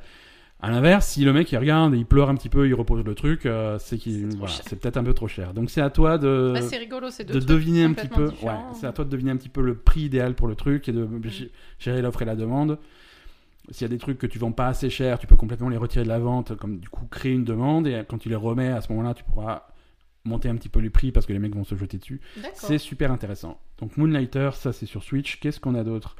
À 0.59 0.71
l'inverse, 0.71 1.05
si 1.07 1.23
le 1.23 1.33
mec 1.33 1.51
il 1.51 1.57
regarde 1.57 1.93
et 1.93 1.97
il 1.97 2.05
pleure 2.05 2.29
un 2.29 2.35
petit 2.35 2.49
peu, 2.49 2.67
il 2.67 2.73
repose 2.73 3.03
le 3.05 3.13
truc, 3.13 3.45
euh, 3.45 3.77
c'est 3.79 3.97
qu'il 3.99 4.31
C'est 4.31 4.37
voilà, 4.37 4.53
peut-être 4.81 4.97
un 4.97 5.03
peu 5.03 5.13
trop 5.13 5.27
cher. 5.27 5.53
Donc 5.53 5.69
c'est 5.69 5.81
à 5.81 5.91
toi 5.91 6.17
de 6.17 6.53
Ah, 6.55 6.61
c'est 6.61 6.77
rigolo, 6.77 7.11
c'est 7.11 7.23
deux 7.25 7.35
de 7.35 7.39
trucs 7.39 7.49
deviner 7.49 7.83
un 7.83 7.93
petit 7.93 8.07
peu. 8.07 8.25
Ouais, 8.41 8.55
c'est 8.73 8.87
à 8.87 8.91
toi 8.91 9.05
de 9.05 9.09
deviner 9.11 9.29
un 9.31 9.37
petit 9.37 9.49
peu 9.49 9.61
le 9.61 9.75
prix 9.75 10.01
idéal 10.01 10.33
pour 10.33 10.47
le 10.47 10.55
truc 10.55 10.89
et 10.89 10.91
de 10.91 11.07
g- 11.25 11.51
gérer 11.77 12.01
l'offre 12.01 12.23
et 12.23 12.25
la 12.25 12.35
demande. 12.35 12.79
S'il 13.69 13.83
y 13.83 13.85
a 13.85 13.89
des 13.89 13.97
trucs 13.99 14.17
que 14.17 14.25
tu 14.25 14.39
vends 14.39 14.51
pas 14.51 14.67
assez 14.67 14.89
cher, 14.89 15.19
tu 15.19 15.27
peux 15.27 15.35
complètement 15.35 15.69
les 15.69 15.77
retirer 15.77 16.03
de 16.05 16.09
la 16.09 16.19
vente, 16.19 16.55
comme 16.55 16.79
du 16.79 16.89
coup 16.89 17.05
créer 17.05 17.33
une 17.33 17.43
demande 17.43 17.85
et 17.85 18.01
quand 18.07 18.17
tu 18.17 18.29
les 18.29 18.35
remets 18.35 18.69
à 18.69 18.81
ce 18.81 18.91
moment-là, 18.93 19.13
tu 19.13 19.23
pourras 19.25 19.67
monter 20.25 20.49
un 20.49 20.55
petit 20.55 20.69
peu 20.69 20.79
les 20.79 20.89
prix 20.89 21.11
parce 21.11 21.25
que 21.27 21.33
les 21.33 21.39
mecs 21.39 21.53
vont 21.55 21.65
se 21.65 21.75
jeter 21.75 21.97
dessus. 21.99 22.19
D'accord. 22.35 22.49
C'est 22.55 22.79
super 22.79 23.11
intéressant. 23.11 23.59
Donc 23.79 23.95
Moonlighter, 23.95 24.49
ça 24.55 24.73
c'est 24.73 24.85
sur 24.87 25.03
Switch. 25.03 25.39
Qu'est-ce 25.39 25.59
qu'on 25.59 25.75
a 25.75 25.83
d'autre? 25.83 26.15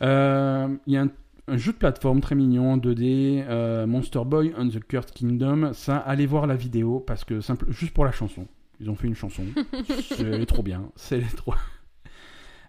Euh, 0.00 0.68
Il 0.86 0.94
y 0.94 0.96
a 0.96 1.02
un, 1.02 1.10
un 1.48 1.56
jeu 1.56 1.72
de 1.72 1.76
plateforme 1.78 2.20
très 2.20 2.34
mignon, 2.34 2.76
2D, 2.76 3.44
euh, 3.48 3.86
Monster 3.86 4.22
Boy 4.24 4.52
and 4.56 4.68
the 4.68 4.80
Cursed 4.80 5.12
Kingdom. 5.12 5.72
Ça, 5.72 5.96
allez 5.96 6.26
voir 6.26 6.46
la 6.46 6.54
vidéo 6.56 7.00
parce 7.00 7.24
que 7.24 7.40
simple, 7.40 7.66
juste 7.70 7.92
pour 7.92 8.04
la 8.04 8.12
chanson. 8.12 8.46
Ils 8.80 8.90
ont 8.90 8.94
fait 8.94 9.06
une 9.06 9.14
chanson. 9.14 9.44
c'est 10.08 10.46
trop 10.46 10.62
bien. 10.62 10.90
C'est 10.96 11.20
trop. 11.36 11.54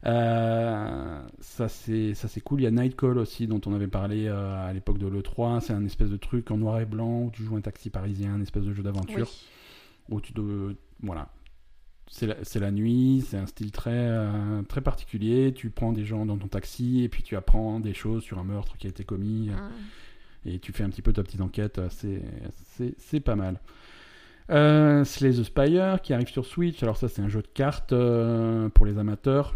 Euh, 0.05 1.21
ça 1.39 1.69
c'est 1.69 2.13
ça 2.13 2.27
c'est 2.27 2.41
cool. 2.41 2.59
Il 2.59 2.63
y 2.63 2.67
a 2.67 2.71
Nightcall 2.71 3.17
aussi 3.17 3.47
dont 3.47 3.61
on 3.65 3.73
avait 3.73 3.87
parlé 3.87 4.27
euh, 4.27 4.67
à 4.67 4.73
l'époque 4.73 4.97
de 4.97 5.07
l'E3. 5.07 5.61
C'est 5.61 5.73
un 5.73 5.85
espèce 5.85 6.09
de 6.09 6.17
truc 6.17 6.51
en 6.51 6.57
noir 6.57 6.79
et 6.81 6.85
blanc 6.85 7.21
où 7.23 7.31
tu 7.31 7.43
joues 7.43 7.55
un 7.55 7.61
taxi 7.61 7.89
parisien, 7.89 8.33
un 8.33 8.41
espèce 8.41 8.63
de 8.63 8.73
jeu 8.73 8.83
d'aventure 8.83 9.27
Oui. 9.27 10.15
où 10.15 10.19
tu 10.21 10.33
dois 10.33 10.73
voilà. 11.01 11.29
C'est 12.15 12.59
la, 12.59 12.69
nuit, 12.69 13.25
c'est 13.27 13.37
un 13.37 13.47
style 13.47 13.71
très, 13.71 13.89
euh, 13.91 14.61
très 14.69 14.81
particulier. 14.81 15.51
Tu 15.51 15.71
prends 15.71 15.91
des 15.91 16.05
gens 16.05 16.27
dans 16.27 16.37
ton 16.37 16.47
taxi 16.47 17.01
et 17.03 17.09
puis 17.09 17.23
tu 17.23 17.35
apprends 17.35 17.79
des 17.79 17.95
choses 17.95 18.21
sur 18.21 18.37
un 18.37 18.43
meurtre 18.43 18.77
qui 18.77 18.85
a 18.85 18.91
été 18.91 19.03
commis 19.03 19.49
Hum. 19.49 19.57
et 20.45 20.59
tu 20.59 20.71
fais 20.73 20.83
un 20.83 20.89
petit 20.91 21.01
peu 21.01 21.11
ta 21.11 21.23
petite 21.23 21.41
enquête. 21.41 21.81
C'est, 21.89 23.19
pas 23.19 23.35
mal. 23.35 23.59
Euh, 24.51 25.03
Slay 25.03 25.31
the 25.31 25.43
Spire 25.43 26.01
qui 26.03 26.13
arrive 26.13 26.27
sur 26.29 26.45
Switch. 26.45 26.83
Alors, 26.83 26.97
ça, 26.97 27.07
c'est 27.07 27.21
un 27.23 27.29
jeu 27.29 27.41
de 27.41 27.47
cartes 27.47 27.93
euh, 27.93 28.69
pour 28.69 28.85
les 28.85 28.99
amateurs. 28.99 29.53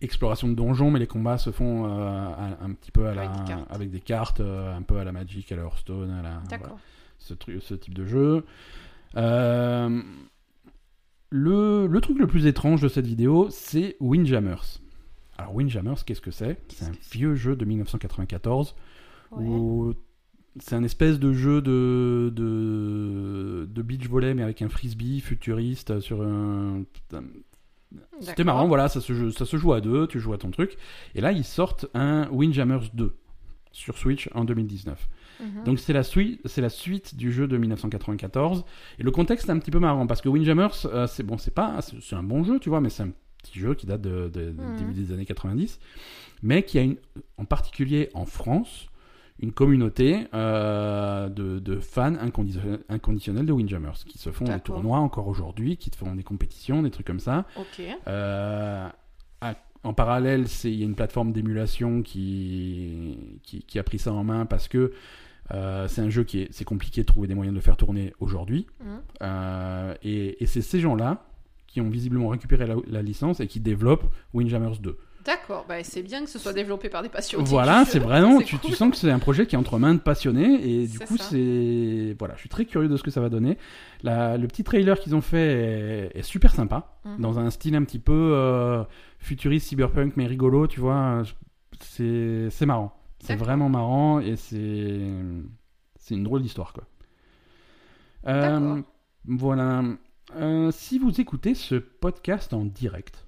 Exploration 0.00 0.48
de 0.48 0.54
donjons, 0.54 0.90
mais 0.90 0.98
les 0.98 1.06
combats 1.06 1.36
se 1.36 1.50
font 1.50 1.84
euh, 1.84 1.88
à- 1.90 2.56
un 2.64 2.72
petit 2.72 2.90
peu 2.90 3.06
à 3.06 3.14
la- 3.14 3.22
Avec 3.30 3.36
des 3.36 3.44
cartes. 3.52 3.66
avec 3.70 3.90
des 3.90 4.00
cartes, 4.00 4.40
un 4.40 4.80
peu 4.80 4.96
à 4.96 5.04
la 5.04 5.12
Magic, 5.12 5.52
à 5.52 5.56
la 5.56 5.62
Hearthstone, 5.64 6.10
à 6.10 6.22
la, 6.22 6.40
voilà 6.58 6.76
ce, 7.18 7.34
ce 7.60 7.74
type 7.74 7.92
de 7.92 8.06
jeu. 8.06 8.46
Euh, 9.16 10.00
le, 11.30 11.86
le 11.86 12.00
truc 12.00 12.18
le 12.18 12.26
plus 12.26 12.46
étrange 12.46 12.82
de 12.82 12.88
cette 12.88 13.06
vidéo, 13.06 13.48
c'est 13.50 13.96
Windjammers. 14.00 14.80
Alors 15.38 15.54
Windjammers, 15.54 16.04
qu'est-ce 16.04 16.20
que 16.20 16.30
c'est? 16.30 16.58
C'est 16.68 16.84
un 16.84 16.92
vieux 17.12 17.34
jeu 17.34 17.56
de 17.56 17.64
1994 17.64 18.74
Ouais. 19.32 19.44
où 19.46 19.94
c'est 20.58 20.74
un 20.74 20.82
espèce 20.82 21.20
de 21.20 21.32
jeu 21.32 21.62
de, 21.62 22.32
de, 22.34 23.68
de 23.70 23.82
beach 23.82 24.08
volley 24.08 24.34
mais 24.34 24.42
avec 24.42 24.60
un 24.60 24.68
frisbee 24.68 25.20
futuriste 25.20 26.00
sur 26.00 26.20
un... 26.22 26.82
C'était 28.20 28.42
marrant, 28.44 28.66
voilà, 28.66 28.88
ça 28.88 29.00
se, 29.00 29.12
joue, 29.14 29.30
ça 29.30 29.44
se 29.46 29.56
joue 29.56 29.72
à 29.72 29.80
deux, 29.80 30.06
tu 30.08 30.18
joues 30.20 30.32
à 30.32 30.38
ton 30.38 30.50
truc. 30.50 30.76
Et 31.14 31.20
là, 31.20 31.30
ils 31.32 31.44
sortent 31.44 31.86
un 31.94 32.28
Windjammers 32.30 32.90
2 32.94 33.14
sur 33.72 33.96
Switch 33.98 34.28
en 34.34 34.44
2019. 34.44 35.08
Mhm. 35.40 35.64
Donc 35.64 35.78
c'est 35.78 35.92
la, 35.92 36.02
suite, 36.02 36.40
c'est 36.44 36.60
la 36.60 36.68
suite 36.68 37.16
du 37.16 37.32
jeu 37.32 37.48
de 37.48 37.56
1994. 37.56 38.64
Et 38.98 39.02
le 39.02 39.10
contexte 39.10 39.48
est 39.48 39.52
un 39.52 39.58
petit 39.58 39.70
peu 39.70 39.78
marrant 39.78 40.06
parce 40.06 40.20
que 40.20 40.28
Windjammers, 40.28 40.68
euh, 40.86 41.06
c'est 41.06 41.22
bon, 41.22 41.38
c'est 41.38 41.54
pas, 41.54 41.80
c'est 41.82 42.16
un 42.16 42.22
bon 42.22 42.44
jeu, 42.44 42.58
tu 42.58 42.68
vois, 42.68 42.80
mais 42.80 42.90
c'est 42.90 43.02
un 43.04 43.10
petit 43.42 43.58
jeu 43.58 43.74
qui 43.74 43.86
date 43.86 44.02
de, 44.02 44.28
de- 44.32 44.50
de- 44.50 44.62
Mhm. 44.62 44.76
début 44.76 44.92
des 44.92 45.12
années 45.12 45.24
90, 45.24 45.80
mais 46.42 46.62
qui 46.62 46.78
a 46.78 46.82
une, 46.82 46.96
en 47.38 47.44
particulier 47.46 48.10
en 48.14 48.26
France, 48.26 48.86
une 49.42 49.52
communauté 49.52 50.26
euh, 50.34 51.30
de, 51.30 51.58
de 51.60 51.80
fans 51.80 52.14
inconditionnels, 52.16 52.80
inconditionnels 52.90 53.46
de 53.46 53.52
Windjammers 53.52 54.04
qui 54.06 54.18
se 54.18 54.30
font 54.30 54.44
des 54.44 54.60
tournois 54.60 54.98
encore 54.98 55.28
aujourd'hui, 55.28 55.78
qui 55.78 55.88
te 55.90 55.96
font 55.96 56.14
des 56.14 56.22
compétitions, 56.22 56.82
des 56.82 56.90
trucs 56.90 57.06
comme 57.06 57.20
ça. 57.20 57.46
Euh, 58.06 58.86
à- 59.40 59.54
en 59.82 59.94
parallèle, 59.94 60.44
il 60.64 60.74
y 60.74 60.82
a 60.82 60.84
une 60.84 60.94
plateforme 60.94 61.32
d'émulation 61.32 62.02
qui, 62.02 63.16
qui, 63.42 63.62
qui 63.62 63.78
a 63.78 63.82
pris 63.82 63.98
ça 63.98 64.12
en 64.12 64.22
main 64.24 64.44
parce 64.44 64.68
que 64.68 64.92
euh, 65.52 65.88
c'est 65.88 66.00
un 66.00 66.10
jeu 66.10 66.24
qui 66.24 66.40
est, 66.42 66.48
c'est 66.52 66.64
compliqué 66.64 67.00
de 67.02 67.06
trouver 67.06 67.26
des 67.28 67.34
moyens 67.34 67.52
de 67.54 67.58
le 67.58 67.64
faire 67.64 67.76
tourner 67.76 68.12
aujourd'hui. 68.20 68.66
Mhm. 68.84 68.86
Euh, 69.22 69.94
et 70.02 70.42
et 70.42 70.46
c'est 70.46 70.62
ces 70.62 70.80
gens-là 70.80 71.24
qui 71.66 71.80
ont 71.80 71.88
visiblement 71.90 72.28
récupéré 72.28 72.66
la, 72.66 72.74
la 72.88 73.02
licence 73.02 73.40
et 73.40 73.46
qui 73.46 73.60
développent 73.60 74.04
Windjammers 74.34 74.78
2. 74.80 74.98
D'accord. 75.24 75.66
Bah, 75.68 75.74
c'est 75.84 76.02
bien 76.02 76.24
que 76.24 76.30
ce 76.30 76.38
soit 76.38 76.54
développé 76.54 76.88
par 76.88 77.02
des 77.02 77.10
passionnés. 77.10 77.44
Voilà, 77.46 77.84
c'est 77.86 77.98
vraiment, 77.98 78.40
tu, 78.40 78.58
tu 78.58 78.72
sens 78.72 78.90
que 78.90 78.96
c'est 78.96 79.10
un 79.10 79.18
projet 79.18 79.44
qui 79.46 79.54
est 79.54 79.58
entre 79.58 79.78
mains 79.78 79.94
de 79.94 80.00
passionnés 80.00 80.66
et 80.66 80.86
du 80.88 80.98
coup 80.98 81.18
c'est, 81.18 82.16
voilà, 82.18 82.34
je 82.36 82.40
suis 82.40 82.48
très 82.48 82.64
curieux 82.64 82.88
de 82.88 82.96
ce 82.96 83.02
que 83.02 83.10
ça 83.10 83.20
va 83.20 83.28
donner. 83.28 83.58
La- 84.02 84.38
le 84.38 84.46
petit 84.48 84.64
trailer 84.64 84.98
qu'ils 84.98 85.14
ont 85.14 85.20
fait 85.20 86.08
est, 86.14 86.18
est 86.18 86.22
super 86.22 86.54
sympa, 86.54 86.96
Mhm. 87.04 87.20
dans 87.20 87.38
un 87.38 87.50
style 87.50 87.74
un 87.76 87.84
petit 87.84 87.98
peu 87.98 88.12
euh, 88.34 88.82
futuriste, 89.18 89.68
cyberpunk 89.68 90.14
mais 90.16 90.26
rigolo, 90.26 90.66
tu 90.66 90.80
vois, 90.80 91.22
c'est 91.80 92.66
marrant, 92.66 92.92
c'est 93.20 93.36
vraiment 93.36 93.68
marrant 93.68 94.20
et 94.20 94.36
c'est, 94.36 95.00
c'est 95.98 96.14
une 96.14 96.24
drôle 96.24 96.42
d'histoire 96.42 96.72
quoi. 96.72 96.84
Euh, 98.26 98.82
voilà. 99.26 99.82
Euh, 100.36 100.70
si 100.70 100.98
vous 100.98 101.20
écoutez 101.20 101.54
ce 101.54 101.74
podcast 101.74 102.52
en 102.52 102.64
direct, 102.64 103.24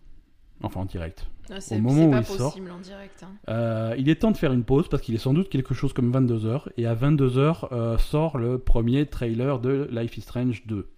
enfin 0.63 0.81
en 0.81 0.85
direct, 0.85 1.27
Ah, 1.51 1.61
C'est 1.61 1.81
moment 1.81 2.07
où 2.07 2.11
pas 2.11 2.19
il 2.21 2.25
sort. 2.27 2.51
possible 2.53 2.71
en 2.71 2.79
direct. 2.79 3.23
hein. 3.25 3.33
euh, 3.49 3.95
il 3.99 4.09
est 4.09 4.17
temps 4.17 4.31
de 4.31 4.37
faire 4.37 4.53
une 4.53 4.65
pause 4.65 4.89
parce 4.89 5.03
qu'il 5.03 5.15
est 5.15 5.19
sans 5.19 5.35
doute 5.35 5.49
quelque 5.49 5.75
chose 5.75 5.93
comme 5.93 6.13
22h. 6.13 6.69
Et 6.77 6.87
à 6.87 6.95
22h 6.95 7.69
euh, 7.73 7.99
sort 7.99 8.39
le 8.39 8.59
premier 8.59 9.07
trailer 9.07 9.59
de 9.59 9.89
Life 9.91 10.17
is 10.19 10.21
Strange 10.23 10.63
2. 10.67 10.89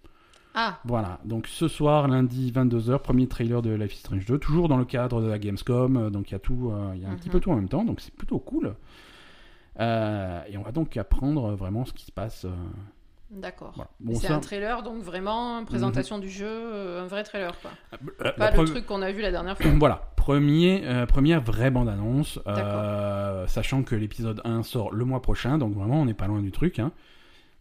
Ah, 0.57 0.79
Voilà, 0.85 1.19
donc 1.25 1.47
ce 1.47 1.67
soir, 1.67 2.07
lundi 2.07 2.51
22h, 2.51 2.99
premier 2.99 3.27
trailer 3.27 3.61
de 3.61 3.71
Life 3.71 3.93
is 3.93 3.97
Strange 3.97 4.25
2, 4.25 4.37
toujours 4.39 4.69
dans 4.69 4.77
le 4.77 4.85
cadre 4.85 5.21
de 5.21 5.27
la 5.27 5.37
Gamescom. 5.37 5.97
euh, 5.97 6.09
Donc 6.09 6.29
il 6.29 6.33
y 6.33 6.35
a 6.35 6.39
tout, 6.39 6.71
euh, 6.73 6.91
il 6.95 7.01
y 7.01 7.05
a 7.05 7.09
un 7.09 7.15
petit 7.15 7.27
Mhm. 7.27 7.33
peu 7.33 7.39
tout 7.41 7.51
en 7.51 7.55
même 7.55 7.67
temps, 7.69 7.83
donc 7.83 7.99
c'est 7.99 8.13
plutôt 8.13 8.39
cool. 8.39 8.75
Euh, 9.79 10.41
et 10.49 10.57
on 10.57 10.61
va 10.61 10.71
donc 10.71 10.95
apprendre 10.97 11.51
vraiment 11.55 11.85
ce 11.85 11.93
qui 11.93 12.05
se 12.05 12.11
passe. 12.11 12.45
d'accord. 13.31 13.73
voilà. 13.75 13.89
Mais 13.99 14.13
Bon, 14.13 14.19
c'est 14.19 14.27
ça- 14.27 14.33
Mhm. 14.33 14.37
un 14.37 14.41
trailer, 14.41 14.83
donc 14.83 15.03
vraiment 15.03 15.65
présentation 15.65 16.19
du 16.19 16.29
jeu, 16.29 16.47
euh, 16.47 17.03
un 17.03 17.07
vrai 17.07 17.23
trailer, 17.23 17.53
quoi. 17.61 17.71
la- 18.23 18.31
Pas 18.31 18.51
la 18.51 18.55
le 18.55 18.63
pre- 18.63 18.65
truc 18.71 18.85
qu'on 18.85 19.01
a 19.01 19.11
vu 19.11 19.21
la 19.21 19.31
dernière 19.31 19.57
fois. 19.57 19.71
Voilà, 19.77 20.11
premier, 20.15 20.83
euh, 20.85 21.05
première 21.05 21.41
vraie 21.41 21.69
bande-annonce, 21.71 22.39
sachant 23.47 23.83
que 23.83 23.95
l'épisode 23.95 24.39
1 24.45 24.63
sort 24.63 24.93
le 24.93 25.03
mois 25.03 25.21
prochain, 25.21 25.57
donc 25.57 25.73
vraiment 25.73 25.99
on 26.01 26.05
n'est 26.05 26.13
pas 26.13 26.27
loin 26.27 26.39
du 26.41 26.51
truc. 26.51 26.79
Hein. 26.79 26.91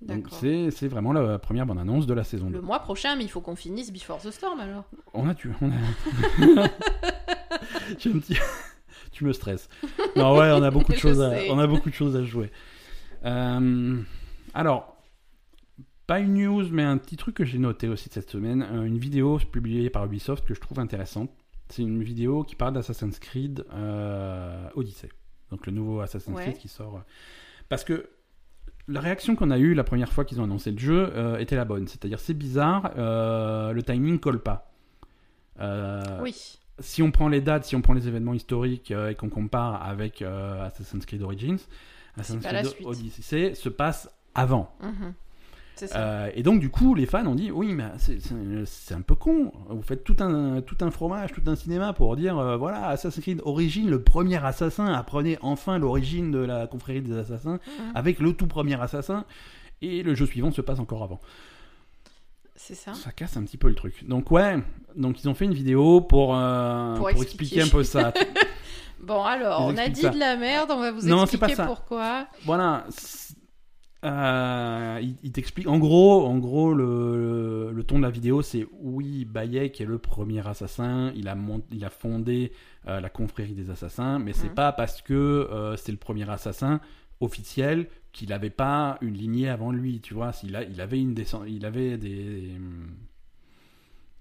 Donc 0.03 0.27
c'est 0.31 0.89
vraiment 0.89 1.13
la 1.13 1.39
première 1.39 1.65
bande-annonce 1.67 2.07
de 2.07 2.15
la 2.15 2.25
saison 2.25 2.49
2. 2.49 2.53
Le 2.57 2.61
mois 2.63 2.81
prochain, 2.81 3.17
mais 3.17 3.25
il 3.25 3.29
faut 3.31 3.41
qu'on 3.41 3.57
finisse 3.57 3.93
Before 3.93 4.21
the 4.21 4.31
Storm 4.31 4.61
alors. 4.61 4.85
On 5.15 5.29
a 5.29 5.35
tu 5.35 5.51
on 5.61 5.71
a... 5.71 6.69
J'ai 7.99 8.11
un 8.11 8.19
petit- 8.19 8.37
tu 9.13 9.25
me 9.25 9.33
stresses. 9.33 9.69
Non 10.17 10.37
ouais, 10.37 10.51
on 10.53 10.63
a 10.63 10.71
beaucoup 10.71 10.93
de 10.93 10.99
choses 10.99 11.21
à, 11.23 11.33
on 11.51 11.59
a 11.59 11.67
beaucoup 11.67 11.89
de 11.89 11.95
choses 11.95 12.17
à 12.17 12.25
jouer. 12.25 12.51
Euh, 13.25 14.01
alors, 14.53 14.97
pas 16.07 16.19
une 16.21 16.35
news, 16.35 16.69
mais 16.71 16.83
un 16.83 16.99
petit 16.99 17.17
truc 17.17 17.37
que 17.37 17.45
j'ai 17.45 17.59
noté 17.59 17.89
aussi 17.89 18.09
de 18.09 18.15
cette 18.15 18.29
semaine, 18.31 18.67
euh, 18.71 18.83
une 18.85 18.99
vidéo 18.99 19.39
publiée 19.39 19.89
par 19.89 20.05
Ubisoft 20.05 20.45
que 20.47 20.53
je 20.55 20.61
trouve 20.61 20.79
intéressante. 20.81 21.31
C'est 21.71 21.83
une 21.83 22.03
vidéo 22.03 22.43
qui 22.45 22.57
parle 22.57 22.75
d'Assassin's 22.75 23.19
Creed 23.19 23.65
euh, 23.73 24.69
Odyssey, 24.75 25.09
donc 25.51 25.65
le 25.67 25.73
nouveau 25.73 26.01
Assassin's 26.01 26.37
Ouais. 26.37 26.43
Creed 26.45 26.59
qui 26.59 26.69
sort. 26.69 27.03
Parce 27.71 27.85
que 27.85 28.11
la 28.89 29.01
réaction 29.01 29.35
qu'on 29.37 29.51
a 29.51 29.59
eue 29.59 29.75
la 29.75 29.85
première 29.85 30.13
fois 30.13 30.25
qu'ils 30.25 30.41
ont 30.41 30.45
annoncé 30.45 30.71
le 30.71 30.79
jeu 30.79 31.11
euh, 31.15 31.39
était 31.39 31.57
la 31.57 31.65
bonne. 31.65 31.87
C'est-à-dire, 31.89 32.21
c'est 32.21 32.35
bizarre, 32.35 32.93
euh, 32.97 33.73
le 33.73 33.83
timing 33.83 34.19
colle 34.19 34.41
pas. 34.41 34.71
Euh, 35.61 36.03
Oui. 36.23 36.59
si 36.79 37.03
on 37.03 37.11
prend 37.11 37.29
les 37.29 37.41
dates, 37.41 37.65
si 37.65 37.77
on 37.77 37.81
prend 37.81 37.95
les 37.95 38.09
événements 38.09 38.35
historiques 38.35 38.91
et 38.91 39.15
qu'on 39.15 39.29
compare 39.29 39.83
avec 39.83 40.23
Assassin's 40.23 41.07
Creed 41.07 41.23
Origins, 41.23 41.59
Assassin's 42.17 42.45
Creed. 42.45 42.87
Odyssey 42.87 43.55
se 43.55 43.69
passe 43.69 44.11
avant. 44.35 44.75
Mhm. 44.83 45.15
Ça. 45.89 45.99
Euh, 45.99 46.31
et 46.35 46.43
donc 46.43 46.61
du 46.61 46.71
coup, 46.71 46.95
les 46.95 47.07
fans 47.07 47.27
ont 47.27 47.35
dit 47.35 47.51
oui, 47.51 47.73
mais 47.75 47.85
c'est- 47.99 48.95
un 48.95 49.01
peu 49.01 49.15
con. 49.15 49.53
Vous 49.69 49.83
faites 49.83 50.05
tout 50.05 50.17
un 50.21 50.61
tout 50.61 50.77
un 50.81 50.91
fromage, 50.91 51.33
tout 51.33 51.43
un 51.47 51.57
cinéma 51.57 51.93
pour 51.93 52.15
dire 52.17 52.39
euh, 52.39 52.57
voilà 52.57 52.87
Assassin's 52.89 53.23
Creed 53.23 53.41
Origins, 53.45 53.89
le 53.89 54.03
premier 54.03 54.43
assassin. 54.45 54.87
Apprenez 54.93 55.39
enfin 55.43 55.79
l'origine 55.79 56.31
de 56.31 56.39
la 56.39 56.67
confrérie 56.67 57.03
des 57.03 57.17
assassins 57.17 57.55
Mhm. 57.67 57.93
avec 57.95 58.19
le 58.21 58.33
tout 58.35 58.47
premier 58.47 58.81
assassin. 58.81 59.25
Et 59.83 60.03
le 60.03 60.15
jeu 60.15 60.27
suivant 60.27 60.51
se 60.53 60.61
passe 60.63 60.79
encore 60.79 61.03
avant. 61.03 61.21
C'est 62.57 62.75
ça. 62.75 62.95
Ça 62.95 63.11
casse 63.11 63.37
un 63.37 63.43
petit 63.43 63.57
peu 63.59 63.69
le 63.69 63.75
truc. 63.75 64.07
Donc 64.09 64.31
ouais, 64.31 64.57
donc 64.97 65.23
ils 65.23 65.29
ont 65.29 65.35
fait 65.35 65.45
une 65.45 65.53
vidéo 65.55 66.01
pour 66.01 66.35
euh, 66.37 66.93
Pour 66.95 67.01
pour, 67.01 67.23
expliquer. 67.23 67.59
expliquer. 67.59 67.63
un 67.63 67.69
peu 67.69 67.85
ça. 67.85 68.13
Bon 69.03 69.23
alors, 69.23 69.61
Ils 69.71 69.75
on 69.75 69.77
a 69.77 69.89
dit 69.89 70.01
ça. 70.01 70.09
de 70.09 70.19
la 70.19 70.35
merde, 70.37 70.71
on 70.73 70.79
va 70.81 70.91
vous 70.93 71.07
Non, 71.07 71.27
c'est 71.27 71.37
pas 71.37 71.49
expliquer 71.49 71.57
ça. 71.57 71.67
pourquoi. 71.67 72.27
voilà. 72.47 72.87
Euh, 74.05 74.99
il, 75.03 75.17
il 75.23 75.33
t'explique. 75.33 75.67
En 75.67 75.79
gros, 75.79 76.27
en 76.27 76.39
gros, 76.39 76.75
le, 76.75 77.71
le 77.73 77.85
ton 77.85 77.97
de 77.99 78.03
la 78.03 78.11
vidéo, 78.11 78.43
c'est 78.43 78.67
oui, 78.81 79.25
Bayek 79.25 79.81
est 79.81 79.85
le 79.87 79.99
premier 79.99 80.47
assassin. 80.47 81.13
Il 81.17 81.29
a, 81.29 81.35
mont- 81.35 81.65
il 81.73 81.85
a 81.85 81.91
fondé 81.91 82.53
euh, 82.87 83.01
la 83.01 83.09
confrérie 83.09 83.55
des 83.55 83.71
assassins, 83.71 84.19
mais 84.19 84.33
c'est 84.33 84.49
Mhm. 84.49 84.55
pas 84.55 84.73
parce 84.73 85.01
que 85.03 85.15
euh, 85.15 85.77
c'est 85.77 85.93
le 85.93 85.99
premier 85.99 86.29
assassin 86.29 86.81
officiel 87.21 87.89
qu'il 88.13 88.29
n'avait 88.29 88.51
pas 88.51 88.99
une 89.01 89.15
lignée 89.15 89.49
avant 89.49 89.73
lui. 89.73 90.01
Tu 90.01 90.15
vois, 90.15 90.33
s'il 90.33 90.55
a, 90.57 90.63
il 90.65 90.81
avait 90.81 91.01
une 91.01 91.15
il 91.47 91.65
avait 91.65 91.97
des, 91.97 92.51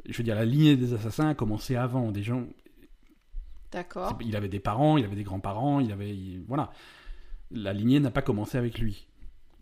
je 0.07 0.17
veux 0.17 0.23
dire, 0.23 0.36
la 0.36 0.45
lignée 0.45 0.75
des 0.77 0.93
assassins 0.93 1.29
a 1.29 1.34
commencé 1.36 1.75
avant. 1.75 2.11
Des 2.11 2.23
gens, 2.23 2.43
D'accord. 3.71 4.17
il 4.23 4.36
avait 4.36 4.47
des 4.49 4.59
parents, 4.59 4.97
il 4.97 5.05
avait 5.05 5.15
des 5.15 5.23
grands-parents, 5.23 5.79
il 5.79 5.91
avait, 5.91 6.15
il- 6.15 6.43
voilà. 6.47 6.71
La 7.51 7.73
lignée 7.73 7.99
n'a 7.99 8.11
pas 8.11 8.21
commencé 8.23 8.57
avec 8.57 8.79
lui. 8.79 9.07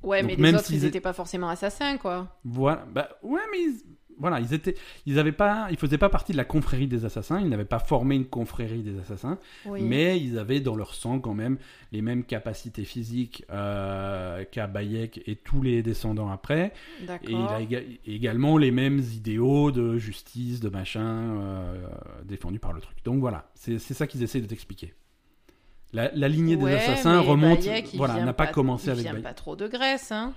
Ouais, 0.03 0.21
Donc 0.23 0.37
mais 0.37 0.51
les 0.51 0.57
autres, 0.57 0.71
ils 0.71 0.83
est- 0.85 0.87
étaient 0.87 1.01
pas 1.01 1.13
forcément 1.13 1.49
assassins, 1.49 1.97
quoi. 1.97 2.27
Voilà. 2.43 2.85
Bah 2.93 3.09
ouais, 3.23 3.41
mais 3.51 3.59
ils- 3.61 3.81
voilà, 4.17 4.39
ils 4.39 4.53
étaient, 4.53 4.75
ils 5.07 5.17
avaient 5.17 5.31
pas, 5.31 5.67
ils 5.71 5.77
faisaient 5.77 5.97
pas 5.97 6.09
partie 6.09 6.31
de 6.31 6.37
la 6.37 6.45
confrérie 6.45 6.85
des 6.85 7.05
assassins, 7.05 7.39
ils 7.39 7.49
n'avaient 7.49 7.65
pas 7.65 7.79
formé 7.79 8.15
une 8.15 8.25
confrérie 8.27 8.83
des 8.83 8.99
assassins, 8.99 9.39
Oui. 9.65 9.81
mais 9.81 10.19
ils 10.19 10.37
avaient 10.37 10.59
dans 10.59 10.75
leur 10.75 10.93
sang 10.93 11.19
quand 11.19 11.33
même 11.33 11.57
les 11.91 12.03
mêmes 12.03 12.23
capacités 12.23 12.83
physiques 12.83 13.43
euh, 13.49 14.43
qu'à 14.51 14.67
Bayek 14.67 15.23
et 15.25 15.35
tous 15.37 15.63
les 15.63 15.81
descendants 15.81 16.29
après, 16.29 16.71
et 16.99 17.01
il 17.01 17.05
D'accord. 17.07 17.51
a 17.51 17.61
éga- 17.61 17.83
également 18.05 18.57
les 18.57 18.69
mêmes 18.69 18.99
idéaux 18.99 19.71
de 19.71 19.97
justice, 19.97 20.59
de 20.59 20.69
machin 20.69 21.01
euh, 21.41 21.87
défendus 22.23 22.59
par 22.59 22.73
le 22.73 22.81
truc. 22.81 22.97
Donc 23.03 23.19
voilà, 23.21 23.49
c'est 23.55 23.79
c'est 23.79 23.95
ça 23.95 24.05
qu'ils 24.05 24.21
essaient 24.21 24.41
de 24.41 24.45
t'expliquer. 24.47 24.93
La, 25.93 26.09
la 26.13 26.27
lignée 26.29 26.55
des 26.55 26.73
assassins 26.73 27.19
remonte, 27.19 27.59
Bayek, 27.59 27.93
il 27.93 27.97
voilà, 27.97 28.23
n'a 28.23 28.33
pas, 28.33 28.47
commencé 28.47 28.87
il 28.87 28.91
avec 28.91 29.03
vient 29.03 29.11
Bayek. 29.11 29.23
pas 29.25 29.33
trop 29.33 29.55
de 29.55 29.67
Grèce, 29.67 30.11
hein. 30.11 30.33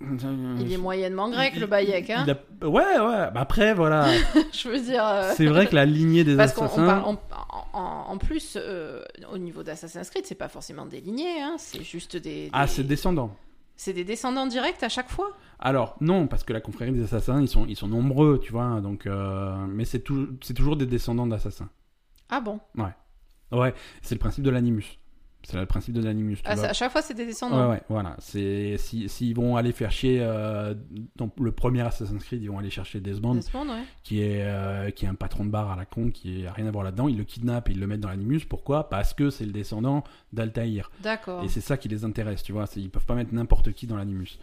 Euh, 0.00 0.56
Il 0.60 0.72
est 0.72 0.76
moyennement 0.76 1.28
grec, 1.28 1.52
il- 1.56 1.60
le 1.60 1.66
Bayek, 1.66 2.10
hein. 2.10 2.24
il 2.24 2.30
a- 2.30 2.68
Ouais, 2.68 2.82
ouais. 3.00 3.30
Bah 3.32 3.40
après, 3.40 3.74
voilà. 3.74 4.06
Je 4.52 4.68
veux 4.68 4.78
dire. 4.80 5.04
euh, 5.04 5.32
c'est 5.36 5.46
vrai 5.46 5.66
que 5.66 5.74
la 5.74 5.84
lignée 5.86 6.22
des 6.22 6.36
Parce 6.36 6.52
assassins. 6.52 7.02
en, 7.02 7.18
en 7.72 8.18
plus, 8.18 8.56
euh, 8.60 9.02
au 9.32 9.38
niveau 9.38 9.64
d'Assassin's 9.64 10.08
Creed, 10.10 10.24
c'est 10.24 10.36
pas 10.36 10.48
forcément 10.48 10.86
des 10.86 11.00
lignées, 11.00 11.42
hein, 11.42 11.56
c'est 11.58 11.82
juste 11.82 12.16
des. 12.16 12.48
Ah, 12.52 12.66
des- 12.66 12.70
c'est 12.72 12.84
descendant. 12.84 13.34
c'est 13.74 13.92
des 13.92 14.04
descendants 14.04 14.46
directs 14.46 14.82
à 14.84 14.88
chaque 14.88 15.08
fois? 15.10 15.30
Alors 15.58 15.96
non, 16.00 16.28
parce 16.28 16.44
que 16.44 16.52
la 16.52 16.60
confrérie 16.60 16.92
des 16.92 17.02
assassins, 17.02 17.40
ils 17.40 17.48
sont, 17.48 17.66
ils 17.66 17.76
sont 17.76 17.88
nombreux, 17.88 18.38
tu 18.40 18.52
vois. 18.52 18.80
Donc, 18.80 19.06
euh, 19.06 19.56
mais 19.68 19.84
c'est 19.84 20.00
toujours 20.04 20.76
des 20.76 20.86
descendants 20.86 21.26
d'assassins. 21.26 21.70
Ah 22.30 22.40
bon? 22.40 22.60
Ouais, 22.76 22.94
c'est 24.02 24.14
le 24.14 24.18
principe 24.18 24.44
de 24.44 24.50
l'animus. 24.50 24.98
C'est 25.44 25.56
le 25.56 25.66
principe 25.66 25.94
de 25.94 26.02
l'animus. 26.02 26.38
Ah, 26.44 26.52
À 26.60 26.72
chaque 26.72 26.90
fois, 26.90 27.00
c'est 27.00 27.14
des 27.14 27.24
descendants. 27.24 27.68
Ouais, 27.68 27.76
ouais, 27.76 27.82
voilà. 27.88 28.16
C'est 28.18 28.76
si 28.76 29.08
s'ils 29.08 29.34
vont 29.34 29.56
aller 29.56 29.72
faire 29.72 29.90
chier 29.90 30.18
euh, 30.20 30.74
dans 31.16 31.30
le 31.40 31.52
premier 31.52 31.80
Assassin's 31.82 32.22
Creed, 32.22 32.42
ils 32.42 32.50
vont 32.50 32.58
aller 32.58 32.70
chercher 32.70 33.00
Desmond, 33.00 33.36
Desmond, 33.36 33.68
ouais. 33.68 33.82
qui 34.02 34.20
est 34.20 34.42
euh, 34.42 34.90
qui 34.90 35.06
est 35.06 35.08
un 35.08 35.14
patron 35.14 35.44
de 35.44 35.50
bar 35.50 35.70
à 35.70 35.76
la 35.76 35.86
con, 35.86 36.10
qui 36.10 36.44
a 36.44 36.52
rien 36.52 36.66
à 36.66 36.70
voir 36.70 36.84
là-dedans. 36.84 37.08
Ils 37.08 37.16
le 37.16 37.24
kidnappent, 37.24 37.70
et 37.70 37.72
ils 37.72 37.80
le 37.80 37.86
mettent 37.86 38.00
dans 38.00 38.10
l'animus. 38.10 38.40
Pourquoi? 38.40 38.90
Parce 38.90 39.14
que 39.14 39.30
c'est 39.30 39.46
le 39.46 39.52
descendant 39.52 40.04
d'Altaïr. 40.32 40.90
D'accord. 41.02 41.44
Et 41.44 41.48
c'est 41.48 41.62
ça 41.62 41.76
qui 41.76 41.88
les 41.88 42.04
intéresse, 42.04 42.42
tu 42.42 42.52
vois. 42.52 42.66
Ils 42.76 42.90
peuvent 42.90 43.06
pas 43.06 43.14
mettre 43.14 43.32
n'importe 43.32 43.72
qui 43.72 43.86
dans 43.86 43.96
l'animus. 43.96 44.38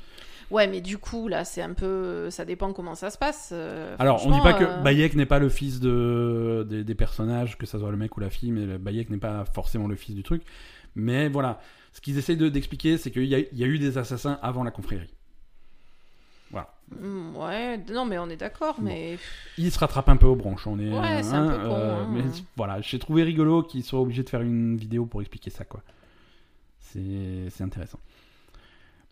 Ouais, 0.52 0.68
mais 0.68 0.80
du 0.82 0.98
coup, 0.98 1.28
là, 1.28 1.43
c'est 1.43 1.62
un 1.62 1.74
peu. 1.74 2.30
Ça 2.30 2.46
dépend 2.46 2.72
comment 2.72 2.93
ça 2.96 3.10
se 3.10 3.18
passe. 3.18 3.50
euh, 3.52 3.96
Alors, 4.00 4.26
on 4.28 4.32
dit 4.32 4.41
pas 4.41 4.54
que 4.54 4.64
euh, 4.64 4.82
Bayek 4.84 5.16
n'est 5.16 5.26
pas 5.26 5.39
le 5.39 5.50
fils 5.50 5.80
de, 5.80 6.66
des, 6.70 6.84
des 6.84 6.96
personnages, 6.96 7.58
que 7.58 7.66
ça 7.66 7.80
soit 7.80 7.89
le 7.91 7.98
mec 7.98 8.16
ou 8.16 8.20
la 8.20 8.30
fille, 8.30 8.52
mais 8.52 8.78
Bayek 8.78 9.10
n'est 9.10 9.18
pas 9.18 9.46
forcément 9.46 9.88
le 9.88 9.96
fils 9.96 10.16
du 10.16 10.24
truc. 10.24 10.43
Mais 10.96 11.28
voilà, 11.30 11.60
ce 11.93 12.00
qu'ils 12.02 12.18
essayent 12.18 12.38
de- 12.38 12.50
d'expliquer, 12.50 12.98
c'est 12.98 13.10
qu'il 13.12 13.26
y, 13.26 13.36
a- 13.36 13.39
il 13.39 13.58
y 13.58 13.64
a 13.64 13.68
eu 13.68 13.80
des 13.80 13.98
assassins 13.98 14.39
avant 14.41 14.64
la 14.64 14.72
confrérie. 14.72 15.10
hmm, 17.02 17.36
Ouais, 17.36 17.78
non, 17.91 18.06
mais 18.06 18.20
on 18.20 18.30
est 18.30 18.38
d'accord, 18.38 18.76
mais. 18.80 19.18
Ils 19.58 19.72
se 19.72 19.80
rattrapent 19.80 20.10
un 20.10 20.18
peu 20.18 20.28
aux 20.28 20.36
branches. 20.36 20.68
On 20.68 20.78
est, 20.80 20.91
Ouais, 20.91 21.24
c'est 21.24 21.34
un 21.34 21.48
peu 21.50 21.68
con, 21.68 21.76
hein. 21.76 22.08
Mais 22.12 22.22
voilà, 22.56 22.80
j'ai 22.82 23.00
trouvé 23.00 23.24
rigolo 23.24 23.64
qu'ils 23.64 23.84
soient 23.84 24.00
obligés 24.02 24.22
de 24.24 24.30
faire 24.30 24.41
une 24.41 24.78
vidéo 24.78 25.06
pour 25.08 25.22
expliquer 25.22 25.50
ça, 25.50 25.66
quoi. 25.66 25.82
C'est 26.80 27.50
c'est 27.50 27.64
intéressant. 27.64 28.00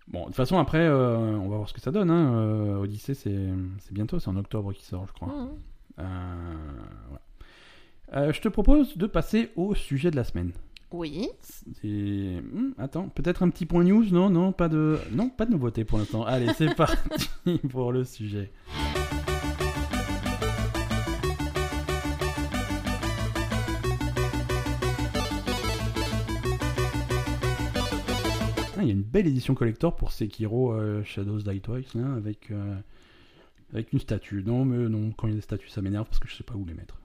Bon, 0.08 0.22
de 0.22 0.26
toute 0.26 0.36
façon, 0.36 0.58
après, 0.58 0.80
euh, 0.80 1.18
on 1.38 1.50
va 1.50 1.58
voir 1.58 1.70
ce 1.70 1.74
que 1.74 1.82
ça 1.82 1.92
donne. 1.92 2.12
Hein. 2.12 2.34
Euh, 2.36 2.82
Odyssey, 2.82 3.14
c'est 3.14 3.48
c'est 3.80 3.94
bientôt, 3.94 4.20
c'est 4.20 4.30
en 4.30 4.36
octobre 4.36 4.74
qui 4.74 4.84
sort, 4.84 5.08
je 5.08 5.14
crois. 5.14 5.50
Euh, 8.16 8.32
je 8.32 8.42
te 8.42 8.48
propose 8.48 8.98
de 8.98 9.08
passer 9.08 9.52
au 9.56 9.74
sujet 9.74 10.12
de 10.12 10.16
la 10.16 10.24
semaine. 10.24 10.52
Oui. 10.92 11.28
Hmm, 11.84 12.72
attends, 12.78 13.10
peut-être 13.10 13.42
un 13.42 13.50
petit 13.50 13.66
point 13.66 13.84
news? 13.84 14.06
Non, 14.12 14.30
non, 14.30 14.52
pas 14.52 14.70
de, 14.70 15.00
non, 15.12 15.30
pas 15.30 15.46
de 15.46 15.52
nouveauté 15.52 15.86
pour 15.86 15.98
l'instant. 15.98 16.24
Allez, 16.24 16.54
c'est 16.54 16.76
parti 16.76 17.30
pour 17.70 17.92
le 17.92 18.04
sujet. 18.04 18.52
Belle 29.14 29.28
édition 29.28 29.54
collector 29.56 29.96
pour 29.96 30.12
Sekiro 30.12 30.74
euh, 30.74 31.04
Shadows 31.04 31.40
Die 31.44 31.62
Twice 31.62 31.94
là, 31.94 32.14
avec, 32.18 32.50
euh, 32.52 32.76
avec 33.72 33.94
une 33.94 34.00
statue. 34.00 34.44
Non, 34.46 34.66
mais 34.66 34.90
non, 34.90 35.12
quand 35.16 35.28
il 35.28 35.32
y 35.32 35.34
a 35.34 35.36
des 35.38 35.42
statues, 35.42 35.70
ça 35.70 35.82
m'énerve 35.82 36.06
parce 36.08 36.20
que 36.20 36.28
je 36.28 36.36
sais 36.36 36.44
pas 36.44 36.56
où 36.56 36.66
les 36.66 36.74
mettre. 36.74 36.98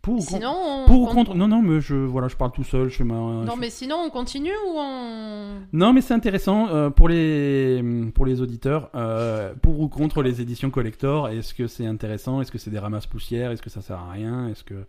Pour 0.00 0.14
ou 0.14 0.16
contre- 0.18 0.30
Sinon, 0.30 0.54
on. 0.56 0.86
pour 0.86 1.00
ou 1.02 1.06
on- 1.08 1.14
contre 1.14 1.34
Non, 1.36 1.46
non, 1.46 1.62
mais 1.62 1.80
je, 1.80 1.94
voilà, 1.94 2.26
je 2.26 2.34
parle 2.34 2.50
tout 2.50 2.64
seul. 2.64 2.88
Je 2.88 3.04
ma. 3.04 3.14
Non, 3.14 3.54
je- 3.54 3.60
mais 3.60 3.70
sinon, 3.70 3.98
on 4.04 4.10
continue 4.10 4.50
ou 4.50 4.74
on. 4.76 5.60
Non, 5.72 5.92
mais 5.92 6.00
c'est 6.00 6.14
intéressant 6.14 6.68
euh, 6.70 6.90
pour 6.90 7.08
les 7.08 7.80
pour 8.12 8.26
les 8.26 8.40
auditeurs. 8.40 8.90
euh, 8.96 9.54
pour 9.62 9.78
ou 9.78 9.88
contre 9.88 10.22
les 10.22 10.40
éditions 10.40 10.70
collector 10.70 11.28
Est-ce 11.28 11.54
que 11.54 11.68
c'est 11.68 11.86
intéressant? 11.86 12.40
Est-ce 12.40 12.50
que 12.50 12.58
c'est 12.58 12.70
des 12.70 12.80
ramasses 12.80 13.06
poussières? 13.06 13.52
Est-ce 13.52 13.62
que 13.62 13.70
ça 13.70 13.80
sert 13.80 13.98
à 13.98 14.10
rien? 14.10 14.48
Est-ce 14.48 14.64
que 14.64 14.86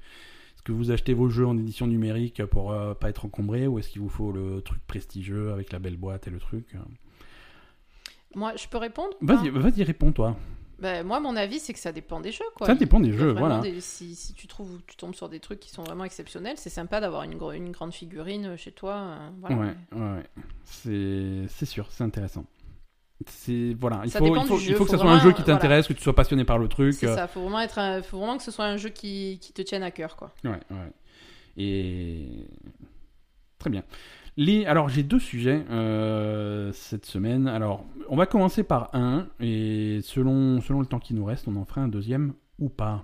est-ce 0.64 0.72
que 0.72 0.78
vous 0.78 0.92
achetez 0.92 1.14
vos 1.14 1.28
jeux 1.28 1.46
en 1.46 1.58
édition 1.58 1.88
numérique 1.88 2.46
pour 2.46 2.72
euh, 2.72 2.94
pas 2.94 3.10
être 3.10 3.26
encombré 3.26 3.68
ou 3.68 3.80
est-ce 3.80 3.90
qu'il 3.90 4.02
vous 4.02 4.08
faut 4.08 4.32
le 4.32 4.62
truc 4.62 4.80
prestigieux 4.88 5.52
avec 5.52 5.74
la 5.74 5.80
belle 5.80 5.98
boîte 5.98 6.28
et 6.28 6.30
le 6.30 6.40
truc 6.40 6.78
Moi, 8.34 8.54
je 8.56 8.66
peux 8.70 8.78
répondre 8.78 9.14
Vas-y, 9.20 9.52
pas? 9.52 9.60
vas-y, 9.60 9.84
réponds 9.84 10.14
toi. 10.14 10.38
Ben, 10.80 11.06
moi, 11.06 11.20
mon 11.20 11.36
avis, 11.36 11.60
c'est 11.60 11.74
que 11.74 11.80
ça 11.80 11.92
dépend 11.92 12.22
des 12.22 12.32
jeux. 12.32 12.46
Quoi. 12.56 12.68
Ça 12.68 12.76
dépend 12.76 13.02
des 13.02 13.12
jeux, 13.12 13.34
voilà. 13.34 13.60
des- 13.60 13.82
si, 13.82 14.16
si 14.16 14.34
tu 14.34 14.48
trouves, 14.48 14.80
tu 14.88 14.96
tombes 14.96 15.16
sur 15.16 15.28
des 15.28 15.42
trucs 15.42 15.60
qui 15.60 15.70
sont 15.70 15.84
vraiment 15.84 16.06
exceptionnels, 16.06 16.56
c'est 16.58 16.70
sympa 16.70 17.02
d'avoir 17.02 17.24
une, 17.24 17.36
grande 17.72 17.94
figurine 17.94 18.56
chez 18.56 18.72
toi. 18.72 18.96
euh, 18.96 19.30
voilà. 19.42 19.56
Ouais, 19.58 19.74
ouais, 19.98 20.24
ouais. 20.86 21.46
C'est 21.50 21.66
sûr, 21.66 21.92
c'est 21.92 22.06
intéressant. 22.06 22.46
C'est 23.28 23.76
voilà, 23.80 24.02
il 24.04 24.12
Ça 24.12 24.20
faut, 24.20 24.28
il 24.36 24.46
faut, 24.46 24.58
il 24.60 24.66
que 24.68 24.72
ça 24.72 24.78
faut 24.78 24.86
soit 24.88 24.96
un 24.96 25.14
jeu 25.16 25.20
vraiment, 25.20 25.34
qui 25.36 25.42
voilà. 25.44 25.60
t'intéresse, 25.60 25.88
que 25.88 25.94
tu 25.94 26.02
sois 26.04 26.16
passionné 26.16 26.44
par 26.46 26.58
le 26.58 26.68
truc. 26.68 26.94
C'est 26.94 27.08
euh, 27.08 27.16
ça, 27.16 27.28
faut 27.28 27.42
vraiment, 27.42 27.60
être 27.60 27.80
un- 27.80 28.02
faut 28.02 28.18
vraiment 28.18 28.38
que 28.38 28.44
ce 28.44 28.52
soit 28.52 28.66
un 28.66 28.78
jeu 28.78 28.90
qui, 28.90 29.40
qui 29.42 29.54
te 29.54 29.62
tienne 29.62 29.84
à 29.84 29.92
cœur. 29.92 30.16
Quoi. 30.16 30.32
Ouais, 30.44 30.52
ouais. 30.72 30.92
Et 31.58 32.48
très 33.60 33.70
bien. 33.70 33.84
Les... 34.36 34.66
Alors 34.66 34.90
j'ai 34.90 35.04
deux 35.04 35.20
sujets 35.20 35.64
euh, 35.70 36.72
cette 36.74 37.06
semaine. 37.06 37.48
Alors 37.48 37.86
on 38.10 38.16
va 38.16 38.26
commencer 38.26 38.64
par 38.64 38.90
un 38.94 39.28
et 39.40 40.00
selon 40.04 40.60
selon 40.62 40.80
le 40.80 40.88
temps 40.88 41.00
qui 41.00 41.14
nous 41.14 41.26
reste, 41.26 41.48
on 41.48 41.56
en 41.56 41.66
fera 41.66 41.82
un 41.82 41.88
deuxième 41.88 42.34
ou 42.60 42.70
pas. 42.70 43.04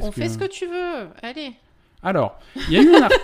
On 0.00 0.12
fait 0.12 0.28
ce 0.28 0.38
que 0.38 0.46
tu 0.46 0.66
veux. 0.66 1.08
Allez. 1.22 1.52
Alors 2.02 2.38
il 2.68 2.72
y 2.72 2.76
a 2.78 2.82
eu 2.82 2.94
un. 2.94 3.08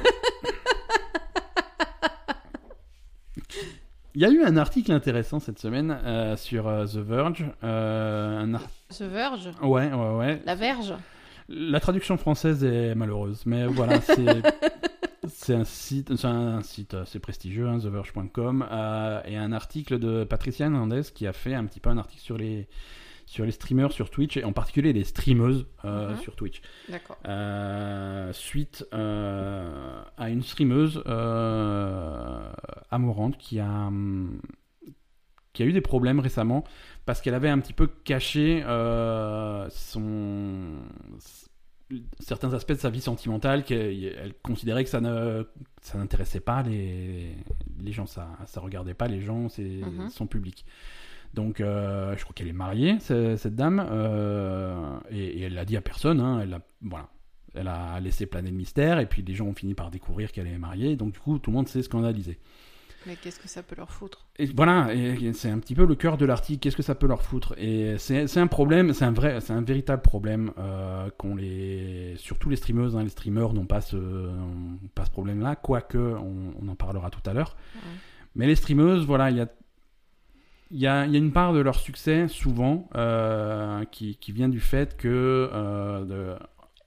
Il 4.16 4.22
y 4.22 4.24
a 4.24 4.30
eu 4.30 4.42
un 4.42 4.56
article 4.56 4.92
intéressant 4.92 5.40
cette 5.40 5.58
semaine 5.58 5.90
euh, 5.90 6.38
sur 6.38 6.68
euh, 6.68 6.86
The 6.86 6.96
Verge. 6.96 7.44
euh, 7.62 8.44
un 8.44 8.58
The 8.88 9.02
Verge. 9.02 9.50
Ouais, 9.60 9.92
ouais, 9.92 10.14
ouais. 10.16 10.42
La 10.46 10.54
Verge. 10.54 10.94
La 11.50 11.80
traduction 11.80 12.16
française 12.16 12.64
est 12.64 12.94
malheureuse, 12.94 13.42
mais 13.44 13.66
voilà, 13.66 14.00
c'est 14.00 14.42
c'est 15.28 15.54
un 15.54 15.64
site, 15.64 16.16
c'est 16.16 16.26
un 16.26 16.62
site 16.62 16.94
assez 16.94 17.18
prestigieux, 17.18 17.68
hein, 17.68 17.78
TheVerge.com, 17.78 18.66
et 19.26 19.36
un 19.36 19.52
article 19.52 19.98
de 19.98 20.24
Patricia 20.24 20.64
Hernandez 20.64 21.02
qui 21.14 21.26
a 21.26 21.34
fait 21.34 21.52
un 21.52 21.66
petit 21.66 21.80
peu 21.80 21.90
un 21.90 21.98
article 21.98 22.22
sur 22.22 22.38
les 22.38 22.68
sur 23.26 23.44
les 23.44 23.50
streamers 23.50 23.92
sur 23.92 24.08
Twitch 24.08 24.36
et 24.36 24.44
en 24.44 24.52
particulier 24.52 24.92
les 24.92 25.04
streameuses 25.04 25.66
euh, 25.84 26.10
Mhm. 26.12 26.16
sur 26.18 26.36
Twitch. 26.36 26.60
D'accord. 26.88 27.18
Euh, 27.26 28.32
suite 28.32 28.86
euh, 28.94 30.00
à 30.16 30.30
une 30.30 30.42
streameuse 30.42 31.02
amorante 32.90 33.36
qui 33.38 33.60
a 33.60 33.68
hum, 33.88 34.40
qui 35.52 35.62
a 35.62 35.66
eu 35.66 35.72
des 35.72 35.80
problèmes 35.80 36.20
récemment 36.20 36.64
parce 37.06 37.20
qu'elle 37.20 37.34
avait 37.34 37.48
un 37.48 37.58
petit 37.58 37.72
peu 37.72 37.86
caché 38.04 38.62
son 39.70 40.76
certains 42.18 42.52
aspects 42.52 42.72
de 42.72 42.78
sa 42.78 42.90
vie 42.90 43.00
sentimentale 43.00 43.62
qu'elle 43.64 44.04
elle 44.04 44.34
considérait 44.42 44.82
que 44.84 44.90
ça 44.90 45.00
ne 45.00 45.44
ça 45.82 45.98
n'intéressait 45.98 46.40
pas 46.40 46.62
les 46.62 47.32
les 47.80 47.92
gens 47.92 48.06
ça 48.06 48.28
ça 48.46 48.60
regardait 48.60 48.94
pas 48.94 49.06
les 49.08 49.20
gens 49.20 49.48
c'est 49.48 49.62
Mhm. 49.62 50.08
son 50.10 50.26
public 50.26 50.64
donc 51.34 51.60
euh, 51.60 52.16
je 52.16 52.22
crois 52.22 52.34
qu'elle 52.34 52.48
est 52.48 52.52
mariée 52.52 52.98
ce- 53.00 53.36
cette 53.36 53.54
dame 53.54 53.84
euh, 53.90 54.98
et, 55.10 55.24
et 55.24 55.42
elle 55.42 55.54
l'a 55.54 55.64
dit 55.64 55.76
à 55.76 55.80
personne 55.80 56.20
hein, 56.20 56.40
elle 56.42 56.54
a 56.54 56.60
voilà 56.82 57.08
elle 57.54 57.68
a 57.68 57.98
laissé 58.00 58.26
planer 58.26 58.50
le 58.50 58.56
mystère 58.56 58.98
et 58.98 59.06
puis 59.06 59.22
les 59.22 59.34
gens 59.34 59.46
ont 59.46 59.54
fini 59.54 59.74
par 59.74 59.90
découvrir 59.90 60.32
qu'elle 60.32 60.46
est 60.46 60.58
mariée 60.58 60.96
donc 60.96 61.12
du 61.12 61.18
coup 61.20 61.38
tout 61.38 61.50
le 61.50 61.56
monde 61.56 61.68
s'est 61.68 61.82
scandalisé 61.82 62.38
Mais 63.06 63.16
qu'est-ce 63.16 63.38
que 63.38 63.48
ça 63.48 63.62
peut 63.62 63.76
leur 63.76 63.90
foutre? 63.92 64.26
Et 64.38 64.46
voilà, 64.46 64.92
et 64.92 65.32
c'est 65.32 65.48
un 65.48 65.60
petit 65.60 65.76
peu 65.76 65.86
le 65.86 65.94
cœur 65.94 66.16
de 66.18 66.26
l'article. 66.26 66.58
Qu'est-ce 66.58 66.76
que 66.76 66.82
ça 66.82 66.96
peut 66.96 67.06
leur 67.06 67.22
foutre? 67.22 67.54
Et 67.56 67.96
c'est 67.98 68.36
un 68.40 68.48
problème, 68.48 68.92
c'est 68.94 69.04
un 69.04 69.12
vrai, 69.12 69.40
c'est 69.40 69.52
un 69.52 69.62
véritable 69.62 70.02
problème 70.02 70.50
euh, 70.58 71.08
qu'on 71.16 71.36
les, 71.36 72.14
surtout 72.16 72.50
les 72.50 72.56
streameuses, 72.56 72.96
hein, 72.96 73.04
les 73.04 73.08
streamers 73.10 73.52
n'ont 73.54 73.64
pas 73.64 73.80
ce, 73.80 73.96
pas 74.96 75.04
ce 75.04 75.10
problème-là, 75.12 75.54
quoique 75.54 75.96
on, 75.98 76.52
on 76.60 76.68
en 76.68 76.74
parlera 76.74 77.08
tout 77.10 77.22
à 77.30 77.32
l'heure. 77.32 77.56
Ouais. 77.76 77.80
Mais 78.34 78.46
les 78.48 78.56
streameuses, 78.56 79.06
voilà, 79.06 79.30
il 79.30 79.36
y 79.36 79.40
a, 79.40 79.46
il 80.70 80.80
y 80.80 80.86
a, 80.86 81.04
une 81.04 81.32
part 81.32 81.52
de 81.52 81.60
leur 81.60 81.76
succès 81.76 82.28
souvent 82.28 82.88
euh, 82.96 83.84
qui, 83.90 84.16
vient 84.28 84.48
du 84.48 84.60
fait 84.60 84.96
que 84.96 85.50
euh, 85.52 86.36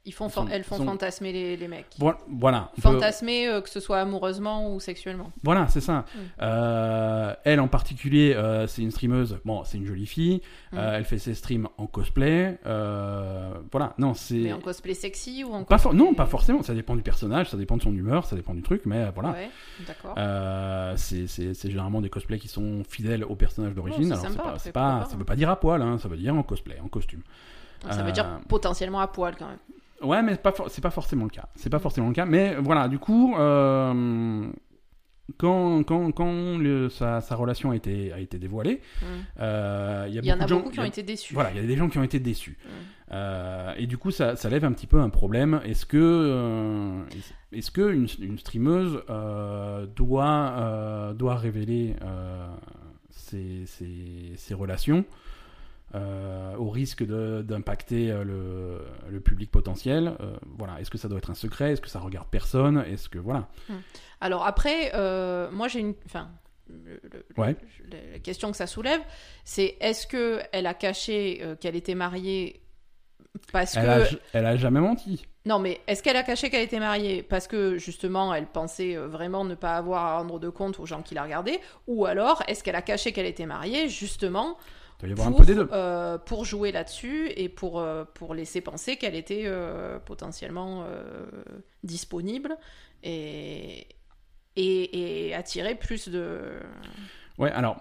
Ils 0.10 0.12
font, 0.12 0.28
Sont- 0.28 0.48
elles 0.48 0.64
font 0.64 0.78
sont- 0.78 0.86
fantasmer 0.86 1.32
les, 1.32 1.56
les 1.56 1.68
mecs. 1.68 1.86
Vo- 2.00 2.14
Voilà. 2.28 2.72
peut- 2.76 2.82
Fantasmer, 2.82 3.48
euh, 3.48 3.62
que 3.62 3.70
ce 3.70 3.80
soit 3.80 4.00
amoureusement 4.00 4.74
ou 4.74 4.80
sexuellement. 4.80 5.32
Voilà, 5.44 5.68
c'est 5.68 5.82
ça. 5.82 6.00
Mm. 6.00 6.18
Euh, 6.42 7.36
elle 7.44 7.60
en 7.60 7.68
particulier, 7.68 8.34
euh, 8.36 8.66
c'est 8.66 8.82
une 8.82 8.90
streameuse. 8.90 9.38
Bon, 9.46 9.64
c'est 9.66 9.78
une 9.78 9.86
jolie 9.86 10.08
fille. 10.08 10.42
Mm. 10.72 10.78
Elle 10.80 11.04
fait 11.06 11.20
ses 11.20 11.36
streams 11.36 11.68
en 11.78 11.86
cosplay. 11.86 12.58
Voilà, 12.66 13.94
non, 14.00 14.16
c'est 14.16 14.34
Mais 14.36 14.54
en 14.54 14.60
cosplay 14.60 14.96
sexy 14.96 15.44
ou 15.44 15.54
en 15.54 15.64
pas 15.64 15.78
for- 15.78 15.92
cosplay... 15.92 16.06
non, 16.08 16.14
pas 16.16 16.26
forcément. 16.26 16.64
Ça 16.64 16.74
dépend 16.74 16.96
du 16.96 17.04
personnage, 17.04 17.50
ça 17.52 17.58
dépend 17.58 17.78
de 17.78 17.84
son 17.84 17.94
humeur, 17.94 18.26
ça 18.26 18.36
dépend 18.36 18.56
du 18.56 18.64
truc, 18.64 18.82
mais 18.88 19.10
voilà. 19.14 19.30
Ouais, 19.34 19.50
d'accord. 19.88 20.16
C'est 20.98 21.70
généralement 21.70 22.02
des 22.02 22.10
cosplays 22.10 22.40
qui 22.40 22.48
sont 22.48 22.84
fidèles 22.90 23.24
au 23.24 23.36
personnage 23.36 23.74
d'origine. 23.76 24.06
c'est 24.16 24.26
Alors 24.26 24.56
c'est 24.58 24.72
pas, 24.72 24.90
pas- 24.90 25.00
pas, 25.02 25.06
ça 25.06 25.14
hein. 25.14 25.18
veut 25.20 25.26
pas 25.26 25.36
dire 25.36 25.50
à 25.52 25.60
poil, 25.60 25.82
hein, 25.84 25.98
ça 26.00 26.08
veut 26.08 26.18
dire 26.18 26.36
en 26.36 26.44
cosplay, 26.44 26.80
en 26.84 26.88
costume. 26.88 27.22
Ça 27.90 28.04
veut 28.04 28.12
dire 28.12 28.26
potentiellement 28.48 29.00
à 29.00 29.08
poil 29.08 29.36
quand 29.38 29.48
même. 29.48 29.58
Ouais, 30.02 30.22
mais 30.24 30.32
c'est 30.34 30.42
pas, 30.42 30.52
for- 30.52 30.70
pas 30.82 30.90
forcément 30.92 31.26
le 31.26 31.30
cas. 31.30 31.50
C'est 31.56 31.70
pas 31.70 31.80
forcément 31.80 32.08
le 32.08 32.14
cas. 32.14 32.26
Mais 32.26 32.56
voilà, 32.56 32.88
du 32.88 33.00
coup, 33.00 33.36
euh, 33.38 34.48
quand, 35.38 35.84
quand, 35.84 36.12
quand 36.12 36.58
le- 36.58 36.90
sa, 36.90 37.22
sa 37.22 37.36
relation 37.36 37.72
a 37.72 37.76
été, 37.76 38.12
a 38.14 38.20
été 38.20 38.40
dévoilée, 38.40 38.82
Mm. 39.02 39.06
euh, 39.42 40.06
il 40.08 40.14
y 40.16 40.20
a 40.20 40.22
Il 40.22 40.28
y 40.28 40.34
en 40.34 40.40
a 40.40 40.48
gens- 40.48 40.58
beaucoup 40.58 40.70
qui 40.72 40.80
ont 40.80 40.84
a- 40.84 40.88
été 40.88 41.04
déçus. 41.04 41.34
Voilà, 41.34 41.52
il 41.52 41.58
y 41.58 41.60
a 41.64 41.68
des 41.68 41.76
gens 41.76 41.90
qui 41.90 41.98
ont 41.98 42.04
été 42.04 42.20
déçus. 42.20 42.58
Mm. 42.64 42.70
Euh, 43.12 43.74
et 43.78 43.88
du 43.88 43.98
coup, 43.98 44.12
ça, 44.12 44.36
ça 44.36 44.50
lève 44.50 44.64
un 44.66 44.72
petit 44.72 44.88
peu 44.88 45.00
un 45.00 45.10
problème. 45.10 45.60
Est-ce 45.66 45.86
que, 45.86 47.04
est-ce- 47.52 47.72
que 47.72 47.92
une, 47.92 48.08
une 48.22 48.38
streameuse 48.38 49.02
doit, 49.96 51.14
doit 51.16 51.36
révéler 51.36 51.96
ses, 53.10 53.66
ses- 53.66 54.34
ses 54.36 54.54
relations 54.54 55.06
euh, 55.96 56.56
au 56.58 56.70
risque 56.70 57.04
d'impacter 57.04 58.12
euh, 58.12 58.24
le, 58.24 58.82
le 59.10 59.20
public 59.20 59.50
potentiel. 59.52 60.14
Euh, 60.20 60.36
Voilà, 60.58 60.80
est-ce 60.80 60.90
que 60.90 60.98
ça 60.98 61.08
doit 61.08 61.18
être 61.18 61.32
un 61.32 61.36
secret? 61.36 61.74
Est-ce 61.74 61.82
que 61.82 61.90
ça 61.90 62.00
regarde 62.00 62.28
personne? 62.30 62.84
Est-ce 62.88 63.10
que 63.10 63.18
voilà. 63.20 63.48
Alors 64.22 64.46
après, 64.46 64.92
euh, 64.94 65.50
moi 65.52 65.68
j'ai 65.68 65.80
une... 65.80 65.96
Enfin, 66.06 66.30
le- 66.70 67.00
le- 67.12 67.26
Ouais. 67.42 67.56
le- 67.92 68.14
la 68.14 68.20
question 68.20 68.52
que 68.52 68.58
ça 68.58 68.68
soulève, 68.68 69.02
c'est 69.44 69.78
est-ce 69.80 70.06
que 70.06 70.40
elle 70.52 70.68
a 70.68 70.74
caché 70.74 71.42
qu'elle 71.60 71.76
était 71.76 71.96
mariée 71.96 72.62
parce 73.52 73.76
elle, 73.76 73.84
que... 73.86 74.16
a, 74.16 74.20
elle 74.34 74.46
a 74.46 74.58
jamais 74.58 74.80
menti. 74.80 75.26
Non, 75.46 75.58
mais 75.60 75.80
est-ce 75.88 76.04
qu'elle 76.04 76.18
a 76.18 76.24
caché 76.24 76.50
qu'elle 76.50 76.64
était 76.64 76.80
mariée 76.80 77.24
parce 77.24 77.48
que 77.48 77.78
justement 77.78 78.34
elle 78.34 78.46
pensait 78.46 78.96
vraiment 78.98 79.46
ne 79.46 79.56
pas 79.56 79.78
avoir 79.78 80.04
à 80.06 80.18
rendre 80.20 80.40
de 80.40 80.50
compte 80.50 80.80
aux 80.80 80.86
gens 80.86 81.02
qui 81.02 81.16
la 81.16 81.24
regardaient? 81.24 81.60
Ou 81.88 82.06
alors 82.06 82.44
est-ce 82.48 82.64
qu'elle 82.64 82.76
a 82.76 82.82
caché 82.82 83.12
qu'elle 83.14 83.26
était 83.26 83.46
mariée 83.48 83.88
justement 83.88 84.58
Il 85.02 85.08
doit 85.08 85.10
y 85.10 85.12
avoir 85.14 85.28
un 85.28 85.32
peu 85.32 85.46
des 85.46 85.56
deux. 85.56 85.68
euh, 85.72 86.18
pour 86.18 86.44
jouer 86.46 86.72
là-dessus 86.72 87.30
et 87.36 87.48
pour, 87.50 87.80
euh, 87.80 88.04
pour 88.16 88.34
laisser 88.34 88.60
penser 88.62 88.98
qu'elle 88.98 89.16
était 89.16 89.44
euh, 89.46 89.98
potentiellement 90.00 90.84
disponible 91.84 92.58
et, 93.04 93.88
et, 94.56 95.28
et 95.30 95.34
attirer 95.36 95.76
plus 95.76 96.10
de, 96.10 96.40
Ouais, 97.38 97.52
alors 97.52 97.78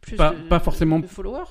plus 0.00 0.16
Pas- 0.16 0.32
de, 0.32 0.48
pas 0.48 0.58
forcément- 0.58 0.98
de 0.98 1.06
followers. 1.06 1.44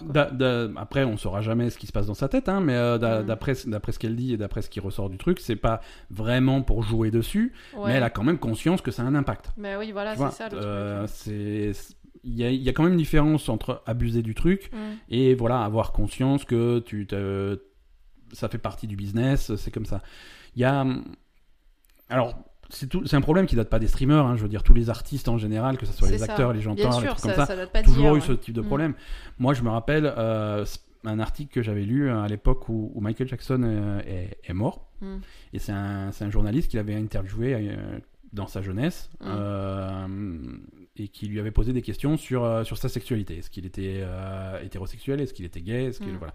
après, 0.76 1.06
on 1.06 1.16
saura 1.16 1.42
jamais 1.42 1.70
ce 1.70 1.78
qui 1.78 1.88
se 1.88 1.94
passe 1.94 2.08
dans 2.08 2.14
sa 2.14 2.28
tête, 2.28 2.50
hein, 2.50 2.60
mais 2.60 2.78
Mm. 2.98 3.26
d'après 3.26 3.54
ce 3.56 3.98
qu'elle 3.98 4.18
dit 4.18 4.34
et 4.34 4.38
d'après 4.38 4.62
ce 4.62 4.70
qui 4.70 4.82
ressort 4.82 5.10
du 5.10 5.18
truc, 5.18 5.40
c'est 5.40 5.56
pas 5.56 5.80
vraiment 6.10 6.62
pour 6.62 6.84
jouer 6.84 7.12
dessus, 7.12 7.54
Ouais. 7.74 7.88
mais 7.88 7.94
elle 7.94 8.04
a 8.04 8.10
quand 8.10 8.24
même 8.24 8.38
conscience 8.40 8.82
que 8.82 8.92
ça 8.92 9.04
a 9.04 9.06
un 9.06 9.16
impact. 9.16 9.52
Mais 9.56 9.78
oui, 9.78 9.94
voilà, 9.94 10.18
c'est 10.18 10.32
ça 10.32 10.50
le 10.50 10.58
truc. 10.58 11.10
c'est 11.16 11.72
il 12.24 12.36
y 12.36 12.44
a, 12.44 12.50
il 12.50 12.62
y 12.62 12.70
a 12.70 12.74
quand 12.74 12.84
même 12.84 12.94
une 12.94 13.00
différence 13.00 13.50
entre 13.50 13.82
abuser 13.86 14.22
du 14.22 14.36
truc 14.36 14.72
et 15.10 15.36
voilà 15.36 15.64
avoir 15.64 15.92
conscience 15.92 16.46
que 16.46 16.80
tu 16.80 17.08
te, 17.08 17.60
ça 18.32 18.50
fait 18.50 18.58
partie 18.58 18.88
du 18.88 18.96
business, 18.96 19.56
c'est 19.56 19.72
comme 19.72 19.86
ça. 19.86 20.02
Il 20.56 20.62
y 20.62 20.66
a 20.66 20.86
alors 22.10 22.36
c'est 22.70 23.14
un 23.14 23.22
problème 23.22 23.46
qui 23.48 23.56
date 23.56 23.70
pas 23.70 23.80
des 23.80 23.88
streamers, 23.88 24.26
hein, 24.26 24.36
je 24.38 24.44
veux 24.44 24.48
dire 24.48 24.64
tous 24.64 24.74
les 24.74 24.90
artistes 24.90 25.28
en 25.28 25.38
général, 25.38 25.78
que 25.78 25.86
ce 25.86 25.94
soit 25.94 26.10
les 26.10 26.20
ça. 26.20 26.26
acteurs, 26.26 26.54
les 26.54 26.62
chanteurs, 26.62 27.02
les 27.02 27.08
trucs 27.08 27.20
comme 27.20 27.34
ça, 27.34 27.68
pas 27.68 27.84
toujours 27.84 28.16
eu 28.16 28.22
ce 28.22 28.32
type 28.32 28.54
de 28.54 28.62
problème. 28.62 28.94
Moi, 29.40 29.54
je 29.54 29.62
me 29.62 29.70
rappelle 29.70 30.06
euh, 30.06 30.64
un 31.06 31.20
article 31.20 31.52
que 31.54 31.62
j'avais 31.62 31.84
lu 31.84 32.10
à 32.10 32.28
l'époque 32.28 32.70
où, 32.70 32.92
où 32.94 33.02
Michael 33.02 33.28
Jackson 33.28 33.62
euh, 33.64 34.00
est, 34.06 34.38
est 34.44 34.54
mort. 34.54 34.90
Mm. 35.02 35.18
Et 35.54 35.60
c'est 35.60 35.72
un, 35.72 36.12
journaliste 36.30 36.70
qui 36.70 36.78
l'avait 36.78 36.96
interviewé 36.96 37.56
euh, 37.56 38.00
dans 38.34 38.48
sa 38.48 38.62
jeunesse 38.62 39.10
Mm. 39.20 39.26
euh, 39.28 40.08
et 40.98 41.08
qui 41.08 41.28
lui 41.28 41.40
avait 41.40 41.52
posé 41.52 41.74
des 41.74 41.82
questions 41.82 42.18
sur, 42.18 42.44
euh, 42.44 42.64
sur 42.64 42.78
sa 42.78 42.90
sexualité. 42.90 43.38
Est-ce 43.38 43.50
qu'il 43.50 43.66
était 43.66 44.00
euh, 44.04 44.62
hétérosexuel? 44.62 45.22
Est-ce 45.22 45.34
qu'il 45.34 45.46
était 45.46 45.62
gay? 45.62 45.86
Est-ce 45.86 46.00
qu'il- 46.00 46.14
Mm. 46.14 46.18
voilà. 46.18 46.34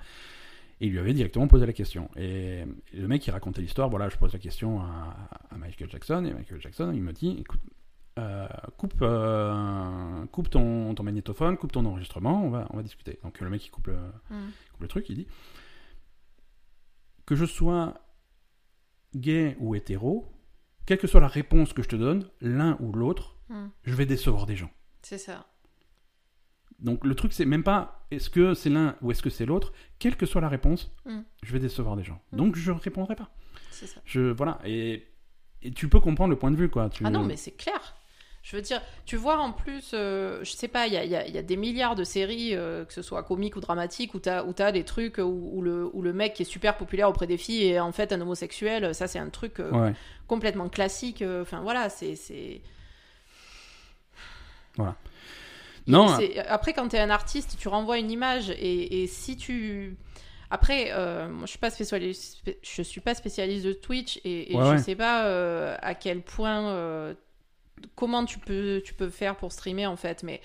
Et 0.80 0.86
il 0.86 0.92
lui 0.92 0.98
avait 0.98 1.14
directement 1.14 1.46
posé 1.48 1.64
la 1.66 1.72
question. 1.72 2.10
Et, 2.16 2.60
et 2.92 3.00
le 3.00 3.08
mec, 3.08 3.26
il 3.26 3.30
racontait 3.30 3.62
l'histoire. 3.62 3.88
Voilà, 3.88 4.08
je 4.08 4.16
pose 4.16 4.32
la 4.32 4.38
question 4.38 4.80
à, 4.80 5.16
à 5.50 5.56
Michael 5.56 5.88
Jackson. 5.90 6.24
Et 6.24 6.32
Michael 6.34 6.60
Jackson, 6.60 6.92
il 6.94 7.02
me 7.02 7.12
dit 7.12 7.36
écoute, 7.40 7.60
euh, 8.18 8.46
coupe, 8.78 8.94
euh, 9.02 10.26
coupe 10.26 10.48
ton, 10.50 10.94
ton 10.94 11.02
magnétophone, 11.02 11.56
coupe 11.58 11.72
ton 11.72 11.84
enregistrement, 11.84 12.44
on 12.44 12.50
va, 12.50 12.66
on 12.70 12.76
va 12.76 12.82
discuter. 12.82 13.18
Donc 13.22 13.40
le 13.40 13.48
mec, 13.50 13.64
il 13.66 13.70
coupe 13.70 13.86
le, 13.88 13.96
Mm. 14.30 14.50
coupe 14.72 14.80
le 14.82 14.88
truc, 14.88 15.08
il 15.10 15.16
dit 15.16 15.26
que 17.26 17.34
je 17.34 17.44
sois 17.44 17.94
gay 19.14 19.56
ou 19.60 19.74
hétéro, 19.74 20.26
quelle 20.86 20.98
que 20.98 21.06
soit 21.06 21.20
la 21.20 21.28
réponse 21.28 21.72
que 21.72 21.82
je 21.82 21.88
te 21.88 21.96
donne, 21.96 22.28
l'un 22.40 22.76
ou 22.80 22.92
l'autre, 22.92 23.34
Mm. 23.48 23.66
je 23.84 23.94
vais 23.94 24.06
décevoir 24.06 24.46
des 24.46 24.56
gens. 24.56 24.70
C'est 25.02 25.18
ça. 25.18 25.46
Donc 26.78 27.04
le 27.04 27.14
truc, 27.14 27.32
c'est 27.32 27.44
même 27.46 27.62
pas 27.62 28.06
est-ce 28.10 28.28
que 28.28 28.54
c'est 28.54 28.70
l'un 28.70 28.96
ou 29.02 29.10
est-ce 29.10 29.22
que 29.22 29.30
c'est 29.30 29.46
l'autre, 29.46 29.72
quelle 29.98 30.16
que 30.16 30.26
soit 30.26 30.40
la 30.40 30.48
réponse, 30.48 30.92
Mm. 31.04 31.20
je 31.42 31.52
vais 31.52 31.58
décevoir 31.60 31.96
des 31.96 32.04
gens. 32.04 32.20
Mm. 32.32 32.36
Donc 32.36 32.56
je 32.56 32.72
répondrai 32.72 33.14
pas. 33.16 33.30
C'est 33.70 33.86
ça. 33.86 34.00
Je 34.04 34.20
voilà 34.32 34.58
et, 34.64 35.06
et 35.62 35.70
tu 35.70 35.88
peux 35.88 36.00
comprendre 36.00 36.30
le 36.30 36.38
point 36.38 36.50
de 36.50 36.56
vue 36.56 36.68
quoi. 36.68 36.88
Tu- 36.90 37.04
Ah 37.06 37.10
non, 37.10 37.24
mais 37.24 37.36
c'est 37.36 37.52
clair. 37.56 37.94
Je 38.48 38.54
veux 38.54 38.62
dire, 38.62 38.80
tu 39.06 39.16
vois 39.16 39.38
en 39.38 39.50
plus, 39.50 39.90
euh, 39.92 40.38
je 40.44 40.52
sais 40.52 40.68
pas, 40.68 40.86
il 40.86 40.92
y 40.92 40.96
a, 40.96 41.02
il 41.04 41.10
y 41.10 41.16
a- 41.16 41.26
il 41.26 41.34
y 41.34 41.38
a 41.38 41.42
des 41.42 41.56
milliards 41.56 41.96
de 41.96 42.04
séries, 42.04 42.54
euh, 42.54 42.84
que 42.84 42.92
ce 42.92 43.02
soit 43.02 43.24
comiques 43.24 43.56
ou 43.56 43.60
dramatiques, 43.60 44.14
où 44.14 44.20
t'as 44.20 44.44
où 44.44 44.52
t'as 44.52 44.70
des 44.70 44.84
trucs 44.84 45.18
où, 45.18 45.50
où 45.52 45.62
le, 45.62 45.90
où 45.92 46.00
le 46.00 46.12
mec 46.12 46.34
qui 46.34 46.42
est 46.42 46.44
super 46.44 46.76
populaire 46.76 47.08
auprès 47.08 47.26
des 47.26 47.38
filles 47.38 47.64
est 47.70 47.80
en 47.80 47.90
fait 47.90 48.12
un 48.12 48.20
homosexuel. 48.20 48.94
Ça, 48.94 49.08
c'est 49.08 49.18
un 49.18 49.30
truc 49.30 49.58
euh, 49.58 49.72
Ouais. 49.72 49.92
complètement 50.28 50.68
classique. 50.68 51.24
Enfin 51.42 51.60
voilà, 51.62 51.88
c'est. 51.88 52.14
c'est- 52.14 52.60
Non, 55.88 56.08
Après, 56.48 56.72
quand 56.72 56.88
tu 56.88 56.96
es 56.96 57.00
un 57.00 57.10
artiste, 57.10 57.56
tu 57.58 57.68
renvoies 57.68 57.98
une 57.98 58.10
image 58.12 58.50
et, 58.50 59.02
et 59.02 59.06
si 59.08 59.36
tu. 59.36 59.96
Après, 60.50 60.90
euh, 60.92 61.28
moi, 61.28 61.46
je 61.46 61.50
suis 61.50 61.58
pas 61.58 61.70
spécialiste, 61.70 62.42
je 62.62 62.82
suis 62.82 63.00
pas 63.00 63.14
spécialiste 63.16 63.66
de 63.66 63.72
Twitch 63.72 64.18
et, 64.24 64.52
et 64.52 64.56
Ouais, 64.56 64.64
je 64.64 64.70
ouais. 64.70 64.78
sais 64.78 64.94
pas 64.94 65.24
euh, 65.26 65.76
à 65.82 65.94
quel 65.96 66.22
point, 66.22 66.68
euh, 66.70 67.14
comment 67.94 68.24
tu 68.24 68.38
peux, 68.38 68.82
faire 69.10 69.36
pour 69.36 69.52
streamer 69.52 69.86
en 69.86 69.96
fait. 69.96 70.22
Mais 70.22 70.40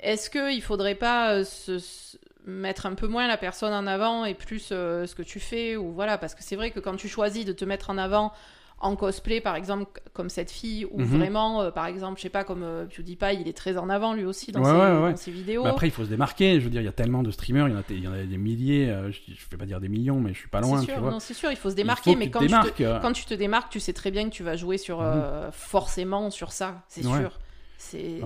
est-ce 0.00 0.30
que 0.30 0.52
il 0.52 0.62
faudrait 0.62 0.94
pas 0.94 1.32
euh, 1.34 1.44
se- 1.44 2.16
mettre 2.44 2.86
un 2.86 2.94
peu 2.94 3.08
moins 3.08 3.26
la 3.26 3.36
personne 3.36 3.72
en 3.72 3.86
avant 3.86 4.24
et 4.24 4.34
plus 4.34 4.68
euh, 4.70 5.06
ce 5.06 5.14
que 5.14 5.22
tu 5.22 5.40
fais 5.40 5.76
ou 5.76 5.92
voilà 5.92 6.16
parce 6.16 6.34
que 6.34 6.44
c'est 6.44 6.54
vrai 6.54 6.70
que 6.70 6.78
quand 6.78 6.96
tu 6.96 7.08
choisis 7.08 7.44
de 7.44 7.52
te 7.52 7.64
mettre 7.64 7.90
en 7.90 7.98
avant 7.98 8.32
en 8.78 8.94
cosplay 8.94 9.40
par 9.40 9.56
exemple 9.56 9.86
comme 10.12 10.28
cette 10.28 10.50
fille 10.50 10.84
ou 10.90 11.00
Mhm. 11.00 11.06
vraiment 11.06 11.62
euh, 11.62 11.70
par 11.70 11.86
exemple 11.86 12.18
je 12.18 12.22
sais 12.22 12.28
pas 12.28 12.44
comme 12.44 12.62
euh, 12.62 12.84
PewDiePie 12.84 13.40
il 13.40 13.48
est 13.48 13.56
très 13.56 13.78
en 13.78 13.88
avant 13.88 14.12
lui 14.12 14.24
aussi 14.26 14.52
dans, 14.52 14.60
Ouais, 14.60 14.66
ses, 14.70 14.76
ouais, 14.76 15.02
ouais. 15.02 15.10
dans 15.12 15.16
ses 15.16 15.30
vidéos 15.30 15.62
Mais 15.64 15.70
après, 15.70 15.86
il 15.88 15.90
faut 15.92 16.04
se 16.04 16.10
démarquer. 16.10 16.60
Je 16.60 16.64
veux 16.64 16.70
dire, 16.70 16.82
il 16.82 16.84
y 16.84 16.88
a 16.88 16.92
tellement 16.92 17.22
de 17.22 17.30
streamers, 17.30 17.68
il 17.68 17.72
y 17.72 17.76
en 17.76 17.80
a, 17.80 17.82
il 17.88 18.04
y 18.04 18.08
en 18.08 18.12
a 18.12 18.22
des 18.22 18.36
milliers. 18.36 18.90
euh, 18.90 19.10
je, 19.10 19.20
je 19.28 19.50
vais 19.50 19.56
pas 19.56 19.64
dire 19.64 19.80
des 19.80 19.88
millions, 19.88 20.20
mais 20.20 20.34
je 20.34 20.38
suis 20.40 20.48
pas 20.48 20.60
loin, 20.60 20.80
c'est 20.80 20.86
tu 20.86 20.92
sûr, 20.92 21.20
c'est 21.22 21.34
sûr, 21.34 21.50
il 21.50 21.56
faut 21.56 21.70
se 21.70 21.74
démarquer, 21.74 22.12
faut 22.12 22.18
mais 22.18 22.30
quand 22.30 22.40
tu, 22.40 22.46
te, 22.46 22.50
démarques, 22.50 22.80
euh. 22.82 23.00
quand 23.00 23.12
tu 23.12 23.24
te 23.24 23.34
démarques, 23.34 23.70
tu 23.72 23.80
sais 23.80 23.94
très 23.94 24.10
bien 24.10 24.24
que 24.28 24.34
tu 24.34 24.42
vas 24.42 24.56
jouer 24.56 24.76
sur 24.76 25.00
euh, 25.00 25.50
forcément 25.52 26.30
sur 26.30 26.52
ça, 26.52 26.82
c'est 26.88 27.02
sûr. 27.02 27.38
C'est- 27.78 28.20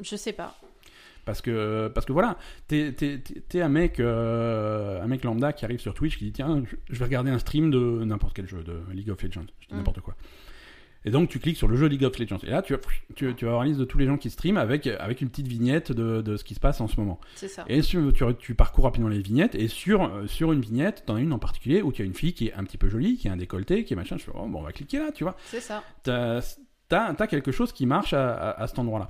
je 0.00 0.16
sais 0.16 0.32
pas. 0.32 0.54
Parce 1.24 1.40
que, 1.40 1.88
parce 1.94 2.04
que 2.04 2.12
voilà, 2.12 2.36
t'es, 2.66 2.92
t'es, 2.92 3.60
un 3.60 3.68
mec, 3.68 4.00
euh, 4.00 5.00
un 5.02 5.06
mec 5.06 5.22
lambda 5.22 5.52
qui 5.52 5.64
arrive 5.64 5.78
sur 5.80 5.94
Twitch 5.94 6.18
qui 6.18 6.24
dit 6.24 6.32
tiens, 6.32 6.62
je, 6.90 6.98
vais 6.98 7.04
regarder 7.04 7.30
un 7.30 7.38
stream 7.38 7.70
de 7.70 8.02
n'importe 8.04 8.34
quel 8.34 8.48
jeu, 8.48 8.64
de 8.64 8.80
League 8.92 9.08
of 9.10 9.22
Legends, 9.22 9.46
je 9.60 9.68
dis 9.68 9.74
Mm. 9.74 9.76
n'importe 9.78 10.00
quoi. 10.00 10.16
Et 11.04 11.10
donc 11.10 11.28
tu 11.28 11.38
cliques 11.40 11.56
sur 11.56 11.66
le 11.68 11.76
jeu 11.76 11.86
League 11.86 12.04
of 12.04 12.16
Legends. 12.18 12.38
Et 12.44 12.50
là, 12.50 12.62
tu, 12.62 12.74
tu, 13.16 13.34
tu 13.34 13.44
vas 13.44 13.50
avoir 13.52 13.62
une 13.64 13.70
liste 13.70 13.80
de 13.80 13.84
tous 13.84 13.98
les 13.98 14.06
gens 14.06 14.16
qui 14.16 14.30
streament 14.30 14.56
avec, 14.56 14.86
avec 14.86 15.20
une 15.20 15.30
petite 15.30 15.48
vignette 15.48 15.90
de, 15.92 16.22
de 16.22 16.36
ce 16.36 16.44
qui 16.44 16.54
se 16.54 16.60
passe 16.60 16.80
en 16.80 16.86
ce 16.88 16.98
moment. 17.00 17.20
C'est 17.34 17.48
ça. 17.48 17.64
Et 17.68 17.82
sur- 17.82 18.12
tu, 18.12 18.24
tu 18.38 18.54
parcours 18.54 18.84
rapidement 18.84 19.08
les 19.08 19.20
vignettes, 19.20 19.54
et 19.56 19.66
sur, 19.68 20.10
sur 20.26 20.52
une 20.52 20.60
vignette, 20.60 21.04
t'en 21.06 21.16
as 21.16 21.20
une 21.20 21.32
en 21.32 21.38
particulier 21.40 21.82
où 21.82 21.90
tu 21.92 22.02
as 22.02 22.04
une 22.04 22.14
fille 22.14 22.34
qui 22.34 22.48
est 22.48 22.54
un 22.54 22.62
petit 22.64 22.78
peu 22.78 22.88
jolie, 22.88 23.16
qui 23.16 23.28
a 23.28 23.32
un 23.32 23.36
décolleté, 23.36 23.84
qui 23.84 23.94
est 23.94 23.96
machin. 23.96 24.16
Je 24.16 24.22
fais, 24.24 24.30
oh, 24.34 24.46
bon, 24.46 24.60
on 24.60 24.62
va 24.62 24.70
cliquer 24.72 24.98
là, 24.98 25.10
tu 25.12 25.24
vois 25.24 25.36
C'est 25.46 25.60
ça. 25.60 25.82
t'as 26.04 26.40
t'as 26.88 27.26
quelque 27.26 27.50
chose 27.52 27.72
qui 27.72 27.86
marche 27.86 28.12
à, 28.12 28.32
à- 28.34 28.62
à 28.62 28.66
cet 28.66 28.78
endroit-là. 28.78 29.08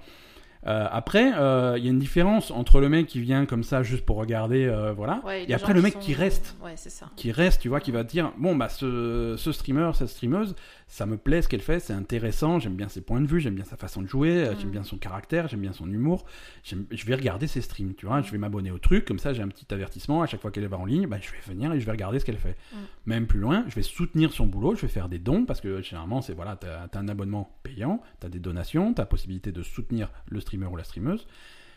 Euh, 0.67 0.87
après, 0.93 1.33
euh, 1.37 1.75
il 1.77 1.85
y 1.85 1.89
a 1.89 1.91
une 1.91 1.99
différence 1.99 2.51
entre 2.53 2.81
le 2.81 2.89
mec 2.89 3.07
qui 3.09 3.21
vient 3.21 3.47
comme 3.47 3.65
ça 3.65 3.83
juste 3.83 4.05
pour 4.07 4.17
regarder, 4.17 4.65
euh, 4.65 4.93
voilà, 4.93 5.21
Ouais, 5.25 5.43
et 5.43 5.47
les 5.47 5.55
après 5.55 5.73
le 5.75 5.83
mec 5.83 5.95
sont- 5.95 5.99
qui 5.99 6.15
reste, 6.15 6.57
Ouais, 6.63 6.75
c'est 6.77 6.91
ça. 6.91 7.07
qui 7.17 7.33
reste, 7.33 7.61
tu 7.63 7.69
vois, 7.69 7.81
qui 7.81 7.91
va 7.91 8.05
dire, 8.05 8.33
bon 8.39 8.55
bah 8.55 8.69
ce, 8.69 9.35
ce 9.37 9.51
streamer, 9.51 9.91
cette 9.95 10.09
streameuse, 10.09 10.55
ça 10.93 11.07
me 11.07 11.17
plaît 11.17 11.41
ce 11.41 11.49
qu'elle 11.49 11.63
fait, 11.63 11.81
c'est 11.81 11.95
intéressant, 11.95 12.59
j'aime 12.59 12.75
bien 12.77 12.87
ses 12.87 13.01
points 13.01 13.23
de 13.23 13.27
vue, 13.27 13.41
j'aime 13.41 13.55
bien 13.55 13.65
sa 13.65 13.79
façon 13.79 14.03
de 14.03 14.07
jouer, 14.07 14.45
euh, 14.45 14.53
Mm. 14.53 14.57
j'aime 14.61 14.71
bien 14.71 14.83
son 14.85 14.99
caractère, 14.99 15.49
j'aime 15.49 15.63
bien 15.63 15.73
son 15.73 15.91
humour, 15.91 16.27
je 16.65 17.07
vais 17.07 17.15
regarder 17.15 17.47
ses 17.47 17.63
streams, 17.63 17.95
tu 17.95 18.05
vois, 18.05 18.21
je 18.21 18.31
vais 18.31 18.37
m'abonner 18.37 18.71
au 18.71 18.77
truc, 18.77 19.07
comme 19.07 19.19
ça 19.19 19.33
j'ai 19.33 19.41
un 19.41 19.49
petit 19.49 19.65
avertissement 19.73 20.21
à 20.21 20.27
chaque 20.27 20.43
fois 20.43 20.51
qu'elle 20.51 20.67
va 20.67 20.77
en 20.77 20.85
ligne, 20.85 21.07
bah, 21.07 21.17
je 21.19 21.33
vais 21.33 21.39
venir 21.55 21.73
et 21.73 21.81
je 21.81 21.87
vais 21.87 21.93
regarder 21.93 22.19
ce 22.19 22.27
qu'elle 22.27 22.37
fait. 22.37 22.59
Mm. 22.73 22.77
Même 23.07 23.27
plus 23.27 23.41
loin, 23.41 23.65
je 23.69 23.75
vais 23.75 23.81
soutenir 23.81 24.35
son 24.35 24.45
boulot, 24.45 24.75
je 24.75 24.83
vais 24.83 24.89
faire 24.89 25.09
des 25.09 25.19
dons, 25.19 25.47
parce 25.47 25.63
que 25.63 25.81
généralement 25.81 26.21
c'est 26.21 26.35
voilà, 26.35 26.57
t'as 26.57 26.83
as 26.93 26.99
un 26.99 27.09
abonnement 27.09 27.57
payant, 27.63 28.03
t'as 28.21 28.29
des 28.29 28.39
donations, 28.39 28.93
t'as 28.93 29.05
la 29.05 29.07
possibilité 29.07 29.51
de 29.51 29.63
soutenir 29.63 30.11
le 30.27 30.41
streamer 30.41 30.67
ou 30.67 30.77
la 30.77 30.85
streameuse, 30.85 31.27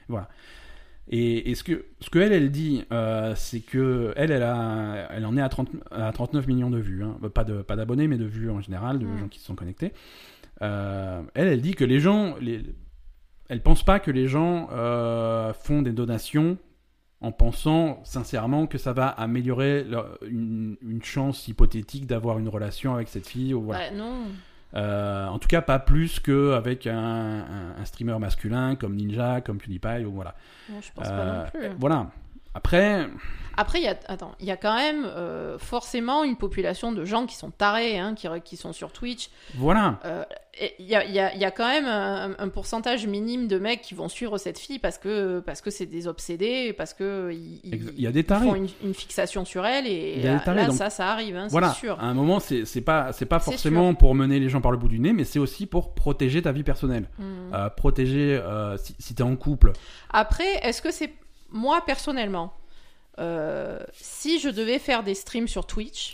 voilà. 0.09 0.27
Et, 1.07 1.51
et 1.51 1.55
ce 1.55 1.63
que 1.63 1.85
ce 1.99 2.09
que 2.09 2.17
elle 2.19 2.33
elle 2.33 2.49
dit, 2.51 2.83
euh, 2.91 3.33
c'est 3.35 3.59
que 3.59 4.11
elle 4.15 4.31
elle 4.31 4.41
a 4.43 5.07
elle 5.11 5.25
en 5.25 5.37
est 5.37 5.41
à 5.41 5.49
30 5.49 5.69
à 5.91 6.11
39 6.11 6.47
millions 6.47 6.71
de 6.71 6.79
vues, 6.79 7.03
hein. 7.03 7.17
pas 7.33 7.43
de 7.43 7.61
pas 7.61 7.75
d'abonnés 7.75 8.07
mais 8.07 8.17
de 8.17 8.25
vues 8.25 8.49
en 8.49 8.59
général, 8.61 8.97
de 8.99 9.05
Mm. 9.05 9.17
gens 9.19 9.27
qui 9.27 9.39
se 9.39 9.45
sont 9.45 9.55
connectés. 9.55 9.93
Euh, 10.61 11.21
elle 11.35 11.47
elle 11.47 11.61
dit 11.61 11.75
que 11.75 11.83
les 11.85 11.99
gens 11.99 12.35
les 12.41 12.61
elle 13.49 13.61
pense 13.61 13.83
pas 13.85 13.99
que 13.99 14.09
les 14.09 14.27
gens 14.27 14.69
euh, 14.71 15.53
font 15.53 15.83
des 15.83 15.91
donations 15.91 16.57
en 17.21 17.31
pensant 17.31 18.01
sincèrement 18.03 18.65
que 18.65 18.77
ça 18.79 18.91
va 18.93 19.07
améliorer 19.07 19.83
leur- 19.83 20.17
une, 20.27 20.75
une 20.81 21.03
chance 21.03 21.47
hypothétique 21.47 22.07
d'avoir 22.07 22.39
une 22.39 22.49
relation 22.49 22.95
avec 22.95 23.07
cette 23.09 23.27
fille 23.27 23.53
ou 23.53 23.61
voilà. 23.61 23.89
Ouais, 23.91 23.95
non. 23.95 24.23
Euh, 24.75 25.27
en 25.27 25.39
tout 25.39 25.47
cas, 25.47 25.61
pas 25.61 25.79
plus 25.79 26.19
qu'avec 26.19 26.85
un, 26.87 26.97
un, 26.97 27.81
un 27.81 27.85
streamer 27.85 28.19
masculin 28.19 28.75
comme 28.75 28.95
Ninja, 28.95 29.41
comme 29.41 29.57
PewDiePie, 29.57 30.03
ou 30.05 30.11
voilà. 30.11 30.35
Non, 30.69 30.81
je 30.81 30.91
pense 30.93 31.07
Euh, 31.09 31.43
pas 31.43 31.43
non 31.43 31.49
plus. 31.69 31.75
Voilà. 31.79 32.07
Après, 32.55 33.07
Après, 33.57 33.79
il 33.79 33.85
y 33.85 33.87
a, 33.87 33.95
attends, 34.07 34.33
il 34.39 34.45
y 34.47 34.51
a 34.51 34.57
quand 34.57 34.75
même 34.75 35.05
euh, 35.05 35.57
forcément 35.59 36.23
une 36.25 36.35
population 36.35 36.91
de 36.91 37.05
gens 37.05 37.25
qui 37.25 37.35
sont 37.35 37.51
tarés, 37.51 37.97
hein, 37.99 38.13
qui, 38.15 38.27
qui 38.43 38.57
sont 38.57 38.73
sur 38.73 38.91
Twitch. 38.91 39.29
voilà. 39.55 39.99
Euh, 40.05 40.23
Il 40.79 40.85
y, 40.85 40.95
a, 40.95 41.03
y 41.05 41.19
a- 41.19 41.35
y 41.35 41.43
a 41.43 41.51
quand 41.51 41.67
même 41.67 41.85
un, 41.85 42.33
un 42.39 42.47
pourcentage 42.49 43.07
minime 43.07 43.47
de 43.49 43.57
mecs 43.59 43.81
qui 43.81 43.93
vont 43.93 44.07
suivre 44.07 44.37
cette 44.37 44.57
fille 44.57 44.79
parce 44.79 44.97
que 44.97 45.41
parce 45.41 45.59
que 45.61 45.69
c'est 45.69 45.85
des 45.85 46.07
obsédés, 46.07 46.71
parce 46.71 46.93
que 46.93 47.31
ils, 47.33 47.59
ils- 47.65 47.73
Ex- 47.75 47.85
il 47.97 48.01
y 48.03 48.07
a 48.07 48.11
des 48.13 48.21
ils 48.21 48.25
tarés. 48.25 48.45
font 48.45 48.55
une, 48.55 48.69
une 48.83 48.93
fixation 48.93 49.43
sur 49.43 49.65
elle 49.65 49.85
et 49.85 50.13
Il 50.17 50.23
y 50.23 50.27
a 50.27 50.31
des 50.31 50.35
là, 50.35 50.39
tarés, 50.39 50.61
là, 50.61 50.67
donc- 50.67 50.77
ça, 50.77 50.89
ça 50.89 51.11
arrive, 51.11 51.35
hein, 51.35 51.47
Voilà. 51.49 51.71
c'est 51.73 51.79
sûr. 51.81 51.99
À 51.99 52.05
un 52.05 52.13
moment, 52.13 52.39
c'est 52.39 52.63
c'est 52.65 52.79
pas, 52.81 53.11
c'est 53.11 53.25
pas 53.25 53.39
forcément 53.39 53.93
pour 53.95 54.15
mener 54.15 54.39
les 54.39 54.47
gens 54.47 54.61
par 54.61 54.71
le 54.71 54.77
bout 54.77 54.87
du 54.87 54.99
nez, 54.99 55.11
mais 55.11 55.25
c'est 55.25 55.39
aussi 55.39 55.65
pour 55.65 55.93
protéger 55.93 56.41
ta 56.41 56.53
vie 56.53 56.63
personnelle. 56.63 57.09
Hmm. 57.19 57.53
Euh, 57.53 57.69
protéger, 57.69 58.41
si, 58.77 58.95
si 58.99 59.13
t'es 59.15 59.23
en 59.23 59.35
couple, 59.35 59.71
Après, 60.09 60.55
est-ce 60.63 60.81
que 60.81 60.91
c'est 60.91 61.11
moi 61.55 61.81
personnellement, 61.85 62.53
euh, 63.17 63.79
si 63.93 64.39
je 64.39 64.49
devais 64.49 64.77
faire 64.77 65.01
des 65.03 65.15
streams 65.15 65.47
sur 65.47 65.65
Twitch. 65.65 66.13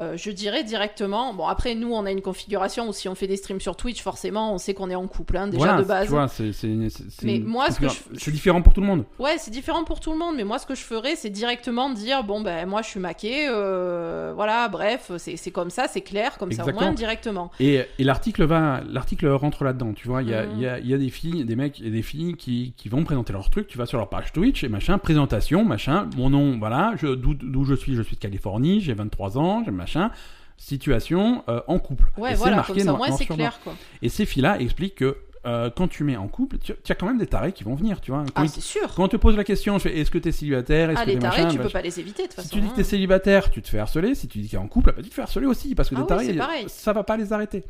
Euh, 0.00 0.16
je 0.16 0.30
dirais 0.30 0.64
directement. 0.64 1.34
Bon, 1.34 1.46
après, 1.46 1.74
nous, 1.74 1.92
on 1.92 2.06
a 2.06 2.10
une 2.10 2.22
configuration 2.22 2.88
où 2.88 2.92
si 2.94 3.08
on 3.08 3.14
fait 3.14 3.26
des 3.26 3.36
streams 3.36 3.60
sur 3.60 3.76
Twitch, 3.76 4.00
forcément, 4.02 4.54
on 4.54 4.58
sait 4.58 4.72
qu'on 4.72 4.88
est 4.88 4.94
en 4.94 5.06
couple, 5.06 5.36
hein, 5.36 5.48
déjà 5.48 5.58
voilà, 5.66 5.82
de 5.82 5.86
base. 5.86 6.04
Tu 6.06 6.10
vois, 6.12 6.28
c'est, 6.28 6.52
c'est, 6.52 6.88
c'est- 6.88 7.04
c'est 7.10 7.26
Mais 7.26 7.38
moi, 7.38 7.70
ce 7.70 7.78
que 7.78 7.88
je- 7.88 8.18
c'est 8.18 8.30
différent 8.30 8.62
pour 8.62 8.72
tout 8.72 8.80
le 8.80 8.86
monde. 8.86 9.04
Ouais, 9.18 9.36
c'est 9.38 9.50
différent 9.50 9.84
pour 9.84 10.00
tout 10.00 10.10
le 10.12 10.18
monde, 10.18 10.34
mais 10.36 10.44
moi, 10.44 10.58
ce 10.58 10.64
que 10.66 10.74
je 10.74 10.80
ferais, 10.82 11.14
c'est 11.14 11.28
directement 11.30 11.90
dire 11.90 12.24
bon, 12.24 12.40
ben, 12.40 12.66
moi, 12.66 12.80
je 12.82 12.88
suis 12.88 13.00
maqué, 13.00 13.46
euh, 13.48 14.32
voilà, 14.34 14.68
bref, 14.68 15.12
c'est 15.18 15.36
c'est 15.36 15.50
comme 15.50 15.70
ça, 15.70 15.88
c'est 15.88 16.00
clair, 16.00 16.38
comme 16.38 16.50
ça, 16.52 16.62
au 16.62 16.72
moins, 16.72 16.92
directement. 16.94 17.50
Et, 17.60 17.82
et 17.98 18.04
l'article 18.04 18.44
va, 18.44 18.80
l'article 18.88 19.28
rentre 19.28 19.62
là-dedans. 19.64 19.92
Tu 19.92 20.08
vois, 20.08 20.22
il 20.22 20.30
y 20.30 20.34
a, 20.34 20.44
il 20.44 20.58
y, 20.58 20.66
a, 20.66 20.78
il 20.78 20.86
y 20.86 20.94
a 20.94 20.98
des 20.98 21.10
filles, 21.10 21.44
des 21.44 21.56
mecs 21.56 21.80
et 21.82 21.90
des 21.90 22.02
filles 22.02 22.34
qui, 22.36 22.72
qui 22.76 22.88
vont 22.88 23.04
présenter 23.04 23.32
leur 23.34 23.50
truc. 23.50 23.66
Tu 23.68 23.76
vas 23.76 23.84
sur 23.86 23.98
leur 23.98 24.08
page 24.08 24.32
Twitch 24.32 24.64
et 24.64 24.68
machin, 24.68 24.96
présentation, 24.98 25.64
machin. 25.64 26.08
Mon 26.16 26.30
nom, 26.30 26.58
voilà, 26.58 26.92
je, 26.96 27.08
d'où, 27.08 27.34
d'où 27.34 27.64
je 27.64 27.74
suis, 27.74 27.94
je 27.94 28.02
suis 28.02 28.16
de 28.16 28.20
Californie, 28.20 28.80
j'ai 28.80 28.94
23 28.94 29.36
ans, 29.38 29.62
j'ai 29.64 29.70
machin. 29.82 30.10
Situation 30.56 31.42
euh, 31.48 31.60
en 31.66 31.78
couple. 31.78 32.04
Ouais, 32.16 32.30
et 32.30 32.32
c'est 32.34 32.38
voilà, 32.38 32.56
marqué 32.56 32.84
comme 32.84 33.00
ça, 33.04 33.12
c'est 33.18 33.26
clair, 33.26 33.58
quoi. 33.64 33.74
Et 34.00 34.08
ces 34.08 34.24
filles-là 34.26 34.60
expliquent 34.60 34.94
que 34.94 35.16
euh, 35.44 35.70
quand 35.74 35.88
tu 35.88 36.04
mets 36.04 36.16
en 36.16 36.28
couple, 36.28 36.58
tu, 36.58 36.72
as 36.88 36.94
quand 36.94 37.06
même 37.06 37.18
des 37.18 37.26
tarés 37.26 37.50
qui 37.52 37.64
vont 37.64 37.74
venir, 37.74 38.00
tu 38.00 38.12
vois. 38.12 38.24
Quand, 38.32 38.44
Ah, 38.44 38.46
c'est 38.48 38.60
sûr. 38.60 38.94
quand 38.94 39.02
on 39.02 39.08
te 39.08 39.16
pose 39.16 39.36
la 39.36 39.42
question, 39.42 39.76
je 39.78 39.82
fais, 39.88 39.98
est-ce 39.98 40.10
que 40.12 40.18
t'es 40.18 40.30
célibataire, 40.30 40.90
est-ce 40.90 41.00
Ah, 41.00 41.04
que 41.04 41.08
les 41.10 41.14
t'es 41.16 41.20
tarés, 41.22 41.38
machin, 41.42 41.50
tu 41.50 41.56
peux 41.56 41.64
machin. 41.64 41.72
pas 41.72 41.82
les 41.82 41.98
éviter, 41.98 42.22
de 42.22 42.28
toute 42.28 42.36
Si 42.42 42.46
façon. 42.48 42.54
tu 42.56 42.60
dis 42.60 42.68
que 42.70 42.74
t'es 42.76 42.80
hein. 42.82 42.84
célibataire, 42.84 43.50
tu 43.50 43.60
te 43.60 43.68
fais 43.68 43.78
harceler. 43.80 44.14
Si 44.14 44.28
tu 44.28 44.38
dis 44.38 44.48
qu'il 44.48 44.56
est 44.56 44.62
en 44.62 44.68
couple, 44.68 44.92
bah, 44.94 45.02
tu 45.02 45.08
te 45.08 45.14
fais 45.14 45.22
harceler 45.22 45.46
aussi. 45.46 45.74
Parce 45.74 45.88
que 45.88 45.96
Ah 45.96 45.98
des 45.98 46.02
oui, 46.02 46.08
tarés, 46.08 46.26
c'est 46.26 46.34
pareil. 46.34 46.64
ça 46.68 46.92
va 46.92 47.02
pas 47.02 47.16
les 47.16 47.32
arrêter. 47.32 47.64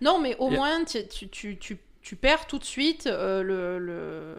Non, 0.00 0.18
mais 0.22 0.36
au 0.38 0.50
Et- 0.50 0.54
moins, 0.56 0.84
tu, 0.84 1.06
tu, 1.28 1.58
tu, 1.58 1.78
tu, 2.00 2.16
perds 2.16 2.46
tout 2.46 2.58
de 2.58 2.64
suite 2.64 3.06
euh, 3.06 3.42
le, 3.42 3.78
le, 3.78 4.34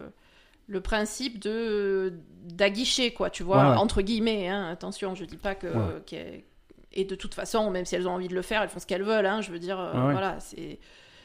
le 0.66 0.80
principe 0.80 1.38
de 1.38 2.12
d'aguicher, 2.44 3.12
quoi, 3.12 3.30
tu 3.30 3.44
vois, 3.44 3.58
Ouais, 3.62 3.70
ouais. 3.70 3.76
entre 3.76 4.02
guillemets. 4.02 4.48
Hein, 4.48 4.68
attention, 4.72 5.14
je 5.14 5.24
dis 5.24 5.36
pas 5.36 5.54
que. 5.54 5.68
Ouais. 5.68 6.44
Et 6.92 7.04
de 7.04 7.14
toute 7.14 7.34
façon, 7.34 7.70
même 7.70 7.84
si 7.84 7.94
elles 7.96 8.08
ont 8.08 8.12
envie 8.12 8.28
de 8.28 8.34
le 8.34 8.42
faire, 8.42 8.62
elles 8.62 8.68
font 8.68 8.78
ce 8.80 8.86
qu'elles 8.86 9.02
veulent, 9.02 9.26
hein, 9.26 9.40
je 9.40 9.50
veux 9.52 9.58
dire, 9.58 9.78
euh, 9.78 9.92
ouais. 10.06 10.12
voilà, 10.12 10.40
c'est. 10.40 10.78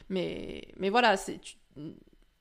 Mais, 0.09 0.64
mais 0.78 0.89
voilà, 0.89 1.18
c'est. 1.18 1.39
tu- 1.39 1.55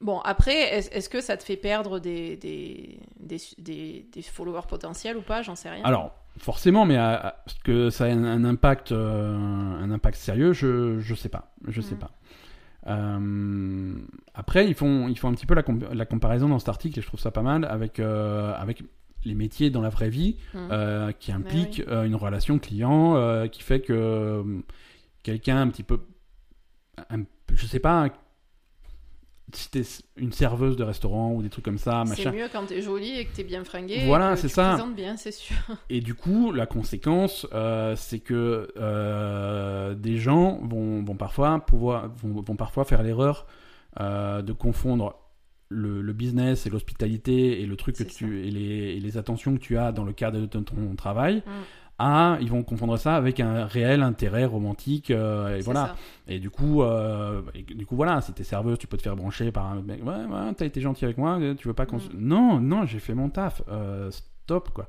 Bon, 0.01 0.19
après, 0.19 0.79
est-ce 0.79 1.09
que 1.09 1.21
ça 1.21 1.37
te 1.37 1.45
fait 1.45 1.57
perdre 1.57 2.01
des, 2.01 2.37
des, 2.37 2.99
des, 3.21 3.37
des, 3.59 4.07
des 4.13 4.23
followers 4.23 4.67
potentiels 4.69 5.17
ou 5.17 5.23
pas? 5.23 5.43
J'en 5.43 5.55
sais 5.55 5.71
rien. 5.71 5.85
Alors, 5.85 6.11
forcément, 6.39 6.85
mais 6.85 6.97
à- 6.97 7.15
à- 7.29 7.35
est-ce 7.47 7.55
que 7.63 7.89
ça 7.89 8.07
a 8.07 8.09
un, 8.09 8.25
un 8.25 8.43
impact, 8.45 8.91
euh, 8.91 9.37
un 9.37 9.91
impact 9.93 10.17
sérieux, 10.19 10.53
je, 10.55 10.99
je 10.99 11.15
sais 11.15 11.29
pas. 11.29 11.53
Je 11.69 11.81
sais 11.81 11.95
Mm. 11.95 11.99
pas. 11.99 12.11
Euh, 12.89 13.95
après, 14.35 14.67
ils 14.67 14.75
font, 14.75 15.07
ils 15.09 15.17
font 15.17 15.29
un 15.29 15.35
petit 15.35 15.47
peu 15.47 15.55
la, 15.55 15.63
la 15.95 16.05
comparaison 16.05 16.49
dans 16.49 16.59
cet 16.59 16.69
article, 16.69 16.99
et 16.99 17.03
je 17.03 17.07
trouve 17.07 17.21
ça 17.21 17.31
pas 17.31 17.43
mal, 17.43 17.65
avec, 17.65 18.01
euh, 18.01 18.53
avec 18.57 18.83
les 19.25 19.35
métiers 19.35 19.71
dans 19.71 19.81
la 19.83 19.89
vraie 19.89 20.11
vie, 20.11 20.37
Mm. 20.55 20.59
euh, 20.73 21.13
qui 21.13 21.31
impliquent 21.33 21.83
euh, 21.89 22.05
une 22.05 22.17
relation 22.17 22.59
client, 22.59 23.17
euh, 23.17 23.47
qui 23.49 23.63
fait 23.63 23.81
que 23.81 24.45
quelqu'un 25.23 25.59
un 25.61 25.69
petit 25.69 25.83
peu, 25.85 26.01
un- 27.11 27.23
je 27.53 27.67
sais 27.67 27.79
pas, 27.81 28.09
si 29.55 29.71
t'es 29.71 29.83
une 30.17 30.33
serveuse 30.33 30.77
de 30.77 30.83
restaurant 30.85 31.33
ou 31.35 31.43
des 31.43 31.51
trucs 31.51 31.65
comme 31.65 31.77
ça, 31.79 32.05
c'est 32.07 32.25
machin. 32.25 32.33
mieux 32.33 32.49
quand 32.51 32.65
t'es 32.65 32.81
jolie 32.81 33.19
et 33.19 33.27
que 33.27 33.35
t'es 33.35 33.45
bien 33.45 33.65
fringuée. 33.65 34.07
Voilà, 34.07 34.31
et 34.33 34.35
que 34.35 34.41
c'est 34.41 34.49
tu 34.49 34.55
ça. 34.55 34.83
bien, 34.97 35.17
c'est 35.19 35.31
sûr. 35.33 35.55
Et 35.91 36.01
du 36.01 36.15
coup, 36.15 36.53
la 36.53 36.65
conséquence, 36.67 37.47
c'est 37.97 38.21
que 38.21 38.73
des 39.95 40.17
gens 40.17 40.59
vont, 40.63 41.03
vont 41.05 41.17
parfois 41.17 41.61
pouvoir, 41.61 42.09
vont, 42.23 42.41
vont 42.41 42.57
parfois 42.57 42.85
faire 42.85 43.03
l'erreur 43.03 43.47
de 44.01 44.53
confondre 44.53 45.17
le, 45.73 46.03
le 46.03 46.13
business 46.13 46.67
et 46.67 46.71
l'hospitalité 46.71 47.61
et 47.61 47.67
le 47.67 47.77
truc 47.77 47.97
que 47.97 48.05
tu 48.05 48.47
et 48.47 48.51
les, 48.51 48.97
et 48.97 49.01
les 49.01 49.17
attentions 49.17 49.55
que 49.55 49.61
tu 49.61 49.79
as 49.79 49.93
dans 49.93 50.05
le 50.05 50.13
cadre 50.13 50.39
de 50.41 50.47
ton, 50.47 50.63
ton 50.63 50.95
travail. 50.97 51.43
Mm. 51.47 51.51
À, 51.99 52.39
ils 52.41 52.51
vont 52.51 52.63
confondre 52.65 52.97
ça 52.99 53.15
avec 53.17 53.39
un 53.39 53.65
réel 53.67 54.03
intérêt 54.03 54.45
romantique 54.45 55.11
euh, 55.11 55.59
et 55.59 55.61
voilà. 55.61 55.87
ça. 55.89 55.97
Et 56.27 56.41
du 56.41 56.51
coup, 56.51 56.83
euh, 56.83 57.43
et 57.55 57.63
du 57.63 57.87
coup 57.87 57.95
voilà, 57.97 58.21
si 58.21 58.33
t'es 58.33 58.45
serveuse, 58.45 58.79
tu 58.79 58.87
peux 58.89 58.97
te 58.97 59.03
faire 59.03 59.15
brancher 59.15 59.53
par 59.53 59.67
un 59.67 59.83
mec. 59.83 60.05
Ouais, 60.05 60.15
ouais, 60.15 60.55
t'as 60.57 60.67
été 60.67 60.81
gentil 60.81 61.05
avec 61.05 61.19
moi, 61.19 61.39
tu 61.57 61.69
veux 61.69 61.75
pas 61.75 61.87
qu'on. 61.87 61.99
Mm. 61.99 62.11
Non, 62.15 62.61
non, 62.61 62.87
j'ai 62.87 62.99
fait 62.99 63.15
mon 63.15 63.29
taf. 63.29 63.63
euh, 63.69 64.11
stop 64.11 64.71
quoi. 64.71 64.89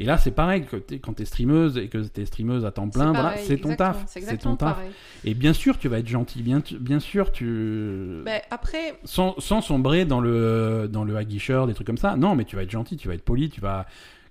Et 0.00 0.04
là, 0.04 0.16
c'est 0.16 0.30
pareil 0.30 0.64
que 0.64 0.76
quand 0.98 1.14
t'es 1.14 1.24
streameuse 1.24 1.76
et 1.76 1.88
que 1.88 1.98
t'es 1.98 2.24
streameuse 2.24 2.64
à 2.64 2.70
temps 2.70 2.88
plein, 2.88 3.12
voilà, 3.12 3.36
c'est 3.38 3.56
ton 3.58 3.74
taf, 3.74 4.04
C'est 4.06 4.38
ton 4.38 4.54
taf. 4.56 4.76
pareil. 4.76 4.92
Et 5.24 5.34
bien 5.34 5.52
sûr, 5.52 5.76
tu 5.78 5.88
vas 5.88 5.98
être 5.98 6.06
gentil, 6.06 6.42
bien, 6.42 6.60
tu- 6.60 6.78
bien 6.78 7.00
sûr, 7.00 7.32
tu 7.32 8.22
Ben, 8.24 8.40
après, 8.50 8.98
sans, 9.04 9.34
sans 9.40 9.60
sombrer 9.60 10.04
dans 10.04 10.20
le 10.20 10.88
dans 10.90 11.02
le 11.04 11.16
aguicheur, 11.16 11.66
des 11.66 11.74
trucs 11.74 11.86
comme 11.86 11.96
ça. 11.98 12.16
Non, 12.16 12.36
mais 12.36 12.44
tu 12.44 12.54
vas 12.56 12.62
être 12.62 12.70
gentil, 12.70 12.96
tu 12.96 13.08
vas 13.08 13.14
être 13.14 13.24
poli, 13.24 13.50
tu 13.50 13.60
vas 13.60 13.86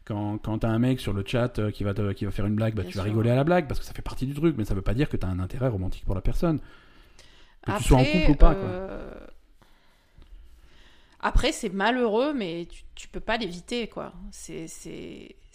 quand, 0.06 0.38
quand 0.38 0.60
t'as 0.60 0.70
un 0.70 0.80
mec 0.80 1.02
sur 1.02 1.12
le 1.12 1.24
chat 1.26 1.60
euh, 1.60 1.70
qui 1.70 1.84
va 1.84 1.94
te- 1.94 2.14
qui 2.14 2.24
va 2.24 2.32
faire 2.32 2.46
une 2.46 2.56
blague, 2.56 2.74
bah, 2.74 2.84
Bien 2.84 2.92
tu 2.92 2.98
vas 2.98 3.04
sûr. 3.04 3.12
rigoler 3.12 3.30
à 3.32 3.36
la 3.36 3.44
blague 3.44 3.68
parce 3.68 3.80
que 3.82 3.86
ça 3.86 3.92
fait 3.94 4.02
partie 4.02 4.26
du 4.26 4.34
truc, 4.34 4.56
mais 4.58 4.64
ça 4.64 4.74
veut 4.74 4.82
pas 4.82 4.94
dire 4.94 5.10
que 5.10 5.18
t'as 5.18 5.28
un 5.28 5.40
intérêt 5.40 5.68
romantique 5.68 6.06
pour 6.06 6.16
la 6.16 6.22
personne. 6.22 6.60
Que 7.62 7.72
après, 7.72 7.82
tu 7.84 7.84
sois 7.84 7.98
en 7.98 8.06
couple 8.06 8.32
ou 8.32 8.36
pas, 8.36 8.56
quoi. 8.56 8.70
euh, 8.70 9.14
Après, 11.20 11.52
c'est 11.52 11.70
malheureux, 11.74 12.34
mais 12.34 12.68
tu, 12.70 12.84
tu 12.96 13.08
peux 13.08 13.20
pas 13.20 13.38
l'éviter, 13.38 13.88
quoi. 13.88 14.14
C'est- 14.32 14.68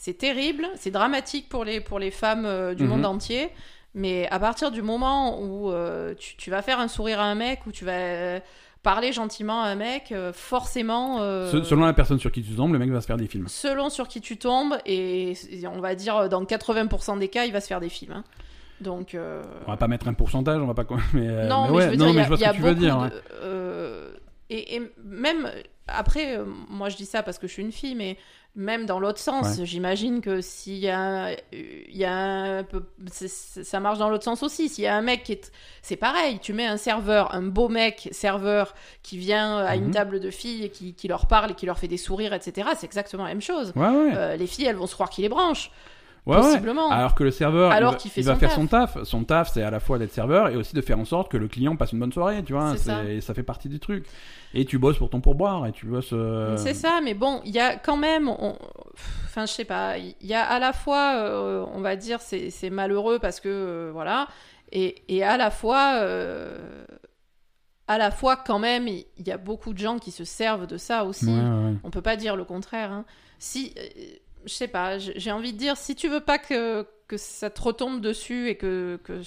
C'est 0.04 0.14
terrible, 0.18 0.66
c'est 0.74 0.90
dramatique 0.90 1.48
pour 1.48 1.64
les, 1.64 1.80
pour 1.80 2.00
les 2.00 2.10
femmes 2.10 2.44
euh, 2.44 2.74
du 2.74 2.82
Mhm. 2.82 2.88
monde 2.90 3.06
entier. 3.06 3.50
Mais 3.94 4.26
à 4.32 4.40
partir 4.40 4.72
du 4.72 4.82
moment 4.82 5.40
où 5.40 5.70
euh, 5.70 6.12
tu, 6.18 6.34
tu 6.36 6.50
vas 6.50 6.60
faire 6.60 6.80
un 6.80 6.88
sourire 6.88 7.20
à 7.20 7.24
un 7.26 7.36
mec, 7.36 7.60
où 7.68 7.70
tu 7.70 7.84
vas 7.84 7.92
euh, 7.92 8.40
parler 8.82 9.12
gentiment 9.12 9.62
à 9.62 9.66
un 9.68 9.76
mec, 9.76 10.10
euh, 10.10 10.32
forcément. 10.32 11.18
Se- 11.52 11.62
Selon 11.62 11.84
la 11.84 11.92
personne 11.92 12.18
sur 12.18 12.32
qui 12.32 12.42
tu 12.42 12.52
tombes, 12.52 12.72
le 12.72 12.80
mec 12.80 12.90
va 12.90 13.00
se 13.00 13.06
faire 13.06 13.16
des 13.16 13.28
films. 13.28 13.46
selon 13.46 13.90
sur 13.90 14.08
qui 14.08 14.20
tu 14.20 14.38
tombes, 14.38 14.76
et, 14.86 15.34
et 15.52 15.66
on 15.68 15.80
va 15.80 15.94
dire 15.94 16.28
dans 16.28 16.42
80% 16.42 17.20
des 17.20 17.28
cas, 17.28 17.44
il 17.44 17.52
va 17.52 17.60
se 17.60 17.68
faire 17.68 17.78
des 17.80 17.88
films. 17.88 18.12
hein. 18.12 18.24
Donc. 18.80 19.16
On 19.66 19.70
va 19.70 19.76
pas 19.76 19.86
mettre 19.86 20.08
un 20.08 20.14
pourcentage, 20.14 20.60
on 20.60 20.66
va 20.66 20.74
pas. 20.74 20.84
Mais, 21.12 21.46
non, 21.46 21.62
mais 21.66 21.68
mais 21.70 21.76
ouais, 21.76 21.82
je 21.84 21.88
veux 21.90 21.96
dire, 21.96 22.12
mais 22.12 22.22
je 22.24 22.28
vois 22.28 22.36
ce 22.38 22.44
que 22.44 22.56
tu 22.56 22.60
veux 22.62 22.74
dire. 22.74 22.98
de- 22.98 23.02
ouais. 23.04 24.18
et, 24.50 24.74
et 24.76 24.82
même 25.04 25.48
après, 25.86 26.38
moi 26.68 26.88
je 26.88 26.96
dis 26.96 27.06
ça 27.06 27.22
parce 27.22 27.38
que 27.38 27.46
je 27.46 27.52
suis 27.52 27.62
une 27.62 27.72
fille, 27.72 27.94
mais 27.94 28.16
même 28.54 28.84
dans 28.84 29.00
l'autre 29.00 29.18
sens, 29.18 29.58
Ouais. 29.58 29.64
j'imagine 29.64 30.20
que 30.20 30.40
s'il 30.42 30.76
y 30.76 30.90
a, 30.90 31.30
il 31.52 31.96
y 31.96 32.04
a 32.04 32.12
un 32.58 32.64
peu, 32.64 32.84
ça 33.06 33.80
marche 33.80 33.98
dans 33.98 34.10
l'autre 34.10 34.24
sens 34.24 34.42
aussi. 34.42 34.68
S'il 34.68 34.84
y 34.84 34.86
a 34.86 34.94
un 34.94 35.00
mec 35.00 35.22
qui 35.22 35.32
est, 35.32 35.50
c'est 35.80 35.96
pareil, 35.96 36.38
tu 36.40 36.52
mets 36.52 36.66
un 36.66 36.76
serveur, 36.76 37.34
un 37.34 37.42
beau 37.42 37.68
mec 37.68 38.08
serveur 38.12 38.74
qui 39.02 39.16
vient 39.16 39.56
à 39.58 39.74
une 39.76 39.86
Mhm. 39.86 39.90
table 39.92 40.20
de 40.20 40.30
filles 40.30 40.64
et 40.64 40.68
qui, 40.68 40.92
qui 40.94 41.08
leur 41.08 41.26
parle 41.26 41.52
et 41.52 41.54
qui 41.54 41.64
leur 41.64 41.78
fait 41.78 41.88
des 41.88 41.96
sourires, 41.96 42.34
etc. 42.34 42.68
C'est 42.76 42.84
exactement 42.86 43.22
la 43.24 43.30
même 43.30 43.40
chose. 43.40 43.72
Ouais, 43.74 43.88
ouais. 43.88 44.12
Euh, 44.16 44.36
les 44.36 44.46
filles, 44.46 44.66
elles 44.66 44.76
vont 44.76 44.86
se 44.86 44.94
croire 44.94 45.08
qu'il 45.08 45.22
les 45.22 45.28
branche, 45.30 45.70
ouais. 46.26 46.60
Alors 46.90 47.14
que 47.16 47.24
le 47.24 47.30
serveur, 47.32 47.72
il 47.72 47.92
va, 47.94 47.98
qu'il 47.98 48.10
fait 48.10 48.20
il 48.20 48.26
va 48.26 48.34
son 48.34 48.38
faire 48.40 48.48
taf. 48.50 48.56
son 48.58 48.66
taf. 48.66 49.02
Son 49.04 49.24
taf, 49.24 49.52
c'est 49.52 49.62
à 49.62 49.70
la 49.70 49.80
fois 49.80 49.98
d'être 49.98 50.12
serveur 50.12 50.48
et 50.48 50.56
aussi 50.56 50.74
de 50.74 50.80
faire 50.80 50.98
en 50.98 51.04
sorte 51.04 51.30
que 51.30 51.36
le 51.36 51.48
client 51.48 51.74
passe 51.76 51.92
une 51.92 51.98
bonne 51.98 52.12
soirée, 52.12 52.42
tu 52.44 52.52
vois. 52.52 52.76
Ça. 52.76 53.00
Ça 53.20 53.34
fait 53.34 53.42
partie 53.42 53.68
du 53.68 53.80
truc. 53.80 54.06
Et 54.54 54.64
tu 54.64 54.78
bosses 54.78 54.98
pour 54.98 55.10
ton 55.10 55.20
pourboire 55.20 55.66
et 55.66 55.72
tu 55.72 55.86
bosses. 55.86 56.10
euh, 56.12 56.56
C'est 56.58 56.74
ça, 56.74 57.00
mais 57.02 57.14
bon, 57.14 57.40
il 57.44 57.52
y 57.52 57.58
a 57.58 57.74
quand 57.76 57.96
même, 57.96 58.28
on- 58.28 58.56
enfin, 59.24 59.46
je 59.46 59.52
sais 59.52 59.64
pas, 59.64 59.96
il 59.98 60.14
y 60.20 60.34
a 60.34 60.44
à 60.44 60.58
la 60.58 60.72
fois, 60.72 61.14
euh, 61.16 61.64
on 61.74 61.80
va 61.80 61.96
dire, 61.96 62.20
c'est 62.20 62.70
malheureux 62.70 63.18
parce 63.18 63.40
que, 63.40 63.48
euh, 63.48 63.90
voilà, 63.92 64.28
et, 64.70 65.02
et 65.08 65.24
à 65.24 65.36
la 65.38 65.50
fois, 65.50 66.02
à 67.88 67.98
la 67.98 68.10
fois, 68.10 68.36
quand 68.36 68.58
même, 68.58 68.86
il 68.88 69.04
y 69.26 69.30
a 69.32 69.38
beaucoup 69.38 69.72
de 69.72 69.78
gens 69.78 69.98
qui 69.98 70.10
se 70.12 70.24
servent 70.24 70.66
de 70.66 70.76
ça 70.76 71.04
aussi. 71.04 71.26
Ouais. 71.26 71.74
On 71.82 71.90
peut 71.90 72.00
pas 72.02 72.16
dire 72.16 72.36
le 72.36 72.44
contraire. 72.44 72.92
hein. 72.92 73.04
Si, 73.38 73.74
je 74.44 74.52
sais 74.52 74.68
pas, 74.68 74.98
j'ai 74.98 75.30
envie 75.32 75.52
de 75.52 75.58
dire, 75.58 75.76
si 75.76 75.94
tu 75.94 76.08
veux 76.08 76.20
pas 76.20 76.38
que, 76.38 76.86
que 77.08 77.16
ça 77.16 77.50
te 77.50 77.60
retombe 77.60 78.00
dessus 78.00 78.48
et 78.48 78.56
que, 78.56 78.98
que 79.04 79.20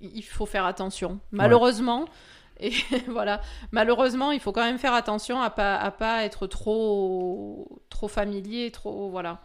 il 0.00 0.22
faut 0.22 0.46
faire 0.46 0.66
attention. 0.66 1.20
Malheureusement, 1.32 2.06
et 2.60 2.72
voilà, 3.08 3.40
malheureusement, 3.72 4.30
il 4.32 4.40
faut 4.40 4.52
quand 4.52 4.64
même 4.64 4.78
faire 4.78 4.94
attention 4.94 5.40
à 5.40 5.50
pas 5.50 5.76
à 5.76 5.90
pas 5.90 6.24
être 6.24 6.46
trop 6.46 7.80
trop 7.90 8.08
familier, 8.08 8.70
trop 8.70 9.10
voilà. 9.10 9.40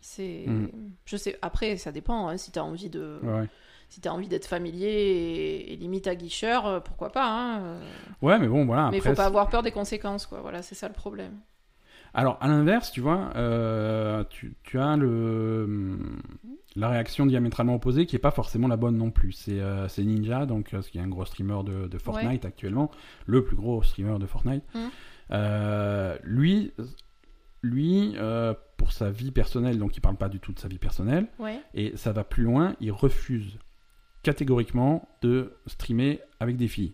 C'est, 0.00 0.44
Mhm. 0.48 0.70
je 1.04 1.16
sais. 1.16 1.38
Après, 1.42 1.76
ça 1.76 1.92
dépend. 1.92 2.28
hein, 2.28 2.36
si 2.36 2.50
t'as 2.50 2.62
envie 2.62 2.90
de, 2.90 3.20
Ouais, 3.22 3.46
si 3.88 4.00
t'as 4.00 4.10
envie 4.10 4.26
d'être 4.26 4.46
familier 4.46 4.88
et, 4.88 5.72
et 5.72 5.76
limite 5.76 6.08
aguicheur, 6.08 6.66
euh, 6.66 6.80
pourquoi 6.80 7.10
pas. 7.12 7.24
hein, 7.26 7.60
euh. 7.62 7.80
Ouais, 8.20 8.36
mais 8.40 8.48
bon, 8.48 8.64
voilà. 8.66 8.90
Mais 8.90 8.96
il 8.98 9.02
faut 9.02 9.14
pas 9.14 9.26
avoir 9.26 9.48
peur 9.48 9.62
des 9.62 9.70
conséquences, 9.70 10.26
quoi. 10.26 10.40
Voilà, 10.40 10.62
c'est 10.62 10.74
ça 10.74 10.88
le 10.88 10.94
problème. 10.94 11.38
Alors, 12.14 12.36
à 12.40 12.48
l'inverse, 12.48 12.90
tu 12.92 13.00
vois, 13.00 13.30
euh, 13.36 14.22
tu, 14.28 14.54
tu 14.64 14.78
as 14.78 14.96
le, 14.96 15.98
la 16.76 16.90
réaction 16.90 17.24
diamétralement 17.26 17.74
opposée 17.74 18.04
qui 18.06 18.16
est 18.16 18.18
pas 18.20 18.30
forcément 18.30 18.68
la 18.68 18.76
bonne 18.76 18.96
non 18.98 19.10
plus. 19.10 19.32
C'est 19.32 19.60
euh, 19.60 19.88
Ninja, 19.98 20.44
donc, 20.46 20.74
euh, 20.74 20.82
ce 20.82 20.90
qui 20.90 20.98
est 20.98 21.00
un 21.00 21.08
gros 21.08 21.24
streamer 21.24 21.62
de, 21.64 21.88
de 21.88 21.98
Fortnite 21.98 22.44
actuellement, 22.44 22.90
le 23.26 23.42
plus 23.44 23.56
gros 23.56 23.82
streamer 23.82 24.18
de 24.18 24.26
Fortnite. 24.26 24.62
Euh, 25.30 26.18
lui, 26.22 26.72
lui 27.62 28.14
pour 28.76 28.92
sa 28.92 29.10
vie 29.10 29.30
personnelle, 29.30 29.78
donc 29.78 29.96
il 29.96 30.00
parle 30.00 30.16
pas 30.16 30.28
du 30.28 30.40
tout 30.40 30.52
de 30.52 30.58
sa 30.58 30.68
vie 30.68 30.78
personnelle, 30.78 31.28
Ouais. 31.38 31.60
et 31.72 31.96
ça 31.96 32.12
va 32.12 32.24
plus 32.24 32.42
loin, 32.42 32.74
il 32.80 32.90
refuse 32.92 33.58
catégoriquement 34.22 35.08
de 35.22 35.52
streamer 35.66 36.20
avec 36.40 36.56
des 36.56 36.68
filles. 36.68 36.92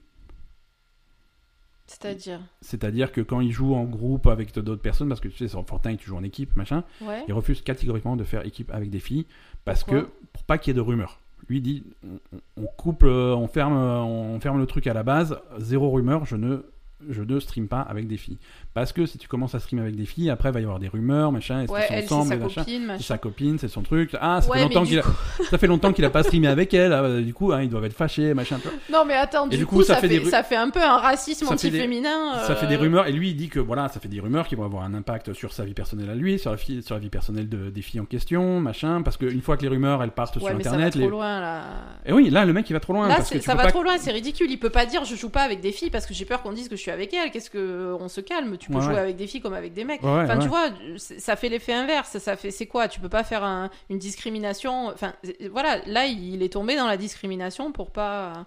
C'est-à-dire. 1.89 2.39
C'est-à-dire 2.61 3.11
que 3.13 3.21
quand 3.23 3.41
il 3.41 3.51
joue 3.51 3.75
en 3.75 3.85
groupe 3.85 4.27
avec 4.29 4.55
d'autres 4.55 4.83
personnes, 4.83 5.09
parce 5.09 5.21
que 5.21 5.29
tu 5.29 5.37
sais, 5.39 5.49
sur 5.49 5.67
Fortnite, 5.67 5.99
tu 5.99 6.07
joues 6.07 6.17
en 6.17 6.23
équipe, 6.23 6.55
machin, 6.55 6.85
Ouais. 7.01 7.25
il 7.27 7.33
refuse 7.35 7.63
catégoriquement 7.63 8.15
de 8.15 8.25
faire 8.25 8.47
équipe 8.47 8.71
avec 8.73 8.91
des 8.91 9.01
filles 9.01 9.27
parce 9.65 9.83
Pourquoi 9.85 10.03
que 10.03 10.09
pour 10.33 10.45
pas 10.45 10.59
qu'il 10.59 10.71
y 10.71 10.73
ait 10.73 10.77
de 10.77 10.81
rumeurs. 10.83 11.19
Lui 11.49 11.61
dit 11.63 11.85
on, 12.07 12.19
on 12.63 12.67
coupe, 12.67 13.03
euh, 13.05 13.35
on 13.35 13.49
ferme, 13.49 13.73
on 13.75 14.39
ferme 14.39 14.59
le 14.59 14.67
truc 14.67 14.87
à 14.87 14.93
la 14.93 15.03
base, 15.03 15.41
zéro 15.59 15.91
rumeur, 15.91 16.27
je 16.27 16.37
ne 16.37 16.63
je 17.09 17.23
ne 17.23 17.39
stream 17.41 17.69
pas 17.69 17.81
avec 17.81 18.07
des 18.09 18.17
filles. 18.17 18.39
Parce 18.75 18.93
que 18.93 19.07
si 19.07 19.19
tu 19.19 19.29
commences 19.29 19.55
à 19.55 19.61
streamer 19.61 19.83
avec 19.83 19.97
des 19.97 20.05
filles, 20.07 20.31
après 20.31 20.49
il 20.49 20.53
va 20.53 20.61
y 20.61 20.65
avoir 20.65 20.79
des 20.79 20.89
rumeurs, 20.89 21.31
machin, 21.33 21.63
est-ce 21.63 21.73
Ouais, 21.73 21.87
qu'ils 21.87 22.09
sont 22.09 22.25
c'est 22.29 22.35
ensemble, 22.35 22.51
sa 22.51 22.61
copine, 22.63 22.65
C'est 22.81 22.87
machin. 22.87 23.03
sa 23.05 23.19
copine, 23.19 23.59
c'est 23.59 23.69
son 23.69 23.83
truc. 23.83 24.11
Ah, 24.21 24.41
ça 24.43 24.49
Ouais, 24.51 24.59
fait 24.59 24.65
longtemps 24.65 24.85
qu'il 24.85 24.99
a, 24.99 25.03
coup- 25.03 25.11
ça 25.51 25.59
fait 25.59 25.67
longtemps 25.67 25.93
qu'il 25.93 26.05
a 26.05 26.11
pas 26.11 26.23
streamé 26.23 26.49
avec 26.49 26.75
elle. 26.75 26.93
ah, 26.93 27.21
du 27.21 27.33
coup, 27.35 27.53
hein, 27.53 27.63
ils 27.63 27.69
doivent 27.69 27.85
être 27.85 27.93
fâchés, 27.97 28.35
machin. 28.35 28.57
tu 28.63 28.69
vois. 28.69 28.77
Non, 29.01 29.05
mais 29.07 29.15
attends, 29.15 29.47
du, 29.47 29.57
du 29.59 29.67
coup, 29.67 29.77
coup, 29.77 29.83
ça, 29.83 29.95
ça 29.95 30.01
fait, 30.01 30.09
fait 30.09 30.19
des 30.19 30.25
ru- 30.25 30.31
ça 30.31 30.43
fait 30.43 30.57
un 30.57 30.71
peu 30.71 30.83
un 30.83 30.97
racisme 30.99 31.47
des- 31.47 31.53
anti-féminin. 31.53 32.39
Ça 32.47 32.57
fait 32.57 32.67
des 32.67 32.77
euh, 32.77 32.81
rumeurs 32.81 33.07
et 33.07 33.13
lui 33.13 33.31
il 33.31 33.37
dit 33.37 33.49
que 33.49 33.61
voilà, 33.61 33.89
ça 33.89 34.01
fait 34.01 34.09
des 34.09 34.21
rumeurs 34.21 34.47
qui 34.49 34.55
vont 34.55 34.65
avoir 34.65 34.83
un 34.85 34.95
impact 34.95 35.33
sur 35.35 35.53
sa 35.53 35.65
vie 35.65 35.75
personnelle 35.75 36.11
à 36.11 36.15
lui, 36.15 36.39
sur 36.39 36.51
la, 36.51 36.57
fille, 36.57 36.83
sur 36.83 36.95
la 36.95 37.01
vie 37.01 37.11
personnelle 37.11 37.49
de- 37.49 37.71
des 37.71 37.83
filles 37.83 38.01
en 38.01 38.05
question, 38.07 38.61
machin. 38.61 39.03
Parce 39.03 39.17
qu'une 39.17 39.43
fois 39.43 39.57
que 39.57 39.63
les 39.63 39.69
rumeurs 39.69 40.03
elles 40.03 40.11
partent 40.11 40.37
Ouais, 40.37 40.43
sur 40.49 40.57
mais 40.57 40.65
ça 40.65 40.71
va 40.71 40.77
internet, 40.77 40.95
trop 41.01 41.11
loin, 41.11 41.41
là. 41.41 41.63
Et 42.07 42.13
oui, 42.13 42.31
là 42.31 42.45
le 42.45 42.53
mec 42.53 42.69
il 42.71 42.73
va 42.73 42.81
trop 42.81 42.93
loin 42.93 43.09
Là, 43.09 43.17
parce 43.17 43.31
que 43.31 43.41
ça 43.41 43.55
va 43.55 43.67
trop 43.71 43.83
loin, 43.83 43.97
c'est 43.99 44.11
ridicule. 44.13 44.51
Il 44.51 44.59
peut 44.59 44.71
pas 44.71 44.85
dire 44.87 45.05
je 45.05 45.15
joue 45.15 45.31
pas 45.31 45.43
avec 45.43 45.61
des 45.61 45.73
filles 45.73 45.91
parce 45.91 46.07
que 46.07 46.15
j'ai 46.15 46.25
peur 46.25 46.43
qu'on 46.43 46.53
dise 46.53 46.69
que 46.69 46.77
je 46.77 46.83
suis 46.89 46.95
avec 46.95 47.13
elle. 47.15 47.31
Qu'est-ce 47.31 47.51
que 47.51 47.97
on 48.01 48.09
se 48.09 48.21
calme 48.21 48.57
Tu 48.59 48.69
peux 48.71 48.77
Ouais, 48.77 48.83
jouer 48.83 48.95
ouais. 48.95 49.01
avec 49.01 49.17
des 49.17 49.27
filles 49.27 49.41
comme 49.41 49.55
avec 49.55 49.73
des 49.73 49.85
mecs. 49.85 50.03
Ouais, 50.03 50.09
enfin, 50.25 50.39
tu 50.39 50.49
vois, 50.49 50.69
ça 50.97 51.37
fait 51.37 51.49
l'effet 51.49 51.73
inverse. 51.75 52.19
Ça 52.19 52.37
fait, 52.37 52.51
c'est 52.51 52.67
quoi 52.67 52.89
Tu 52.89 53.01
peux 53.01 53.09
pas 53.09 53.25
faire 53.25 53.45
un- 53.45 53.71
une 53.91 53.99
discrimination. 53.99 54.89
Enfin, 54.89 55.13
voilà, 55.51 55.79
là, 55.87 56.07
il 56.07 56.43
est 56.43 56.53
tombé 56.53 56.77
dans 56.77 56.87
la 56.87 56.97
discrimination 56.97 57.73
pour 57.73 57.91
pas. 57.91 58.47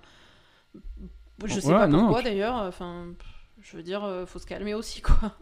Je 1.45 1.59
sais 1.59 1.71
pas 1.71 1.87
pourquoi 1.87 2.21
d'ailleurs. 2.21 2.55
Enfin, 2.55 3.07
je 3.61 3.77
veux 3.77 3.83
dire, 3.83 4.03
euh, 4.03 4.25
faut 4.25 4.39
se 4.39 4.45
calmer 4.45 4.73
aussi, 4.73 5.01
quoi. 5.01 5.33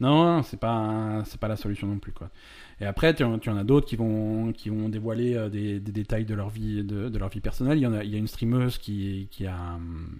Non, 0.00 0.24
non, 0.24 0.42
c'est 0.42 0.56
pas 0.58 1.22
c'est 1.26 1.38
pas 1.38 1.46
la 1.46 1.54
solution 1.54 1.86
non 1.86 1.98
plus 2.00 2.10
quoi. 2.10 2.28
Et 2.80 2.86
après 2.86 3.14
tu 3.14 3.22
en, 3.22 3.38
tu 3.38 3.50
en 3.50 3.56
as 3.56 3.62
d'autres 3.62 3.86
qui 3.86 3.94
vont 3.94 4.52
qui 4.52 4.68
vont 4.68 4.88
dévoiler 4.88 5.36
euh, 5.36 5.48
des, 5.48 5.78
des 5.78 5.92
détails 5.92 6.24
de 6.24 6.34
leur 6.34 6.48
vie 6.48 6.82
de, 6.82 7.08
de 7.08 7.18
leur 7.18 7.28
vie 7.28 7.40
personnelle. 7.40 7.78
Il 7.78 7.82
y 7.82 7.86
en 7.86 7.92
a 7.92 8.02
il 8.02 8.10
y 8.10 8.16
a 8.16 8.18
une 8.18 8.26
streameuse 8.26 8.78
qui 8.78 9.28
qui 9.30 9.46
a 9.46 9.54
hum, 9.76 10.18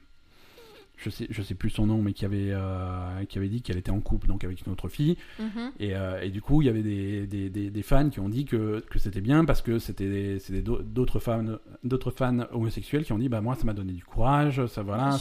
je 1.02 1.10
sais 1.10 1.26
je 1.30 1.42
sais 1.42 1.54
plus 1.54 1.70
son 1.70 1.86
nom 1.86 2.00
mais 2.00 2.12
qui 2.12 2.24
avait 2.24 2.50
euh, 2.50 3.24
qui 3.28 3.38
avait 3.38 3.48
dit 3.48 3.62
qu'elle 3.62 3.76
était 3.76 3.90
en 3.90 4.00
couple 4.00 4.28
donc 4.28 4.44
avec 4.44 4.64
une 4.64 4.72
autre 4.72 4.88
fille. 4.88 5.16
Mhm. 5.38 5.72
et, 5.80 5.94
euh, 5.94 6.20
et 6.22 6.30
du 6.30 6.40
coup 6.40 6.62
il 6.62 6.66
y 6.66 6.68
avait 6.68 6.82
des, 6.82 7.26
des, 7.26 7.50
des, 7.50 7.70
des 7.70 7.82
fans 7.82 8.08
qui 8.08 8.20
ont 8.20 8.28
dit 8.28 8.44
que, 8.44 8.80
que 8.90 8.98
c'était 8.98 9.20
bien 9.20 9.44
parce 9.44 9.62
que 9.62 9.78
c'était 9.78 10.38
d'autres 10.84 11.18
fans 11.18 11.44
d'autres 11.84 12.10
fans 12.10 12.46
homosexuels 12.52 13.04
qui 13.04 13.12
ont 13.12 13.18
dit 13.18 13.28
bah 13.28 13.40
moi 13.40 13.54
ça 13.54 13.64
m'a 13.64 13.72
donné 13.74 13.92
du 13.92 14.04
courage 14.04 14.64
ça 14.66 14.82
voilà 14.82 15.18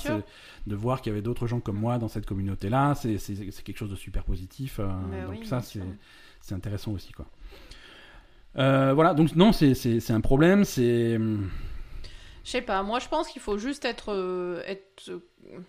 de 0.67 0.75
voir 0.75 1.01
qu'il 1.01 1.11
y 1.11 1.13
avait 1.13 1.23
d'autres 1.23 1.47
gens 1.47 1.59
comme 1.59 1.77
moi 1.77 1.97
dans 1.97 2.07
cette 2.07 2.25
communauté 2.25 2.69
là 2.69 2.93
c'est 2.95 3.17
quelque 3.63 3.77
chose 3.77 3.89
de 3.89 3.95
super 3.95 4.23
positif 4.23 4.79
euh, 4.79 4.87
Mais 5.09 5.21
donc 5.23 5.41
oui, 5.41 5.45
ça 5.45 5.61
c'est 5.61 6.53
intéressant 6.53 6.91
aussi 6.91 7.11
quoi. 7.11 7.25
Voilà 8.55 9.13
donc 9.13 9.35
non 9.35 9.51
c'est 9.51 10.11
un 10.11 10.21
problème 10.21 10.63
c'est 10.63 11.17
Je 12.43 12.49
sais 12.51 12.61
pas, 12.61 12.81
moi 12.83 12.99
je 12.99 13.07
pense 13.07 13.27
qu'il 13.27 13.41
faut 13.41 13.57
juste 13.57 13.85
être, 13.85 14.11
euh, 14.13 14.61
être 14.65 15.09
euh, 15.09 15.19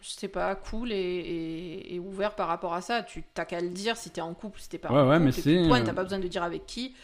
je 0.00 0.08
sais 0.08 0.28
pas, 0.28 0.54
cool 0.54 0.90
et, 0.92 0.94
et- 0.96 1.94
et 1.94 1.98
ouvert 1.98 2.34
par 2.34 2.48
rapport 2.48 2.72
à 2.74 2.80
ça. 2.80 3.02
Tu 3.02 3.22
t'as 3.34 3.44
qu'à 3.44 3.60
le 3.60 3.68
dire 3.68 3.96
si 3.96 4.10
t'es 4.10 4.20
en 4.20 4.32
couple, 4.34 4.60
si 4.60 4.68
t'es 4.68 4.78
pas 4.78 4.90
Ouais, 4.90 5.00
en 5.00 5.08
ouais, 5.08 5.14
couple. 5.16 5.24
mais 5.26 5.32
c'est, 5.32 5.68
point, 5.68 5.80
euh, 5.80 5.84
t'as 5.84 5.92
pas 5.92 6.02
besoin 6.04 6.18
de 6.18 6.28
dire 6.28 6.42
avec 6.42 6.66
qui. 6.66 6.94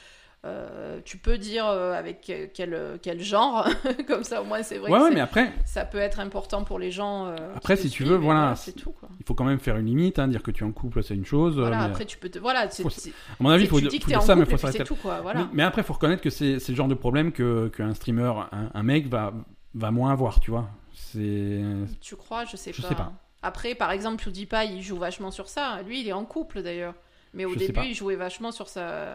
Euh, 0.44 1.00
tu 1.04 1.18
peux 1.18 1.36
dire 1.36 1.66
avec 1.66 2.20
quel, 2.54 2.98
quel 3.02 3.20
genre, 3.20 3.66
comme 4.06 4.22
ça 4.22 4.40
au 4.40 4.44
moins 4.44 4.62
c'est 4.62 4.78
vrai 4.78 4.88
ouais 4.88 4.96
que 4.96 5.02
ouais 5.02 5.08
c'est- 5.08 5.14
mais 5.16 5.20
après 5.20 5.52
ça 5.64 5.84
peut 5.84 5.98
être 5.98 6.20
important 6.20 6.62
pour 6.62 6.78
les 6.78 6.92
gens. 6.92 7.26
euh, 7.26 7.34
Après, 7.56 7.74
si 7.74 7.90
tu 7.90 8.04
veux, 8.04 8.14
voilà, 8.14 8.54
c'est 8.54 8.70
tout 8.72 8.92
quoi. 8.92 9.08
il 9.18 9.26
faut 9.26 9.34
quand 9.34 9.42
même 9.44 9.58
faire 9.58 9.76
une 9.78 9.86
limite 9.86 10.20
hein, 10.20 10.28
dire 10.28 10.44
que 10.44 10.52
tu 10.52 10.62
es 10.62 10.66
en 10.66 10.70
couple 10.70 11.02
c'est 11.02 11.16
une 11.16 11.24
chose 11.26 11.58
Voilà, 11.58 11.78
mais 11.78 11.84
après 11.86 12.04
tu 12.06 12.18
peux 12.18 12.28
te. 12.28 12.38
Voilà, 12.38 12.70
c'est- 12.70 12.84
faut- 12.84 12.88
c'est- 12.90 13.10
à 13.10 13.12
mon 13.40 13.50
avis 13.50 13.64
il 13.64 13.68
faut, 13.68 13.80
dire 13.80 14.22
ça 14.22 14.36
mais 14.36 14.44
faut 14.46 14.56
s'arrêter 14.56 14.84
tout 14.84 14.94
quoi, 14.94 15.20
voilà. 15.22 15.40
Mais, 15.40 15.46
mais 15.54 15.62
après, 15.64 15.82
faut 15.82 15.92
reconnaître 15.94 16.22
que 16.22 16.30
c'est 16.30 16.60
c'est 16.60 16.70
le 16.70 16.76
genre 16.76 16.86
de 16.88 16.94
problème 16.94 17.32
que 17.32 17.66
qu'un 17.76 17.92
streamer, 17.92 18.32
un, 18.52 18.70
un 18.72 18.82
mec 18.84 19.08
va 19.08 19.32
va 19.74 19.90
moins 19.90 20.12
avoir, 20.12 20.40
tu 20.40 20.50
vois. 20.50 20.68
C'est 20.94 21.62
Tu 22.00 22.16
crois 22.16 22.44
Je 22.44 22.56
sais 22.56 22.72
Je 22.72 22.82
pas. 22.82 22.88
sais 22.88 22.94
pas. 22.94 23.12
Après, 23.42 23.74
par 23.74 23.92
exemple, 23.92 24.22
PewDiePie, 24.24 24.74
il 24.74 24.82
joue 24.82 24.96
vachement 24.98 25.30
sur 25.30 25.48
ça. 25.48 25.80
Lui, 25.82 26.00
il 26.00 26.08
est 26.08 26.12
en 26.12 26.24
couple 26.24 26.62
d'ailleurs. 26.62 26.94
Mais 27.34 27.44
au 27.44 27.52
Je 27.52 27.58
début, 27.58 27.80
il 27.84 27.94
jouait 27.94 28.16
vachement 28.16 28.50
sur 28.52 28.68
sa. 28.68 29.14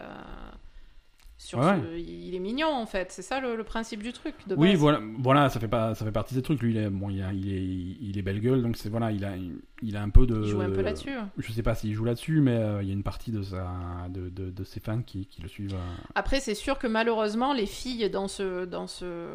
Sur 1.37 1.59
Ouais, 1.59 1.75
ce- 1.81 1.97
Il 1.97 2.33
est 2.35 2.39
mignon 2.39 2.69
en 2.69 2.85
fait. 2.85 3.11
C'est 3.11 3.23
ça 3.23 3.41
le, 3.41 3.57
le 3.57 3.63
principe 3.65 4.01
du 4.01 4.13
truc. 4.13 4.33
De 4.47 4.55
oui, 4.55 4.69
base. 4.71 4.77
voilà, 4.79 5.01
voilà, 5.17 5.49
ça 5.49 5.59
fait 5.59 5.67
pas, 5.67 5.93
ça 5.93 6.05
fait 6.05 6.11
partie 6.11 6.35
des 6.35 6.41
trucs. 6.41 6.61
Lui, 6.61 6.71
il 6.71 6.77
est, 6.77 6.89
bon, 6.89 7.09
il, 7.09 7.21
a- 7.21 7.33
il 7.33 7.51
est, 7.51 7.97
il 8.01 8.17
est 8.17 8.21
belle 8.21 8.39
gueule, 8.39 8.61
donc 8.61 8.77
c'est 8.77 8.87
voilà, 8.87 9.11
il 9.11 9.25
a, 9.25 9.33
il 9.81 9.97
a 9.97 10.01
un 10.03 10.09
peu 10.09 10.25
de. 10.25 10.41
Il 10.41 10.47
joue 10.47 10.61
un 10.61 10.69
peu 10.69 10.81
là-dessus. 10.81 11.11
Je 11.37 11.51
sais 11.51 11.63
pas 11.63 11.75
s'il 11.75 11.93
joue 11.93 12.05
là-dessus, 12.05 12.39
mais 12.39 12.55
euh, 12.55 12.81
il 12.81 12.87
y 12.87 12.91
a 12.91 12.93
une 12.93 13.03
partie 13.03 13.31
de 13.31 13.41
sa, 13.41 13.67
de, 14.09 14.29
de, 14.29 14.51
de 14.51 14.63
ses 14.63 14.79
fans 14.79 15.01
qui, 15.01 15.25
qui 15.25 15.41
le 15.41 15.49
suivent. 15.49 15.73
euh. 15.73 15.95
Après, 16.15 16.39
c'est 16.39 16.55
sûr 16.55 16.79
que 16.79 16.87
malheureusement, 16.87 17.51
les 17.51 17.65
filles 17.65 18.09
dans 18.09 18.29
ce. 18.29 18.63
Dans 18.63 18.87
ce... 18.87 19.25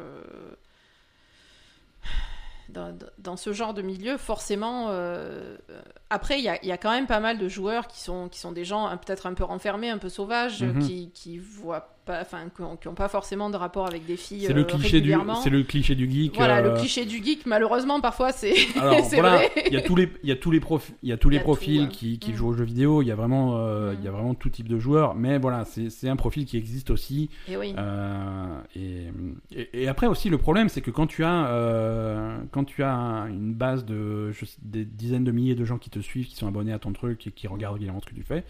Dans, 2.68 2.94
dans 3.16 3.36
ce 3.38 3.54
genre 3.54 3.72
de 3.72 3.80
milieu, 3.80 4.18
forcément. 4.18 4.88
euh, 4.90 5.56
euh, 5.70 5.80
Après, 6.10 6.38
il 6.38 6.44
y 6.44 6.50
a, 6.50 6.62
il 6.62 6.68
y 6.68 6.72
a 6.72 6.76
quand 6.76 6.90
même 6.90 7.06
pas 7.06 7.18
mal 7.20 7.38
de 7.38 7.48
joueurs 7.48 7.88
qui 7.88 7.98
sont, 8.00 8.28
qui 8.28 8.38
sont 8.38 8.52
des 8.52 8.66
gens 8.66 8.86
hein, 8.86 8.98
peut-être 8.98 9.26
un 9.26 9.32
peu 9.32 9.42
renfermés, 9.44 9.88
un 9.88 9.96
peu 9.96 10.10
sauvages, 10.10 10.62
Mhm. 10.62 10.82
qui, 10.82 11.10
qui 11.12 11.38
voient 11.38 11.96
pas, 12.08 12.22
enfin, 12.22 12.48
qui 12.54 12.62
ont, 12.62 12.76
qui 12.76 12.88
ont 12.88 12.94
pas 12.94 13.08
forcément 13.08 13.50
de 13.50 13.56
rapport 13.56 13.86
avec 13.86 14.06
des 14.06 14.16
filles 14.16 14.44
C'est 14.46 14.54
le 14.54 14.62
euh, 14.62 14.64
cliché 14.64 15.00
du, 15.02 15.14
c'est 15.42 15.50
le 15.50 15.62
cliché 15.62 15.94
du 15.94 16.10
geek. 16.10 16.34
Voilà, 16.36 16.58
euh, 16.58 16.72
le 16.72 16.78
cliché 16.78 17.04
du 17.04 17.22
geek, 17.22 17.44
malheureusement, 17.44 18.00
parfois, 18.00 18.32
c'est 18.32 18.54
Alors 18.80 19.02
voilà, 19.12 19.42
il 19.66 19.72
y 19.74 19.76
a 19.76 19.82
tous 19.82 19.94
les, 19.94 20.08
il 20.22 20.28
y 20.28 20.32
a 20.32 20.36
tous 20.36 20.50
les 20.50 20.60
profils, 20.60 20.94
il 21.02 21.10
y 21.10 21.12
a 21.12 21.18
tous 21.18 21.28
les 21.28 21.38
profils 21.40 21.86
tout, 21.86 21.92
qui, 21.94 22.18
qui 22.18 22.32
Mm. 22.32 22.34
jouent 22.34 22.48
aux 22.48 22.54
jeux 22.54 22.64
vidéo. 22.64 23.02
Il 23.02 23.08
y 23.08 23.10
a 23.10 23.14
vraiment, 23.14 23.58
euh, 23.58 23.92
Mm. 23.94 24.04
y 24.04 24.08
a 24.08 24.10
vraiment 24.10 24.34
tout 24.34 24.48
type 24.48 24.68
de 24.68 24.78
joueurs. 24.78 25.14
Mais 25.14 25.38
voilà, 25.38 25.64
c'est 25.66 25.90
c'est 25.90 26.08
un 26.08 26.16
profil 26.16 26.46
qui 26.46 26.56
existe 26.56 26.90
aussi. 26.90 27.28
Et 27.46 27.56
oui. 27.58 27.74
Euh, 27.76 28.60
et, 28.74 29.08
et, 29.52 29.82
et 29.82 29.88
après 29.88 30.06
aussi, 30.06 30.30
le 30.30 30.38
problème, 30.38 30.68
c'est 30.70 30.80
que 30.80 30.90
quand 30.90 31.06
tu 31.06 31.24
as, 31.24 31.48
euh, 31.48 32.38
quand 32.50 32.64
tu 32.64 32.82
as 32.82 33.26
une 33.28 33.52
base 33.52 33.84
de 33.84 34.32
je 34.32 34.44
sais, 34.46 34.56
des 34.62 34.84
dizaines 34.86 35.24
de 35.24 35.32
milliers 35.32 35.54
de 35.54 35.64
gens 35.66 35.76
qui 35.78 35.90
te 35.90 35.98
suivent, 35.98 36.26
qui 36.26 36.36
sont 36.36 36.46
abonnés 36.48 36.72
à 36.72 36.78
ton 36.78 36.92
truc 36.92 37.26
et 37.26 37.30
qui 37.32 37.46
regardent 37.46 37.74
régulièrement 37.74 38.00
ce 38.00 38.06
que 38.06 38.14
tu 38.14 38.22
fais, 38.22 38.44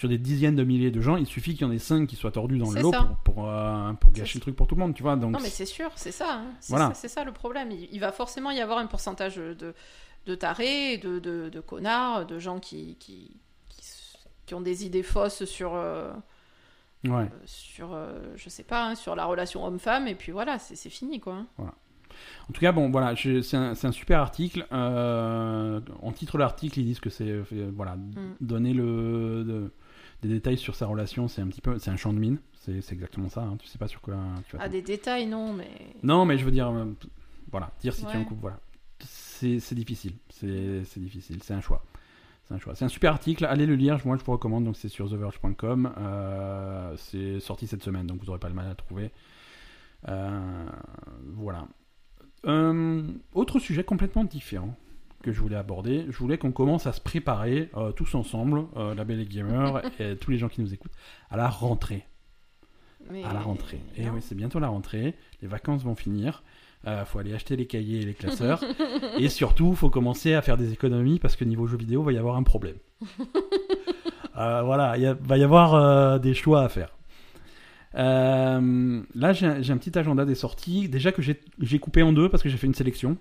sur 0.00 0.08
des 0.08 0.16
dizaines 0.16 0.56
de 0.56 0.64
milliers 0.64 0.90
de 0.90 1.02
gens, 1.02 1.16
il 1.16 1.26
suffit 1.26 1.52
qu'il 1.52 1.66
y 1.66 1.68
en 1.68 1.72
ait 1.72 1.78
cinq 1.78 2.06
qui 2.06 2.16
soient 2.16 2.30
tordus 2.32 2.56
dans 2.56 2.70
le 2.70 2.80
lot 2.80 2.90
pour, 2.90 3.34
pour, 3.34 3.50
euh, 3.50 3.92
pour 3.92 4.12
gâcher 4.12 4.38
le 4.38 4.40
truc 4.40 4.56
pour 4.56 4.66
tout 4.66 4.74
le 4.74 4.80
monde, 4.80 4.94
tu 4.94 5.02
vois. 5.02 5.14
Donc, 5.14 5.32
Non, 5.32 5.40
mais 5.42 5.50
c'est 5.50 5.66
sûr, 5.66 5.90
c'est 5.94 6.10
ça. 6.10 6.36
hein. 6.36 6.44
C'est 6.60 6.70
Voilà. 6.72 6.94
ça, 6.94 7.22
le 7.22 7.32
problème. 7.32 7.70
Il, 7.70 7.86
il 7.92 8.00
va 8.00 8.10
forcément 8.10 8.50
y 8.50 8.60
avoir 8.60 8.78
un 8.78 8.86
pourcentage 8.86 9.36
de, 9.36 9.74
de 10.24 10.34
tarés, 10.34 10.96
de, 10.96 11.18
de, 11.18 11.50
de 11.50 11.60
connards, 11.60 12.24
de 12.24 12.38
gens 12.38 12.60
qui, 12.60 12.96
qui, 12.98 13.36
qui, 14.46 14.54
ont 14.54 14.62
des 14.62 14.86
idées 14.86 15.02
fausses 15.02 15.44
sur, 15.44 15.74
euh, 15.74 16.10
ouais. 17.04 17.28
sur 17.44 17.92
euh, 17.92 18.20
je 18.36 18.48
sais 18.48 18.64
pas, 18.64 18.86
hein, 18.86 18.94
sur 18.94 19.14
la 19.14 19.26
relation 19.26 19.66
homme-femme, 19.66 20.08
et 20.08 20.14
puis 20.14 20.32
voilà, 20.32 20.58
c'est 20.58 20.88
fini, 20.88 21.20
quoi. 21.20 21.44
hein. 21.58 21.72
En 22.48 22.52
tout 22.52 22.60
cas, 22.60 22.72
bon, 22.72 22.90
voilà, 22.90 23.14
c'est 23.16 23.54
un, 23.56 23.72
un 23.82 23.92
super 23.92 24.20
article. 24.20 24.66
Euh, 24.72 25.80
en 26.02 26.12
titre 26.12 26.34
de 26.38 26.40
l'article, 26.42 26.80
ils 26.80 26.84
disent 26.84 27.00
que 27.00 27.10
c'est 27.10 27.42
voilà, 27.74 27.96
donner 28.40 28.72
le, 28.72 29.44
de- 29.44 29.72
des 30.22 30.28
détails 30.28 30.58
sur 30.58 30.74
sa 30.74 30.86
relation, 30.86 31.28
c'est 31.28 31.40
un 31.42 31.48
petit 31.48 31.60
peu, 31.60 31.78
c'est 31.78 31.90
un 31.90 31.96
champ 31.96 32.12
de 32.12 32.18
mine. 32.18 32.38
C'est 32.60 32.92
exactement 32.92 33.28
ça. 33.28 33.42
hein. 33.42 33.56
Tu 33.58 33.66
sais 33.66 33.78
pas 33.78 33.88
sur 33.88 34.00
quoi 34.00 34.16
tu 34.48 34.56
vas. 34.56 34.62
Ah, 34.64 34.68
des 34.68 34.82
détails, 34.82 35.26
non, 35.26 35.52
mais. 35.52 35.70
Non, 36.02 36.24
mais 36.26 36.36
je 36.36 36.44
veux 36.44 36.50
dire, 36.50 36.68
euh, 36.68 36.84
voilà, 37.50 37.72
dire 37.80 37.94
si 37.94 38.04
tu 38.04 38.12
es 38.12 38.16
en 38.16 38.24
couple, 38.24 38.42
voilà, 38.42 38.60
c'est 39.00 39.74
difficile. 39.74 40.12
C'est 40.28 40.98
difficile. 40.98 41.38
C'est 41.42 41.54
un 41.54 41.60
choix. 41.60 41.84
C'est 42.44 42.54
un 42.54 42.58
choix. 42.58 42.74
C'est 42.74 42.84
un 42.84 42.88
super 42.88 43.12
article. 43.12 43.44
Allez 43.46 43.64
le 43.64 43.76
lire. 43.76 43.98
Moi, 44.04 44.16
je 44.18 44.24
vous 44.24 44.32
recommande. 44.32 44.64
Donc, 44.64 44.76
c'est 44.76 44.88
sur 44.88 45.08
theverge.com. 45.08 45.92
Euh, 45.96 46.94
c'est 46.96 47.40
sorti 47.40 47.66
cette 47.66 47.82
semaine, 47.82 48.06
donc 48.06 48.20
vous 48.20 48.26
n'aurez 48.26 48.38
pas 48.40 48.48
le 48.48 48.54
mal 48.54 48.68
à 48.68 48.74
trouver. 48.74 49.10
Euh, 50.08 50.66
voilà. 51.34 51.66
Euh, 52.46 53.02
autre 53.34 53.58
sujet 53.58 53.84
complètement 53.84 54.24
différent 54.24 54.74
que 55.22 55.32
je 55.32 55.40
voulais 55.40 55.56
aborder. 55.56 56.06
Je 56.08 56.16
voulais 56.16 56.38
qu'on 56.38 56.52
commence 56.52 56.86
à 56.86 56.92
se 56.92 57.00
préparer 57.00 57.70
euh, 57.76 57.92
tous 57.92 58.14
ensemble, 58.14 58.64
euh, 58.76 58.94
la 58.94 59.04
Belle 59.04 59.20
et 59.20 59.26
Gamer 59.26 59.82
et 60.00 60.16
tous 60.16 60.30
les 60.30 60.38
gens 60.38 60.48
qui 60.48 60.60
nous 60.60 60.72
écoutent, 60.72 60.92
à 61.30 61.36
la 61.36 61.48
rentrée. 61.48 62.06
mais- 63.10 63.24
À 63.24 63.32
la 63.32 63.40
rentrée. 63.40 63.80
Et 63.96 64.06
non. 64.06 64.12
oui, 64.14 64.20
c'est 64.22 64.34
bientôt 64.34 64.58
la 64.58 64.68
rentrée. 64.68 65.14
Les 65.42 65.48
vacances 65.48 65.82
vont 65.82 65.94
finir. 65.94 66.42
Euh, 66.86 67.04
faut 67.04 67.18
aller 67.18 67.34
acheter 67.34 67.56
les 67.56 67.66
cahiers 67.66 68.00
et 68.00 68.04
les 68.06 68.14
classeurs. 68.14 68.64
et 69.18 69.28
surtout, 69.28 69.74
faut 69.74 69.90
commencer 69.90 70.34
à 70.34 70.42
faire 70.42 70.56
des 70.56 70.72
économies 70.72 71.18
parce 71.18 71.36
que 71.36 71.44
niveau 71.44 71.66
jeux 71.66 71.76
vidéo, 71.76 72.02
va 72.02 72.12
y 72.12 72.18
avoir 72.18 72.36
un 72.36 72.42
problème. 72.42 72.76
Euh, 74.38 74.62
voilà, 74.62 74.96
il 74.96 75.16
va 75.20 75.36
y 75.36 75.42
avoir 75.42 76.18
des 76.18 76.32
choix 76.32 76.62
à 76.62 76.70
faire. 76.70 76.96
Euh, 77.96 79.02
là, 79.14 79.32
j'ai 79.32 79.46
un, 79.46 79.76
petit 79.76 79.98
agenda 79.98 80.24
des 80.24 80.34
sorties. 80.34 80.88
Déjà 80.88 81.12
que 81.12 81.22
j'ai 81.22 81.78
coupé 81.78 82.02
en 82.02 82.12
deux 82.12 82.28
parce 82.28 82.42
que 82.42 82.48
j'ai 82.48 82.56
fait 82.56 82.66
une 82.66 82.74
sélection. 82.74 83.16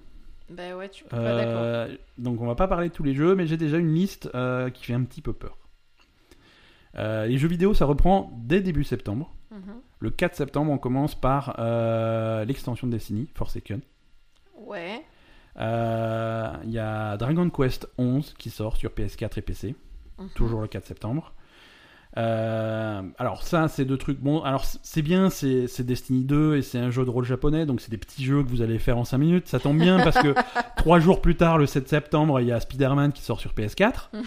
Ben 0.49 0.75
ouais, 0.75 0.89
tu 0.89 1.03
peux 1.03 1.09
pas, 1.15 1.35
d'accord. 1.35 1.61
Euh, 1.61 1.95
donc 2.17 2.41
on 2.41 2.47
va 2.47 2.55
pas 2.55 2.67
parler 2.67 2.89
de 2.89 2.93
tous 2.93 3.03
les 3.03 3.13
jeux, 3.13 3.35
mais 3.35 3.45
j'ai 3.47 3.57
déjà 3.57 3.77
une 3.77 3.93
liste 3.93 4.29
euh, 4.35 4.69
qui 4.69 4.83
fait 4.85 4.93
un 4.93 5.03
petit 5.03 5.21
peu 5.21 5.33
peur. 5.33 5.57
Euh, 6.97 7.27
les 7.27 7.37
jeux 7.37 7.47
vidéo, 7.47 7.73
ça 7.73 7.85
reprend 7.85 8.31
dès 8.43 8.61
début 8.61 8.83
septembre. 8.83 9.33
Mhm. 9.51 9.75
Le 9.99 10.09
4 10.11 10.35
septembre, 10.35 10.71
on 10.71 10.77
commence 10.77 11.13
par 11.15 11.55
l'extension 12.45 12.87
de 12.87 12.91
Destiny, 12.93 13.29
Forsaken. 13.35 13.81
Ouais. 14.55 15.03
Il 15.57 16.71
y 16.71 16.79
a 16.79 17.17
Dragon 17.17 17.49
Quest 17.49 17.87
11 17.97 18.33
qui 18.37 18.49
sort 18.49 18.77
sur 18.77 18.91
PS4 18.91 19.37
et 19.37 19.41
PC, 19.41 19.75
Mhm. 20.17 20.29
toujours 20.35 20.61
le 20.61 20.67
4 20.67 20.85
septembre. 20.85 21.33
Euh, 22.17 23.01
alors 23.17 23.43
ça, 23.43 23.67
c'est 23.67 23.85
deux 23.85 23.97
trucs. 23.97 24.19
Bon, 24.19 24.41
alors 24.41 24.65
c'est 24.81 25.01
bien, 25.01 25.29
c'est 25.29 25.81
Destiny 25.83 26.23
2 26.23 26.57
et 26.57 26.61
c'est 26.61 26.79
un 26.79 26.89
jeu 26.89 27.05
de 27.05 27.09
rôle 27.09 27.25
japonais, 27.25 27.65
donc 27.65 27.81
c'est 27.81 27.91
des 27.91 27.97
petits 27.97 28.23
jeux 28.25 28.43
que 28.43 28.49
vous 28.49 28.61
allez 28.61 28.79
faire 28.79 28.97
en 28.97 29.05
5 29.05 29.17
minutes. 29.19 29.47
Ça 29.47 29.59
tombe 29.59 29.77
bien 29.77 29.99
parce 30.03 30.17
que 30.17 30.33
trois 30.77 30.99
jours 30.99 31.21
plus 31.21 31.35
tard, 31.35 31.57
le 31.57 31.65
7 31.67 31.87
septembre, 31.87 32.41
il 32.41 32.47
y 32.47 32.51
a 32.51 32.59
Spider-Man 32.59 33.11
qui 33.13 33.21
sort 33.21 33.39
sur 33.39 33.53
PS4. 33.53 34.09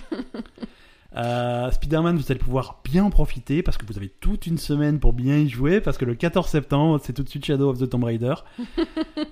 Euh, 1.15 1.71
Spider-Man, 1.71 2.17
vous 2.17 2.25
allez 2.33 2.39
pouvoir 2.41 2.81
bien 2.91 3.05
en 3.05 3.11
profiter 3.11 3.63
parce 3.63 3.77
que 3.77 3.85
vous 3.85 3.99
avez 3.99 4.09
toute 4.09 4.47
une 4.47 4.57
semaine 4.57 4.99
pour 4.99 5.13
bien 5.13 5.37
y 5.37 5.47
jouer 5.47 5.83
parce 5.83 5.99
que 5.99 6.07
le 6.07 6.15
14 6.15 6.49
septembre, 6.49 6.99
c'est 7.05 7.13
tout 7.13 7.23
de 7.23 7.29
suite 7.29 7.45
Shadow 7.45 7.69
of 7.69 7.79
the 7.79 7.87
Tomb 7.91 8.05
Raider. 8.05 8.33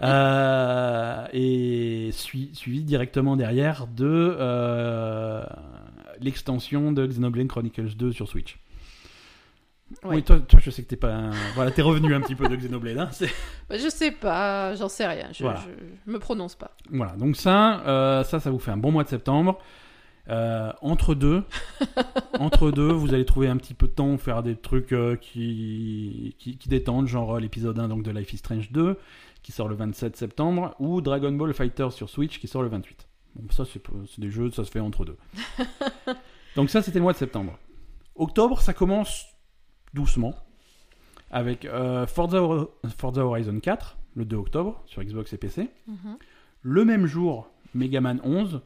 Euh, 0.03 1.27
et 1.33 2.11
sui- 2.13 2.51
suivi 2.55 2.85
directement 2.85 3.37
derrière 3.37 3.87
de 3.87 4.37
euh, 4.39 5.43
l'extension 6.25 6.93
de 6.93 7.07
Xenoblade 7.07 7.49
Chronicles 7.49 7.95
2 7.97 8.13
sur 8.13 8.29
Switch. 8.29 8.59
Ouais. 10.05 10.17
Oui, 10.17 10.23
toi, 10.23 10.39
toi, 10.39 10.61
je 10.63 10.71
sais 10.71 10.85
que 10.85 10.89
t'es 10.89 10.97
pas. 10.97 11.13
un- 11.13 11.31
Voilà, 11.57 11.73
t'es 11.73 11.83
revenu 11.83 12.15
un 12.15 12.21
petit 12.21 12.37
peu 12.37 12.47
de 12.49 12.55
Xenoblade. 12.55 12.99
Hein, 12.99 13.11
Bah, 13.69 13.77
je 13.77 13.89
sais 13.89 14.13
pas, 14.13 14.75
j'en 14.77 14.89
sais 14.89 15.07
rien. 15.07 15.29
Je, 15.33 15.43
Voilà. 15.43 15.61
je, 15.61 15.85
je 16.07 16.11
me 16.13 16.19
prononce 16.21 16.55
pas. 16.55 16.77
voilà, 16.91 17.13
donc 17.17 17.35
ça, 17.37 17.81
euh, 17.87 18.23
ça, 18.23 18.39
ça 18.39 18.51
vous 18.53 18.61
fait 18.61 18.71
un 18.71 18.77
bon 18.77 18.93
mois 18.93 19.03
de 19.03 19.09
septembre. 19.09 19.59
Euh, 20.29 20.71
entre 20.81 21.17
deux, 21.17 21.43
entre 22.39 22.71
deux, 22.71 22.93
vous 22.93 23.15
allez 23.15 23.25
trouver 23.25 23.49
un 23.49 23.57
petit 23.57 23.75
peu 23.75 23.89
de 23.89 23.93
temps 23.93 24.11
pour 24.11 24.21
faire 24.21 24.45
des 24.45 24.55
trucs 24.55 24.93
euh, 24.93 25.17
qui, 25.17 26.37
qui, 26.39 26.57
qui 26.57 26.69
détendent, 26.69 27.09
genre 27.09 27.41
l'épisode 27.41 27.77
1 27.81 27.89
donc, 27.89 28.05
de 28.05 28.13
Life 28.13 28.33
is 28.33 28.37
Strange 28.37 28.71
2, 28.71 28.97
qui 29.43 29.51
sort 29.51 29.67
le 29.67 29.75
27 29.75 30.17
septembre, 30.17 30.77
ou 30.79 31.01
Dragon 31.01 31.33
Ball 31.33 31.53
Fighter 31.53 31.89
sur 31.91 32.09
Switch, 32.09 32.39
qui 32.39 32.47
sort 32.47 32.63
le 32.63 32.69
28. 32.69 33.09
Bon, 33.35 33.51
ça, 33.51 33.65
c'est 33.65 33.81
des 34.21 34.31
jeux, 34.31 34.51
ça 34.51 34.65
se 34.65 34.71
fait 34.71 34.81
entre 34.81 35.05
deux. 35.05 35.17
donc 36.57 36.71
ça, 36.71 36.83
c'était 36.83 36.99
le 36.99 37.03
mois 37.05 37.13
de 37.13 37.19
septembre. 37.19 37.59
Octobre, 38.17 38.61
ça 38.61 38.73
commence 38.75 39.27
doucement, 39.95 40.35
avec 41.31 41.65
euh, 41.65 42.07
Forza, 42.07 42.39
Hor- 42.43 42.71
Forza 42.97 43.25
Horizon 43.25 43.61
4, 43.61 43.99
le 44.17 44.25
2 44.25 44.37
octobre, 44.37 44.83
sur 44.87 45.03
Xbox 45.03 45.33
et 45.33 45.39
PC. 45.39 45.71
Mhm. 45.87 46.17
Le 46.63 46.85
même 46.85 47.07
jour, 47.07 47.49
Mega 47.75 48.01
Man 48.01 48.21
11 48.25 48.61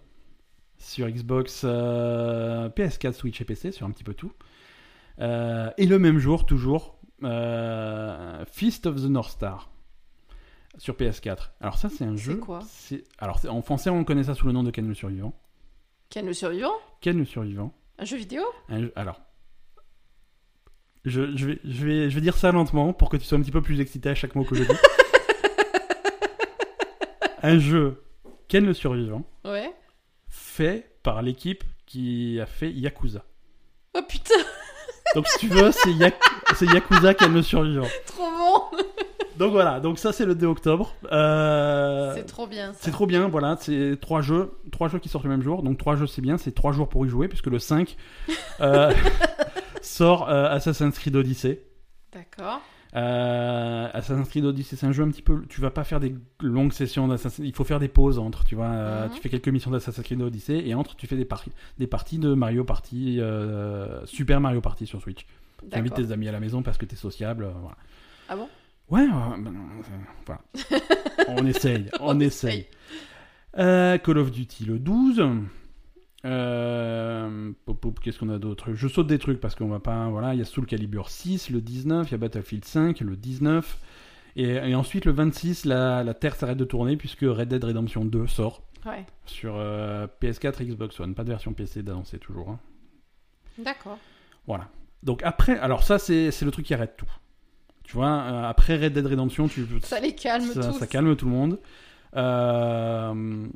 sur 0.78 1.09
Xbox, 1.09 1.62
euh, 1.65 2.69
PS4, 2.70 3.12
Switch 3.12 3.41
et 3.41 3.45
PC, 3.45 3.70
sur 3.70 3.86
un 3.86 3.91
petit 3.91 4.03
peu 4.05 4.15
tout. 4.15 4.32
Euh, 5.20 5.70
et 5.78 5.86
le 5.86 5.99
même 5.99 6.19
jour, 6.19 6.47
toujours, 6.47 6.99
Fist 8.47 8.86
of 8.86 8.97
the 8.97 9.05
North 9.09 9.31
Star 9.31 9.70
sur 10.78 10.94
PS4. 10.94 11.51
Alors 11.60 11.78
ça, 11.78 11.88
c'est 11.88 12.05
un 12.05 12.16
jeu. 12.16 12.36
quoi 12.36 12.60
c'est- 12.68 13.05
Alors 13.18 13.38
c'est- 13.38 13.48
en 13.48 13.62
français, 13.62 13.90
on 13.90 14.05
connaît 14.05 14.24
ça 14.24 14.34
sous 14.34 14.46
le 14.46 14.52
nom 14.52 14.62
de 14.62 14.70
Ken 14.70 14.86
le 14.86 14.94
Survivant. 14.94 15.34
Ken 16.10 16.26
le 16.26 16.32
survivant? 16.32 16.72
Ken 17.01 17.18
le 17.18 17.24
Survivant. 17.24 17.72
Un 17.98 18.05
jeu 18.05 18.16
vidéo? 18.16 18.42
Un 18.68 18.80
jeu- 18.82 18.92
alors, 18.96 19.20
je, 21.05 21.36
je 21.36 21.46
vais, 21.46 21.60
je, 21.64 21.86
vais, 21.86 22.10
je 22.10 22.14
vais 22.14 22.20
dire 22.20 22.36
ça 22.36 22.52
lentement 22.52 22.92
pour 22.92 23.09
que 23.09 23.16
tu 23.16 23.24
sois 23.24 23.38
un 23.38 23.42
petit 23.42 23.51
peu 23.51 23.62
plus 23.62 23.80
excité 23.80 24.10
à 24.10 24.14
chaque 24.14 24.34
mot 24.34 24.44
que 24.44 24.55
je 24.55 24.64
dis. 24.64 24.72
un 27.42 27.59
jeu 27.59 28.02
Ken 28.48 28.64
le 28.64 28.74
Survivant 28.74 29.22
Ouais. 29.44 29.72
fait 30.28 30.96
par 31.02 31.22
l'équipe 31.22 31.64
qui 31.86 32.40
a 32.40 32.46
fait 32.46 32.70
Yakuza. 32.72 33.24
Oh 33.94 34.01
putain, 34.09 34.34
Donc 35.14 35.26
si 35.28 35.38
tu 35.38 35.48
veux, 35.48 35.70
c'est 35.72 35.92
Yak- 35.92 36.20
c'est 36.56 36.66
Yakuza 36.66 37.14
Ken 37.14 37.32
le 37.32 37.42
Survivant. 37.42 37.86
trop 38.06 38.23
Donc 39.39 39.51
voilà, 39.52 39.81
donc 39.81 39.98
ça 39.98 40.12
c'est 40.12 40.24
le 40.27 40.35
2 40.35 40.47
octobre. 40.47 40.94
Euh, 41.11 42.12
C'est 42.15 42.24
trop 42.24 42.47
bien. 42.47 42.73
C'est 42.78 42.90
trop 42.93 43.06
bien, 43.06 43.28
voilà, 43.28 43.56
c'est 43.61 43.98
trois 44.01 44.20
jeux, 44.23 44.52
trois 44.70 44.89
jeux 44.89 44.98
qui 45.01 45.09
sortent 45.09 45.24
le 45.24 45.31
même 45.31 45.43
jour. 45.43 45.62
Donc 45.62 45.77
trois 45.78 45.97
jeux 45.97 46.06
c'est 46.06 46.23
bien, 46.23 46.39
c'est 46.39 46.52
trois 46.52 46.73
jours 46.73 46.89
pour 46.89 47.05
y 47.05 47.09
jouer 47.09 47.27
puisque 47.28 47.47
le 47.48 47.59
5 47.59 47.97
euh, 48.61 48.93
sort 49.82 50.28
euh, 50.31 50.48
Assassin's 50.51 50.97
Creed 50.98 51.16
Odyssey. 51.16 51.62
D'accord. 52.12 52.61
Assassin's 52.97 54.28
Creed 54.28 54.44
Odyssey, 54.44 54.77
c'est 54.77 54.86
un 54.86 54.93
jeu 54.93 55.02
un 55.02 55.09
petit 55.11 55.23
peu. 55.23 55.43
Tu 55.48 55.61
vas 55.61 55.70
pas 55.70 55.82
faire 55.82 55.98
des 55.98 56.15
longues 56.40 56.73
sessions 56.73 57.09
d'Assassin's 57.09 57.44
Il 57.44 57.52
faut 57.55 57.65
faire 57.65 57.81
des 57.81 57.89
pauses 57.89 58.20
entre, 58.20 58.44
tu 58.44 58.55
vois. 58.55 58.69
Mhm. 58.69 59.11
Tu 59.15 59.20
fais 59.20 59.28
quelques 59.28 59.48
missions 59.48 59.73
d'Assassin's 59.73 60.05
Creed 60.06 60.23
Odyssey 60.23 60.62
et 60.65 60.74
entre, 60.74 60.94
tu 60.94 61.09
fais 61.09 61.16
des, 61.16 61.24
par- 61.24 61.43
des 61.78 61.89
parties 61.89 62.19
de 62.19 62.35
Mario 62.35 62.62
Party, 62.62 63.20
Super 64.05 64.40
Mario 64.40 64.61
Party 64.61 64.86
sur 64.86 65.01
Switch. 65.01 65.27
Tu 65.70 65.77
invites 65.77 65.93
D'accord. 65.93 66.06
tes 66.06 66.12
amis 66.12 66.28
à 66.28 66.32
la 66.32 66.39
maison 66.40 66.62
parce 66.62 66.78
que 66.78 66.85
t'es 66.86 66.94
sociable. 66.94 67.48
voilà. 67.61 67.77
Ah 68.28 68.36
bon? 68.36 68.48
Ouais, 68.90 69.06
ben, 69.06 69.55
on 71.28 71.47
essaye, 71.47 71.86
on, 72.01 72.16
On 72.16 72.20
essaye. 72.20 72.66
Euh, 73.59 73.98
Call 73.98 74.19
of 74.19 74.31
Duty 74.31 74.65
le 74.66 74.78
12. 74.78 75.23
Euh, 76.24 77.52
Qu'est-ce 78.02 78.19
qu'on 78.19 78.28
a 78.31 78.39
d'autre? 78.39 78.73
Je 78.74 78.89
saute 78.89 79.06
des 79.06 79.19
trucs 79.19 79.40
parce 79.40 79.55
qu'on 79.55 79.69
va 79.69 79.81
pas. 79.81 80.09
Voilà, 80.09 80.35
il 80.35 80.39
y 80.39 80.43
a 80.43 80.44
Soul 80.44 80.66
Calibur 80.66 81.09
6 81.11 81.51
le 81.51 81.61
19, 81.61 82.09
il 82.09 82.12
y 82.12 82.15
a 82.15 82.19
Battlefield 82.19 82.65
5 82.65 83.01
le 83.01 83.16
19. 83.16 83.78
Et, 84.36 84.44
et 84.55 84.74
ensuite 84.74 85.05
le 85.05 85.12
26, 85.12 85.65
la, 85.65 86.02
la 86.02 86.15
Terre 86.15 86.35
s'arrête 86.35 86.59
de 86.59 86.65
tourner 86.65 86.97
puisque 86.97 87.20
Red 87.23 87.48
Dead 87.48 87.62
Redemption 87.62 88.05
2 88.05 88.27
sort 88.27 88.62
Ouais. 88.86 89.06
sur 89.24 89.55
euh, 89.56 90.06
PS4 90.20 90.62
Xbox 90.65 90.98
One. 91.01 91.15
Pas 91.15 91.24
de 91.24 91.31
version 91.31 91.52
PC 91.55 91.82
d'annoncer 91.82 92.19
toujours. 92.19 92.51
hein. 92.51 92.59
D'accord. 93.59 93.98
Voilà. 94.47 94.69
Donc 95.02 95.23
après, 95.23 95.59
alors 95.59 95.85
ça 95.85 95.98
c'est 95.98 96.31
le 96.43 96.51
truc 96.51 96.66
qui 96.66 96.74
arrête 96.74 96.97
tout. 96.97 97.06
Tu 97.85 97.97
vois, 97.97 98.09
euh, 98.09 98.44
après 98.48 98.77
Red 98.77 98.94
Dead 98.94 99.06
Redemption, 99.06 99.47
tu, 99.47 99.66
Ça 99.82 100.01
les 100.01 100.15
calme 100.15 100.47
ça, 100.52 100.70
tous. 100.73 100.78
ça 100.78 100.86
calme 100.86 101.15
tout 101.16 101.27
le 101.27 101.31
monde. 101.31 101.61
Euh, 102.16 103.47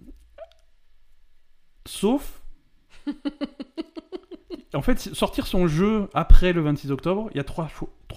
Sauf. 1.86 2.42
en 4.74 4.82
fait, 4.82 4.98
sortir 4.98 5.46
son 5.46 5.66
jeu 5.66 6.08
après 6.12 6.52
le 6.52 6.60
26 6.60 6.90
octobre, 6.90 7.28
il 7.32 7.38
y 7.38 7.40
a 7.40 7.44
trois 7.44 7.70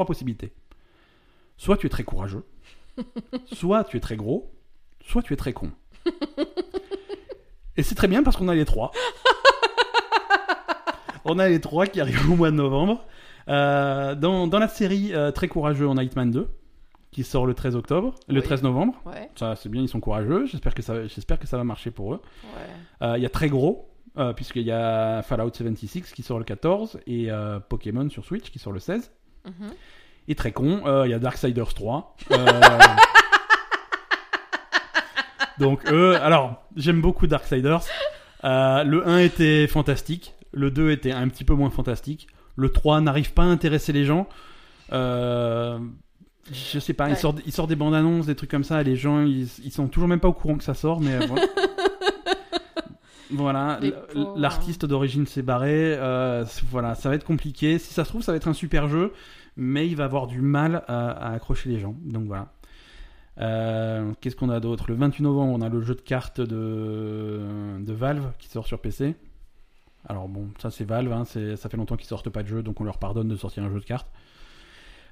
possibilités. 0.06 0.52
Soit 1.58 1.78
tu 1.78 1.88
es 1.88 1.90
très 1.90 2.04
courageux, 2.04 2.44
soit 3.54 3.86
tu 3.86 3.96
es 3.98 4.00
très 4.00 4.18
gros, 4.18 4.52
soit 5.06 5.22
tu 5.22 5.34
es 5.34 5.38
très 5.38 5.54
con. 5.54 5.72
Et 7.78 7.84
c'est 7.84 7.96
très 7.96 8.08
bien 8.08 8.24
parce 8.24 8.36
qu'on 8.36 8.50
a 8.50 8.56
les 8.56 8.66
trois. 8.66 8.92
on 11.26 11.40
a 11.40 11.48
les 11.48 11.62
trois 11.62 11.88
qui 11.88 12.02
arrivent 12.02 12.30
au 12.30 12.36
mois 12.36 12.52
de 12.52 12.56
novembre. 12.58 13.06
Euh, 13.52 14.16
dans, 14.16 14.48
dans 14.48 14.60
la 14.60 14.68
série 14.68 15.14
euh, 15.14 15.32
Très 15.32 15.48
courageux, 15.48 15.88
on 15.88 15.98
a 15.98 16.04
Hitman 16.04 16.32
2 16.32 16.48
qui 17.12 17.24
sort 17.26 17.46
le 17.46 17.54
13 17.54 17.76
octobre, 17.76 18.16
le 18.30 18.40
Oui. 18.40 18.46
13 18.46 18.64
novembre. 18.64 18.94
Ouais, 19.06 19.30
Ça, 19.36 19.58
c'est 19.58 19.68
bien, 19.68 19.82
ils 19.82 19.90
sont 19.90 20.00
courageux. 20.00 20.46
J'espère 20.46 20.74
que 20.74 20.82
ça, 20.82 21.06
j'espère 21.08 21.40
que 21.40 21.48
ça 21.48 21.58
va 21.58 21.66
marcher 21.66 21.92
pour 21.92 22.14
eux. 22.14 22.22
ouais. 22.56 23.06
Euh, 23.08 23.18
Il 23.18 23.24
y 23.24 23.26
a 23.26 23.30
très 23.30 23.50
gros, 23.50 23.90
euh, 24.18 24.32
puisqu'il 24.32 24.62
y 24.64 24.72
a 24.72 25.22
Fallout 25.22 25.52
76 25.54 26.14
qui 26.14 26.24
sort 26.24 26.40
le 26.40 26.46
14 26.46 27.02
et 27.08 27.30
euh, 27.30 27.60
Pokémon 27.60 28.10
sur 28.10 28.24
Switch 28.24 28.50
qui 28.50 28.60
sort 28.60 28.72
le 28.72 28.80
16. 28.80 29.12
Mhm. 29.46 29.54
Et 30.30 30.36
très 30.36 30.54
con, 30.54 30.84
euh, 30.86 31.06
il 31.06 31.12
y 31.12 31.14
a 31.14 31.20
Darksiders 31.20 31.74
3. 31.74 32.16
Euh, 32.32 32.38
Donc, 35.60 35.86
eux, 35.92 36.16
alors, 36.22 36.64
j'aime 36.76 37.02
beaucoup 37.02 37.28
Darksiders. 37.28 37.82
Le 38.44 39.04
1 39.06 39.20
était 39.20 39.68
fantastique, 39.68 40.34
le 40.54 40.72
2 40.72 40.92
était 40.92 41.12
un 41.12 41.28
petit 41.28 41.44
peu 41.44 41.54
moins 41.54 41.70
fantastique, 41.70 42.28
le 42.56 42.70
3 42.70 43.02
n'arrive 43.02 43.34
pas 43.34 43.44
à 43.44 43.48
intéresser 43.48 43.94
les 43.94 44.06
gens. 44.06 44.28
Euh, 44.94 45.80
je 46.52 46.80
sais 46.80 46.94
pas, 46.94 47.10
il, 47.10 47.16
sort, 47.16 47.36
il 47.46 47.52
sort 47.52 47.68
des 47.68 47.76
bandes 47.76 47.94
annonces, 47.96 48.26
des 48.26 48.36
trucs 48.36 48.52
comme 48.52 48.64
ça, 48.64 48.82
et 48.82 48.84
les 48.84 48.96
gens, 48.96 49.22
ils, 49.22 49.48
ils 49.64 49.72
sont 49.72 49.88
toujours 49.88 50.08
même 50.10 50.20
pas 50.20 50.28
au 50.28 50.34
courant 50.34 50.58
que 50.58 50.64
ça 50.64 50.74
sort, 50.74 51.00
mais 51.00 51.18
voilà. 53.32 53.80
L'artiste 54.36 54.86
d'origine 54.86 55.26
s'est 55.26 55.42
barré. 55.44 55.96
euh, 55.98 56.44
voilà, 56.70 56.96
ça 56.96 57.10
va 57.10 57.16
être 57.16 57.24
compliqué. 57.24 57.80
Si 57.80 57.94
ça 57.94 58.04
se 58.04 58.10
trouve, 58.10 58.22
ça 58.24 58.32
va 58.32 58.36
être 58.38 58.48
un 58.48 58.54
super 58.54 58.88
jeu, 58.90 59.14
mais 59.56 59.88
il 59.88 59.96
va 59.96 60.06
avoir 60.06 60.28
du 60.28 60.42
mal 60.42 60.84
à, 60.88 61.10
à 61.12 61.34
accrocher 61.34 61.70
les 61.70 61.80
gens. 61.80 61.96
Donc 62.04 62.26
voilà. 62.26 62.48
Euh, 63.40 64.12
Qu'est-ce 64.20 64.36
qu'on 64.36 64.50
a 64.50 64.60
d'autre? 64.60 64.86
Le 64.90 64.96
28 64.96 65.24
novembre, 65.24 65.54
on 65.54 65.62
a 65.62 65.70
le 65.70 65.82
jeu 65.82 65.96
de 65.96 66.02
cartes 66.02 66.42
de, 66.42 67.40
de 67.80 67.94
Valve 67.94 68.32
qui 68.40 68.50
sort 68.50 68.68
sur 68.68 68.80
PC. 68.80 69.16
Alors 70.12 70.28
bon, 70.28 70.50
ça 70.62 70.70
c'est 70.70 70.84
Valve, 70.84 71.10
hein, 71.14 71.24
ça 71.24 71.70
fait 71.70 71.78
longtemps 71.78 71.96
qu'ils 71.96 72.08
sortent 72.08 72.30
pas 72.30 72.44
de 72.44 72.48
jeu, 72.50 72.62
donc 72.64 72.82
on 72.82 72.84
leur 72.84 72.98
pardonne 72.98 73.30
de 73.30 73.36
sortir 73.38 73.64
un 73.64 73.70
jeu 73.72 73.80
de 73.80 73.86
cartes. 73.86 74.12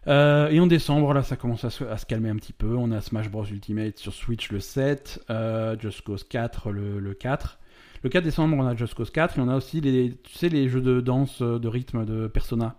Euh, 0.08 0.50
et 0.50 0.60
en 0.60 0.68
décembre, 0.68 1.14
là, 1.14 1.24
ça 1.24 1.38
commence 1.38 1.64
à 1.64 1.70
se, 1.70 1.86
à 1.86 1.98
se 1.98 2.06
calmer 2.06 2.28
un 2.30 2.36
petit 2.36 2.52
peu. 2.52 2.76
On 2.76 2.92
a 2.92 3.00
Smash 3.00 3.30
Bros 3.30 3.46
Ultimate 3.46 3.98
sur 3.98 4.14
Switch 4.14 4.52
le 4.52 4.60
7, 4.60 5.24
euh, 5.30 5.78
Just 5.80 6.02
Cause 6.02 6.26
4 6.26 6.72
le, 6.72 7.00
le 7.00 7.14
4. 7.14 7.60
Le 8.04 8.10
4 8.10 8.24
décembre, 8.26 8.58
on 8.58 8.66
a 8.68 8.76
Just 8.76 8.94
Cause 8.94 9.10
4 9.10 9.38
et 9.38 9.42
on 9.42 9.48
a 9.48 9.56
aussi 9.56 9.80
les, 9.80 10.18
tu 10.22 10.34
sais, 10.38 10.50
les 10.50 10.68
jeux 10.68 10.82
de 10.82 11.00
danse, 11.00 11.42
euh, 11.42 11.60
de 11.60 11.68
rythme 11.70 12.06
de 12.06 12.28
Persona. 12.28 12.76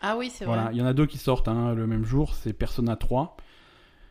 Ah 0.00 0.16
oui, 0.18 0.30
c'est 0.30 0.44
Voilà, 0.44 0.64
vrai. 0.64 0.72
il 0.74 0.78
y 0.78 0.82
en 0.82 0.86
a 0.86 0.94
deux 0.94 1.06
qui 1.06 1.18
sortent 1.18 1.46
hein, 1.46 1.74
le 1.74 1.86
même 1.86 2.04
jour, 2.04 2.34
c'est 2.34 2.52
Persona 2.52 2.96
3 2.96 3.36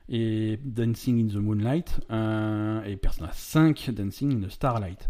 et 0.08 0.58
Dancing 0.64 1.22
in 1.26 1.34
the 1.34 1.42
Moonlight 1.42 2.00
euh, 2.12 2.82
et 2.86 2.96
Persona 2.96 3.30
5 3.34 3.92
Dancing 3.92 4.38
in 4.42 4.48
the 4.48 4.50
Starlight. 4.50 5.10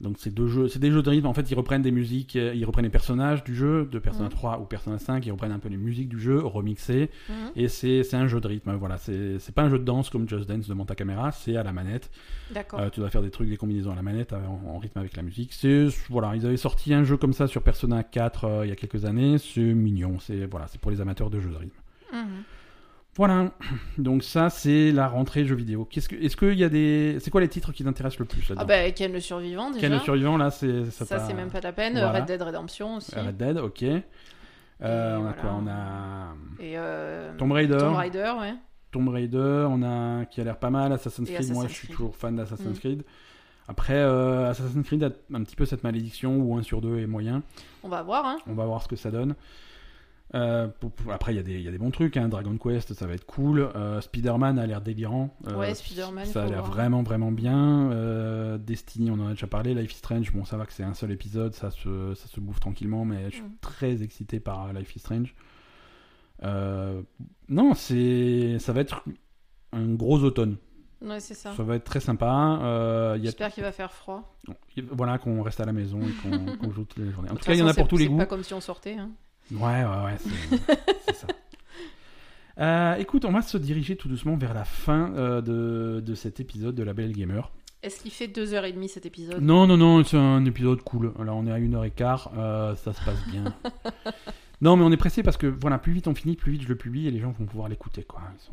Donc 0.00 0.14
c'est 0.20 0.32
deux 0.32 0.46
jeux, 0.46 0.68
c'est 0.68 0.78
des 0.78 0.92
jeux 0.92 1.02
de 1.02 1.10
rythme. 1.10 1.26
En 1.26 1.34
fait, 1.34 1.50
ils 1.50 1.56
reprennent 1.56 1.82
des 1.82 1.90
musiques, 1.90 2.36
euh, 2.36 2.54
ils 2.54 2.64
reprennent 2.64 2.84
les 2.84 2.90
personnages 2.90 3.42
du 3.42 3.52
jeu 3.56 3.84
de 3.90 3.98
Persona 3.98 4.26
Mhm. 4.26 4.30
3 4.30 4.60
ou 4.60 4.64
Persona 4.64 4.96
5, 5.00 5.26
ils 5.26 5.32
reprennent 5.32 5.50
un 5.50 5.58
peu 5.58 5.68
les 5.68 5.76
musiques 5.76 6.08
du 6.08 6.20
jeu 6.20 6.38
remixées 6.38 7.10
Mhm. 7.28 7.34
et 7.56 7.66
c'est 7.66 8.14
un 8.14 8.28
jeu 8.28 8.40
de 8.40 8.46
rythme. 8.46 8.72
Voilà, 8.76 8.96
c'est 8.96 9.52
pas 9.56 9.62
un 9.62 9.68
jeu 9.70 9.78
de 9.80 9.84
danse 9.84 10.08
comme 10.08 10.28
Just 10.28 10.48
Dance 10.48 10.68
devant 10.68 10.84
ta 10.84 10.94
caméra, 10.94 11.32
c'est 11.32 11.56
à 11.56 11.64
la 11.64 11.72
manette. 11.72 12.10
D'accord. 12.54 12.78
Euh, 12.78 12.90
tu 12.90 13.00
dois 13.00 13.10
faire 13.10 13.22
des 13.22 13.30
trucs, 13.30 13.48
des 13.48 13.56
combinaisons 13.56 13.90
à 13.90 13.96
la 13.96 14.02
manette 14.02 14.32
euh, 14.34 14.46
en, 14.46 14.76
en 14.76 14.78
rythme 14.78 15.00
avec 15.00 15.16
la 15.16 15.22
musique. 15.24 15.52
C'est 15.52 15.88
voilà, 16.10 16.36
ils 16.36 16.46
avaient 16.46 16.56
sorti 16.56 16.94
un 16.94 17.02
jeu 17.02 17.16
comme 17.16 17.32
ça 17.32 17.48
sur 17.48 17.62
Persona 17.64 18.04
4 18.04 18.44
euh, 18.44 18.66
il 18.66 18.68
y 18.68 18.72
a 18.72 18.76
quelques 18.76 19.04
années. 19.04 19.38
C'est 19.38 19.60
mignon. 19.60 20.20
C'est 20.20 20.46
voilà, 20.46 20.68
c'est 20.68 20.80
pour 20.80 20.92
les 20.92 21.00
amateurs 21.00 21.28
de 21.28 21.40
jeux 21.40 21.50
de 21.50 21.56
rythme. 21.56 21.76
Mhm. 22.12 22.44
Voilà. 23.18 23.50
Donc 23.98 24.22
ça, 24.22 24.48
c'est 24.48 24.90
la 24.92 25.08
rentrée 25.08 25.44
jeux 25.44 25.56
vidéo. 25.56 25.84
Qu'est-ce 25.84 26.08
que, 26.08 26.16
est-ce 26.16 26.36
qu'il 26.36 26.54
y 26.58 26.64
a 26.64 26.68
des, 26.68 27.18
c'est 27.20 27.30
quoi 27.30 27.40
les 27.40 27.48
titres 27.48 27.72
qui 27.72 27.84
t'intéressent 27.84 28.20
le 28.20 28.24
plus 28.24 28.42
Ah 28.50 28.54
là-dedans 28.54 28.66
bah, 28.66 28.90
Ken 28.92 29.12
le 29.12 29.20
survivant 29.20 29.70
déjà. 29.70 29.80
Ken 29.80 29.92
le 29.92 29.98
survivant 29.98 30.36
là, 30.36 30.50
c'est 30.50 30.90
ça. 30.90 31.04
Ça, 31.04 31.18
c'est 31.18 31.34
même 31.34 31.50
pas 31.50 31.60
la 31.60 31.72
peine. 31.72 31.94
Voilà. 31.94 32.12
Red 32.20 32.24
Dead 32.26 32.40
Redemption 32.40 32.96
aussi. 32.96 33.14
Red 33.14 33.36
Dead, 33.36 33.58
ok. 33.58 33.84
Euh, 34.80 35.16
on 35.16 35.26
a 35.26 35.32
quoi 35.32 35.50
On 35.60 35.66
a 35.66 36.34
Et 36.60 36.74
euh, 36.78 37.36
Tomb 37.36 37.50
Raider. 37.52 37.76
Tomb 37.78 37.96
Raider, 37.96 38.32
ouais. 38.40 38.54
Tomb 38.92 39.08
Raider, 39.08 39.66
on 39.68 39.82
a 39.82 40.24
qui 40.26 40.40
a 40.40 40.44
l'air 40.44 40.56
pas 40.56 40.70
mal, 40.70 40.92
Assassin's 40.92 41.28
Et 41.28 41.34
Creed, 41.34 41.52
moi 41.52 41.66
je 41.66 41.74
suis 41.74 41.88
toujours 41.88 42.16
fan 42.16 42.36
d'Assassin's 42.36 42.76
Mm. 42.76 42.80
Creed. 42.80 43.04
Après, 43.66 43.96
euh, 43.96 44.48
Assassin's 44.48 44.86
Creed 44.86 45.02
a 45.02 45.10
un 45.34 45.42
petit 45.42 45.56
peu 45.56 45.66
cette 45.66 45.82
malédiction 45.84 46.36
où 46.38 46.56
1 46.56 46.62
sur 46.62 46.80
2 46.80 47.00
est 47.00 47.06
moyen. 47.06 47.42
On 47.82 47.88
va 47.88 48.02
voir, 48.02 48.24
hein. 48.24 48.38
On 48.46 48.54
va 48.54 48.64
voir 48.64 48.82
ce 48.82 48.88
que 48.88 48.96
ça 48.96 49.10
donne. 49.10 49.34
Euh, 50.34 50.68
pour- 50.68 50.92
pour- 50.92 51.10
après, 51.12 51.32
il 51.32 51.36
y, 51.36 51.38
a 51.38 51.42
des- 51.42 51.54
il 51.54 51.62
y 51.62 51.68
a 51.68 51.70
des 51.70 51.78
bons 51.78 51.90
trucs. 51.90 52.16
Hein. 52.18 52.28
Dragon 52.28 52.56
Quest, 52.58 52.92
ça 52.92 53.06
va 53.06 53.14
être 53.14 53.24
cool. 53.24 53.60
Euh, 53.74 54.00
Spider-Man 54.02 54.58
a 54.58 54.66
l'air 54.66 54.82
délirant. 54.82 55.34
Euh, 55.46 55.56
Ouais, 55.56 55.74
Spider-Man, 55.74 56.26
Ça 56.26 56.44
a 56.44 56.46
l'air 56.46 56.64
vraiment, 56.64 57.02
vraiment 57.02 57.32
bien. 57.32 57.90
Euh, 57.92 58.58
Destiny, 58.58 59.10
on 59.10 59.14
en 59.14 59.28
a 59.28 59.30
déjà 59.30 59.46
parlé. 59.46 59.74
Life 59.74 59.92
is 59.92 59.96
Strange, 59.96 60.30
bon, 60.32 60.44
ça 60.44 60.56
va 60.58 60.66
que 60.66 60.72
c'est 60.74 60.82
un 60.82 60.92
seul 60.94 61.12
épisode. 61.12 61.54
Ça 61.54 61.70
se, 61.70 62.14
ça 62.14 62.28
se 62.28 62.40
bouffe 62.40 62.60
tranquillement, 62.60 63.04
mais 63.06 63.30
je 63.30 63.36
suis 63.36 63.42
Mm. 63.42 63.56
très 63.62 64.02
excité 64.02 64.38
par 64.38 64.72
Life 64.74 64.94
is 64.96 64.98
Strange. 64.98 65.34
Non, 66.42 67.74
c'est, 67.74 68.58
ça 68.58 68.72
va 68.72 68.80
être 68.82 69.02
un 69.72 69.94
gros 69.94 70.18
automne. 70.22 70.56
Ouais, 71.00 71.20
c'est 71.20 71.34
ça. 71.34 71.52
Ça 71.54 71.62
va 71.62 71.76
être 71.76 71.84
très 71.84 72.00
sympa. 72.00 72.58
Euh, 72.62 73.18
J'espère 73.22 73.52
qu'il 73.52 73.62
va 73.62 73.72
faire 73.72 73.92
froid. 73.92 74.36
voilà, 74.92 75.18
qu'on 75.18 75.42
reste 75.42 75.60
à 75.60 75.64
la 75.64 75.72
maison 75.72 76.00
et 76.02 76.12
qu'on, 76.58 76.70
joue 76.72 76.84
toutes 76.84 76.98
les 76.98 77.10
journées. 77.12 77.30
En 77.30 77.34
De 77.34 77.38
tout 77.38 77.44
cas, 77.46 77.54
il 77.54 77.60
y 77.60 77.62
en 77.62 77.66
a 77.68 77.74
pour 77.74 77.84
c'est- 77.84 77.88
tous 77.88 77.96
les 77.96 78.04
c'est 78.04 78.10
goûts. 78.10 78.16
pas 78.18 78.26
comme 78.26 78.42
si 78.42 78.52
on 78.54 78.60
sortait, 78.60 78.94
hein. 78.94 79.10
Ouais, 79.52 79.84
ouais, 79.84 80.04
ouais, 80.04 80.16
c'est, 81.06 81.14
ça. 81.14 81.26
Euh, 82.60 82.96
écoute, 82.96 83.24
on 83.24 83.30
va 83.30 83.40
se 83.40 83.56
diriger 83.56 83.94
tout 83.94 84.08
doucement 84.08 84.36
vers 84.36 84.52
la 84.52 84.64
fin 84.64 85.12
euh, 85.14 85.40
de, 85.40 86.00
de 86.00 86.14
cet 86.16 86.40
épisode 86.40 86.74
de 86.74 86.82
La 86.82 86.92
Belle 86.92 87.12
Gamer. 87.12 87.52
Est-ce 87.84 88.02
qu'il 88.02 88.10
fait 88.10 88.26
2h30 88.26 88.88
cet 88.88 89.06
épisode? 89.06 89.40
Non, 89.40 89.68
non, 89.68 89.76
non, 89.76 90.02
c'est 90.02 90.16
un 90.16 90.44
épisode 90.44 90.82
cool. 90.82 91.12
Là, 91.24 91.32
on 91.34 91.46
est 91.46 91.52
à 91.52 91.58
une 91.58 91.76
heure 91.76 91.84
et 91.84 91.92
quart, 91.92 92.32
euh, 92.36 92.74
ça 92.74 92.92
se 92.92 93.00
passe 93.04 93.24
bien. 93.28 93.44
non, 94.60 94.76
mais 94.76 94.82
on 94.82 94.90
est 94.90 94.96
pressé 94.96 95.22
parce 95.22 95.36
que 95.36 95.46
voilà, 95.46 95.78
plus 95.78 95.92
vite 95.92 96.08
on 96.08 96.16
finit, 96.16 96.34
plus 96.34 96.50
vite 96.50 96.62
je 96.62 96.68
le 96.68 96.74
publie 96.76 97.06
et 97.06 97.12
les 97.12 97.20
gens 97.20 97.30
vont 97.30 97.46
pouvoir 97.46 97.68
l'écouter, 97.68 98.02
quoi. 98.02 98.22
Ils 98.36 98.44
sont- 98.44 98.52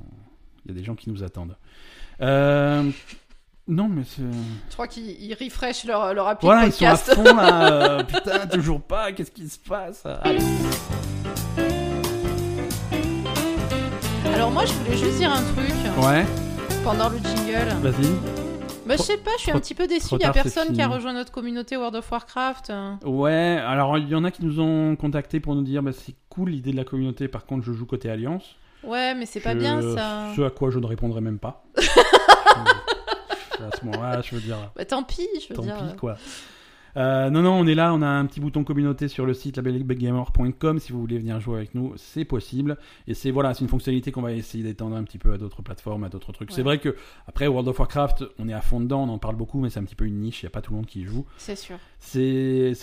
Il 0.65 0.71
y 0.71 0.75
a 0.75 0.77
des 0.77 0.83
gens 0.83 0.93
qui 0.93 1.09
nous 1.09 1.23
attendent. 1.23 1.57
Non, 3.67 3.87
mais 3.89 4.03
c'est. 4.05 4.21
Je 4.69 4.73
crois 4.73 4.87
qu'ils 4.87 5.09
ils 5.21 5.33
refresh 5.33 5.85
leur, 5.85 6.13
leur 6.13 6.27
appli 6.27 6.45
Voilà, 6.45 6.67
ils 6.67 6.71
sont 6.71 6.85
à 6.85 6.91
podcast. 6.91 7.13
fond 7.15 7.23
là. 7.35 7.71
euh, 7.99 8.03
putain, 8.07 8.45
toujours 8.47 8.81
pas. 8.81 9.11
Qu'est-ce 9.11 9.31
qui 9.31 9.47
se 9.49 9.57
passe? 9.57 10.03
Allez. 10.21 10.39
Alors 14.33 14.51
moi, 14.51 14.65
je 14.65 14.73
voulais 14.73 14.97
juste 14.97 15.17
dire 15.17 15.31
un 15.31 15.41
truc 15.41 15.73
Ouais, 16.03 16.25
pendant 16.83 17.09
le 17.09 17.17
jingle. 17.17 17.73
vas-y. 17.81 18.11
Bah, 18.85 18.95
je 18.97 19.01
sais 19.01 19.17
pas, 19.17 19.31
je 19.37 19.41
suis 19.43 19.51
un 19.51 19.59
petit 19.59 19.73
peu 19.73 19.87
déçu. 19.87 20.13
Il 20.13 20.21
y 20.21 20.25
a 20.25 20.31
personne 20.31 20.71
qui 20.71 20.79
a 20.81 20.87
rejoint 20.87 21.13
notre 21.13 21.31
communauté 21.31 21.75
World 21.75 21.95
of 21.95 22.11
Warcraft. 22.11 22.71
Ouais, 23.03 23.59
alors 23.65 23.97
il 23.97 24.07
y 24.07 24.13
en 24.13 24.23
a 24.23 24.29
qui 24.29 24.45
nous 24.45 24.59
ont 24.59 24.95
contactés 24.95 25.39
pour 25.39 25.55
nous 25.55 25.63
dire 25.63 25.81
bah, 25.81 25.91
c'est 25.91 26.13
cool 26.29 26.49
l'idée 26.51 26.71
de 26.71 26.77
la 26.77 26.83
communauté, 26.83 27.27
par 27.27 27.45
contre 27.47 27.63
je 27.65 27.73
joue 27.73 27.87
côté 27.87 28.11
Alliance. 28.11 28.57
Ouais, 28.83 29.15
mais 29.15 29.25
c'est 29.25 29.39
pas 29.39 29.55
bien 29.55 29.81
ça. 29.95 30.27
Ce 30.35 30.41
à 30.43 30.51
quoi 30.51 30.69
je 30.69 30.77
ne 30.77 30.85
répondrai 30.85 31.19
même 31.21 31.39
pas. 31.39 31.63
à 33.73 33.75
ce 33.77 33.85
moment-là, 33.85 34.21
je 34.21 34.35
veux 34.35 34.41
dire, 34.41 34.71
Bah, 34.75 34.85
tant 34.85 35.03
pis, 35.03 35.27
je 35.41 35.49
veux 35.49 35.55
tant 35.55 35.61
dire. 35.63 35.77
pis 35.91 35.95
quoi. 35.95 36.17
Euh, 36.97 37.29
non, 37.29 37.41
non, 37.41 37.51
on 37.55 37.67
est 37.67 37.75
là, 37.75 37.93
on 37.93 38.01
a 38.01 38.07
un 38.07 38.25
petit 38.25 38.39
bouton 38.39 38.63
communauté 38.63 39.09
sur 39.09 39.25
le 39.25 39.33
site 39.33 39.57
labelgamer.com. 39.57 40.79
Si 40.79 40.93
vous 40.93 41.01
voulez 41.01 41.17
venir 41.19 41.41
jouer 41.41 41.57
avec 41.57 41.75
nous, 41.75 41.91
c'est 41.97 42.23
possible. 42.23 42.77
Et 43.05 43.13
c'est 43.13 43.31
voilà, 43.31 43.53
c'est 43.53 43.63
une 43.63 43.67
fonctionnalité 43.67 44.13
qu'on 44.13 44.21
va 44.21 44.31
essayer 44.31 44.63
d'étendre 44.63 44.95
un 44.95 45.03
petit 45.03 45.17
peu 45.17 45.33
à 45.33 45.37
d'autres 45.37 45.61
plateformes, 45.61 46.05
à 46.05 46.09
d'autres 46.09 46.31
trucs. 46.31 46.53
C'est 46.53 46.61
vrai 46.61 46.79
que 46.79 46.95
après 47.27 47.47
World 47.47 47.67
of 47.67 47.77
Warcraft, 47.79 48.23
on 48.39 48.47
est 48.47 48.53
à 48.53 48.61
fond 48.61 48.79
dedans, 48.79 49.03
on 49.03 49.09
en 49.09 49.17
parle 49.19 49.35
beaucoup, 49.35 49.59
mais 49.59 49.69
c'est 49.69 49.79
un 49.81 49.83
petit 49.83 49.95
peu 49.95 50.05
une 50.05 50.21
niche. 50.21 50.41
Il 50.43 50.45
n'y 50.45 50.47
a 50.47 50.51
pas 50.51 50.61
tout 50.61 50.71
le 50.71 50.77
monde 50.77 50.85
qui 50.85 51.01
y 51.01 51.03
joue. 51.03 51.25
C'est 51.37 51.57
sûr. 51.57 51.75
C'est 51.99 52.73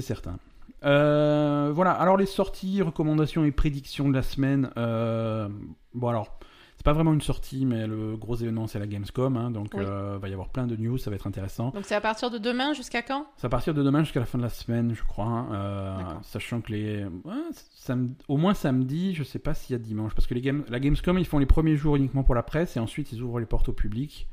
certain. 0.00 0.38
Euh, 0.84 1.70
voilà, 1.74 1.92
alors 1.92 2.16
les 2.16 2.26
sorties, 2.26 2.82
recommandations 2.82 3.44
et 3.44 3.50
prédictions 3.52 4.08
de 4.08 4.14
la 4.14 4.22
semaine. 4.22 4.70
euh, 4.76 5.48
bon, 5.94 6.08
alors, 6.08 6.38
pas 6.86 6.92
vraiment 6.92 7.12
une 7.12 7.20
sortie, 7.20 7.66
mais 7.66 7.86
le 7.86 8.16
gros 8.16 8.36
événement 8.36 8.66
c'est 8.68 8.78
la 8.78 8.86
Gamescom, 8.86 9.36
hein, 9.36 9.50
donc 9.50 9.68
Oui. 9.74 9.82
euh, 9.84 10.18
va 10.22 10.28
y 10.28 10.32
avoir 10.32 10.48
plein 10.48 10.66
de 10.66 10.76
news, 10.76 10.96
ça 10.98 11.10
va 11.10 11.16
être 11.16 11.26
intéressant. 11.26 11.70
Donc 11.70 11.84
c'est 11.84 11.94
à 11.96 12.00
partir 12.00 12.30
de 12.30 12.38
demain 12.38 12.72
jusqu'à 12.74 13.02
quand? 13.02 13.26
C'est 13.36 13.46
à 13.46 13.50
partir 13.50 13.74
de 13.74 13.82
demain 13.82 14.00
jusqu'à 14.04 14.20
la 14.20 14.26
fin 14.26 14.38
de 14.38 14.44
la 14.44 14.48
semaine, 14.48 14.94
je 14.94 15.02
crois. 15.02 15.26
hein, 15.26 15.48
euh, 15.52 15.96
sachant 16.22 16.60
que 16.60 16.70
les. 16.72 17.04
ouais, 17.04 17.32
sam- 17.74 18.14
au 18.28 18.36
moins 18.36 18.54
samedi, 18.54 19.14
je 19.14 19.24
sais 19.24 19.38
pas 19.40 19.52
s'il 19.52 19.74
y 19.74 19.76
a 19.76 19.82
dimanche. 19.82 20.14
Parce 20.14 20.26
que 20.26 20.34
les 20.34 20.40
game... 20.40 20.64
la 20.68 20.78
Gamescom, 20.80 21.18
ils 21.18 21.26
font 21.26 21.38
les 21.38 21.46
premiers 21.46 21.76
jours 21.76 21.96
uniquement 21.96 22.22
pour 22.22 22.34
la 22.36 22.42
presse 22.44 22.76
et 22.76 22.80
ensuite 22.80 23.10
ils 23.12 23.20
ouvrent 23.20 23.40
les 23.40 23.46
portes 23.46 23.68
au 23.68 23.72
public. 23.72 24.28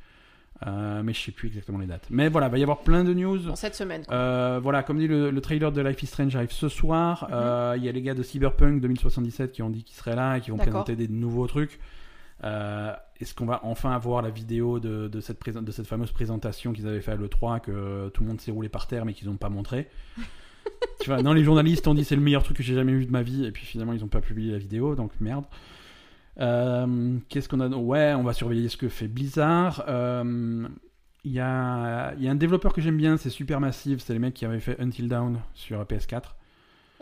Euh, 0.67 1.01
mais 1.03 1.11
je 1.13 1.19
sais 1.19 1.31
plus 1.31 1.47
exactement 1.49 1.79
les 1.79 1.87
dates. 1.87 2.05
Mais 2.09 2.29
voilà, 2.29 2.47
il 2.47 2.51
va 2.51 2.57
y 2.59 2.63
avoir 2.63 2.79
plein 2.81 3.03
de 3.03 3.13
news. 3.13 3.39
Bon, 3.39 3.55
cette 3.55 3.75
semaine. 3.75 4.05
quoi. 4.05 4.15
Euh, 4.15 4.59
voilà, 4.63 4.81
comme 4.83 4.97
dit, 4.99 5.07
le, 5.07 5.29
le 5.29 5.41
trailer 5.41 5.71
de 5.73 5.81
Life 5.81 6.01
is 6.03 6.05
Strange 6.05 6.35
arrive 6.35 6.51
ce 6.53 6.69
soir. 6.69 7.25
Mhm. 7.27 7.29
Euh, 7.33 7.73
Il 7.77 7.83
y 7.83 7.89
a 7.89 7.91
les 7.91 8.01
gars 8.01 8.13
de 8.13 8.23
Cyberpunk 8.23 8.79
2077 8.79 9.51
qui 9.51 9.61
ont 9.61 9.69
dit 9.69 9.83
qu'ils 9.83 9.97
seraient 9.97 10.15
là 10.15 10.37
et 10.37 10.41
qui 10.41 10.51
vont 10.51 10.57
présenter 10.57 10.95
des 10.95 11.07
nouveaux 11.09 11.47
trucs. 11.47 11.79
Euh, 12.43 12.93
Est-ce 13.19 13.33
qu'on 13.33 13.45
va 13.45 13.61
enfin 13.63 13.91
avoir 13.91 14.21
la 14.21 14.29
vidéo 14.29 14.79
de, 14.79 15.19
cette, 15.21 15.43
fameuse 15.85 16.11
présentation 16.11 16.73
qu'ils 16.73 16.87
avaient 16.87 17.01
fait 17.01 17.11
à 17.11 17.15
l'E3 17.15 17.61
que 17.61 18.09
tout 18.09 18.23
le 18.23 18.29
monde 18.29 18.41
s'est 18.41 18.51
roulé 18.51 18.69
par 18.69 18.87
terre 18.87 19.05
mais 19.05 19.13
qu'ils 19.13 19.27
n'ont 19.27 19.37
pas 19.37 19.49
montré? 19.49 19.89
Tu 21.01 21.09
vois, 21.09 21.21
non, 21.21 21.33
les 21.33 21.43
journalistes 21.43 21.87
ont 21.87 21.93
dit 21.93 22.05
c'est 22.05 22.15
le 22.15 22.21
meilleur 22.21 22.43
truc 22.43 22.57
que 22.57 22.63
j'ai 22.63 22.75
jamais 22.75 22.93
vu 22.93 23.05
de 23.05 23.11
ma 23.11 23.23
vie 23.23 23.45
et 23.45 23.51
puis 23.51 23.65
finalement 23.65 23.93
ils 23.93 23.99
n'ont 23.99 24.07
pas 24.07 24.21
publié 24.21 24.51
la 24.51 24.57
vidéo 24.57 24.95
donc 24.95 25.11
merde. 25.19 25.45
Euh, 26.39 27.17
Qu'est-ce 27.29 27.49
qu'on 27.49 27.59
a 27.59 27.67
Ouais, 27.69 28.13
on 28.15 28.23
va 28.23 28.33
surveiller 28.33 28.69
ce 28.69 28.77
que 28.77 28.89
fait 28.89 29.07
Blizzard. 29.07 29.83
Euh, 29.87 30.67
il 31.25 31.31
y, 31.31 31.39
a, 31.39 32.09
un 32.09 32.35
développeur 32.35 32.73
que 32.73 32.81
j'aime 32.81 32.97
bien, 32.97 33.15
c'est 33.15 33.29
Supermassive, 33.29 33.99
c'est 33.99 34.11
les 34.13 34.19
mecs 34.19 34.33
qui 34.33 34.45
avaient 34.45 34.59
fait 34.59 34.79
Until 34.81 35.07
Dawn 35.07 35.39
sur 35.53 35.81
PS4. 35.83 36.35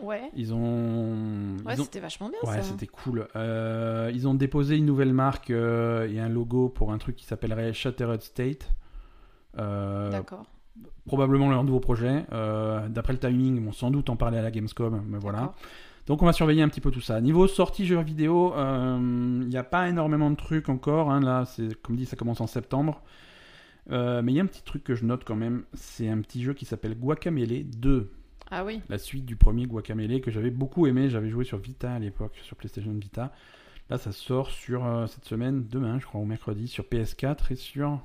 Ouais. 0.02 0.30
Ils 0.34 0.52
ont. 0.52 1.56
Ouais, 1.64 1.78
ont- 1.80 1.84
c'était 1.84 2.00
vachement 2.00 2.28
bien 2.28 2.38
Ouais, 2.50 2.56
ça. 2.58 2.62
c'était 2.62 2.86
cool. 2.88 3.26
Euh, 3.36 4.10
ils 4.12 4.26
ont 4.28 4.34
déposé 4.34 4.76
une 4.76 4.84
nouvelle 4.86 5.12
marque 5.12 5.50
euh, 5.50 6.08
et 6.08 6.18
un 6.20 6.28
logo 6.28 6.68
pour 6.68 6.92
un 6.92 6.98
truc 6.98 7.16
qui 7.16 7.24
s'appellerait 7.24 7.72
Shattered 7.72 8.20
State. 8.22 8.68
Euh, 9.58 10.10
D'accord. 10.10 10.44
probablement 11.06 11.50
leur 11.50 11.62
nouveau 11.64 11.80
projet. 11.80 12.24
D'après 12.30 13.12
le 13.12 13.18
timing, 13.18 13.56
ils 13.56 13.64
vont 13.64 13.72
sans 13.72 13.90
doute 13.90 14.10
en 14.10 14.16
parler 14.16 14.38
à 14.38 14.42
la 14.42 14.50
Gamescom, 14.50 15.02
mais 15.06 15.18
voilà. 15.18 15.52
Donc 16.06 16.20
on 16.20 16.26
va 16.26 16.32
surveiller 16.32 16.62
un 16.62 16.68
petit 16.68 16.80
peu 16.80 16.90
tout 16.90 17.00
ça. 17.00 17.20
Niveau 17.20 17.46
sortie 17.46 17.86
jeux 17.86 18.00
vidéo, 18.02 18.52
il 18.56 19.46
n'y 19.48 19.56
a 19.56 19.62
pas 19.64 19.88
énormément 19.88 20.30
de 20.30 20.36
trucs 20.36 20.68
encore. 20.68 21.10
hein. 21.12 21.20
Là, 21.20 21.44
c'est 21.44 21.80
comme 21.80 21.94
dit, 21.96 22.06
ça 22.06 22.16
commence 22.16 22.40
en 22.40 22.46
septembre. 22.48 23.02
Mais 23.90 24.22
il 24.28 24.32
y 24.32 24.40
a 24.40 24.42
un 24.42 24.46
petit 24.46 24.62
truc 24.64 24.82
que 24.82 24.94
je 24.94 25.04
note 25.04 25.22
quand 25.24 25.36
même. 25.36 25.62
C'est 25.74 26.08
un 26.08 26.20
petit 26.22 26.42
jeu 26.42 26.54
qui 26.54 26.64
s'appelle 26.64 26.96
Guacamelee 26.98 27.64
2. 27.64 28.10
Ah 28.54 28.64
oui. 28.66 28.82
La 28.90 28.98
suite 28.98 29.24
du 29.24 29.34
premier 29.34 29.66
Guacamelee 29.66 30.20
que 30.20 30.30
j'avais 30.30 30.50
beaucoup 30.50 30.86
aimé. 30.86 31.08
J'avais 31.08 31.30
joué 31.30 31.42
sur 31.44 31.56
Vita 31.56 31.90
à 31.90 31.98
l'époque, 31.98 32.38
sur 32.42 32.54
PlayStation 32.54 32.92
Vita. 32.92 33.32
Là, 33.88 33.96
ça 33.96 34.12
sort 34.12 34.50
sur 34.50 34.84
euh, 34.84 35.06
cette 35.06 35.24
semaine, 35.24 35.66
demain, 35.68 35.98
je 35.98 36.04
crois, 36.04 36.20
ou 36.20 36.26
mercredi, 36.26 36.68
sur 36.68 36.84
PS4 36.84 37.50
et 37.52 37.56
sur 37.56 38.00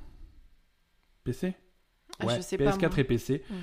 PC. 1.26 1.54
Ah, 2.20 2.26
Ouais, 2.26 2.38
je 2.38 2.42
sais 2.42 2.58
pas, 2.58 2.72
PS4 2.72 2.90
moi. 2.90 3.00
et 3.00 3.04
PC. 3.04 3.44
Mm. 3.50 3.54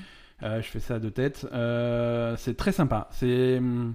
Euh, 0.43 0.63
je 0.63 0.69
fais 0.69 0.81
ça 0.81 0.99
de 0.99 1.09
tête. 1.09 1.47
Euh, 1.53 2.37
c'est 2.37 2.55
très 2.55 2.73
sympa. 2.73 3.09
C'est 3.13 3.57
hum, 3.59 3.95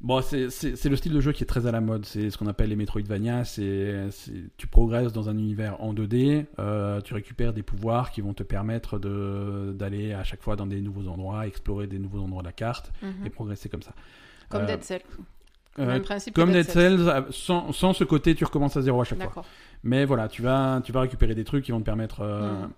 bon, 0.00 0.20
c'est 0.20 0.88
le 0.88 0.96
style 0.96 1.12
de 1.12 1.20
jeu 1.20 1.32
qui 1.32 1.42
est 1.42 1.46
très 1.46 1.66
à 1.66 1.72
la 1.72 1.80
mode. 1.80 2.04
C'est 2.04 2.30
ce 2.30 2.38
qu'on 2.38 2.46
appelle 2.46 2.68
les 2.68 2.76
Metroidvania. 2.76 3.44
C'est 3.44 4.08
tu 4.56 4.66
progresses 4.66 5.12
dans 5.12 5.28
un 5.28 5.36
univers 5.38 5.82
en 5.82 5.92
2D. 5.94 6.46
euh, 6.58 7.00
tu 7.00 7.14
récupères 7.14 7.52
des 7.52 7.62
pouvoirs 7.62 8.10
qui 8.10 8.20
vont 8.20 8.34
te 8.34 8.42
permettre 8.42 8.98
d'aller 8.98 10.12
à 10.12 10.24
chaque 10.24 10.42
fois 10.42 10.56
dans 10.56 10.66
des 10.66 10.80
nouveaux 10.80 11.08
endroits, 11.08 11.46
explorer 11.46 11.86
des 11.86 11.98
nouveaux 11.98 12.20
endroits 12.20 12.42
de 12.42 12.48
la 12.48 12.52
carte 12.52 12.92
Mhm. 13.02 13.26
et 13.26 13.30
progresser 13.30 13.68
comme 13.68 13.82
ça. 13.82 13.92
Comme 14.48 14.62
Euh, 14.62 14.66
Dead 14.66 14.82
Cell. 14.84 15.00
Euh, 15.78 16.00
comme 16.34 16.52
Dead 16.52 16.64
Dead 16.64 16.70
Cells, 16.72 17.00
euh, 17.08 17.22
sans, 17.30 17.70
sans 17.72 17.92
ce 17.92 18.04
côté, 18.04 18.34
tu 18.34 18.44
recommences 18.44 18.76
à 18.78 18.82
zéro 18.82 19.00
à 19.00 19.04
chaque 19.04 19.18
fois. 19.30 19.44
Mais 19.82 20.04
voilà, 20.06 20.26
tu 20.28 20.40
vas, 20.40 20.80
tu 20.82 20.90
vas 20.92 21.00
récupérer 21.02 21.34
des 21.34 21.44
trucs 21.44 21.64
qui 21.64 21.72
vont 21.72 21.80
te 21.80 21.84
permettre. 21.84 22.22
Mhm. 22.24 22.70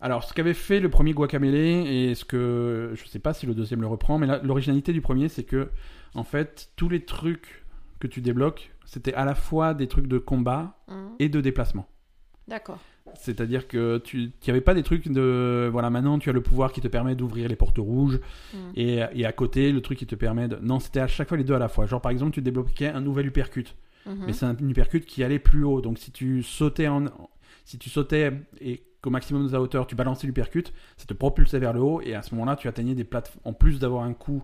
Alors, 0.00 0.24
ce 0.24 0.32
qu'avait 0.34 0.54
fait 0.54 0.78
le 0.80 0.88
premier 0.90 1.12
Guacamelee 1.12 1.86
et 2.10 2.14
ce 2.14 2.24
que 2.24 2.92
je 2.94 3.06
sais 3.08 3.18
pas 3.18 3.32
si 3.34 3.46
le 3.46 3.54
deuxième 3.54 3.80
le 3.80 3.86
reprend, 3.86 4.18
mais 4.18 4.26
l'originalité 4.42 4.92
du 4.92 5.00
premier, 5.00 5.28
c'est 5.28 5.42
que 5.44 5.68
en 6.16 6.24
fait, 6.24 6.70
tous 6.76 6.88
les 6.88 7.04
trucs 7.04 7.64
que 8.00 8.06
tu 8.06 8.20
débloques, 8.20 8.72
c'était 8.84 9.14
à 9.14 9.24
la 9.24 9.34
fois 9.34 9.74
des 9.74 9.86
trucs 9.88 10.06
de 10.06 10.18
combat 10.18 10.78
Mhm. 10.88 11.10
et 11.18 11.28
de 11.28 11.40
déplacement. 11.40 11.86
D'accord. 12.48 12.78
C'est-à-dire 13.14 13.66
que 13.68 13.98
tu 13.98 14.18
n'y 14.18 14.50
avait 14.50 14.60
pas 14.60 14.74
des 14.74 14.82
trucs 14.82 15.08
de 15.08 15.68
voilà 15.70 15.90
maintenant 15.90 16.18
tu 16.18 16.28
as 16.28 16.32
le 16.32 16.40
pouvoir 16.42 16.72
qui 16.72 16.80
te 16.80 16.88
permet 16.88 17.14
d'ouvrir 17.14 17.48
les 17.48 17.56
portes 17.56 17.78
rouges 17.78 18.20
Mhm. 18.52 18.72
et, 18.74 19.00
et 19.14 19.24
à 19.24 19.32
côté 19.32 19.70
le 19.72 19.80
truc 19.80 19.98
qui 19.98 20.06
te 20.06 20.16
permet 20.16 20.48
de 20.48 20.56
non 20.60 20.80
c'était 20.80 21.00
à 21.00 21.06
chaque 21.06 21.28
fois 21.28 21.36
les 21.36 21.44
deux 21.44 21.54
à 21.54 21.58
la 21.58 21.68
fois 21.68 21.86
genre 21.86 22.00
par 22.00 22.10
exemple 22.12 22.32
tu 22.32 22.42
débloquais 22.42 22.88
un 22.88 23.00
nouvel 23.00 23.26
uppercut 23.26 23.74
Mhm. 24.06 24.24
mais 24.26 24.32
c'est 24.32 24.44
un 24.46 24.56
uppercut 24.58 25.04
qui 25.04 25.22
allait 25.24 25.38
plus 25.38 25.64
haut. 25.64 25.80
Donc 25.80 25.98
si 25.98 26.10
tu 26.12 26.42
sautais 26.42 26.88
en, 26.88 27.06
si 27.64 27.78
tu 27.78 27.90
sautais 27.90 28.32
et 28.60 28.82
qu'au 29.02 29.10
maximum 29.10 29.44
de 29.46 29.50
ta 29.50 29.60
hauteur, 29.60 29.86
tu 29.86 29.94
balançais 29.96 30.26
l'uppercut, 30.26 30.72
ça 30.96 31.06
te 31.06 31.14
propulsait 31.14 31.58
vers 31.60 31.72
le 31.72 31.80
haut 31.80 32.00
et 32.00 32.14
à 32.14 32.22
ce 32.22 32.34
moment-là, 32.34 32.54
tu 32.56 32.66
atteignais 32.68 32.94
des 32.94 33.04
plateformes. 33.04 33.40
En 33.44 33.52
plus 33.52 33.78
d'avoir 33.80 34.02
un 34.04 34.14
coup, 34.14 34.42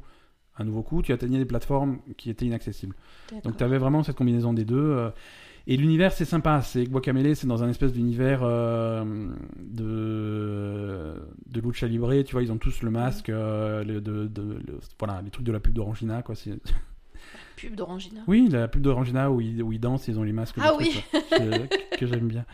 un 0.58 0.64
nouveau 0.64 0.82
coup, 0.82 1.02
tu 1.02 1.12
atteignais 1.12 1.38
des 1.38 1.44
plateformes 1.46 1.98
qui 2.16 2.28
étaient 2.30 2.44
inaccessibles. 2.46 2.94
Donc 3.44 3.56
tu 3.56 3.64
avais 3.64 3.78
vraiment 3.78 4.02
cette 4.02 4.16
combinaison 4.16 4.52
des 4.52 4.64
deux. 4.64 4.76
euh, 4.78 5.10
et 5.68 5.76
l'univers, 5.76 6.12
c'est 6.12 6.24
sympa. 6.24 6.60
C'est 6.60 6.84
Guacamelee, 6.84 7.34
c'est 7.36 7.46
dans 7.46 7.62
un 7.62 7.68
espèce 7.68 7.92
d'univers 7.92 8.40
euh, 8.42 9.04
de 9.58 11.14
de 11.46 11.60
lucha 11.60 11.86
libre. 11.86 12.12
Tu 12.22 12.32
vois, 12.32 12.42
ils 12.42 12.52
ont 12.52 12.58
tous 12.58 12.82
le 12.82 12.90
masque, 12.90 13.28
euh, 13.30 13.84
le- 13.84 14.00
de, 14.00 14.26
de- 14.26 14.42
le- 14.66 14.80
voilà, 14.98 15.22
les 15.22 15.30
trucs 15.30 15.46
de 15.46 15.52
la 15.52 15.60
pub 15.60 15.72
d'Orangina, 15.72 16.22
quoi. 16.22 16.34
Pub 17.56 17.74
d'Orangina. 17.76 18.22
oui, 18.26 18.48
la 18.50 18.66
pub 18.66 18.82
d'Orangina 18.82 19.30
où 19.30 19.40
ils, 19.40 19.62
où 19.62 19.72
ils 19.72 19.78
dansent, 19.78 20.08
ils 20.08 20.18
ont 20.18 20.24
les 20.24 20.32
masques. 20.32 20.56
Ah 20.60 20.72
oui. 20.78 21.00
que, 21.30 21.96
que 21.96 22.06
j'aime 22.06 22.26
bien. 22.26 22.44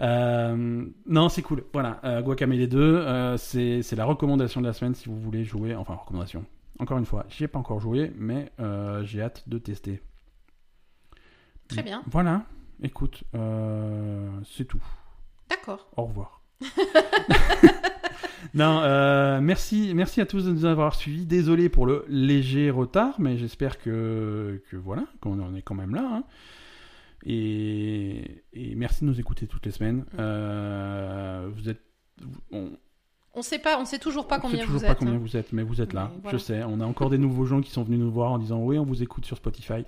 Euh, 0.00 0.84
non, 1.06 1.28
c'est 1.28 1.42
cool. 1.42 1.62
Voilà, 1.72 2.00
Guacamelee 2.24 2.66
2, 2.66 2.78
euh, 2.80 3.36
c'est 3.36 3.82
c'est 3.82 3.94
la 3.94 4.04
recommandation 4.04 4.60
de 4.60 4.66
la 4.66 4.72
semaine 4.72 4.94
si 4.94 5.08
vous 5.08 5.16
voulez 5.16 5.44
jouer. 5.44 5.76
Enfin, 5.76 5.94
recommandation. 5.94 6.44
Encore 6.82 6.98
une 6.98 7.06
fois, 7.06 7.24
j'y 7.28 7.44
ai 7.44 7.48
pas 7.48 7.60
encore 7.60 7.78
joué, 7.78 8.10
mais 8.16 8.50
euh, 8.58 9.04
j'ai 9.04 9.22
hâte 9.22 9.48
de 9.48 9.58
tester. 9.58 10.02
Très 11.68 11.84
bien. 11.84 12.02
Voilà, 12.10 12.44
écoute, 12.82 13.22
euh, 13.36 14.28
c'est 14.44 14.64
tout. 14.64 14.82
D'accord. 15.48 15.88
Au 15.96 16.06
revoir. 16.06 16.42
non, 18.54 18.80
euh, 18.82 19.40
merci, 19.40 19.92
merci 19.94 20.20
à 20.20 20.26
tous 20.26 20.44
de 20.44 20.50
nous 20.50 20.64
avoir 20.64 20.96
suivis. 20.96 21.24
Désolé 21.24 21.68
pour 21.68 21.86
le 21.86 22.04
léger 22.08 22.68
retard, 22.70 23.14
mais 23.20 23.38
j'espère 23.38 23.78
que, 23.78 24.60
que 24.68 24.76
voilà, 24.76 25.04
qu'on 25.20 25.38
en 25.40 25.54
est 25.54 25.62
quand 25.62 25.76
même 25.76 25.94
là. 25.94 26.08
hein. 26.12 26.24
Et, 27.24 28.42
et 28.54 28.74
merci 28.74 29.04
de 29.04 29.06
nous 29.08 29.20
écouter 29.20 29.46
toutes 29.46 29.66
les 29.66 29.70
semaines. 29.72 30.04
Euh, 30.18 31.48
vous 31.54 31.68
êtes, 31.68 31.80
on, 32.50 32.72
On 33.34 33.42
sait 33.42 33.58
pas, 33.58 33.78
on 33.80 33.84
sait 33.84 33.98
toujours 33.98 34.26
pas 34.26 34.36
on 34.36 34.42
sait 34.42 34.42
combien 34.48 34.58
toujours 34.64 34.80
vous 34.80 34.86
pas 34.86 34.92
êtes. 34.92 34.98
combien 34.98 35.14
hein. 35.14 35.18
vous 35.20 35.36
êtes, 35.36 35.52
mais 35.52 35.62
vous 35.62 35.80
êtes 35.80 35.92
là. 35.94 36.10
Mais 36.14 36.20
voilà. 36.24 36.38
Je 36.38 36.42
sais. 36.42 36.62
On 36.64 36.80
a 36.80 36.84
encore 36.84 37.08
des 37.10 37.18
nouveaux 37.18 37.46
gens 37.46 37.60
qui 37.62 37.70
sont 37.70 37.82
venus 37.82 37.98
nous 38.00 38.10
voir 38.10 38.32
en 38.32 38.38
disant 38.38 38.58
oui, 38.58 38.78
on 38.78 38.84
vous 38.84 39.02
écoute 39.02 39.24
sur 39.24 39.36
Spotify. 39.36 39.84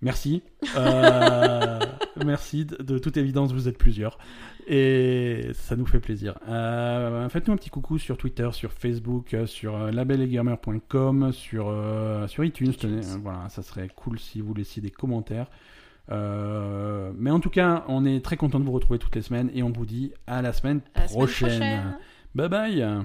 Merci. 0.00 0.42
Euh, 0.76 1.78
merci. 2.24 2.64
De, 2.64 2.76
de 2.82 2.98
toute 2.98 3.16
évidence, 3.16 3.52
vous 3.52 3.68
êtes 3.68 3.76
plusieurs. 3.76 4.16
Et 4.66 5.48
ça 5.54 5.76
nous 5.76 5.86
fait 5.86 5.98
plaisir. 5.98 6.38
Euh, 6.48 7.28
Faites-nous 7.28 7.54
un 7.54 7.56
petit 7.56 7.70
coucou 7.70 7.98
sur 7.98 8.16
Twitter, 8.16 8.48
sur 8.52 8.72
Facebook, 8.72 9.34
euh, 9.34 9.46
sur 9.46 9.74
euh, 9.76 9.90
labellegamer.com, 9.90 11.32
sur, 11.32 11.66
euh, 11.68 12.26
sur 12.28 12.44
iTunes. 12.44 12.72
voilà, 13.22 13.48
ça 13.48 13.62
serait 13.62 13.88
cool 13.96 14.18
si 14.18 14.40
vous 14.40 14.54
laissiez 14.54 14.80
des 14.80 14.90
commentaires. 14.90 15.48
Mais 16.10 17.30
en 17.30 17.40
tout 17.40 17.50
cas, 17.50 17.84
on 17.88 18.06
est 18.06 18.24
très 18.24 18.36
content 18.36 18.60
de 18.60 18.64
vous 18.64 18.72
retrouver 18.72 18.98
toutes 18.98 19.16
les 19.16 19.22
semaines 19.22 19.50
et 19.54 19.62
on 19.62 19.70
vous 19.70 19.84
dit 19.86 20.12
à 20.26 20.42
la 20.42 20.52
semaine 20.52 20.80
À 20.94 21.00
la 21.02 21.08
semaine 21.08 21.18
prochaine. 21.26 21.48
prochaine. 21.48 21.98
Bye 22.34 22.48
bye. 22.48 23.04